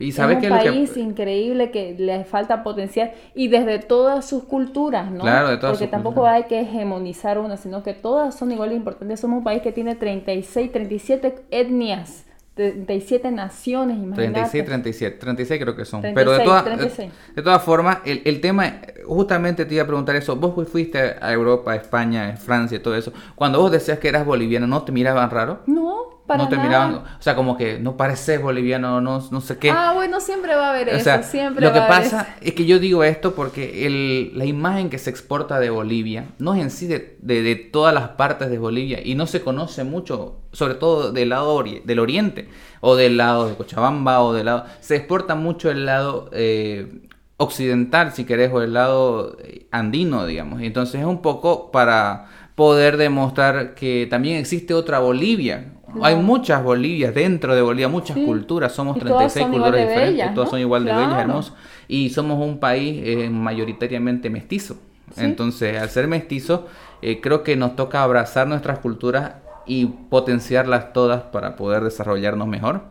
y 0.00 0.12
sabes 0.12 0.38
es 0.38 0.44
un 0.44 0.48
que 0.48 0.70
país 0.70 0.96
increíble 0.96 1.70
que 1.70 1.94
le 1.98 2.24
falta 2.24 2.62
potencial 2.62 3.12
y 3.34 3.48
desde 3.48 3.78
todas 3.80 4.26
sus 4.26 4.44
culturas, 4.44 5.10
¿no? 5.10 5.20
Claro, 5.20 5.50
de 5.50 5.58
todas 5.58 5.72
Porque 5.72 5.84
sus 5.84 5.90
tampoco 5.90 6.14
culturas. 6.22 6.36
hay 6.36 6.44
que 6.44 6.60
hegemonizar 6.60 7.38
una, 7.38 7.58
sino 7.58 7.82
que 7.82 7.92
todas 7.92 8.34
son 8.34 8.50
igual 8.50 8.70
de 8.70 8.76
importantes. 8.76 9.20
Somos 9.20 9.38
un 9.38 9.44
país 9.44 9.60
que 9.60 9.72
tiene 9.72 9.94
36, 9.96 10.72
37 10.72 11.44
etnias, 11.50 12.24
37 12.70 13.30
naciones, 13.30 13.96
imagínate. 13.96 14.32
36, 14.32 14.64
37, 14.64 15.18
36 15.18 15.60
creo 15.62 15.76
que 15.76 15.84
son. 15.84 16.00
36, 16.02 16.14
Pero 16.14 16.32
de, 16.38 16.44
todas- 16.44 16.64
36. 16.64 17.12
de 17.34 17.42
todas 17.42 17.62
formas, 17.62 17.98
el, 18.04 18.22
el 18.24 18.40
tema, 18.40 18.74
justamente 19.06 19.64
te 19.64 19.74
iba 19.74 19.84
a 19.84 19.86
preguntar 19.86 20.14
eso. 20.16 20.36
Vos 20.36 20.54
fu- 20.54 20.64
fuiste 20.64 21.16
a 21.20 21.32
Europa, 21.32 21.72
a 21.72 21.76
España, 21.76 22.28
a 22.28 22.36
Francia 22.36 22.76
y 22.76 22.80
todo 22.80 22.94
eso. 22.96 23.12
Cuando 23.34 23.60
vos 23.60 23.70
decías 23.72 23.98
que 23.98 24.08
eras 24.08 24.24
boliviano, 24.26 24.66
¿no 24.66 24.82
te 24.82 24.92
miraban 24.92 25.30
raro? 25.30 25.60
No, 25.66 26.19
para 26.30 26.44
no 26.44 26.48
te 26.48 26.56
nada. 26.56 26.68
miraban, 26.68 26.94
o 26.94 27.22
sea, 27.22 27.34
como 27.34 27.56
que 27.56 27.78
no 27.80 27.96
pareces 27.96 28.40
boliviano, 28.40 29.00
no, 29.00 29.20
no 29.30 29.40
sé 29.40 29.58
qué. 29.58 29.70
Ah, 29.70 29.92
bueno, 29.94 30.20
siempre 30.20 30.54
va 30.54 30.68
a 30.68 30.70
haber 30.70 30.88
O 30.88 30.92
eso, 30.92 31.04
sea, 31.04 31.22
siempre 31.24 31.64
lo 31.66 31.72
que 31.72 31.80
va 31.80 31.86
a 31.86 31.88
haber 31.88 32.10
pasa 32.10 32.20
eso. 32.22 32.30
es 32.40 32.54
que 32.54 32.66
yo 32.66 32.78
digo 32.78 33.02
esto 33.04 33.34
porque 33.34 33.86
el, 33.86 34.32
la 34.38 34.44
imagen 34.44 34.90
que 34.90 34.98
se 34.98 35.10
exporta 35.10 35.58
de 35.58 35.70
Bolivia 35.70 36.26
no 36.38 36.54
es 36.54 36.62
en 36.62 36.70
sí 36.70 36.86
de, 36.86 37.16
de- 37.20 37.42
de 37.42 37.56
todas 37.56 37.92
las 37.92 38.10
partes 38.10 38.48
de 38.50 38.58
Bolivia 38.58 39.00
y 39.04 39.14
no 39.16 39.26
se 39.26 39.40
conoce 39.42 39.82
mucho, 39.84 40.38
sobre 40.52 40.74
todo 40.74 41.12
del 41.12 41.30
lado 41.30 41.54
ori- 41.56 41.82
del 41.84 41.98
oriente 41.98 42.48
o 42.80 42.94
del 42.96 43.16
lado 43.16 43.48
de 43.48 43.54
Cochabamba 43.56 44.22
o 44.22 44.32
del 44.32 44.46
lado... 44.46 44.64
Se 44.80 44.96
exporta 44.96 45.34
mucho 45.34 45.70
el 45.70 45.84
lado 45.86 46.30
eh, 46.32 47.00
occidental, 47.36 48.12
si 48.12 48.24
querés, 48.24 48.52
o 48.52 48.62
el 48.62 48.72
lado 48.74 49.36
eh, 49.42 49.66
andino, 49.70 50.26
digamos. 50.26 50.60
Y 50.62 50.66
entonces 50.66 51.00
es 51.00 51.06
un 51.06 51.22
poco 51.22 51.70
para 51.70 52.26
poder 52.54 52.96
demostrar 52.98 53.74
que 53.74 54.06
también 54.10 54.36
existe 54.38 54.74
otra 54.74 54.98
Bolivia. 54.98 55.72
Hay 56.02 56.16
muchas 56.16 56.62
Bolivias 56.62 57.14
dentro 57.14 57.54
de 57.54 57.62
Bolivia, 57.62 57.88
muchas 57.88 58.16
Sí. 58.16 58.24
culturas, 58.24 58.72
somos 58.72 58.96
Y 58.96 59.00
todas 59.00 59.32
36 59.32 59.44
son 59.44 59.54
igual 59.54 59.70
culturas 59.70 59.88
diferentes, 59.88 60.16
bellas, 60.18 60.34
todas 60.34 60.50
son 60.50 60.60
igual 60.60 60.84
de 60.84 60.92
bellas, 60.92 61.18
hermosas. 61.18 61.54
Y 61.88 62.10
somos 62.10 62.38
un 62.46 62.58
país 62.58 63.02
eh, 63.04 63.30
mayoritariamente 63.30 64.30
mestizo. 64.30 64.74
Sí. 65.14 65.24
Entonces, 65.24 65.80
al 65.80 65.88
ser 65.90 66.06
mestizo, 66.06 66.66
eh, 67.02 67.20
creo 67.20 67.42
que 67.42 67.56
nos 67.56 67.74
toca 67.76 68.02
abrazar 68.02 68.46
nuestras 68.46 68.78
culturas 68.78 69.32
y 69.66 69.86
potenciarlas 69.86 70.92
todas 70.92 71.22
para 71.22 71.56
poder 71.56 71.82
desarrollarnos 71.82 72.46
mejor. 72.46 72.82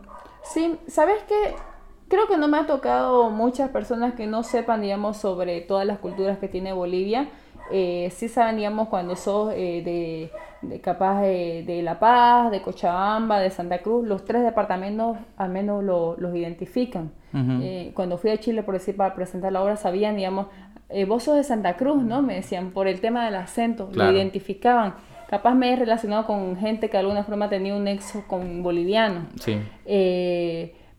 Sí, 0.42 0.76
¿sabes 0.86 1.16
qué? 1.28 1.54
Creo 2.08 2.26
que 2.26 2.36
no 2.36 2.48
me 2.48 2.58
ha 2.58 2.66
tocado 2.66 3.30
muchas 3.30 3.70
personas 3.70 4.14
que 4.14 4.26
no 4.26 4.42
sepan, 4.42 4.82
digamos, 4.82 5.16
sobre 5.16 5.60
todas 5.60 5.86
las 5.86 5.98
culturas 5.98 6.38
que 6.38 6.48
tiene 6.48 6.72
Bolivia. 6.72 7.28
Eh, 7.72 8.10
sí 8.10 8.28
saben, 8.28 8.56
digamos, 8.56 8.88
cuando 8.88 9.16
sos 9.16 9.52
eh, 9.54 9.82
de, 9.84 10.30
de 10.68 10.80
capaz 10.80 11.22
de, 11.22 11.62
de 11.66 11.82
La 11.82 11.98
Paz, 11.98 12.50
de 12.50 12.62
Cochabamba, 12.62 13.38
de 13.40 13.50
Santa 13.50 13.78
Cruz, 13.78 14.06
los 14.06 14.24
tres 14.24 14.42
departamentos 14.42 15.16
al 15.36 15.50
menos 15.50 15.82
lo- 15.84 16.16
los 16.18 16.34
identifican. 16.34 17.12
Eh, 17.32 17.92
cuando 17.94 18.18
fui 18.18 18.30
a 18.30 18.38
Chile, 18.38 18.62
por 18.64 18.74
decir, 18.74 18.96
para 18.96 19.14
presentar 19.14 19.52
la 19.52 19.62
obra, 19.62 19.76
sabían, 19.76 20.16
digamos, 20.16 20.46
eh, 20.88 21.04
vos 21.04 21.22
sos 21.22 21.36
de 21.36 21.44
Santa 21.44 21.76
Cruz, 21.76 22.02
¿no? 22.02 22.22
Me 22.22 22.34
decían, 22.34 22.72
por 22.72 22.88
el 22.88 23.00
tema 23.00 23.24
del 23.24 23.36
acento, 23.36 23.88
Claro. 23.90 24.10
lo 24.10 24.18
identificaban. 24.18 24.94
Capaz 25.28 25.54
me 25.54 25.72
he 25.72 25.76
relacionado 25.76 26.26
con 26.26 26.56
gente 26.56 26.88
que 26.88 26.94
de 26.96 26.98
alguna 27.02 27.22
forma 27.22 27.48
tenía 27.48 27.76
un 27.76 27.84
nexo 27.84 28.24
con 28.26 28.64
boliviano. 28.64 29.26
Sí. 29.40 29.56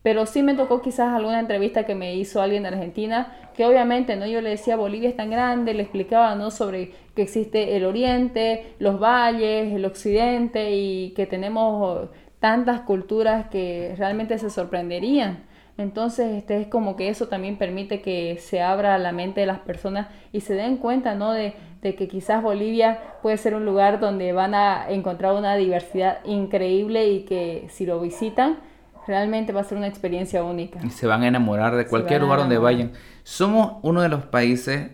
Pero 0.02 0.26
sí 0.26 0.42
me 0.42 0.54
tocó 0.54 0.82
quizás 0.82 1.14
alguna 1.14 1.38
entrevista 1.38 1.84
que 1.84 1.94
me 1.94 2.16
hizo 2.16 2.42
alguien 2.42 2.64
de 2.64 2.70
Argentina, 2.70 3.36
que 3.54 3.64
obviamente, 3.64 4.16
¿no? 4.16 4.26
Yo 4.26 4.40
le 4.40 4.50
decía, 4.50 4.76
Bolivia 4.76 5.08
es 5.08 5.16
tan 5.16 5.30
grande, 5.30 5.74
le 5.74 5.82
explicaba, 5.82 6.34
¿no? 6.34 6.50
Sobre 6.50 6.92
que 7.14 7.22
existe 7.22 7.76
el 7.76 7.84
oriente, 7.84 8.74
los 8.78 8.98
valles, 8.98 9.72
el 9.72 9.84
occidente 9.84 10.72
y 10.72 11.10
que 11.10 11.26
tenemos 11.26 12.08
tantas 12.40 12.80
culturas 12.80 13.46
que 13.48 13.94
realmente 13.96 14.38
se 14.38 14.50
sorprenderían. 14.50 15.44
Entonces, 15.78 16.32
este 16.36 16.60
es 16.60 16.66
como 16.66 16.96
que 16.96 17.08
eso 17.08 17.28
también 17.28 17.56
permite 17.56 18.02
que 18.02 18.36
se 18.38 18.60
abra 18.60 18.98
la 18.98 19.12
mente 19.12 19.40
de 19.40 19.46
las 19.46 19.60
personas 19.60 20.08
y 20.32 20.40
se 20.40 20.54
den 20.54 20.76
cuenta, 20.76 21.14
¿no? 21.14 21.32
De, 21.32 21.54
de 21.80 21.94
que 21.94 22.08
quizás 22.08 22.42
Bolivia 22.42 23.00
puede 23.22 23.36
ser 23.36 23.54
un 23.54 23.64
lugar 23.64 24.00
donde 24.00 24.32
van 24.32 24.54
a 24.54 24.90
encontrar 24.90 25.34
una 25.34 25.56
diversidad 25.56 26.18
increíble 26.24 27.08
y 27.08 27.20
que 27.24 27.66
si 27.70 27.86
lo 27.86 28.00
visitan, 28.00 28.58
realmente 29.06 29.52
va 29.52 29.60
a 29.60 29.64
ser 29.64 29.78
una 29.78 29.86
experiencia 29.86 30.42
única. 30.44 30.80
Y 30.84 30.90
se 30.90 31.06
van 31.06 31.22
a 31.22 31.28
enamorar 31.28 31.76
de 31.76 31.86
cualquier 31.86 32.22
lugar 32.22 32.40
donde 32.40 32.58
vayan. 32.58 32.92
Somos 33.22 33.74
uno 33.82 34.02
de 34.02 34.08
los 34.08 34.24
países 34.24 34.90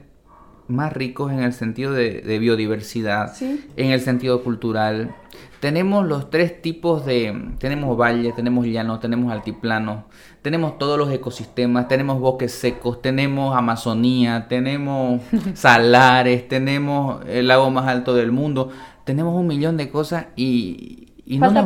más 0.68 0.92
ricos 0.92 1.32
en 1.32 1.40
el 1.40 1.52
sentido 1.54 1.92
de, 1.92 2.38
biodiversidad, 2.38 3.34
en 3.40 3.90
el 3.90 4.00
sentido 4.00 4.44
cultural. 4.44 5.14
Tenemos 5.60 6.06
los 6.06 6.30
tres 6.30 6.62
tipos 6.62 7.04
de... 7.04 7.52
Tenemos 7.58 7.96
valle, 7.96 8.32
tenemos 8.32 8.66
llano, 8.66 9.00
tenemos 9.00 9.32
altiplano, 9.32 10.04
tenemos 10.42 10.78
todos 10.78 10.98
los 10.98 11.10
ecosistemas, 11.10 11.88
tenemos 11.88 12.20
bosques 12.20 12.52
secos, 12.52 13.02
tenemos 13.02 13.56
Amazonía, 13.56 14.46
tenemos 14.48 15.22
salares, 15.54 16.46
tenemos 16.46 17.24
el 17.26 17.48
lago 17.48 17.70
más 17.70 17.88
alto 17.88 18.14
del 18.14 18.30
mundo, 18.30 18.70
tenemos 19.04 19.34
un 19.34 19.46
millón 19.48 19.76
de 19.76 19.88
cosas 19.88 20.26
y, 20.36 21.07
y, 21.28 21.38
falta, 21.38 21.60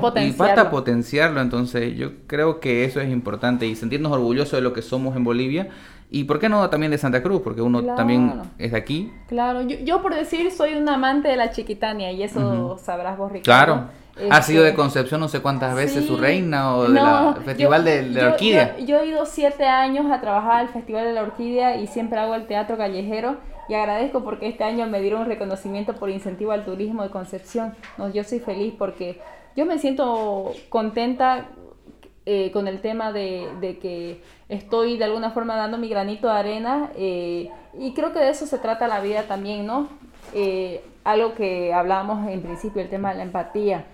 no 0.65 0.71
potenciarlo. 0.71 1.41
Entonces, 1.41 1.97
yo 1.97 2.11
creo 2.27 2.59
que 2.59 2.85
eso 2.85 3.01
es 3.01 3.09
importante 3.11 3.65
y 3.65 3.77
sentirnos 3.77 4.11
orgullosos 4.11 4.53
de 4.53 4.61
lo 4.61 4.73
que 4.73 4.83
somos 4.83 5.15
en 5.15 5.23
Bolivia. 5.23 5.69
Y 6.11 6.25
por 6.25 6.41
qué 6.41 6.49
no 6.49 6.69
también 6.69 6.91
de 6.91 6.99
Santa 6.99 7.23
Cruz, 7.23 7.43
porque 7.43 7.63
uno 7.63 7.83
también 7.95 8.43
es 8.59 8.73
de 8.73 8.77
aquí. 8.77 9.13
Claro, 9.29 9.63
yo, 9.63 10.03
por 10.03 10.15
decir 10.15 10.51
soy 10.51 10.75
un 10.75 10.89
amante 10.89 11.29
de 11.29 11.37
la 11.37 11.53
chiquitania 11.53 12.11
y 12.11 12.25
eso 12.25 12.77
sabrás 12.83 13.17
vos, 13.17 13.31
Ricardo. 13.31 13.75
Claro. 13.75 14.03
Ha 14.31 14.43
sido 14.43 14.63
de 14.63 14.71
este, 14.71 14.77
Concepción 14.77 15.21
no 15.21 15.29
sé 15.29 15.41
cuántas 15.41 15.75
veces 15.75 16.05
su 16.07 16.19
reina 16.19 16.77
o 16.77 16.83
del 16.83 16.99
Festival 17.45 17.85
de, 17.85 18.03
la 18.11 18.33
Orquídea. 18.33 18.77
Yo, 18.79 18.85
yo, 18.85 18.99
he 18.99 19.07
ido 19.07 19.25
siete 19.25 19.65
años 19.65 20.11
a 20.11 20.21
trabajar 20.21 20.57
al 20.57 20.69
Festival 20.69 21.05
de 21.05 21.13
la 21.15 21.23
Orquídea 21.23 21.77
y 21.77 21.87
siempre 21.87 22.19
hago 22.19 22.35
el 22.35 22.47
teatro 22.47 22.77
callejero 22.77 23.37
y 23.69 23.75
agradezco 23.75 24.23
porque 24.23 24.49
este 24.49 24.65
año 24.65 24.87
me 24.87 25.01
dieron 25.01 25.23
un 25.23 25.29
reconocimiento 25.29 25.95
por 25.95 26.11
incentivo 26.11 26.53
al 26.53 26.65
turismo 26.65 27.05
de 27.05 27.11
Concepción. 27.11 27.75
No, 27.97 28.11
yo 28.11 28.23
soy 28.23 28.41
feliz 28.41 28.75
porque 28.77 29.19
yo 29.57 29.67
me 29.67 29.79
siento 29.79 30.53
contenta 30.69 31.49
eh, 32.25 32.53
con 32.53 32.69
el 32.69 32.81
tema 32.81 33.13
de, 33.13 33.79
que 33.81 34.23
estoy 34.49 34.97
de 34.97 35.05
alguna 35.05 35.31
forma 35.33 35.57
dando 35.57 35.77
mi 35.77 35.89
granito 35.89 36.29
de 36.29 36.33
arena 36.33 36.91
eh, 36.97 37.51
y 37.77 37.95
creo 37.95 38.13
que 38.13 38.21
de 38.21 38.31
eso 38.31 38.47
se 38.47 38.59
trata 38.59 38.87
la 38.87 39.01
vida 39.01 39.25
también, 39.25 39.67
¿no? 39.67 39.89
Eh, 40.33 40.85
algo 41.03 41.35
que 41.35 41.75
hablábamos 41.75 42.29
en 42.29 42.43
principio, 42.43 42.81
el 42.81 42.89
tema 42.89 43.11
de 43.11 43.17
la 43.17 43.23
empatía. 43.25 43.87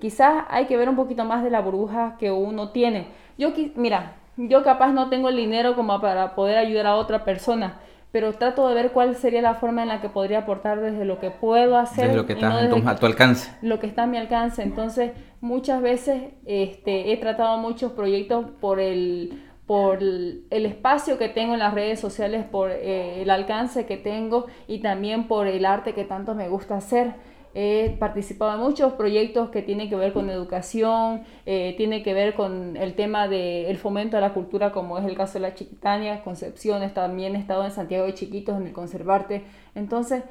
quizás 0.00 0.44
hay 0.48 0.64
que 0.64 0.78
ver 0.78 0.88
un 0.88 0.96
poquito 0.96 1.24
más 1.24 1.44
de 1.44 1.50
la 1.50 1.60
burbuja 1.60 2.16
que 2.18 2.30
uno 2.30 2.70
tiene. 2.70 3.08
Yo, 3.36 3.52
mira, 3.76 4.16
yo 4.38 4.62
capaz 4.62 4.92
no 4.92 5.10
tengo 5.10 5.28
el 5.28 5.36
dinero 5.36 5.76
como 5.76 6.00
para 6.00 6.34
poder 6.34 6.56
ayudar 6.56 6.86
a 6.86 6.96
otra 6.96 7.22
persona, 7.24 7.80
pero 8.12 8.34
trato 8.34 8.68
de 8.68 8.74
ver 8.74 8.92
cuál 8.92 9.16
sería 9.16 9.40
la 9.40 9.54
forma 9.54 9.82
en 9.82 9.88
la 9.88 10.02
que 10.02 10.10
podría 10.10 10.40
aportar 10.40 10.80
desde 10.80 11.06
lo 11.06 11.18
que 11.18 11.30
puedo 11.30 11.78
hacer. 11.78 12.08
Desde 12.08 12.16
lo 12.18 12.26
que 12.26 12.34
está 12.34 12.60
a 12.60 12.96
tu 12.96 13.06
alcance. 13.06 13.50
Lo 13.62 13.80
que 13.80 13.86
está 13.86 14.02
a 14.02 14.06
mi 14.06 14.18
alcance. 14.18 14.62
Entonces, 14.62 15.12
muchas 15.40 15.80
veces 15.80 16.22
este, 16.44 17.12
he 17.12 17.16
tratado 17.16 17.56
muchos 17.56 17.92
proyectos 17.92 18.44
por 18.60 18.80
el, 18.80 19.42
por 19.66 20.02
el 20.02 20.66
espacio 20.66 21.16
que 21.16 21.30
tengo 21.30 21.54
en 21.54 21.60
las 21.60 21.72
redes 21.72 22.00
sociales, 22.00 22.44
por 22.44 22.70
eh, 22.70 23.22
el 23.22 23.30
alcance 23.30 23.86
que 23.86 23.96
tengo 23.96 24.46
y 24.68 24.80
también 24.80 25.26
por 25.26 25.46
el 25.46 25.64
arte 25.64 25.94
que 25.94 26.04
tanto 26.04 26.34
me 26.34 26.50
gusta 26.50 26.76
hacer. 26.76 27.14
He 27.54 27.96
participado 27.98 28.54
en 28.54 28.60
muchos 28.60 28.94
proyectos 28.94 29.50
que 29.50 29.62
tienen 29.62 29.90
que 29.90 29.96
ver 29.96 30.12
con 30.12 30.30
educación, 30.30 31.24
eh, 31.44 31.74
tiene 31.76 32.02
que 32.02 32.14
ver 32.14 32.34
con 32.34 32.76
el 32.76 32.94
tema 32.94 33.28
del 33.28 33.76
fomento 33.76 34.16
de 34.16 34.22
la 34.22 34.32
cultura, 34.32 34.72
como 34.72 34.98
es 34.98 35.04
el 35.04 35.16
caso 35.16 35.34
de 35.34 35.40
la 35.40 35.54
Chiquitania, 35.54 36.22
Concepciones, 36.22 36.94
también 36.94 37.36
he 37.36 37.38
estado 37.38 37.64
en 37.64 37.70
Santiago 37.70 38.06
de 38.06 38.14
Chiquitos, 38.14 38.56
en 38.56 38.66
el 38.66 38.72
Conservarte. 38.72 39.44
Entonces, 39.74 40.24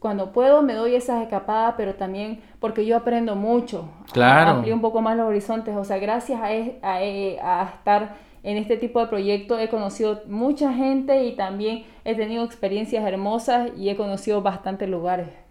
cuando 0.00 0.32
puedo 0.32 0.62
me 0.62 0.74
doy 0.74 0.94
esas 0.94 1.22
escapadas, 1.22 1.74
pero 1.76 1.94
también 1.94 2.40
porque 2.58 2.86
yo 2.86 2.96
aprendo 2.96 3.36
mucho. 3.36 3.88
Claro. 4.12 4.50
Amplío 4.50 4.74
un 4.74 4.80
poco 4.80 5.00
más 5.00 5.16
los 5.16 5.26
horizontes. 5.26 5.76
O 5.76 5.84
sea, 5.84 5.98
gracias 5.98 6.40
a, 6.40 6.48
a, 6.48 7.60
a 7.60 7.64
estar 7.74 8.16
en 8.42 8.58
este 8.58 8.76
tipo 8.76 9.00
de 9.00 9.06
proyectos 9.06 9.60
he 9.60 9.68
conocido 9.68 10.22
mucha 10.26 10.72
gente 10.72 11.24
y 11.24 11.34
también 11.34 11.84
he 12.04 12.14
tenido 12.14 12.44
experiencias 12.44 13.04
hermosas 13.04 13.70
y 13.76 13.88
he 13.88 13.96
conocido 13.96 14.42
bastantes 14.42 14.88
lugares. 14.88 15.43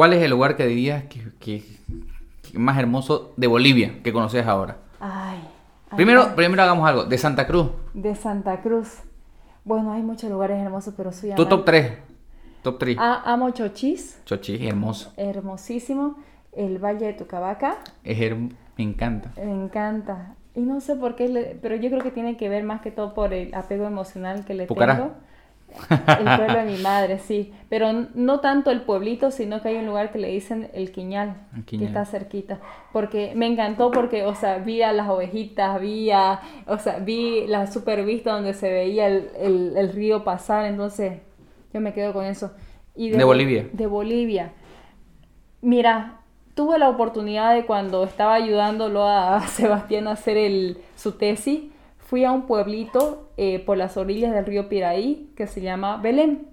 ¿Cuál 0.00 0.14
es 0.14 0.22
el 0.22 0.30
lugar 0.30 0.56
que 0.56 0.66
dirías 0.66 1.04
que, 1.04 1.62
más 2.54 2.78
hermoso 2.78 3.34
de 3.36 3.46
Bolivia 3.46 4.00
que 4.02 4.14
conoces 4.14 4.46
ahora? 4.46 4.78
Ay, 4.98 5.46
primero, 5.94 6.34
primero 6.34 6.62
hagamos 6.62 6.88
algo. 6.88 7.04
De 7.04 7.18
Santa 7.18 7.46
Cruz. 7.46 7.68
De 7.92 8.14
Santa 8.14 8.62
Cruz. 8.62 9.00
Bueno, 9.62 9.92
hay 9.92 10.00
muchos 10.00 10.30
lugares 10.30 10.58
hermosos, 10.58 10.94
pero 10.96 11.12
soy 11.12 11.34
Tu 11.34 11.44
top 11.44 11.66
3. 11.66 11.92
Top 12.62 12.78
3. 12.78 12.96
Ah, 12.98 13.24
amo 13.26 13.50
Chochis. 13.50 14.22
Chochis, 14.24 14.62
hermoso. 14.62 15.12
Hermosísimo. 15.18 16.16
El 16.52 16.78
Valle 16.78 17.04
de 17.04 17.12
Tucabaca. 17.12 17.76
Es 18.02 18.18
me 18.18 18.54
encanta. 18.78 19.34
Me 19.36 19.52
encanta. 19.52 20.34
Y 20.54 20.60
no 20.60 20.80
sé 20.80 20.96
por 20.96 21.14
qué, 21.14 21.58
pero 21.60 21.76
yo 21.76 21.90
creo 21.90 22.02
que 22.02 22.10
tiene 22.10 22.38
que 22.38 22.48
ver 22.48 22.64
más 22.64 22.80
que 22.80 22.90
todo 22.90 23.12
por 23.12 23.34
el 23.34 23.54
apego 23.54 23.84
emocional 23.84 24.46
que 24.46 24.54
le 24.54 24.66
tengo. 24.66 25.12
El 25.88 26.36
pueblo 26.36 26.58
de 26.58 26.64
mi 26.64 26.78
madre, 26.78 27.18
sí. 27.18 27.52
Pero 27.68 28.06
no 28.14 28.40
tanto 28.40 28.70
el 28.70 28.82
pueblito, 28.82 29.30
sino 29.30 29.62
que 29.62 29.68
hay 29.68 29.76
un 29.76 29.86
lugar 29.86 30.12
que 30.12 30.18
le 30.18 30.28
dicen 30.28 30.70
el 30.74 30.92
Quiñal, 30.92 31.36
que 31.66 31.84
está 31.84 32.04
cerquita. 32.04 32.60
Porque 32.92 33.32
me 33.34 33.46
encantó 33.46 33.90
porque, 33.90 34.24
o 34.24 34.34
sea, 34.34 34.58
vi 34.58 34.82
a 34.82 34.92
las 34.92 35.08
ovejitas, 35.08 35.80
vi 35.80 36.10
a, 36.10 36.40
o 36.66 36.78
sea, 36.78 36.98
vi 36.98 37.46
la 37.46 37.66
super 37.66 38.04
vista 38.04 38.32
donde 38.32 38.54
se 38.54 38.70
veía 38.70 39.06
el, 39.06 39.92
río 39.92 40.24
pasar, 40.24 40.66
entonces 40.66 41.20
yo 41.72 41.80
me 41.80 41.92
quedo 41.92 42.12
con 42.12 42.24
eso. 42.24 42.52
Y 42.94 43.10
de, 43.10 43.24
Bolivia. 43.24 43.68
De 43.72 43.86
Bolivia. 43.86 44.52
Mira, 45.62 46.20
tuve 46.54 46.78
la 46.78 46.88
oportunidad 46.88 47.54
de 47.54 47.64
cuando 47.66 48.04
estaba 48.04 48.34
ayudándolo 48.34 49.06
a 49.06 49.40
Sebastián 49.46 50.08
a 50.08 50.12
hacer 50.12 50.36
el, 50.36 50.78
su 50.96 51.12
tesis, 51.12 51.70
fui 52.10 52.24
a 52.24 52.32
un 52.32 52.42
pueblito 52.42 53.30
eh, 53.36 53.60
por 53.60 53.78
las 53.78 53.96
orillas 53.96 54.34
del 54.34 54.44
río 54.44 54.68
Piraí 54.68 55.30
que 55.36 55.46
se 55.46 55.60
llama 55.60 55.96
Belén, 55.98 56.48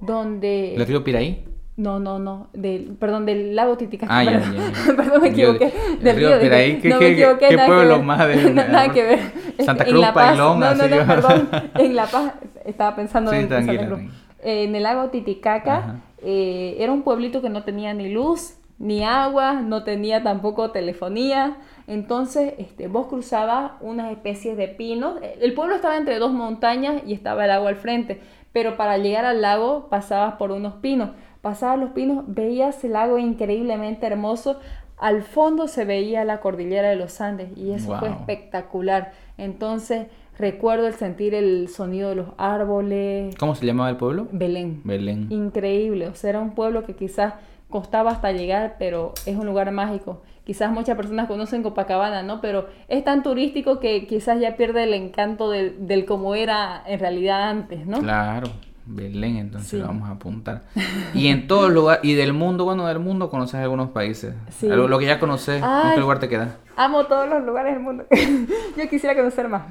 donde... 0.00 0.74
¿El 0.74 0.86
río 0.86 1.04
Piraí? 1.04 1.44
No, 1.76 2.00
no, 2.00 2.18
no, 2.18 2.48
del, 2.54 2.96
perdón, 2.98 3.26
del 3.26 3.54
lago 3.54 3.76
Titicaca. 3.76 4.20
Ah, 4.20 4.24
perdón, 4.24 4.54
ya, 4.56 4.62
ya. 4.62 4.96
perdón, 4.96 5.20
me 5.20 5.28
equivoqué. 5.28 5.72
del 6.00 6.16
río, 6.16 6.40
Piraí, 6.40 6.80
¿qué, 6.80 6.88
no 6.88 6.98
me 6.98 7.08
equivoqué, 7.08 7.48
¿qué 7.50 7.58
pueblo 7.58 8.02
más 8.02 8.26
de... 8.26 8.50
nada 8.54 8.90
que 8.90 9.02
ver. 9.02 9.20
Santa 9.62 9.84
Cruz, 9.84 10.06
Pailón, 10.14 10.60
no, 10.60 10.74
no, 10.74 10.88
no, 10.88 11.06
perdón, 11.06 11.48
en 11.74 11.94
La 11.94 12.06
Paz, 12.06 12.32
estaba 12.64 12.96
pensando 12.96 13.34
en 13.34 13.50
Santa 13.50 13.86
Cruz. 13.86 14.00
en 14.42 14.74
el 14.74 14.82
lago 14.82 15.10
Titicaca, 15.10 16.00
eh, 16.22 16.76
era 16.78 16.90
un 16.90 17.02
pueblito 17.02 17.42
que 17.42 17.50
no 17.50 17.64
tenía 17.64 17.92
ni 17.92 18.10
luz, 18.10 18.54
ni 18.78 19.04
agua, 19.04 19.60
no 19.62 19.84
tenía 19.84 20.22
tampoco 20.22 20.70
telefonía, 20.70 21.56
entonces, 21.86 22.54
este, 22.58 22.88
vos 22.88 23.06
cruzabas 23.06 23.72
unas 23.80 24.10
especies 24.10 24.56
de 24.56 24.68
pinos. 24.68 25.20
El 25.40 25.54
pueblo 25.54 25.76
estaba 25.76 25.96
entre 25.96 26.18
dos 26.18 26.32
montañas 26.32 27.02
y 27.06 27.12
estaba 27.12 27.44
el 27.44 27.50
agua 27.52 27.68
al 27.68 27.76
frente, 27.76 28.20
pero 28.52 28.76
para 28.76 28.98
llegar 28.98 29.24
al 29.24 29.42
lago 29.42 29.88
pasabas 29.88 30.34
por 30.34 30.50
unos 30.50 30.74
pinos. 30.74 31.10
Pasabas 31.42 31.78
los 31.78 31.90
pinos, 31.90 32.24
veías 32.26 32.82
el 32.82 32.94
lago 32.94 33.18
increíblemente 33.18 34.06
hermoso. 34.06 34.58
Al 34.98 35.22
fondo 35.22 35.68
se 35.68 35.84
veía 35.84 36.24
la 36.24 36.40
cordillera 36.40 36.88
de 36.88 36.96
los 36.96 37.20
Andes 37.20 37.56
y 37.56 37.70
eso 37.70 37.96
fue 37.98 38.08
espectacular. 38.08 39.12
Entonces, 39.38 40.06
recuerdo 40.38 40.88
el 40.88 40.94
sentir 40.94 41.34
el 41.34 41.68
sonido 41.68 42.08
de 42.08 42.16
los 42.16 42.28
árboles. 42.38 43.36
¿Cómo 43.36 43.54
se 43.54 43.66
llamaba 43.66 43.90
el 43.90 43.96
pueblo? 43.96 44.26
Belén. 44.32 44.80
Belén. 44.84 45.28
Increíble. 45.30 46.08
O 46.08 46.14
sea, 46.14 46.30
era 46.30 46.40
un 46.40 46.54
pueblo 46.54 46.84
que 46.84 46.94
quizás 46.96 47.34
costaba 47.70 48.10
hasta 48.10 48.32
llegar, 48.32 48.76
pero 48.78 49.12
es 49.26 49.36
un 49.36 49.46
lugar 49.46 49.70
mágico 49.72 50.22
quizás 50.46 50.70
muchas 50.70 50.96
personas 50.96 51.26
conocen 51.26 51.62
Copacabana, 51.62 52.22
¿no? 52.22 52.40
Pero 52.40 52.68
es 52.88 53.04
tan 53.04 53.22
turístico 53.22 53.80
que 53.80 54.06
quizás 54.06 54.40
ya 54.40 54.56
pierde 54.56 54.84
el 54.84 54.94
encanto 54.94 55.50
del 55.50 56.04
como 56.06 56.34
era 56.36 56.82
en 56.86 57.00
realidad 57.00 57.50
antes, 57.50 57.84
¿no? 57.86 57.98
Claro. 57.98 58.48
Belén, 58.88 59.38
entonces 59.38 59.84
vamos 59.84 60.08
a 60.08 60.12
apuntar. 60.12 60.62
Y 61.12 61.26
en 61.26 61.48
todos 61.48 61.72
lugares, 61.72 62.04
y 62.04 62.14
del 62.14 62.32
mundo, 62.32 62.64
bueno, 62.64 62.86
del 62.86 63.00
mundo 63.00 63.28
conoces 63.30 63.56
algunos 63.56 63.90
países. 63.90 64.32
Sí. 64.50 64.68
Lo, 64.68 64.98
que 65.00 65.06
ya 65.06 65.18
conoces, 65.18 65.60
¿en 65.60 65.94
qué 65.94 66.00
lugar 66.00 66.20
te 66.20 66.28
queda? 66.28 66.58
Amo 66.76 67.04
todos 67.06 67.28
los 67.28 67.44
lugares 67.44 67.74
del 67.74 67.82
mundo. 67.82 68.04
Yo 68.76 68.88
quisiera 68.88 69.16
conocer 69.16 69.48
más. 69.48 69.64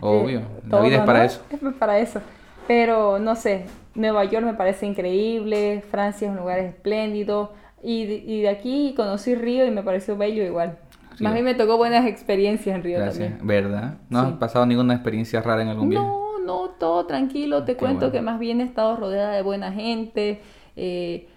Obvio, 0.00 0.38
eh, 0.38 0.62
la 0.70 0.80
vida 0.80 0.96
es 0.96 1.02
para 1.02 1.24
eso. 1.26 1.42
Es 1.50 1.74
para 1.74 1.98
eso. 1.98 2.22
Pero 2.66 3.18
no 3.18 3.34
sé, 3.34 3.66
Nueva 3.94 4.24
York 4.24 4.44
me 4.44 4.54
parece 4.54 4.86
increíble, 4.86 5.82
Francia 5.90 6.26
es 6.26 6.32
un 6.32 6.38
lugar 6.38 6.58
espléndido, 6.58 7.52
y 7.82 8.06
de, 8.06 8.14
y 8.14 8.42
de 8.42 8.48
aquí 8.48 8.94
conocí 8.96 9.34
Río 9.34 9.66
y 9.66 9.70
me 9.70 9.82
pareció 9.82 10.16
bello 10.16 10.44
igual. 10.44 10.78
Más 11.20 11.32
bien 11.34 11.44
me 11.44 11.54
tocó 11.54 11.76
buenas 11.76 12.06
experiencias 12.06 12.74
en 12.74 12.82
Río 12.82 12.98
Gracias. 12.98 13.28
también. 13.38 13.46
¿Verdad? 13.46 13.94
¿No 14.08 14.20
has 14.20 14.32
pasado 14.34 14.66
ninguna 14.66 14.94
experiencia 14.94 15.42
rara 15.42 15.62
en 15.62 15.68
algún 15.68 15.90
viaje? 15.90 16.06
No, 16.06 16.38
no, 16.44 16.70
todo 16.70 17.06
tranquilo. 17.06 17.64
Te 17.64 17.76
cuento 17.76 18.10
que 18.10 18.20
más 18.20 18.38
bien 18.38 18.60
he 18.60 18.64
estado 18.64 18.96
rodeada 18.96 19.32
de 19.32 19.42
buena 19.42 19.72
gente. 19.72 20.40
Eh, 20.76 21.28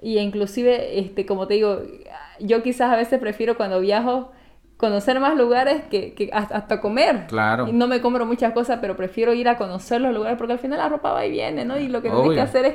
y 0.00 0.18
inclusive, 0.18 0.98
este, 0.98 1.26
como 1.26 1.46
te 1.46 1.54
digo, 1.54 1.82
yo 2.40 2.62
quizás 2.62 2.92
a 2.92 2.96
veces 2.96 3.18
prefiero 3.18 3.56
cuando 3.56 3.80
viajo 3.80 4.30
conocer 4.76 5.20
más 5.20 5.36
lugares 5.36 5.82
que, 5.90 6.14
que 6.14 6.30
hasta 6.32 6.80
comer. 6.80 7.26
Claro. 7.28 7.68
Y 7.68 7.72
no 7.72 7.86
me 7.86 8.00
compro 8.00 8.26
muchas 8.26 8.52
cosas, 8.52 8.78
pero 8.80 8.96
prefiero 8.96 9.32
ir 9.32 9.48
a 9.48 9.56
conocer 9.56 10.00
los 10.00 10.12
lugares 10.12 10.36
porque 10.36 10.54
al 10.54 10.58
final 10.58 10.78
la 10.78 10.88
ropa 10.88 11.12
va 11.12 11.24
y 11.24 11.30
viene, 11.30 11.64
¿no? 11.64 11.78
Y 11.78 11.88
lo 11.88 12.02
que 12.02 12.10
tienes 12.10 12.32
que 12.32 12.40
hacer 12.40 12.64
es 12.66 12.74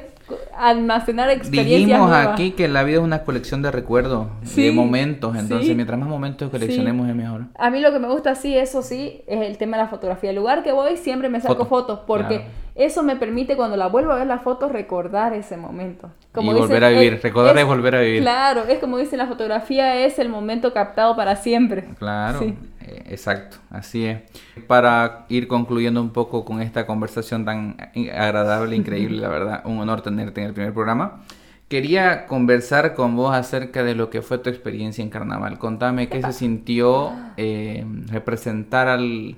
almacenar 0.58 1.30
experiencias. 1.30 2.00
Dijimos 2.00 2.12
aquí 2.12 2.52
que 2.52 2.68
la 2.68 2.84
vida 2.84 2.98
es 2.98 3.04
una 3.04 3.24
colección 3.24 3.62
de 3.62 3.72
recuerdos, 3.72 4.28
de 4.56 4.72
momentos, 4.72 5.36
entonces 5.36 5.76
mientras 5.76 6.00
más 6.00 6.08
momentos 6.08 6.50
coleccionemos 6.50 7.08
es 7.10 7.16
mejor. 7.16 7.46
A 7.58 7.70
mí 7.70 7.80
lo 7.82 7.92
que 7.92 8.00
me 8.00 8.08
gusta, 8.08 8.36
sí, 8.36 8.58
eso 8.58 8.82
sí, 8.82 9.22
es 9.28 9.42
el 9.42 9.58
tema 9.58 9.78
de 9.78 9.84
la 9.84 9.90
fotografía. 9.90 10.30
El 10.30 10.38
lugar 10.38 10.64
que 10.64 10.72
voy 10.72 10.98
siempre 10.98 11.30
me 11.30 11.42
saco 11.42 11.66
fotos 11.66 12.00
porque 12.08 12.46
eso 12.80 13.04
me 13.04 13.18
permite 13.18 13.58
cuando 13.58 13.76
la 13.76 13.88
vuelvo 13.88 14.14
a 14.14 14.16
ver 14.16 14.28
la 14.28 14.40
foto 14.40 14.70
recordar 14.70 15.34
ese 15.34 15.58
momento. 15.58 16.10
Como 16.32 16.54
y 16.54 16.56
volver 16.56 16.86
a 16.86 16.90
vivir, 16.90 17.20
recordar 17.22 17.58
es, 17.58 17.66
volver 17.66 17.96
a 17.96 18.00
vivir. 18.00 18.22
Claro, 18.22 18.64
es 18.70 18.80
como 18.80 18.98
dice 18.98 19.18
la 19.18 19.28
fotografía, 19.28 20.06
es 20.06 20.18
el 20.18 20.30
momento 20.30 20.72
captado 20.72 21.14
para 21.18 21.36
siempre. 21.36 21.89
Claro. 21.98 22.42
Eh, 22.44 23.04
exacto, 23.08 23.58
así 23.70 24.06
es. 24.06 24.22
Para 24.68 25.26
ir 25.30 25.48
concluyendo 25.48 26.02
un 26.02 26.12
poco 26.12 26.46
con 26.46 26.62
esta 26.62 26.86
conversación 26.86 27.46
tan 27.46 27.78
agradable, 28.14 28.76
increíble, 28.76 29.18
la 29.18 29.30
verdad, 29.30 29.62
un 29.66 29.80
honor 29.80 30.02
tenerte 30.02 30.42
en 30.42 30.48
el 30.48 30.54
primer 30.54 30.74
programa. 30.74 31.24
Quería 31.68 32.26
conversar 32.26 32.96
con 32.96 33.16
vos 33.16 33.36
acerca 33.36 33.84
de 33.84 33.94
lo 33.94 34.10
que 34.10 34.22
fue 34.22 34.40
tu 34.40 34.50
experiencia 34.50 35.04
en 35.04 35.10
carnaval. 35.10 35.60
Contame 35.60 36.10
qué 36.10 36.22
se 36.22 36.34
sintió 36.34 37.12
eh, 37.38 37.86
representar 38.08 38.88
al, 38.88 39.36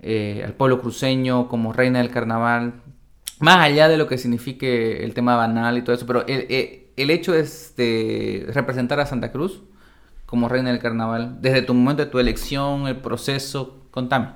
eh, 0.00 0.42
al 0.44 0.52
pueblo 0.52 0.80
cruceño 0.80 1.48
como 1.48 1.72
reina 1.72 1.98
del 1.98 2.10
carnaval, 2.10 2.74
más 3.40 3.58
allá 3.58 3.88
de 3.88 3.96
lo 3.96 4.06
que 4.06 4.18
signifique 4.18 5.04
el 5.04 5.14
tema 5.14 5.34
banal 5.34 5.76
y 5.78 5.82
todo 5.82 5.96
eso, 5.96 6.06
pero 6.06 6.24
el, 6.28 6.46
el 6.96 7.10
hecho 7.10 7.34
es 7.34 7.74
de 7.76 8.46
representar 8.52 9.00
a 9.00 9.06
Santa 9.06 9.32
Cruz 9.32 9.62
como 10.28 10.46
reina 10.46 10.70
del 10.70 10.78
carnaval? 10.78 11.38
Desde 11.40 11.62
tu 11.62 11.72
momento 11.72 12.04
de 12.04 12.10
tu 12.10 12.18
elección, 12.18 12.86
el 12.86 12.96
proceso, 12.96 13.86
contame. 13.90 14.28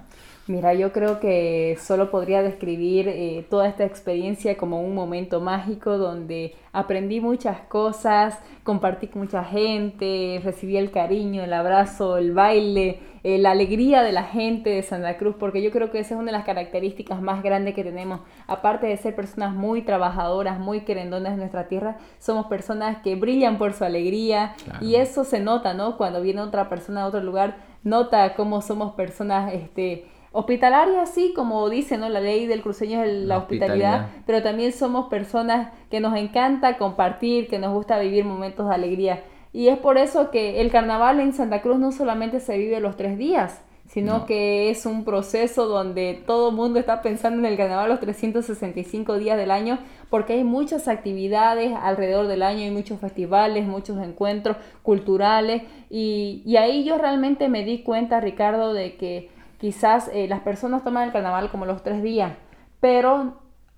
Mira, 0.52 0.74
yo 0.74 0.92
creo 0.92 1.18
que 1.18 1.78
solo 1.80 2.10
podría 2.10 2.42
describir 2.42 3.08
eh, 3.08 3.46
toda 3.48 3.66
esta 3.66 3.86
experiencia 3.86 4.58
como 4.58 4.82
un 4.82 4.94
momento 4.94 5.40
mágico 5.40 5.96
donde 5.96 6.54
aprendí 6.74 7.20
muchas 7.22 7.60
cosas, 7.60 8.38
compartí 8.62 9.06
con 9.06 9.22
mucha 9.22 9.44
gente, 9.44 10.42
recibí 10.44 10.76
el 10.76 10.90
cariño, 10.90 11.42
el 11.42 11.54
abrazo, 11.54 12.18
el 12.18 12.34
baile, 12.34 13.00
eh, 13.24 13.38
la 13.38 13.52
alegría 13.52 14.02
de 14.02 14.12
la 14.12 14.24
gente 14.24 14.68
de 14.68 14.82
Santa 14.82 15.16
Cruz, 15.16 15.36
porque 15.40 15.62
yo 15.62 15.70
creo 15.70 15.90
que 15.90 16.00
esa 16.00 16.16
es 16.16 16.20
una 16.20 16.32
de 16.32 16.36
las 16.36 16.44
características 16.44 17.22
más 17.22 17.42
grandes 17.42 17.74
que 17.74 17.82
tenemos. 17.82 18.20
Aparte 18.46 18.86
de 18.86 18.98
ser 18.98 19.16
personas 19.16 19.54
muy 19.54 19.80
trabajadoras, 19.80 20.58
muy 20.58 20.80
querendonas 20.80 21.32
en 21.32 21.38
nuestra 21.38 21.66
tierra, 21.66 21.96
somos 22.18 22.48
personas 22.48 22.98
que 22.98 23.16
brillan 23.16 23.56
por 23.56 23.72
su 23.72 23.84
alegría 23.84 24.54
y 24.82 24.96
eso 24.96 25.24
se 25.24 25.40
nota, 25.40 25.72
¿no? 25.72 25.96
Cuando 25.96 26.20
viene 26.20 26.42
otra 26.42 26.68
persona 26.68 27.04
a 27.04 27.06
otro 27.06 27.22
lugar, 27.22 27.56
nota 27.84 28.34
cómo 28.34 28.60
somos 28.60 28.92
personas, 28.92 29.54
este, 29.54 30.11
Hospitalaria, 30.34 31.04
sí, 31.04 31.34
como 31.36 31.68
dice, 31.68 31.98
¿no? 31.98 32.08
La 32.08 32.20
ley 32.20 32.46
del 32.46 32.62
cruceño 32.62 33.02
es 33.02 33.12
la, 33.12 33.36
hospitalidad, 33.36 34.08
pero 34.24 34.42
también 34.42 34.72
somos 34.72 35.08
personas 35.08 35.72
que 35.90 36.00
nos 36.00 36.16
encanta 36.16 36.78
compartir, 36.78 37.48
que 37.48 37.58
nos 37.58 37.74
gusta 37.74 37.98
vivir 37.98 38.24
momentos 38.24 38.66
de 38.66 38.74
alegría. 38.74 39.24
Y 39.52 39.68
es 39.68 39.78
por 39.78 39.98
eso 39.98 40.30
que 40.30 40.62
el 40.62 40.70
carnaval 40.70 41.20
en 41.20 41.34
Santa 41.34 41.60
Cruz 41.60 41.78
no 41.78 41.92
solamente 41.92 42.40
se 42.40 42.56
vive 42.56 42.80
los 42.80 42.96
tres 42.96 43.18
días, 43.18 43.60
sino 43.86 44.24
que 44.24 44.70
es 44.70 44.86
un 44.86 45.04
proceso 45.04 45.66
donde 45.66 46.22
todo 46.26 46.48
el 46.48 46.56
mundo 46.56 46.78
está 46.78 47.02
pensando 47.02 47.40
en 47.40 47.52
el 47.52 47.58
carnaval 47.58 47.90
los 47.90 48.00
365 48.00 49.18
días 49.18 49.36
del 49.36 49.50
año, 49.50 49.80
porque 50.08 50.32
hay 50.32 50.44
muchas 50.44 50.88
actividades 50.88 51.74
alrededor 51.78 52.26
del 52.26 52.42
año, 52.42 52.60
hay 52.60 52.70
muchos 52.70 53.00
festivales, 53.00 53.66
muchos 53.66 53.98
encuentros 54.02 54.56
culturales, 54.82 55.64
y, 55.90 56.42
y 56.46 56.56
ahí 56.56 56.84
yo 56.84 56.96
realmente 56.96 57.50
me 57.50 57.66
di 57.66 57.82
cuenta, 57.82 58.18
Ricardo, 58.18 58.72
de 58.72 58.96
que 58.96 59.41
quizás 59.62 60.10
eh, 60.12 60.26
las 60.26 60.40
personas 60.40 60.82
toman 60.82 61.04
el 61.04 61.12
carnaval 61.12 61.48
como 61.48 61.66
los 61.66 61.84
tres 61.84 62.02
días, 62.02 62.32
pero 62.80 63.34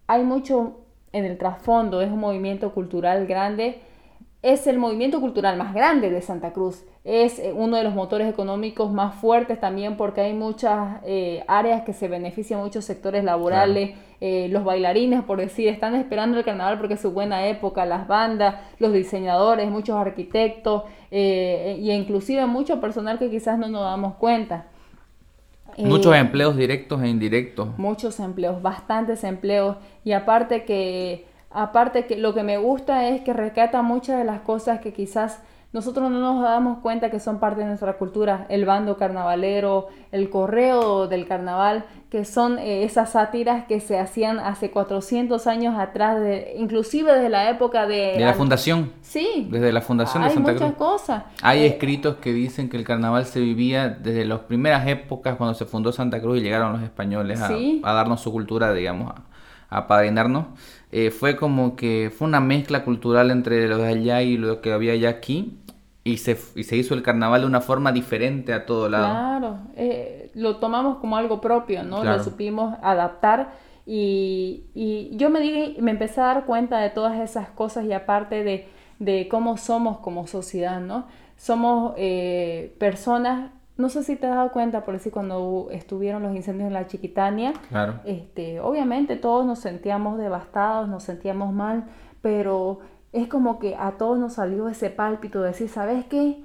hay 0.07 0.23
mucho 0.23 0.79
en 1.13 1.27
el 1.27 1.37
trasfondo, 1.37 2.01
es 2.01 2.11
un 2.11 2.21
movimiento 2.21 2.73
cultural 2.73 3.27
grande, 3.27 3.83
es 4.41 4.67
el 4.67 4.79
movimiento 4.79 5.21
cultural 5.21 5.59
más 5.59 5.75
grande 5.75 6.09
de 6.09 6.23
Santa 6.23 6.55
Cruz, 6.55 6.87
es 7.05 7.39
eh, 7.39 7.53
uno 7.55 7.77
de 7.77 7.85
los 7.85 7.95
motores 7.95 8.31
económicos 8.31 8.93
más 8.93 9.17
fuertes 9.17 9.61
también 9.61 9.99
porque 9.99 10.23
hay 10.23 10.33
muchas 10.33 11.03
eh, 11.05 11.45
áreas 11.49 11.83
que 11.83 11.93
se 11.93 12.09
benefician, 12.09 12.61
muchos 12.61 12.87
sectores 12.87 13.23
laborales, 13.23 13.95
los 14.49 14.65
bailarines, 14.65 15.23
por 15.23 15.37
decir, 15.37 15.69
están 15.69 15.95
esperando 15.97 16.39
el 16.39 16.47
carnaval 16.47 16.79
porque 16.79 16.95
es 16.95 17.01
su 17.03 17.11
buena 17.11 17.47
época, 17.47 17.85
las 17.85 18.09
bandas, 18.09 18.55
los 18.79 18.91
diseñadores, 18.95 19.71
muchos 19.71 19.97
arquitectos 19.99 20.85
e 21.11 21.77
inclusive 21.79 22.47
mucho 22.47 22.81
personal 22.81 23.19
que 23.19 23.29
quizás 23.29 23.59
no 23.59 23.69
nos 23.69 23.83
damos 23.83 24.15
cuenta. 24.15 24.69
Muchos 25.79 26.15
eh, 26.15 26.19
empleos 26.19 26.57
directos 26.57 27.03
e 27.03 27.09
indirectos. 27.09 27.77
Muchos 27.79 28.21
empleos, 28.21 28.63
bastantes 28.63 29.25
empleos. 29.25 29.77
Y 30.05 30.13
aparte 30.13 30.65
que, 30.65 31.27
aparte 31.51 32.07
que 32.07 32.17
lo 32.17 32.35
que 32.35 32.43
me 32.43 32.59
gusta 32.59 33.09
es 33.09 33.23
que 33.23 33.33
rescata 33.33 33.83
muchas 33.83 34.19
de 34.19 34.25
las 34.25 34.41
cosas 34.41 34.81
que 34.81 34.93
quizás 34.93 35.41
nosotros 35.75 36.09
no 36.09 36.21
nos 36.21 36.41
damos 36.41 36.79
cuenta 36.79 37.11
que 37.11 37.19
son 37.19 37.41
parte 37.41 37.63
de 37.63 37.67
nuestra 37.67 37.95
cultura, 37.95 38.47
el 38.49 38.65
bando 38.65 38.97
carnavalero, 38.97 39.89
el 40.13 40.31
correo 40.31 41.09
del 41.09 41.27
carnaval, 41.27 41.85
que 42.11 42.25
son 42.25 42.61
eh, 42.61 42.85
esas 42.85 43.11
sátiras 43.11 43.65
que 43.67 43.81
se 43.81 43.99
hacían 43.99 44.39
hace 44.39 44.71
400 44.71 45.49
años 45.49 45.77
atrás, 45.77 46.21
de, 46.21 46.55
inclusive 46.57 47.13
desde 47.13 47.29
la 47.29 47.51
época 47.51 47.89
de... 47.89 48.15
De 48.17 48.25
la 48.25 48.35
fundación. 48.35 48.93
Sí. 49.01 49.49
Desde 49.51 49.73
la 49.73 49.81
fundación 49.81 50.23
de 50.23 50.31
Santa 50.31 50.53
Cruz. 50.53 50.63
Hay 50.63 50.69
muchas 50.69 50.79
cosas. 50.79 51.25
Hay 51.43 51.63
eh, 51.63 51.67
escritos 51.67 52.19
que 52.19 52.33
dicen 52.33 52.69
que 52.69 52.77
el 52.77 52.85
carnaval 52.85 53.25
se 53.25 53.41
vivía 53.41 53.89
desde 53.89 54.25
las 54.27 54.39
primeras 54.43 54.87
épocas 54.87 55.35
cuando 55.35 55.55
se 55.55 55.65
fundó 55.65 55.91
Santa 55.91 56.21
Cruz 56.21 56.39
y 56.39 56.43
llegaron 56.43 56.75
los 56.75 56.83
españoles 56.83 57.41
a, 57.41 57.93
darnos 57.93 58.21
su 58.21 58.31
cultura, 58.31 58.73
digamos, 58.73 59.13
a, 59.13 59.77
a 59.77 59.89
padrinarnos. 59.89 60.47
Eh, 60.93 61.11
fue 61.11 61.35
como 61.35 61.75
que 61.75 62.13
fue 62.17 62.29
una 62.29 62.39
mezcla 62.39 62.85
cultural 62.85 63.33
entre 63.33 63.67
lo 63.67 63.79
de 63.79 63.89
allá 63.89 64.23
y 64.23 64.37
lo 64.37 64.61
que 64.61 64.73
había 64.73 64.93
allá 64.93 65.09
aquí 65.09 65.59
y 66.05 66.19
se, 66.19 66.39
y 66.55 66.65
se 66.65 66.77
hizo 66.77 66.95
el 66.95 67.03
carnaval 67.03 67.41
de 67.41 67.47
una 67.47 67.63
forma 67.63 67.91
diferente 67.91 68.53
a 68.53 68.67
todo 68.67 68.91
lado. 68.91 69.07
Claro, 69.07 69.59
eh, 69.75 70.31
lo 70.35 70.57
tomamos 70.57 70.99
como 70.99 71.17
algo 71.17 71.41
propio, 71.41 71.83
¿no? 71.83 72.05
Lo 72.05 72.23
supimos 72.23 72.77
adaptar 72.83 73.53
y, 73.87 74.65
y 74.75 75.17
yo 75.17 75.31
me, 75.31 75.41
di, 75.41 75.77
me 75.81 75.91
empecé 75.91 76.21
a 76.21 76.25
dar 76.25 76.45
cuenta 76.45 76.79
de 76.79 76.91
todas 76.91 77.19
esas 77.19 77.49
cosas 77.49 77.87
y 77.87 77.93
aparte 77.93 78.45
de, 78.45 78.69
de 78.99 79.29
cómo 79.29 79.57
somos 79.57 79.99
como 79.99 80.27
sociedad, 80.27 80.79
¿no? 80.81 81.07
Somos 81.37 81.95
eh, 81.97 82.77
personas, 82.79 83.51
no 83.79 83.89
sé 83.89 84.05
si 84.05 84.17
te 84.17 84.27
has 84.27 84.37
dado 84.37 84.53
cuenta, 84.53 84.85
por 84.85 84.95
decir, 84.95 85.11
cuando 85.11 85.69
estuvieron 85.71 86.23
los 86.23 86.37
incendios 86.37 86.67
en 86.69 86.75
la 86.75 86.87
Chiquitania, 86.87 87.55
claro. 87.71 88.01
este, 88.05 88.61
obviamente 88.61 89.17
todos 89.17 89.47
nos 89.47 89.59
sentíamos 89.59 90.19
devastados, 90.19 90.87
nos 90.89 91.03
sentíamos 91.03 91.53
mal, 91.53 91.85
pero 92.21 92.81
es 93.15 93.29
como 93.29 93.61
que 93.61 93.77
a 93.77 93.93
todos 93.93 94.19
nos 94.19 94.35
salió 94.35 94.69
ese 94.69 94.91
pálpito 94.91 95.41
de 95.41 95.49
decir, 95.49 95.69
¿sabes 95.69 96.05
qué? 96.07 96.37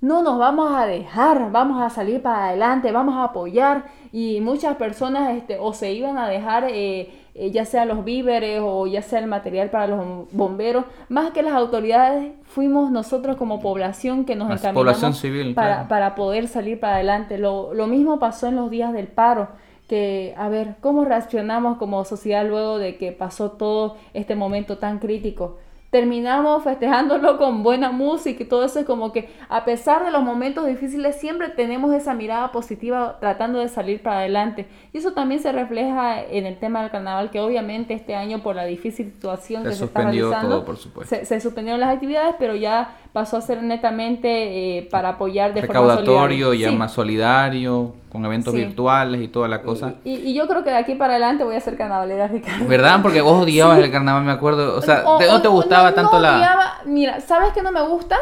No 0.00 0.22
nos 0.22 0.38
vamos 0.38 0.72
a 0.72 0.86
dejar, 0.86 1.50
vamos 1.50 1.82
a 1.82 1.90
salir 1.90 2.22
para 2.22 2.46
adelante, 2.46 2.92
vamos 2.92 3.16
a 3.16 3.24
apoyar. 3.24 3.86
Y 4.12 4.40
muchas 4.40 4.76
personas 4.76 5.36
este, 5.36 5.58
o 5.58 5.72
se 5.72 5.92
iban 5.92 6.18
a 6.18 6.28
dejar, 6.28 6.64
eh, 6.70 7.10
eh, 7.34 7.50
ya 7.50 7.64
sea 7.64 7.84
los 7.84 8.04
víveres 8.04 8.60
o 8.62 8.86
ya 8.86 9.02
sea 9.02 9.18
el 9.18 9.26
material 9.26 9.70
para 9.70 9.88
los 9.88 10.32
bomberos, 10.32 10.84
más 11.08 11.32
que 11.32 11.42
las 11.42 11.54
autoridades, 11.54 12.32
fuimos 12.44 12.92
nosotros 12.92 13.36
como 13.36 13.60
población 13.60 14.24
que 14.24 14.36
nos 14.36 14.50
encaminamos 14.50 15.18
civil, 15.18 15.54
para, 15.54 15.88
para, 15.88 16.14
poder 16.14 16.46
salir 16.46 16.78
para 16.78 16.96
adelante. 16.96 17.36
Lo, 17.36 17.74
lo 17.74 17.88
mismo 17.88 18.20
pasó 18.20 18.46
en 18.46 18.56
los 18.56 18.70
días 18.70 18.92
del 18.92 19.08
paro 19.08 19.48
que, 19.88 20.34
a 20.36 20.48
ver, 20.48 20.76
¿cómo 20.80 21.04
reaccionamos 21.04 21.78
como 21.78 22.04
sociedad 22.04 22.46
luego 22.46 22.78
de 22.78 22.96
que 22.96 23.10
pasó 23.10 23.52
todo 23.52 23.96
este 24.14 24.36
momento 24.36 24.78
tan 24.78 25.00
crítico? 25.00 25.58
Terminamos 25.92 26.64
festejándolo 26.64 27.36
con 27.38 27.62
buena 27.62 27.92
música 27.92 28.42
y 28.42 28.46
todo 28.46 28.64
eso 28.64 28.80
es 28.80 28.86
como 28.86 29.12
que 29.12 29.28
a 29.50 29.66
pesar 29.66 30.02
de 30.06 30.10
los 30.10 30.22
momentos 30.22 30.66
difíciles 30.66 31.16
siempre 31.16 31.50
tenemos 31.50 31.92
esa 31.92 32.14
mirada 32.14 32.50
positiva 32.50 33.18
tratando 33.20 33.58
de 33.58 33.68
salir 33.68 34.02
para 34.02 34.20
adelante 34.20 34.66
y 34.94 34.98
eso 34.98 35.12
también 35.12 35.42
se 35.42 35.52
refleja 35.52 36.22
en 36.22 36.46
el 36.46 36.58
tema 36.58 36.80
del 36.80 36.90
carnaval 36.90 37.30
que 37.30 37.40
obviamente 37.40 37.92
este 37.92 38.14
año 38.14 38.42
por 38.42 38.56
la 38.56 38.64
difícil 38.64 39.12
situación 39.12 39.64
que 39.64 39.72
se 39.72 39.84
está 39.84 40.00
realizando 40.00 40.64
por 40.64 40.78
supuesto. 40.78 41.14
Se, 41.14 41.40
suspendieron 41.40 41.78
las 41.78 41.94
actividades 41.94 42.36
pero 42.38 42.56
ya 42.56 42.96
pasó 43.12 43.36
a 43.36 43.40
ser 43.40 43.62
netamente 43.62 44.78
eh, 44.78 44.88
para 44.90 45.10
apoyar 45.10 45.52
de 45.52 45.60
recaudatorio 45.60 46.46
forma 46.48 46.60
ya 46.60 46.72
más 46.72 46.92
solidario 46.92 47.94
con 48.10 48.24
eventos 48.24 48.54
virtuales 48.54 49.22
y 49.22 49.28
toda 49.28 49.48
la 49.48 49.62
cosa. 49.62 49.94
Y, 50.04 50.34
yo 50.34 50.46
creo 50.46 50.64
que 50.64 50.70
de 50.70 50.76
aquí 50.76 50.94
para 50.94 51.14
adelante 51.14 51.44
voy 51.44 51.56
a 51.56 51.60
ser 51.60 51.76
carnavalera, 51.76 52.28
Ricardo. 52.28 52.66
¿Verdad? 52.66 53.00
Porque 53.02 53.20
vos 53.20 53.42
odiabas 53.42 53.78
el 53.78 53.90
carnaval, 53.90 54.24
me 54.24 54.32
acuerdo. 54.32 54.76
O 54.76 54.82
sea, 54.82 55.02
¿no 55.04 55.42
te 55.42 55.48
gustaba 55.48 55.94
tanto 55.94 56.18
la...? 56.18 56.80
Mira, 56.84 57.20
¿sabes 57.20 57.52
qué 57.52 57.62
no 57.62 57.72
me 57.72 57.82
gusta? 57.82 58.16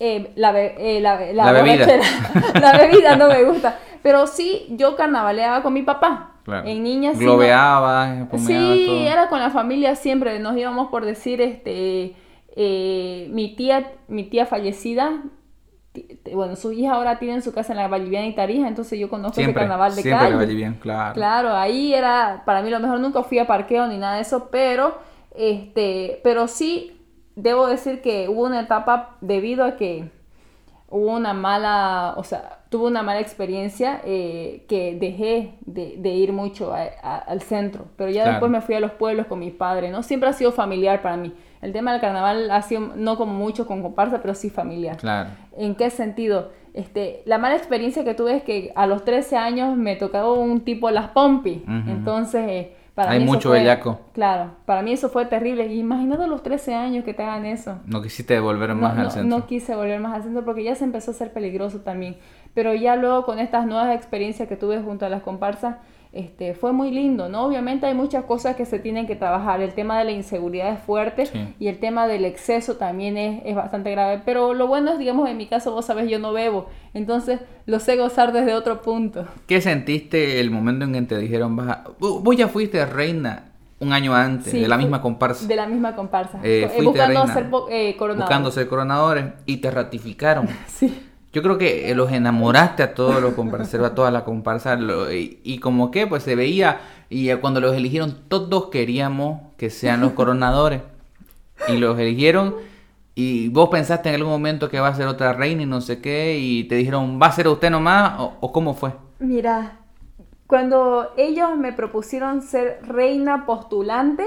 Eh, 0.00 0.32
la, 0.36 0.58
eh, 0.58 1.00
la, 1.00 1.16
bebida. 1.16 1.86
la 2.60 2.78
bebida 2.78 3.16
no 3.16 3.28
me 3.28 3.42
gusta. 3.44 3.78
Pero 4.02 4.26
sí, 4.26 4.66
yo 4.70 4.94
carnavaleaba 4.96 5.62
con 5.62 5.72
mi 5.72 5.82
papá. 5.82 6.32
En 6.64 6.82
niñas 6.82 7.18
Globeaba, 7.18 8.26
Sí, 8.38 9.06
era 9.06 9.28
con 9.28 9.40
la 9.40 9.50
familia 9.50 9.96
siempre. 9.96 10.38
Nos 10.38 10.56
íbamos 10.56 10.88
por 10.88 11.04
decir, 11.04 11.42
este, 11.42 12.14
eh, 12.60 13.28
mi 13.30 13.54
tía, 13.54 13.92
mi 14.08 14.24
tía 14.24 14.44
fallecida, 14.44 15.22
bueno, 16.34 16.56
sus 16.56 16.72
hijas 16.72 16.92
ahora 16.92 17.20
tienen 17.20 17.40
su 17.40 17.52
casa 17.52 17.72
en 17.72 17.78
la 17.78 17.86
Valliviana 17.86 18.26
y 18.26 18.34
Tarija, 18.34 18.66
entonces 18.66 18.98
yo 18.98 19.08
conozco 19.08 19.40
ese 19.40 19.54
carnaval 19.54 19.94
de 19.94 20.02
siempre 20.02 20.28
calle. 20.28 20.72
claro. 20.80 21.14
Claro, 21.14 21.54
ahí 21.54 21.94
era, 21.94 22.42
para 22.44 22.62
mí 22.62 22.70
lo 22.70 22.80
mejor 22.80 22.98
nunca 22.98 23.22
fui 23.22 23.38
a 23.38 23.46
parqueo 23.46 23.86
ni 23.86 23.96
nada 23.96 24.16
de 24.16 24.22
eso, 24.22 24.48
pero, 24.50 24.98
este, 25.36 26.20
pero 26.24 26.48
sí, 26.48 27.00
debo 27.36 27.68
decir 27.68 28.02
que 28.02 28.28
hubo 28.28 28.46
una 28.46 28.62
etapa 28.62 29.16
debido 29.20 29.64
a 29.64 29.76
que 29.76 30.10
hubo 30.88 31.14
una 31.14 31.34
mala, 31.34 32.14
o 32.16 32.24
sea, 32.24 32.64
tuve 32.70 32.88
una 32.88 33.04
mala 33.04 33.20
experiencia 33.20 34.00
eh, 34.04 34.64
que 34.68 34.96
dejé 34.98 35.54
de, 35.64 36.10
ir 36.10 36.32
mucho 36.32 36.74
al 36.74 37.40
centro, 37.42 37.84
pero 37.96 38.10
ya 38.10 38.28
después 38.28 38.50
me 38.50 38.60
fui 38.62 38.74
a 38.74 38.80
los 38.80 38.90
pueblos 38.90 39.26
con 39.26 39.38
mi 39.38 39.52
padre, 39.52 39.90
¿no? 39.90 40.02
Siempre 40.02 40.28
ha 40.28 40.32
sido 40.32 40.50
familiar 40.50 41.02
para 41.02 41.16
mí. 41.16 41.32
El 41.60 41.72
tema 41.72 41.92
del 41.92 42.00
carnaval 42.00 42.50
ha 42.50 42.62
sido 42.62 42.92
no 42.96 43.16
como 43.16 43.34
mucho 43.34 43.66
con 43.66 43.82
comparsa, 43.82 44.20
pero 44.20 44.34
sí 44.34 44.50
familiar. 44.50 44.96
Claro. 44.96 45.30
¿En 45.56 45.74
qué 45.74 45.90
sentido? 45.90 46.50
Este, 46.74 47.22
la 47.24 47.38
mala 47.38 47.56
experiencia 47.56 48.04
que 48.04 48.14
tuve 48.14 48.36
es 48.36 48.42
que 48.42 48.72
a 48.76 48.86
los 48.86 49.04
13 49.04 49.36
años 49.36 49.76
me 49.76 49.96
tocaba 49.96 50.32
un 50.32 50.60
tipo 50.60 50.90
las 50.90 51.08
pompi. 51.08 51.64
Entonces, 51.66 52.44
eh, 52.48 52.72
para 52.94 53.12
Hay 53.12 53.20
mucho 53.20 53.50
bellaco. 53.50 54.00
Claro, 54.12 54.50
para 54.64 54.82
mí 54.82 54.92
eso 54.92 55.08
fue 55.08 55.24
terrible. 55.26 55.72
Imagínate 55.72 56.24
a 56.24 56.26
los 56.26 56.42
13 56.42 56.74
años 56.74 57.04
que 57.04 57.14
te 57.14 57.22
hagan 57.22 57.46
eso. 57.46 57.78
No 57.86 58.02
quisiste 58.02 58.38
volver 58.40 58.74
más 58.74 58.98
al 58.98 59.10
centro. 59.10 59.38
No 59.38 59.46
quise 59.46 59.76
volver 59.76 60.00
más 60.00 60.14
al 60.14 60.22
centro 60.24 60.44
porque 60.44 60.64
ya 60.64 60.74
se 60.74 60.82
empezó 60.84 61.12
a 61.12 61.14
ser 61.14 61.32
peligroso 61.32 61.80
también. 61.80 62.16
Pero 62.54 62.74
ya 62.74 62.96
luego 62.96 63.24
con 63.24 63.38
estas 63.38 63.66
nuevas 63.66 63.94
experiencias 63.94 64.48
que 64.48 64.56
tuve 64.56 64.80
junto 64.80 65.06
a 65.06 65.08
las 65.08 65.22
comparsas, 65.22 65.76
este, 66.12 66.54
fue 66.54 66.72
muy 66.72 66.90
lindo, 66.90 67.28
¿no? 67.28 67.44
Obviamente 67.44 67.86
hay 67.86 67.94
muchas 67.94 68.24
cosas 68.24 68.56
que 68.56 68.64
se 68.64 68.78
tienen 68.78 69.06
que 69.06 69.14
trabajar. 69.14 69.60
El 69.60 69.74
tema 69.74 69.98
de 69.98 70.04
la 70.04 70.12
inseguridad 70.12 70.72
es 70.72 70.80
fuerte 70.80 71.24
y 71.58 71.68
el 71.68 71.78
tema 71.78 72.06
del 72.06 72.24
exceso 72.24 72.76
también 72.76 73.16
es, 73.18 73.42
es, 73.44 73.54
bastante 73.54 73.90
grave. 73.90 74.22
Pero 74.24 74.54
lo 74.54 74.66
bueno 74.66 74.92
es, 74.92 74.98
digamos, 74.98 75.28
en 75.28 75.36
mi 75.36 75.46
caso, 75.46 75.72
vos 75.72 75.84
sabés, 75.84 76.10
yo 76.10 76.18
no 76.18 76.32
bebo. 76.32 76.66
Entonces 76.94 77.40
lo 77.66 77.78
sé 77.78 77.96
gozar 77.96 78.32
desde 78.32 78.54
otro 78.54 78.80
punto. 78.80 79.26
¿Qué 79.46 79.60
sentiste 79.60 80.40
el 80.40 80.50
momento 80.50 80.86
en 80.86 80.92
que 80.94 81.02
te 81.02 81.18
dijeron, 81.18 81.56
vas 81.56 81.78
vos 81.98 82.36
ya 82.36 82.48
fuiste 82.48 82.84
reina 82.86 83.44
un 83.80 83.92
año 83.92 84.14
antes, 84.14 84.52
de 84.52 84.66
la 84.66 84.76
misma 84.76 85.00
comparsa? 85.00 85.46
De 85.46 85.56
la 85.56 85.66
misma 85.66 85.94
comparsa. 85.94 86.40
Eh, 86.42 86.70
eh 86.74 86.82
buscando 86.82 87.26
ser 87.26 87.50
eh, 87.70 87.96
Buscando 87.98 88.50
ser 88.50 88.68
coronadores 88.68 89.26
y 89.46 89.58
te 89.58 89.70
ratificaron. 89.70 90.48
sí. 90.66 91.04
Yo 91.38 91.42
creo 91.42 91.56
que 91.56 91.94
los 91.94 92.10
enamoraste 92.10 92.82
a 92.82 92.94
todos 92.94 93.22
los 93.22 93.34
comparseros, 93.34 93.86
a 93.86 93.94
toda 93.94 94.10
la 94.10 94.24
comparsa, 94.24 94.76
y, 95.12 95.60
como 95.60 95.92
que 95.92 96.08
pues 96.08 96.24
se 96.24 96.34
veía, 96.34 96.80
y 97.08 97.32
cuando 97.34 97.60
los 97.60 97.76
eligieron, 97.76 98.24
todos 98.26 98.70
queríamos 98.70 99.42
que 99.56 99.70
sean 99.70 100.00
los 100.00 100.14
coronadores, 100.14 100.82
y 101.68 101.76
los 101.76 101.96
eligieron, 101.96 102.56
y 103.14 103.50
vos 103.50 103.68
pensaste 103.68 104.08
en 104.08 104.16
algún 104.16 104.32
momento 104.32 104.68
que 104.68 104.80
va 104.80 104.88
a 104.88 104.94
ser 104.96 105.06
otra 105.06 105.32
reina 105.32 105.62
y 105.62 105.66
no 105.66 105.80
sé 105.80 106.00
qué, 106.00 106.40
y 106.40 106.64
te 106.64 106.74
dijeron, 106.74 107.20
¿va 107.22 107.28
a 107.28 107.32
ser 107.32 107.46
usted 107.46 107.70
nomás? 107.70 108.14
¿O, 108.18 108.50
cómo 108.50 108.74
fue? 108.74 108.94
Mira, 109.20 109.76
cuando 110.48 111.12
ellos 111.16 111.56
me 111.56 111.72
propusieron 111.72 112.42
ser 112.42 112.80
reina 112.82 113.46
postulante, 113.46 114.24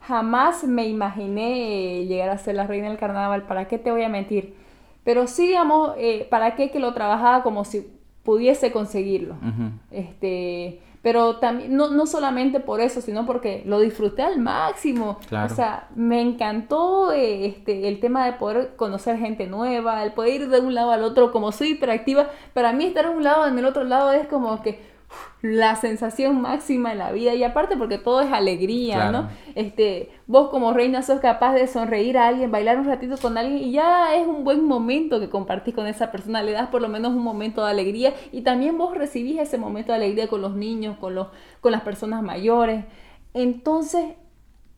jamás 0.00 0.62
me 0.62 0.86
imaginé 0.86 2.04
llegar 2.04 2.28
a 2.28 2.38
ser 2.38 2.54
la 2.54 2.68
reina 2.68 2.88
del 2.88 2.98
carnaval, 2.98 3.48
¿para 3.48 3.66
qué 3.66 3.78
te 3.78 3.90
voy 3.90 4.04
a 4.04 4.08
mentir? 4.08 4.64
Pero 5.06 5.28
sí, 5.28 5.46
digamos, 5.46 5.92
eh, 5.98 6.26
¿para 6.28 6.56
qué 6.56 6.72
que 6.72 6.80
lo 6.80 6.92
trabajaba 6.92 7.44
como 7.44 7.64
si 7.64 7.86
pudiese 8.24 8.72
conseguirlo? 8.72 9.36
este, 9.92 10.80
pero 11.00 11.36
también, 11.36 11.76
no, 11.76 11.90
no, 11.90 12.06
solamente 12.06 12.58
por 12.58 12.80
eso, 12.80 13.00
sino 13.00 13.24
porque 13.24 13.62
lo 13.66 13.78
disfruté 13.78 14.22
al 14.22 14.40
máximo. 14.40 15.18
O 15.30 15.48
sea, 15.48 15.86
me 15.94 16.20
encantó 16.20 17.12
eh, 17.12 17.46
este, 17.46 17.86
el 17.86 18.00
tema 18.00 18.26
de 18.26 18.32
poder 18.32 18.74
conocer 18.74 19.16
gente 19.16 19.46
nueva, 19.46 20.02
el 20.02 20.10
poder 20.10 20.42
ir 20.42 20.48
de 20.48 20.58
un 20.58 20.74
lado 20.74 20.90
al 20.90 21.04
otro, 21.04 21.30
como 21.30 21.52
soy 21.52 21.68
hiperactiva, 21.68 22.28
para 22.52 22.72
mí 22.72 22.86
estar 22.86 23.04
en 23.04 23.12
un 23.12 23.22
lado 23.22 23.46
en 23.46 23.56
el 23.56 23.64
otro 23.64 23.84
lado 23.84 24.10
es 24.10 24.26
como 24.26 24.60
que 24.60 24.80
la 25.42 25.76
sensación 25.76 26.40
máxima 26.40 26.92
en 26.92 26.98
la 26.98 27.12
vida 27.12 27.34
y 27.34 27.44
aparte 27.44 27.76
porque 27.76 27.98
todo 27.98 28.20
es 28.20 28.32
alegría, 28.32 29.10
¿no? 29.10 29.28
Este, 29.54 30.10
vos 30.26 30.48
como 30.50 30.72
reina 30.72 31.02
sos 31.02 31.20
capaz 31.20 31.54
de 31.54 31.66
sonreír 31.66 32.18
a 32.18 32.28
alguien, 32.28 32.50
bailar 32.50 32.78
un 32.78 32.86
ratito 32.86 33.16
con 33.18 33.38
alguien 33.38 33.58
y 33.58 33.72
ya 33.72 34.16
es 34.16 34.26
un 34.26 34.44
buen 34.44 34.64
momento 34.64 35.20
que 35.20 35.28
compartís 35.28 35.74
con 35.74 35.86
esa 35.86 36.10
persona, 36.10 36.42
le 36.42 36.52
das 36.52 36.68
por 36.68 36.82
lo 36.82 36.88
menos 36.88 37.12
un 37.12 37.22
momento 37.22 37.64
de 37.64 37.70
alegría 37.70 38.14
y 38.32 38.42
también 38.42 38.76
vos 38.78 38.96
recibís 38.96 39.38
ese 39.38 39.58
momento 39.58 39.92
de 39.92 39.98
alegría 39.98 40.28
con 40.28 40.42
los 40.42 40.54
niños, 40.54 40.96
con 40.98 41.14
los 41.14 41.28
con 41.60 41.72
las 41.72 41.82
personas 41.82 42.22
mayores. 42.22 42.84
Entonces, 43.34 44.14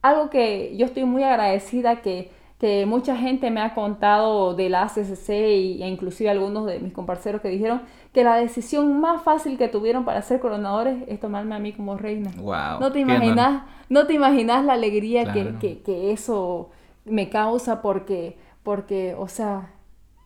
algo 0.02 0.30
que 0.30 0.76
yo 0.76 0.86
estoy 0.86 1.04
muy 1.04 1.22
agradecida 1.22 2.02
que 2.02 2.30
que 2.58 2.86
mucha 2.86 3.16
gente 3.16 3.50
me 3.50 3.60
ha 3.60 3.72
contado 3.72 4.54
de 4.54 4.68
la 4.68 4.82
ACCC 4.82 5.28
e 5.28 5.88
inclusive 5.88 6.28
algunos 6.28 6.66
de 6.66 6.80
mis 6.80 6.92
compañeros 6.92 7.40
que 7.40 7.48
dijeron 7.48 7.82
que 8.12 8.24
la 8.24 8.34
decisión 8.34 9.00
más 9.00 9.22
fácil 9.22 9.56
que 9.56 9.68
tuvieron 9.68 10.04
para 10.04 10.20
ser 10.22 10.40
coronadores 10.40 11.04
es 11.06 11.20
tomarme 11.20 11.54
a 11.54 11.60
mí 11.60 11.72
como 11.72 11.96
reina. 11.96 12.32
Wow, 12.36 12.80
no 12.80 12.90
te 12.90 12.98
imaginas, 12.98 13.62
no 13.88 14.06
te 14.06 14.14
imaginas 14.14 14.64
la 14.64 14.72
alegría 14.72 15.32
que, 15.32 15.78
que, 15.84 16.10
eso 16.10 16.70
me 17.04 17.30
causa 17.30 17.80
porque, 17.80 18.36
porque, 18.64 19.14
o 19.16 19.28
sea, 19.28 19.70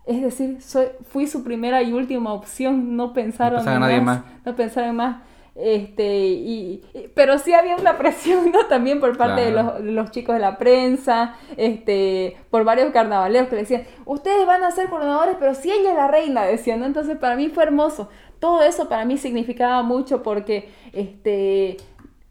es 0.07 0.23
decir, 0.23 0.63
soy, 0.63 0.87
fui 1.03 1.27
su 1.27 1.45
primera 1.45 1.83
y 1.83 1.93
última 1.93 2.33
opción, 2.33 2.97
no 2.97 3.13
pensaron 3.13 3.67
en 3.69 3.81
nadie 3.81 4.01
más, 4.01 4.23
no 4.45 4.57
pensaron 4.57 4.91
en 4.91 4.97
más. 4.97 5.17
Este, 5.55 6.07
y, 6.29 6.83
pero 7.15 7.39
sí 7.39 7.53
había 7.53 7.77
una 7.77 7.99
presión 7.99 8.51
¿no? 8.53 8.67
también 8.67 9.01
por 9.01 9.17
parte 9.19 9.43
de, 9.43 9.51
los, 9.51 10.11
chicos 10.11 10.35
de 10.35 10.41
la 10.41 10.57
prensa, 10.57 11.37
este, 11.57 12.39
por 12.51 12.65
varios 12.65 12.91
carnavaleros 12.91 13.49
que 13.49 13.57
decían, 13.57 13.85
ustedes 14.07 14.47
van 14.47 14.65
a 14.65 14.71
ser 14.71 14.89
coronadores, 14.89 15.37
pero 15.39 15.55
si 15.55 15.71
ella 15.71 15.91
es 15.91 15.97
la 15.97 16.09
reina, 16.09 16.45
decían, 16.45 16.81
¿no? 16.81 16.87
Entonces 16.87 17.19
para 17.19 17.37
mí 17.37 17.49
fue 17.51 17.65
hermoso. 17.65 18.09
Todo 18.39 18.63
eso 18.63 18.89
para 18.89 19.05
mí 19.05 19.19
significaba 19.19 19.83
mucho 19.83 20.23
porque 20.23 20.71
este, 20.93 21.77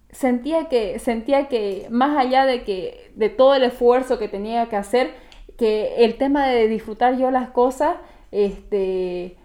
sentía, 0.09 0.67
que, 0.67 0.99
sentía 0.99 1.47
que 1.47 1.87
más 1.89 2.17
allá 2.17 2.45
de, 2.45 2.63
que, 2.63 3.11
de 3.15 3.29
todo 3.29 3.55
el 3.55 3.63
esfuerzo 3.63 4.17
que 4.17 4.27
tenía 4.27 4.67
que 4.67 4.75
hacer, 4.75 5.13
que 5.57 6.03
el 6.03 6.17
tema 6.17 6.47
de 6.47 6.67
disfrutar 6.67 7.17
yo 7.17 7.29
las 7.29 7.51
cosas, 7.51 7.97
este, 8.31 9.37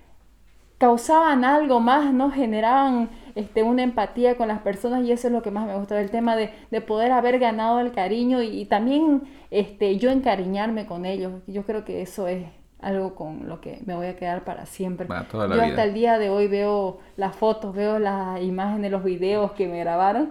causaban 0.78 1.44
algo 1.44 1.80
más, 1.80 2.12
¿no? 2.12 2.30
Generaban 2.30 3.10
este, 3.36 3.62
una 3.62 3.84
empatía 3.84 4.36
con 4.36 4.48
las 4.48 4.60
personas 4.62 5.04
y 5.04 5.12
eso 5.12 5.28
es 5.28 5.32
lo 5.32 5.42
que 5.42 5.52
más 5.52 5.66
me 5.66 5.76
gusta 5.76 5.94
del 5.94 6.10
tema 6.10 6.34
de, 6.34 6.50
poder 6.80 7.12
haber 7.12 7.38
ganado 7.38 7.78
el 7.78 7.92
cariño 7.92 8.42
y, 8.42 8.64
también 8.64 9.22
este, 9.52 9.96
yo 9.98 10.10
encariñarme 10.10 10.86
con 10.86 11.06
ellos. 11.06 11.32
Yo 11.46 11.62
creo 11.62 11.84
que 11.84 12.02
eso 12.02 12.26
es 12.26 12.46
algo 12.80 13.14
con 13.14 13.48
lo 13.48 13.60
que 13.60 13.80
me 13.86 13.94
voy 13.94 14.08
a 14.08 14.16
quedar 14.16 14.44
para 14.44 14.66
siempre. 14.66 15.06
yo 15.08 15.62
hasta 15.62 15.84
el 15.84 15.94
día 15.94 16.18
de 16.18 16.30
hoy 16.30 16.48
veo 16.48 16.98
las 17.16 17.36
fotos, 17.36 17.74
veo 17.74 18.00
las 18.00 18.42
imágenes, 18.42 18.90
los 18.90 19.04
videos 19.04 19.52
que 19.52 19.68
me 19.68 19.78
grabaron 19.78 20.30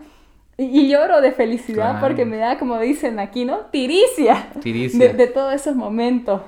y, 0.57 0.87
lloro 0.87 1.19
de 1.19 1.33
felicidad 1.33 1.99
porque 1.99 2.23
me 2.23 2.37
da, 2.37 2.57
como 2.57 2.79
dicen 2.79 3.19
aquí, 3.19 3.43
¿no? 3.43 3.57
Tiricia, 3.71 4.51
Tiricia. 4.61 5.13
De, 5.13 5.27
todos 5.27 5.53
esos 5.53 5.75
momentos. 5.75 6.41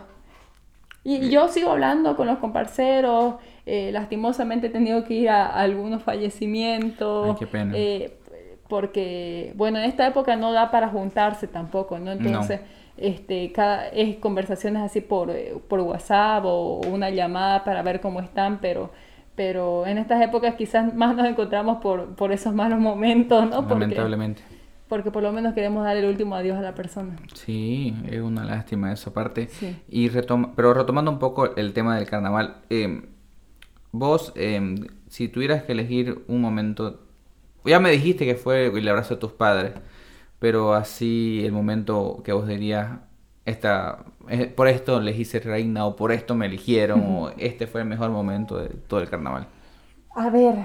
Y 1.03 1.29
yo 1.29 1.49
sigo 1.49 1.71
hablando 1.71 2.15
con 2.15 2.27
los 2.27 2.37
comparceros, 2.37 3.35
eh, 3.69 3.91
lastimosamente 3.91 4.67
he 4.67 4.69
tenido 4.69 5.03
que 5.03 5.13
ir 5.13 5.29
a, 5.29 5.45
algunos 5.47 6.01
fallecimientos. 6.01 7.31
Ay, 7.31 7.35
qué 7.37 7.47
pena. 7.47 7.73
Eh, 7.75 8.17
porque, 8.69 9.51
bueno, 9.55 9.77
en 9.77 9.83
esta 9.83 10.07
época 10.07 10.37
no 10.37 10.53
da 10.53 10.71
para 10.71 10.87
juntarse 10.87 11.47
tampoco, 11.47 11.99
¿no? 11.99 12.13
Entonces, 12.13 12.61
este, 12.95 13.51
cada, 13.51 13.89
es 13.89 14.15
conversaciones 14.17 14.83
así 14.83 15.01
por, 15.01 15.31
eh, 15.31 15.53
por 15.67 15.81
WhatsApp 15.81 16.45
o 16.45 16.79
una 16.89 17.09
llamada 17.09 17.65
para 17.65 17.81
ver 17.83 17.99
cómo 17.99 18.21
están, 18.21 18.59
pero 18.59 18.89
pero 19.35 19.85
en 19.85 19.99
estas 19.99 20.19
épocas 20.23 20.55
quizás 20.55 20.95
más 20.95 21.15
nos 21.15 21.27
encontramos 21.27 21.77
por, 21.77 22.15
por 22.15 22.31
esos 22.31 22.55
malos 22.55 22.79
momentos, 22.79 23.47
¿no? 23.47 23.61
Lamentablemente. 23.61 24.41
Porque, 24.87 25.11
por 25.11 25.21
lo 25.21 25.31
menos 25.31 25.53
queremos 25.53 25.83
dar 25.83 25.95
el 25.95 26.05
último 26.05 26.33
adiós 26.35 26.57
a 26.57 26.61
la 26.61 26.73
persona. 26.73 27.17
Sí, 27.33 27.93
es 28.09 28.21
una 28.21 28.45
lástima 28.45 28.91
esa 28.91 29.13
parte. 29.13 29.49
Y 29.89 30.09
retoma, 30.09 30.53
pero 30.55 30.73
retomando 30.73 31.11
un 31.11 31.19
poco 31.19 31.55
el 31.55 31.73
tema 31.73 31.97
del 31.97 32.07
carnaval, 32.07 32.61
eh, 32.71 33.01
Vos, 33.91 34.33
em, 34.35 34.87
si 35.07 35.29
tuvieras 35.29 35.63
que 35.63 35.71
elegir 35.73 36.23
un 36.27 36.41
momento, 36.41 36.99
ya 37.65 37.79
me 37.79 37.91
dijiste 37.91 38.25
que 38.25 38.35
fue 38.35 38.67
el 38.67 38.87
abrazo 38.89 39.15
de 39.15 39.21
tus 39.21 39.31
padres, 39.33 39.73
pero 40.39 40.73
así 40.73 41.43
el 41.45 41.51
momento 41.53 42.21
que 42.23 42.33
vos 42.33 42.47
dirías, 42.47 42.99
esta, 43.45 44.05
eh, 44.29 44.47
por 44.47 44.67
esto 44.67 44.99
le 45.01 45.11
hice 45.11 45.39
reina 45.39 45.85
o 45.85 45.95
por 45.95 46.11
esto 46.11 46.35
me 46.35 46.47
eligieron 46.47 47.01
o 47.07 47.29
este 47.37 47.67
fue 47.67 47.81
el 47.81 47.87
mejor 47.87 48.11
momento 48.11 48.57
de 48.57 48.69
todo 48.69 48.99
el 49.01 49.09
carnaval. 49.09 49.47
A 50.15 50.29
ver, 50.29 50.55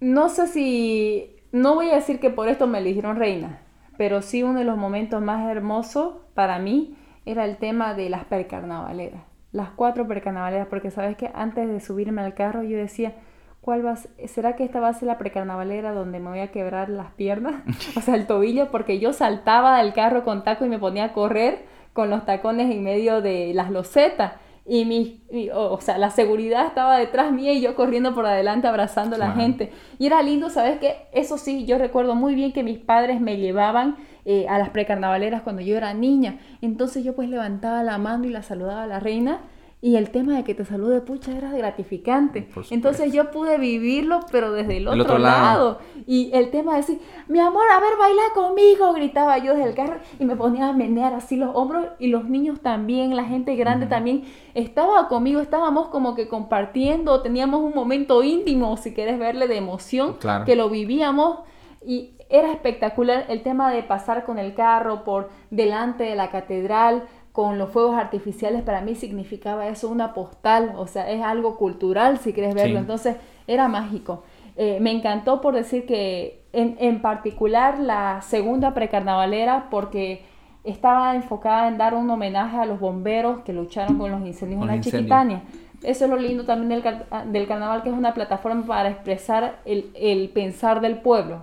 no 0.00 0.28
sé 0.28 0.46
si, 0.48 1.36
no 1.52 1.74
voy 1.74 1.90
a 1.90 1.96
decir 1.96 2.20
que 2.20 2.30
por 2.30 2.48
esto 2.48 2.66
me 2.66 2.78
eligieron 2.78 3.16
reina, 3.16 3.60
pero 3.96 4.22
sí 4.22 4.42
uno 4.42 4.58
de 4.58 4.64
los 4.64 4.76
momentos 4.78 5.22
más 5.22 5.48
hermosos 5.50 6.16
para 6.34 6.58
mí 6.58 6.96
era 7.24 7.44
el 7.44 7.58
tema 7.58 7.94
de 7.94 8.10
las 8.10 8.24
percarnavaleras 8.24 9.31
las 9.52 9.70
cuatro 9.70 10.06
precarnavaleras, 10.08 10.66
porque 10.66 10.90
sabes 10.90 11.16
que 11.16 11.30
antes 11.34 11.68
de 11.68 11.80
subirme 11.80 12.22
al 12.22 12.34
carro 12.34 12.62
yo 12.62 12.76
decía, 12.76 13.14
¿cuál 13.60 13.86
va 13.86 13.96
¿será 14.26 14.56
que 14.56 14.64
esta 14.64 14.80
va 14.80 14.88
a 14.88 14.94
ser 14.94 15.08
la 15.08 15.18
precarnavalera 15.18 15.92
donde 15.92 16.20
me 16.20 16.30
voy 16.30 16.40
a 16.40 16.50
quebrar 16.50 16.88
las 16.88 17.12
piernas? 17.12 17.62
o 17.96 18.00
sea, 18.00 18.14
el 18.14 18.26
tobillo, 18.26 18.70
porque 18.70 18.98
yo 18.98 19.12
saltaba 19.12 19.78
del 19.78 19.92
carro 19.92 20.24
con 20.24 20.42
taco 20.42 20.64
y 20.64 20.68
me 20.68 20.78
ponía 20.78 21.04
a 21.04 21.12
correr 21.12 21.64
con 21.92 22.10
los 22.10 22.24
tacones 22.24 22.70
en 22.70 22.82
medio 22.82 23.20
de 23.20 23.52
las 23.54 23.70
losetas. 23.70 24.32
Y 24.64 24.84
mi, 24.84 25.20
o 25.52 25.80
sea, 25.80 25.98
la 25.98 26.10
seguridad 26.10 26.66
estaba 26.66 26.96
detrás 26.96 27.32
mía 27.32 27.52
y 27.52 27.60
yo 27.60 27.74
corriendo 27.74 28.14
por 28.14 28.26
adelante 28.26 28.68
abrazando 28.68 29.16
a 29.16 29.18
la 29.18 29.32
gente. 29.32 29.72
Y 29.98 30.06
era 30.06 30.22
lindo, 30.22 30.50
¿sabes 30.50 30.78
qué? 30.78 31.08
Eso 31.12 31.36
sí, 31.36 31.66
yo 31.66 31.78
recuerdo 31.78 32.14
muy 32.14 32.36
bien 32.36 32.52
que 32.52 32.62
mis 32.62 32.78
padres 32.78 33.20
me 33.20 33.38
llevaban 33.38 33.96
eh, 34.24 34.46
a 34.48 34.58
las 34.58 34.70
precarnavaleras 34.70 35.42
cuando 35.42 35.62
yo 35.62 35.76
era 35.76 35.94
niña. 35.94 36.38
Entonces 36.60 37.04
yo 37.04 37.14
pues 37.14 37.28
levantaba 37.28 37.82
la 37.82 37.98
mano 37.98 38.24
y 38.24 38.30
la 38.30 38.42
saludaba 38.42 38.84
a 38.84 38.86
la 38.86 39.00
reina 39.00 39.40
y 39.84 39.96
el 39.96 40.10
tema 40.10 40.36
de 40.36 40.44
que 40.44 40.54
te 40.54 40.64
salude 40.64 41.00
pucha 41.00 41.36
era 41.36 41.50
gratificante. 41.50 42.48
Entonces 42.70 43.12
yo 43.12 43.32
pude 43.32 43.58
vivirlo, 43.58 44.20
pero 44.30 44.52
desde 44.52 44.76
el 44.76 44.86
otro, 44.86 45.18
lado. 45.18 45.80
Y 46.06 46.30
el 46.34 46.52
tema 46.52 46.70
de 46.70 46.76
decir, 46.78 47.00
mi 47.26 47.40
amor, 47.40 47.64
a 47.68 47.80
ver, 47.80 47.94
baila 47.98 48.22
conmigo, 48.32 48.92
gritaba 48.92 49.38
yo 49.38 49.54
desde 49.54 49.70
el 49.70 49.74
carro 49.74 49.96
y 50.20 50.24
me 50.24 50.36
ponía 50.36 50.68
a 50.68 50.72
menear 50.72 51.14
así 51.14 51.34
los 51.34 51.50
hombros 51.54 51.84
y 51.98 52.06
los 52.06 52.28
niños 52.28 52.60
también, 52.60 53.16
la 53.16 53.24
gente 53.24 53.56
grande 53.56 53.86
también 53.86 54.22
estaba 54.54 55.08
conmigo, 55.08 55.40
estábamos 55.40 55.88
como 55.88 56.14
que 56.14 56.28
compartiendo, 56.28 57.20
teníamos 57.20 57.60
un 57.60 57.74
momento 57.74 58.22
íntimo, 58.22 58.76
si 58.76 58.94
quieres 58.94 59.18
verle, 59.18 59.48
de 59.48 59.56
emoción, 59.56 60.16
que 60.46 60.54
lo 60.54 60.70
vivíamos 60.70 61.40
y 61.84 62.14
era 62.32 62.50
espectacular 62.50 63.26
el 63.28 63.42
tema 63.42 63.70
de 63.70 63.82
pasar 63.82 64.24
con 64.24 64.38
el 64.38 64.54
carro 64.54 65.04
por 65.04 65.30
delante 65.50 66.04
de 66.04 66.16
la 66.16 66.30
catedral, 66.30 67.04
con 67.30 67.58
los 67.58 67.70
fuegos 67.70 67.94
artificiales 67.94 68.62
para 68.62 68.80
mí 68.80 68.94
significaba 68.94 69.68
eso, 69.68 69.88
una 69.88 70.14
postal, 70.14 70.72
o 70.76 70.86
sea, 70.86 71.10
es 71.10 71.22
algo 71.22 71.56
cultural 71.56 72.18
si 72.18 72.32
quieres 72.32 72.54
verlo, 72.54 72.78
entonces 72.78 73.16
era 73.46 73.68
mágico. 73.68 74.24
Eh, 74.56 74.78
me 74.80 74.90
encantó 74.90 75.40
por 75.40 75.54
decir 75.54 75.86
que 75.86 76.42
en, 76.52 76.76
en, 76.78 77.00
particular 77.00 77.78
la 77.78 78.20
segunda 78.22 78.74
precarnavalera 78.74 79.68
porque 79.70 80.24
estaba 80.64 81.14
enfocada 81.14 81.68
en 81.68 81.78
dar 81.78 81.94
un 81.94 82.08
homenaje 82.10 82.56
a 82.56 82.66
los 82.66 82.78
bomberos 82.78 83.40
que 83.40 83.52
lucharon 83.52 83.98
con 83.98 84.10
los 84.10 84.20
incendios 84.26 84.60
en 84.60 84.66
la 84.66 84.80
Chiquitania. 84.80 85.42
Eso 85.82 86.04
es 86.04 86.10
lo 86.10 86.16
lindo 86.16 86.44
también 86.44 86.80
del, 86.80 87.32
del, 87.32 87.48
carnaval, 87.48 87.82
que 87.82 87.88
es 87.88 87.94
una 87.94 88.14
plataforma 88.14 88.64
para 88.64 88.90
expresar 88.90 89.56
el, 89.64 89.90
el 89.94 90.28
pensar 90.28 90.80
del 90.80 90.98
pueblo. 90.98 91.42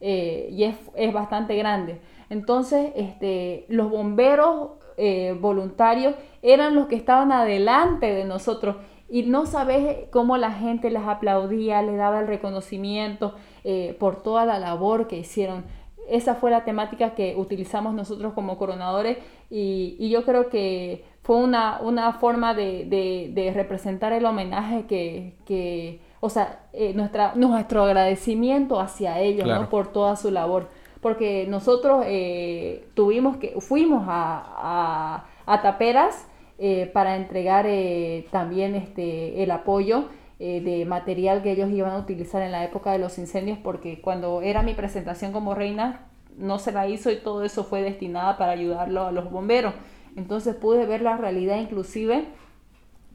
Eh, 0.00 0.48
y 0.50 0.64
es, 0.64 0.76
es, 0.94 1.12
bastante 1.12 1.56
grande. 1.56 2.00
Entonces, 2.30 2.92
este, 2.96 3.66
los 3.68 3.90
bomberos 3.90 4.70
eh, 4.96 5.36
voluntarios 5.38 6.14
eran 6.42 6.74
los 6.74 6.86
que 6.86 6.96
estaban 6.96 7.32
adelante 7.32 8.12
de 8.12 8.24
nosotros 8.24 8.76
y 9.10 9.24
no 9.24 9.44
sabes 9.44 10.08
cómo 10.10 10.36
la 10.36 10.52
gente 10.52 10.90
les 10.90 11.02
aplaudía, 11.02 11.82
les 11.82 11.96
daba 11.96 12.20
el 12.20 12.28
reconocimiento 12.28 13.34
eh, 13.64 13.96
por 13.98 14.22
toda 14.22 14.44
la 14.46 14.58
labor 14.58 15.08
que 15.08 15.18
hicieron. 15.18 15.64
Esa 16.08 16.34
fue 16.34 16.50
la 16.50 16.64
temática 16.64 17.14
que 17.14 17.34
utilizamos 17.36 17.94
nosotros 17.94 18.32
como 18.34 18.56
coronadores 18.56 19.18
y, 19.48 20.08
yo 20.10 20.24
creo 20.24 20.48
que 20.48 21.04
fue 21.22 21.36
una, 21.36 21.80
una 21.80 22.12
forma 22.14 22.54
de, 22.54 23.52
representar 23.54 24.12
el 24.12 24.24
homenaje 24.24 24.86
que, 24.86 26.00
o 26.20 26.28
sea, 26.30 26.66
eh, 26.72 26.92
nuestra, 26.94 27.32
nuestro 27.34 27.84
agradecimiento 27.84 28.78
hacia 28.78 29.20
ellos 29.20 29.48
por 29.68 29.88
toda 29.92 30.16
su 30.16 30.30
labor 30.30 30.68
porque 31.00 31.46
nosotros 31.48 32.04
eh, 32.06 32.88
tuvimos 32.94 33.38
que, 33.38 33.60
fuimos 33.60 34.04
a, 34.06 35.24
a, 35.46 35.62
Taperas 35.62 36.26
eh, 36.58 36.90
para 36.92 37.16
entregar 37.16 37.66
eh, 37.66 38.26
también 38.30 38.74
este, 38.74 39.42
el 39.42 39.50
apoyo 39.50 40.04
de 40.38 40.86
material 40.86 41.42
que 41.42 41.52
ellos 41.52 41.68
iban 41.70 41.92
a 41.92 41.98
utilizar 41.98 42.40
en 42.40 42.50
la 42.50 42.64
época 42.64 42.92
de 42.92 42.98
los 42.98 43.18
incendios, 43.18 43.58
porque 43.58 44.00
cuando 44.00 44.40
era 44.40 44.62
mi 44.62 44.72
presentación 44.72 45.32
como 45.32 45.54
reina 45.54 46.06
no 46.38 46.58
se 46.58 46.72
la 46.72 46.88
hizo 46.88 47.10
y 47.10 47.16
todo 47.16 47.44
eso 47.44 47.62
fue 47.62 47.82
destinado 47.82 48.38
para 48.38 48.52
ayudarlo 48.52 49.04
a 49.04 49.12
los 49.12 49.30
bomberos. 49.30 49.74
Entonces 50.16 50.56
pude 50.56 50.86
ver 50.86 51.02
la 51.02 51.18
realidad 51.18 51.58
inclusive. 51.58 52.24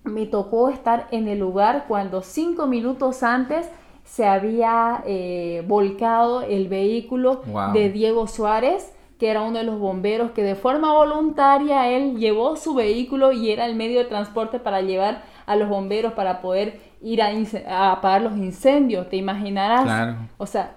Me 0.06 0.26
tocó 0.26 0.70
estar 0.70 1.08
en 1.12 1.28
el 1.28 1.40
lugar 1.40 1.86
cuando 1.88 2.22
cinco 2.22 2.68
minutos 2.68 3.24
antes 3.24 3.70
se 4.06 4.26
había 4.26 5.04
eh, 5.06 5.64
volcado 5.68 6.44
el 6.44 6.68
vehículo 6.68 7.42
de 7.74 7.90
Diego 7.90 8.28
Suárez, 8.28 8.94
que 9.20 9.30
era 9.30 9.42
uno 9.42 9.58
de 9.58 9.64
los 9.64 9.80
bomberos 9.80 10.32
que 10.32 10.44
de 10.44 10.56
forma 10.56 10.94
voluntaria 10.94 11.90
él 11.90 12.18
llevó 12.18 12.56
su 12.56 12.76
vehículo 12.76 13.32
y 13.32 13.50
era 13.50 13.66
el 13.66 13.76
medio 13.76 14.00
de 14.00 14.06
transporte 14.06 14.60
para 14.60 14.82
llevar 14.82 15.24
a 15.46 15.56
los 15.56 15.70
bomberos 15.70 16.14
para 16.14 16.42
poder 16.42 16.80
ir 17.02 17.22
a, 17.22 17.92
apagar 17.92 18.22
los 18.22 18.38
incendios, 18.38 19.10
te 19.10 19.16
imaginarás. 19.16 20.18
O 20.38 20.46
sea, 20.46 20.76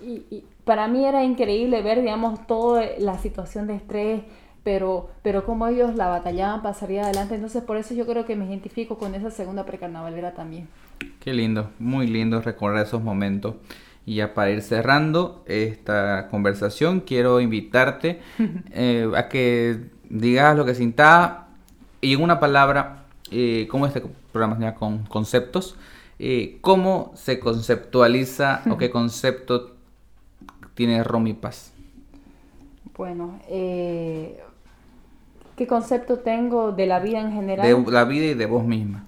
y, 0.00 0.44
para 0.64 0.88
mí 0.88 1.04
era 1.04 1.22
increíble 1.24 1.82
ver, 1.82 2.00
digamos, 2.00 2.46
toda 2.46 2.84
la 2.98 3.18
situación 3.18 3.66
de 3.66 3.76
estrés, 3.76 4.22
pero, 4.64 5.10
pero 5.22 5.44
cómo 5.44 5.68
ellos 5.68 5.94
la 5.94 6.08
batallaban 6.08 6.62
para 6.62 6.74
salir 6.74 7.00
adelante. 7.00 7.34
Entonces, 7.34 7.62
por 7.62 7.76
eso 7.76 7.94
yo 7.94 8.06
creo 8.06 8.24
que 8.24 8.34
me 8.34 8.46
identifico 8.46 8.98
con 8.98 9.14
esa 9.14 9.30
segunda 9.30 9.64
precarnavalera 9.64 10.32
también. 10.32 10.68
Qué 11.20 11.34
lindo, 11.34 11.70
muy 11.78 12.06
lindo 12.06 12.40
recordar 12.40 12.84
esos 12.84 13.02
momentos. 13.02 13.56
Y 14.06 14.16
ya 14.16 14.34
para 14.34 14.50
ir 14.50 14.62
cerrando 14.62 15.44
esta 15.46 16.28
conversación, 16.30 17.00
quiero 17.00 17.40
invitarte 17.40 18.20
eh, 18.72 19.10
a 19.14 19.28
que 19.28 19.80
digas 20.08 20.56
lo 20.56 20.64
que 20.64 20.74
sintas 20.74 21.44
y 22.00 22.14
en 22.14 22.22
una 22.22 22.40
palabra, 22.40 23.04
eh, 23.30 23.66
como 23.70 23.86
este 23.86 24.02
programa 24.32 24.58
ya 24.60 24.74
con 24.74 25.04
conceptos, 25.04 25.76
eh, 26.18 26.58
cómo 26.60 27.12
se 27.14 27.38
conceptualiza 27.38 28.62
o 28.70 28.76
qué 28.76 28.90
concepto 28.92 29.74
tiene 30.74 31.02
Romy 31.02 31.34
Paz. 31.34 31.72
Bueno, 32.96 33.40
¿qué 35.56 35.66
concepto 35.66 36.18
tengo 36.18 36.72
de 36.72 36.86
la 36.86 37.00
vida 37.00 37.20
en 37.20 37.32
general? 37.32 37.84
De 37.84 37.92
la 37.92 38.04
vida 38.04 38.26
y 38.26 38.34
de 38.34 38.46
vos 38.46 38.64
misma. 38.64 39.06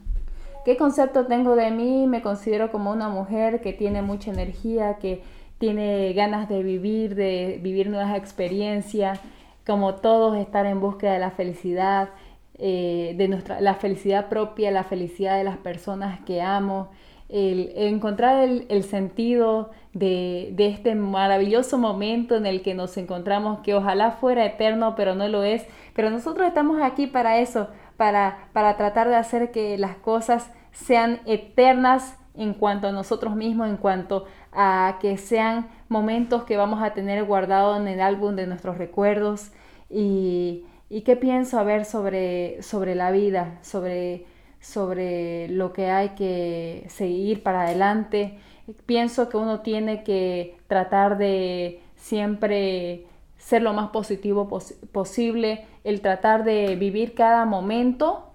¿Qué 0.65 0.77
concepto 0.77 1.27
tengo 1.27 1.55
de 1.55 1.71
mí? 1.71 2.07
Me 2.07 2.23
considero 2.23 2.73
como 2.73 2.91
una 2.91 3.09
mujer 3.09 3.61
que 3.61 3.73
tiene 3.73 4.03
mucha 4.03 4.33
energía, 4.33 4.95
que 4.99 5.23
tiene 5.59 6.13
ganas 6.13 6.49
de 6.49 6.63
vivir, 6.63 7.15
de 7.15 7.61
vivir 7.63 7.89
nuevas 7.89 8.17
experiencias, 8.17 9.21
como 9.65 9.95
todos 9.95 10.37
estar 10.37 10.67
en 10.67 10.81
búsqueda 10.81 11.13
de 11.13 11.19
la 11.19 11.31
felicidad, 11.31 12.11
eh, 12.59 13.15
de 13.17 13.29
nuestra, 13.29 13.61
la 13.61 13.75
felicidad 13.75 14.29
propia, 14.29 14.71
la 14.71 14.85
felicidad 14.85 15.37
de 15.39 15.45
las 15.45 15.57
personas 15.57 16.21
que 16.21 16.43
amo, 16.43 16.91
el, 17.29 17.73
encontrar 17.75 18.43
el, 18.45 18.85
sentido 18.85 19.71
de, 19.93 20.51
de, 20.53 20.69
este 20.69 20.95
maravilloso 20.95 21.79
momento 21.79 22.37
en 22.37 22.47
el 22.47 22.63
que 22.63 22.75
nos 22.75 22.97
encontramos, 22.97 23.61
que 23.61 23.75
ojalá 23.75 24.13
fuera 24.13 24.45
eterno, 24.45 24.95
pero 24.97 25.15
no 25.15 25.27
lo 25.29 25.43
es. 25.43 25.67
Pero 25.95 26.11
nosotros 26.11 26.47
estamos 26.47 26.81
aquí 26.83 27.07
para 27.07 27.39
eso, 27.39 27.69
para, 27.97 28.49
para 28.53 28.77
tratar 28.77 29.09
de 29.09 29.17
hacer 29.17 29.51
que 29.51 29.79
las 29.79 29.97
cosas 29.97 30.53
sean 30.73 31.21
eternas 31.27 32.17
en 32.35 32.55
cuanto 32.55 32.89
a 32.89 32.93
nosotros 32.93 33.35
mismos, 33.35 33.69
en 33.69 33.79
cuanto 33.79 34.27
a 34.53 34.99
que 35.01 35.17
sean 35.17 35.69
momentos 35.89 36.45
que 36.45 36.57
vamos 36.57 36.83
a 36.83 36.93
tener 36.93 37.25
guardados 37.25 37.81
en 37.81 37.89
el 37.89 38.01
álbum 38.01 38.37
de 38.37 38.47
nuestros 38.47 38.79
recuerdos 38.79 39.53
y, 39.89 40.65
y 40.89 41.03
qué 41.03 41.17
pienso 41.17 41.59
a 41.59 41.63
ver 41.63 41.85
sobre, 41.85 42.63
sobre 42.63 42.95
la 42.95 43.11
vida, 43.11 43.59
sobre, 43.63 44.27
sobre 44.67 45.49
lo 45.49 45.73
que 45.73 45.91
hay 45.91 46.11
que 46.11 46.87
seguir 46.89 47.43
para 47.43 47.63
adelante. 47.63 48.39
Pienso 48.85 49.29
que 49.29 49.37
uno 49.37 49.61
tiene 49.61 50.03
que 50.03 50.57
tratar 50.67 51.19
de 51.19 51.81
siempre 51.95 53.07
ser 53.39 53.63
lo 53.63 53.73
más 53.73 53.91
positivo 53.91 54.49
posible, 54.93 55.65
el 55.85 56.01
tratar 56.01 56.43
de 56.43 56.75
vivir 56.75 57.15
cada 57.15 57.45
momento, 57.45 58.33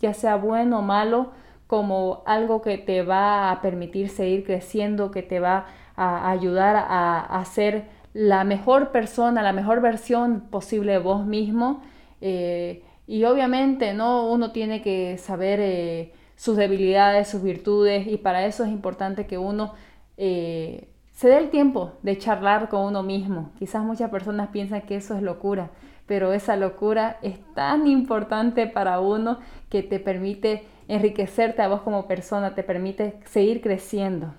ya 0.00 0.12
sea 0.12 0.36
bueno 0.36 0.80
o 0.80 0.82
malo, 0.82 1.30
como 1.66 2.22
algo 2.26 2.60
que 2.60 2.76
te 2.76 3.02
va 3.02 3.50
a 3.50 3.62
permitir 3.62 4.10
seguir 4.10 4.44
creciendo, 4.44 5.10
que 5.10 5.22
te 5.22 5.40
va 5.40 5.66
a 5.96 6.30
ayudar 6.30 6.76
a, 6.76 7.42
ser 7.46 7.86
la 8.12 8.44
mejor 8.44 8.90
persona, 8.90 9.42
la 9.42 9.52
mejor 9.52 9.80
versión 9.80 10.40
posible 10.50 10.92
de 10.92 10.98
vos 10.98 11.24
mismo. 11.24 11.82
Eh, 12.20 12.82
y 13.10 13.24
obviamente, 13.24 13.92
¿no? 13.92 14.30
Uno 14.30 14.52
tiene 14.52 14.82
que 14.82 15.18
saber 15.18 15.58
eh, 15.60 16.12
sus 16.36 16.56
debilidades, 16.56 17.26
sus 17.26 17.42
virtudes, 17.42 18.06
y 18.06 18.18
para 18.18 18.46
eso 18.46 18.62
es 18.62 18.70
importante 18.70 19.26
que 19.26 19.36
uno 19.36 19.74
eh, 20.16 20.88
se 21.10 21.26
dé 21.26 21.38
el 21.38 21.50
tiempo 21.50 21.94
de 22.04 22.16
charlar 22.18 22.68
con 22.68 22.82
uno 22.82 23.02
mismo. 23.02 23.50
Quizás 23.58 23.82
muchas 23.82 24.12
personas 24.12 24.50
piensan 24.50 24.82
que 24.82 24.94
eso 24.94 25.16
es 25.16 25.22
locura, 25.22 25.70
pero 26.06 26.32
esa 26.32 26.54
locura 26.54 27.18
es 27.20 27.40
tan 27.56 27.88
importante 27.88 28.68
para 28.68 29.00
uno 29.00 29.40
que 29.70 29.82
te 29.82 29.98
permite 29.98 30.62
enriquecerte 30.86 31.62
a 31.62 31.68
vos 31.68 31.80
como 31.80 32.06
persona, 32.06 32.54
te 32.54 32.62
permite 32.62 33.18
seguir 33.24 33.60
creciendo. 33.60 34.34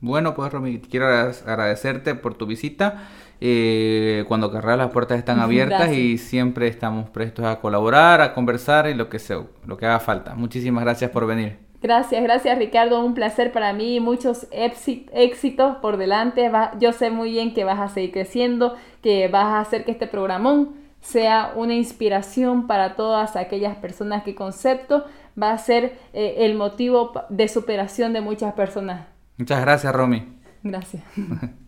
Bueno, 0.00 0.34
pues 0.34 0.50
Romy, 0.50 0.80
quiero 0.80 1.08
agradecerte 1.08 2.14
por 2.14 2.36
tu 2.36 2.46
visita. 2.46 3.06
Eh, 3.40 4.24
cuando 4.26 4.50
querrás 4.50 4.78
las 4.78 4.90
puertas 4.90 5.18
están 5.18 5.40
abiertas 5.40 5.92
y 5.92 6.18
siempre 6.18 6.68
estamos 6.68 7.10
prestos 7.10 7.44
a 7.44 7.60
colaborar, 7.60 8.20
a 8.20 8.34
conversar 8.34 8.88
y 8.88 8.94
lo 8.94 9.08
que 9.08 9.18
sea, 9.18 9.42
lo 9.66 9.76
que 9.76 9.86
haga 9.86 10.00
falta. 10.00 10.34
Muchísimas 10.34 10.84
gracias 10.84 11.10
por 11.10 11.26
venir. 11.26 11.58
Gracias, 11.80 12.20
gracias 12.24 12.58
Ricardo, 12.58 13.04
un 13.04 13.14
placer 13.14 13.52
para 13.52 13.72
mí, 13.72 14.00
muchos 14.00 14.48
éxitos 14.50 15.76
por 15.76 15.96
delante. 15.96 16.50
yo 16.80 16.92
sé 16.92 17.10
muy 17.10 17.30
bien 17.30 17.54
que 17.54 17.62
vas 17.62 17.78
a 17.78 17.88
seguir 17.88 18.10
creciendo, 18.10 18.74
que 19.00 19.28
vas 19.28 19.44
a 19.44 19.60
hacer 19.60 19.84
que 19.84 19.92
este 19.92 20.08
programón 20.08 20.74
sea 21.00 21.52
una 21.54 21.74
inspiración 21.74 22.66
para 22.66 22.96
todas 22.96 23.36
aquellas 23.36 23.76
personas 23.76 24.24
que 24.24 24.34
concepto 24.34 25.04
va 25.40 25.52
a 25.52 25.58
ser 25.58 25.96
eh, 26.12 26.36
el 26.38 26.56
motivo 26.56 27.12
de 27.28 27.46
superación 27.46 28.12
de 28.12 28.22
muchas 28.22 28.54
personas. 28.54 29.06
Muchas 29.36 29.60
gracias, 29.60 29.92
Romy. 29.92 30.26
Gracias. 30.64 31.04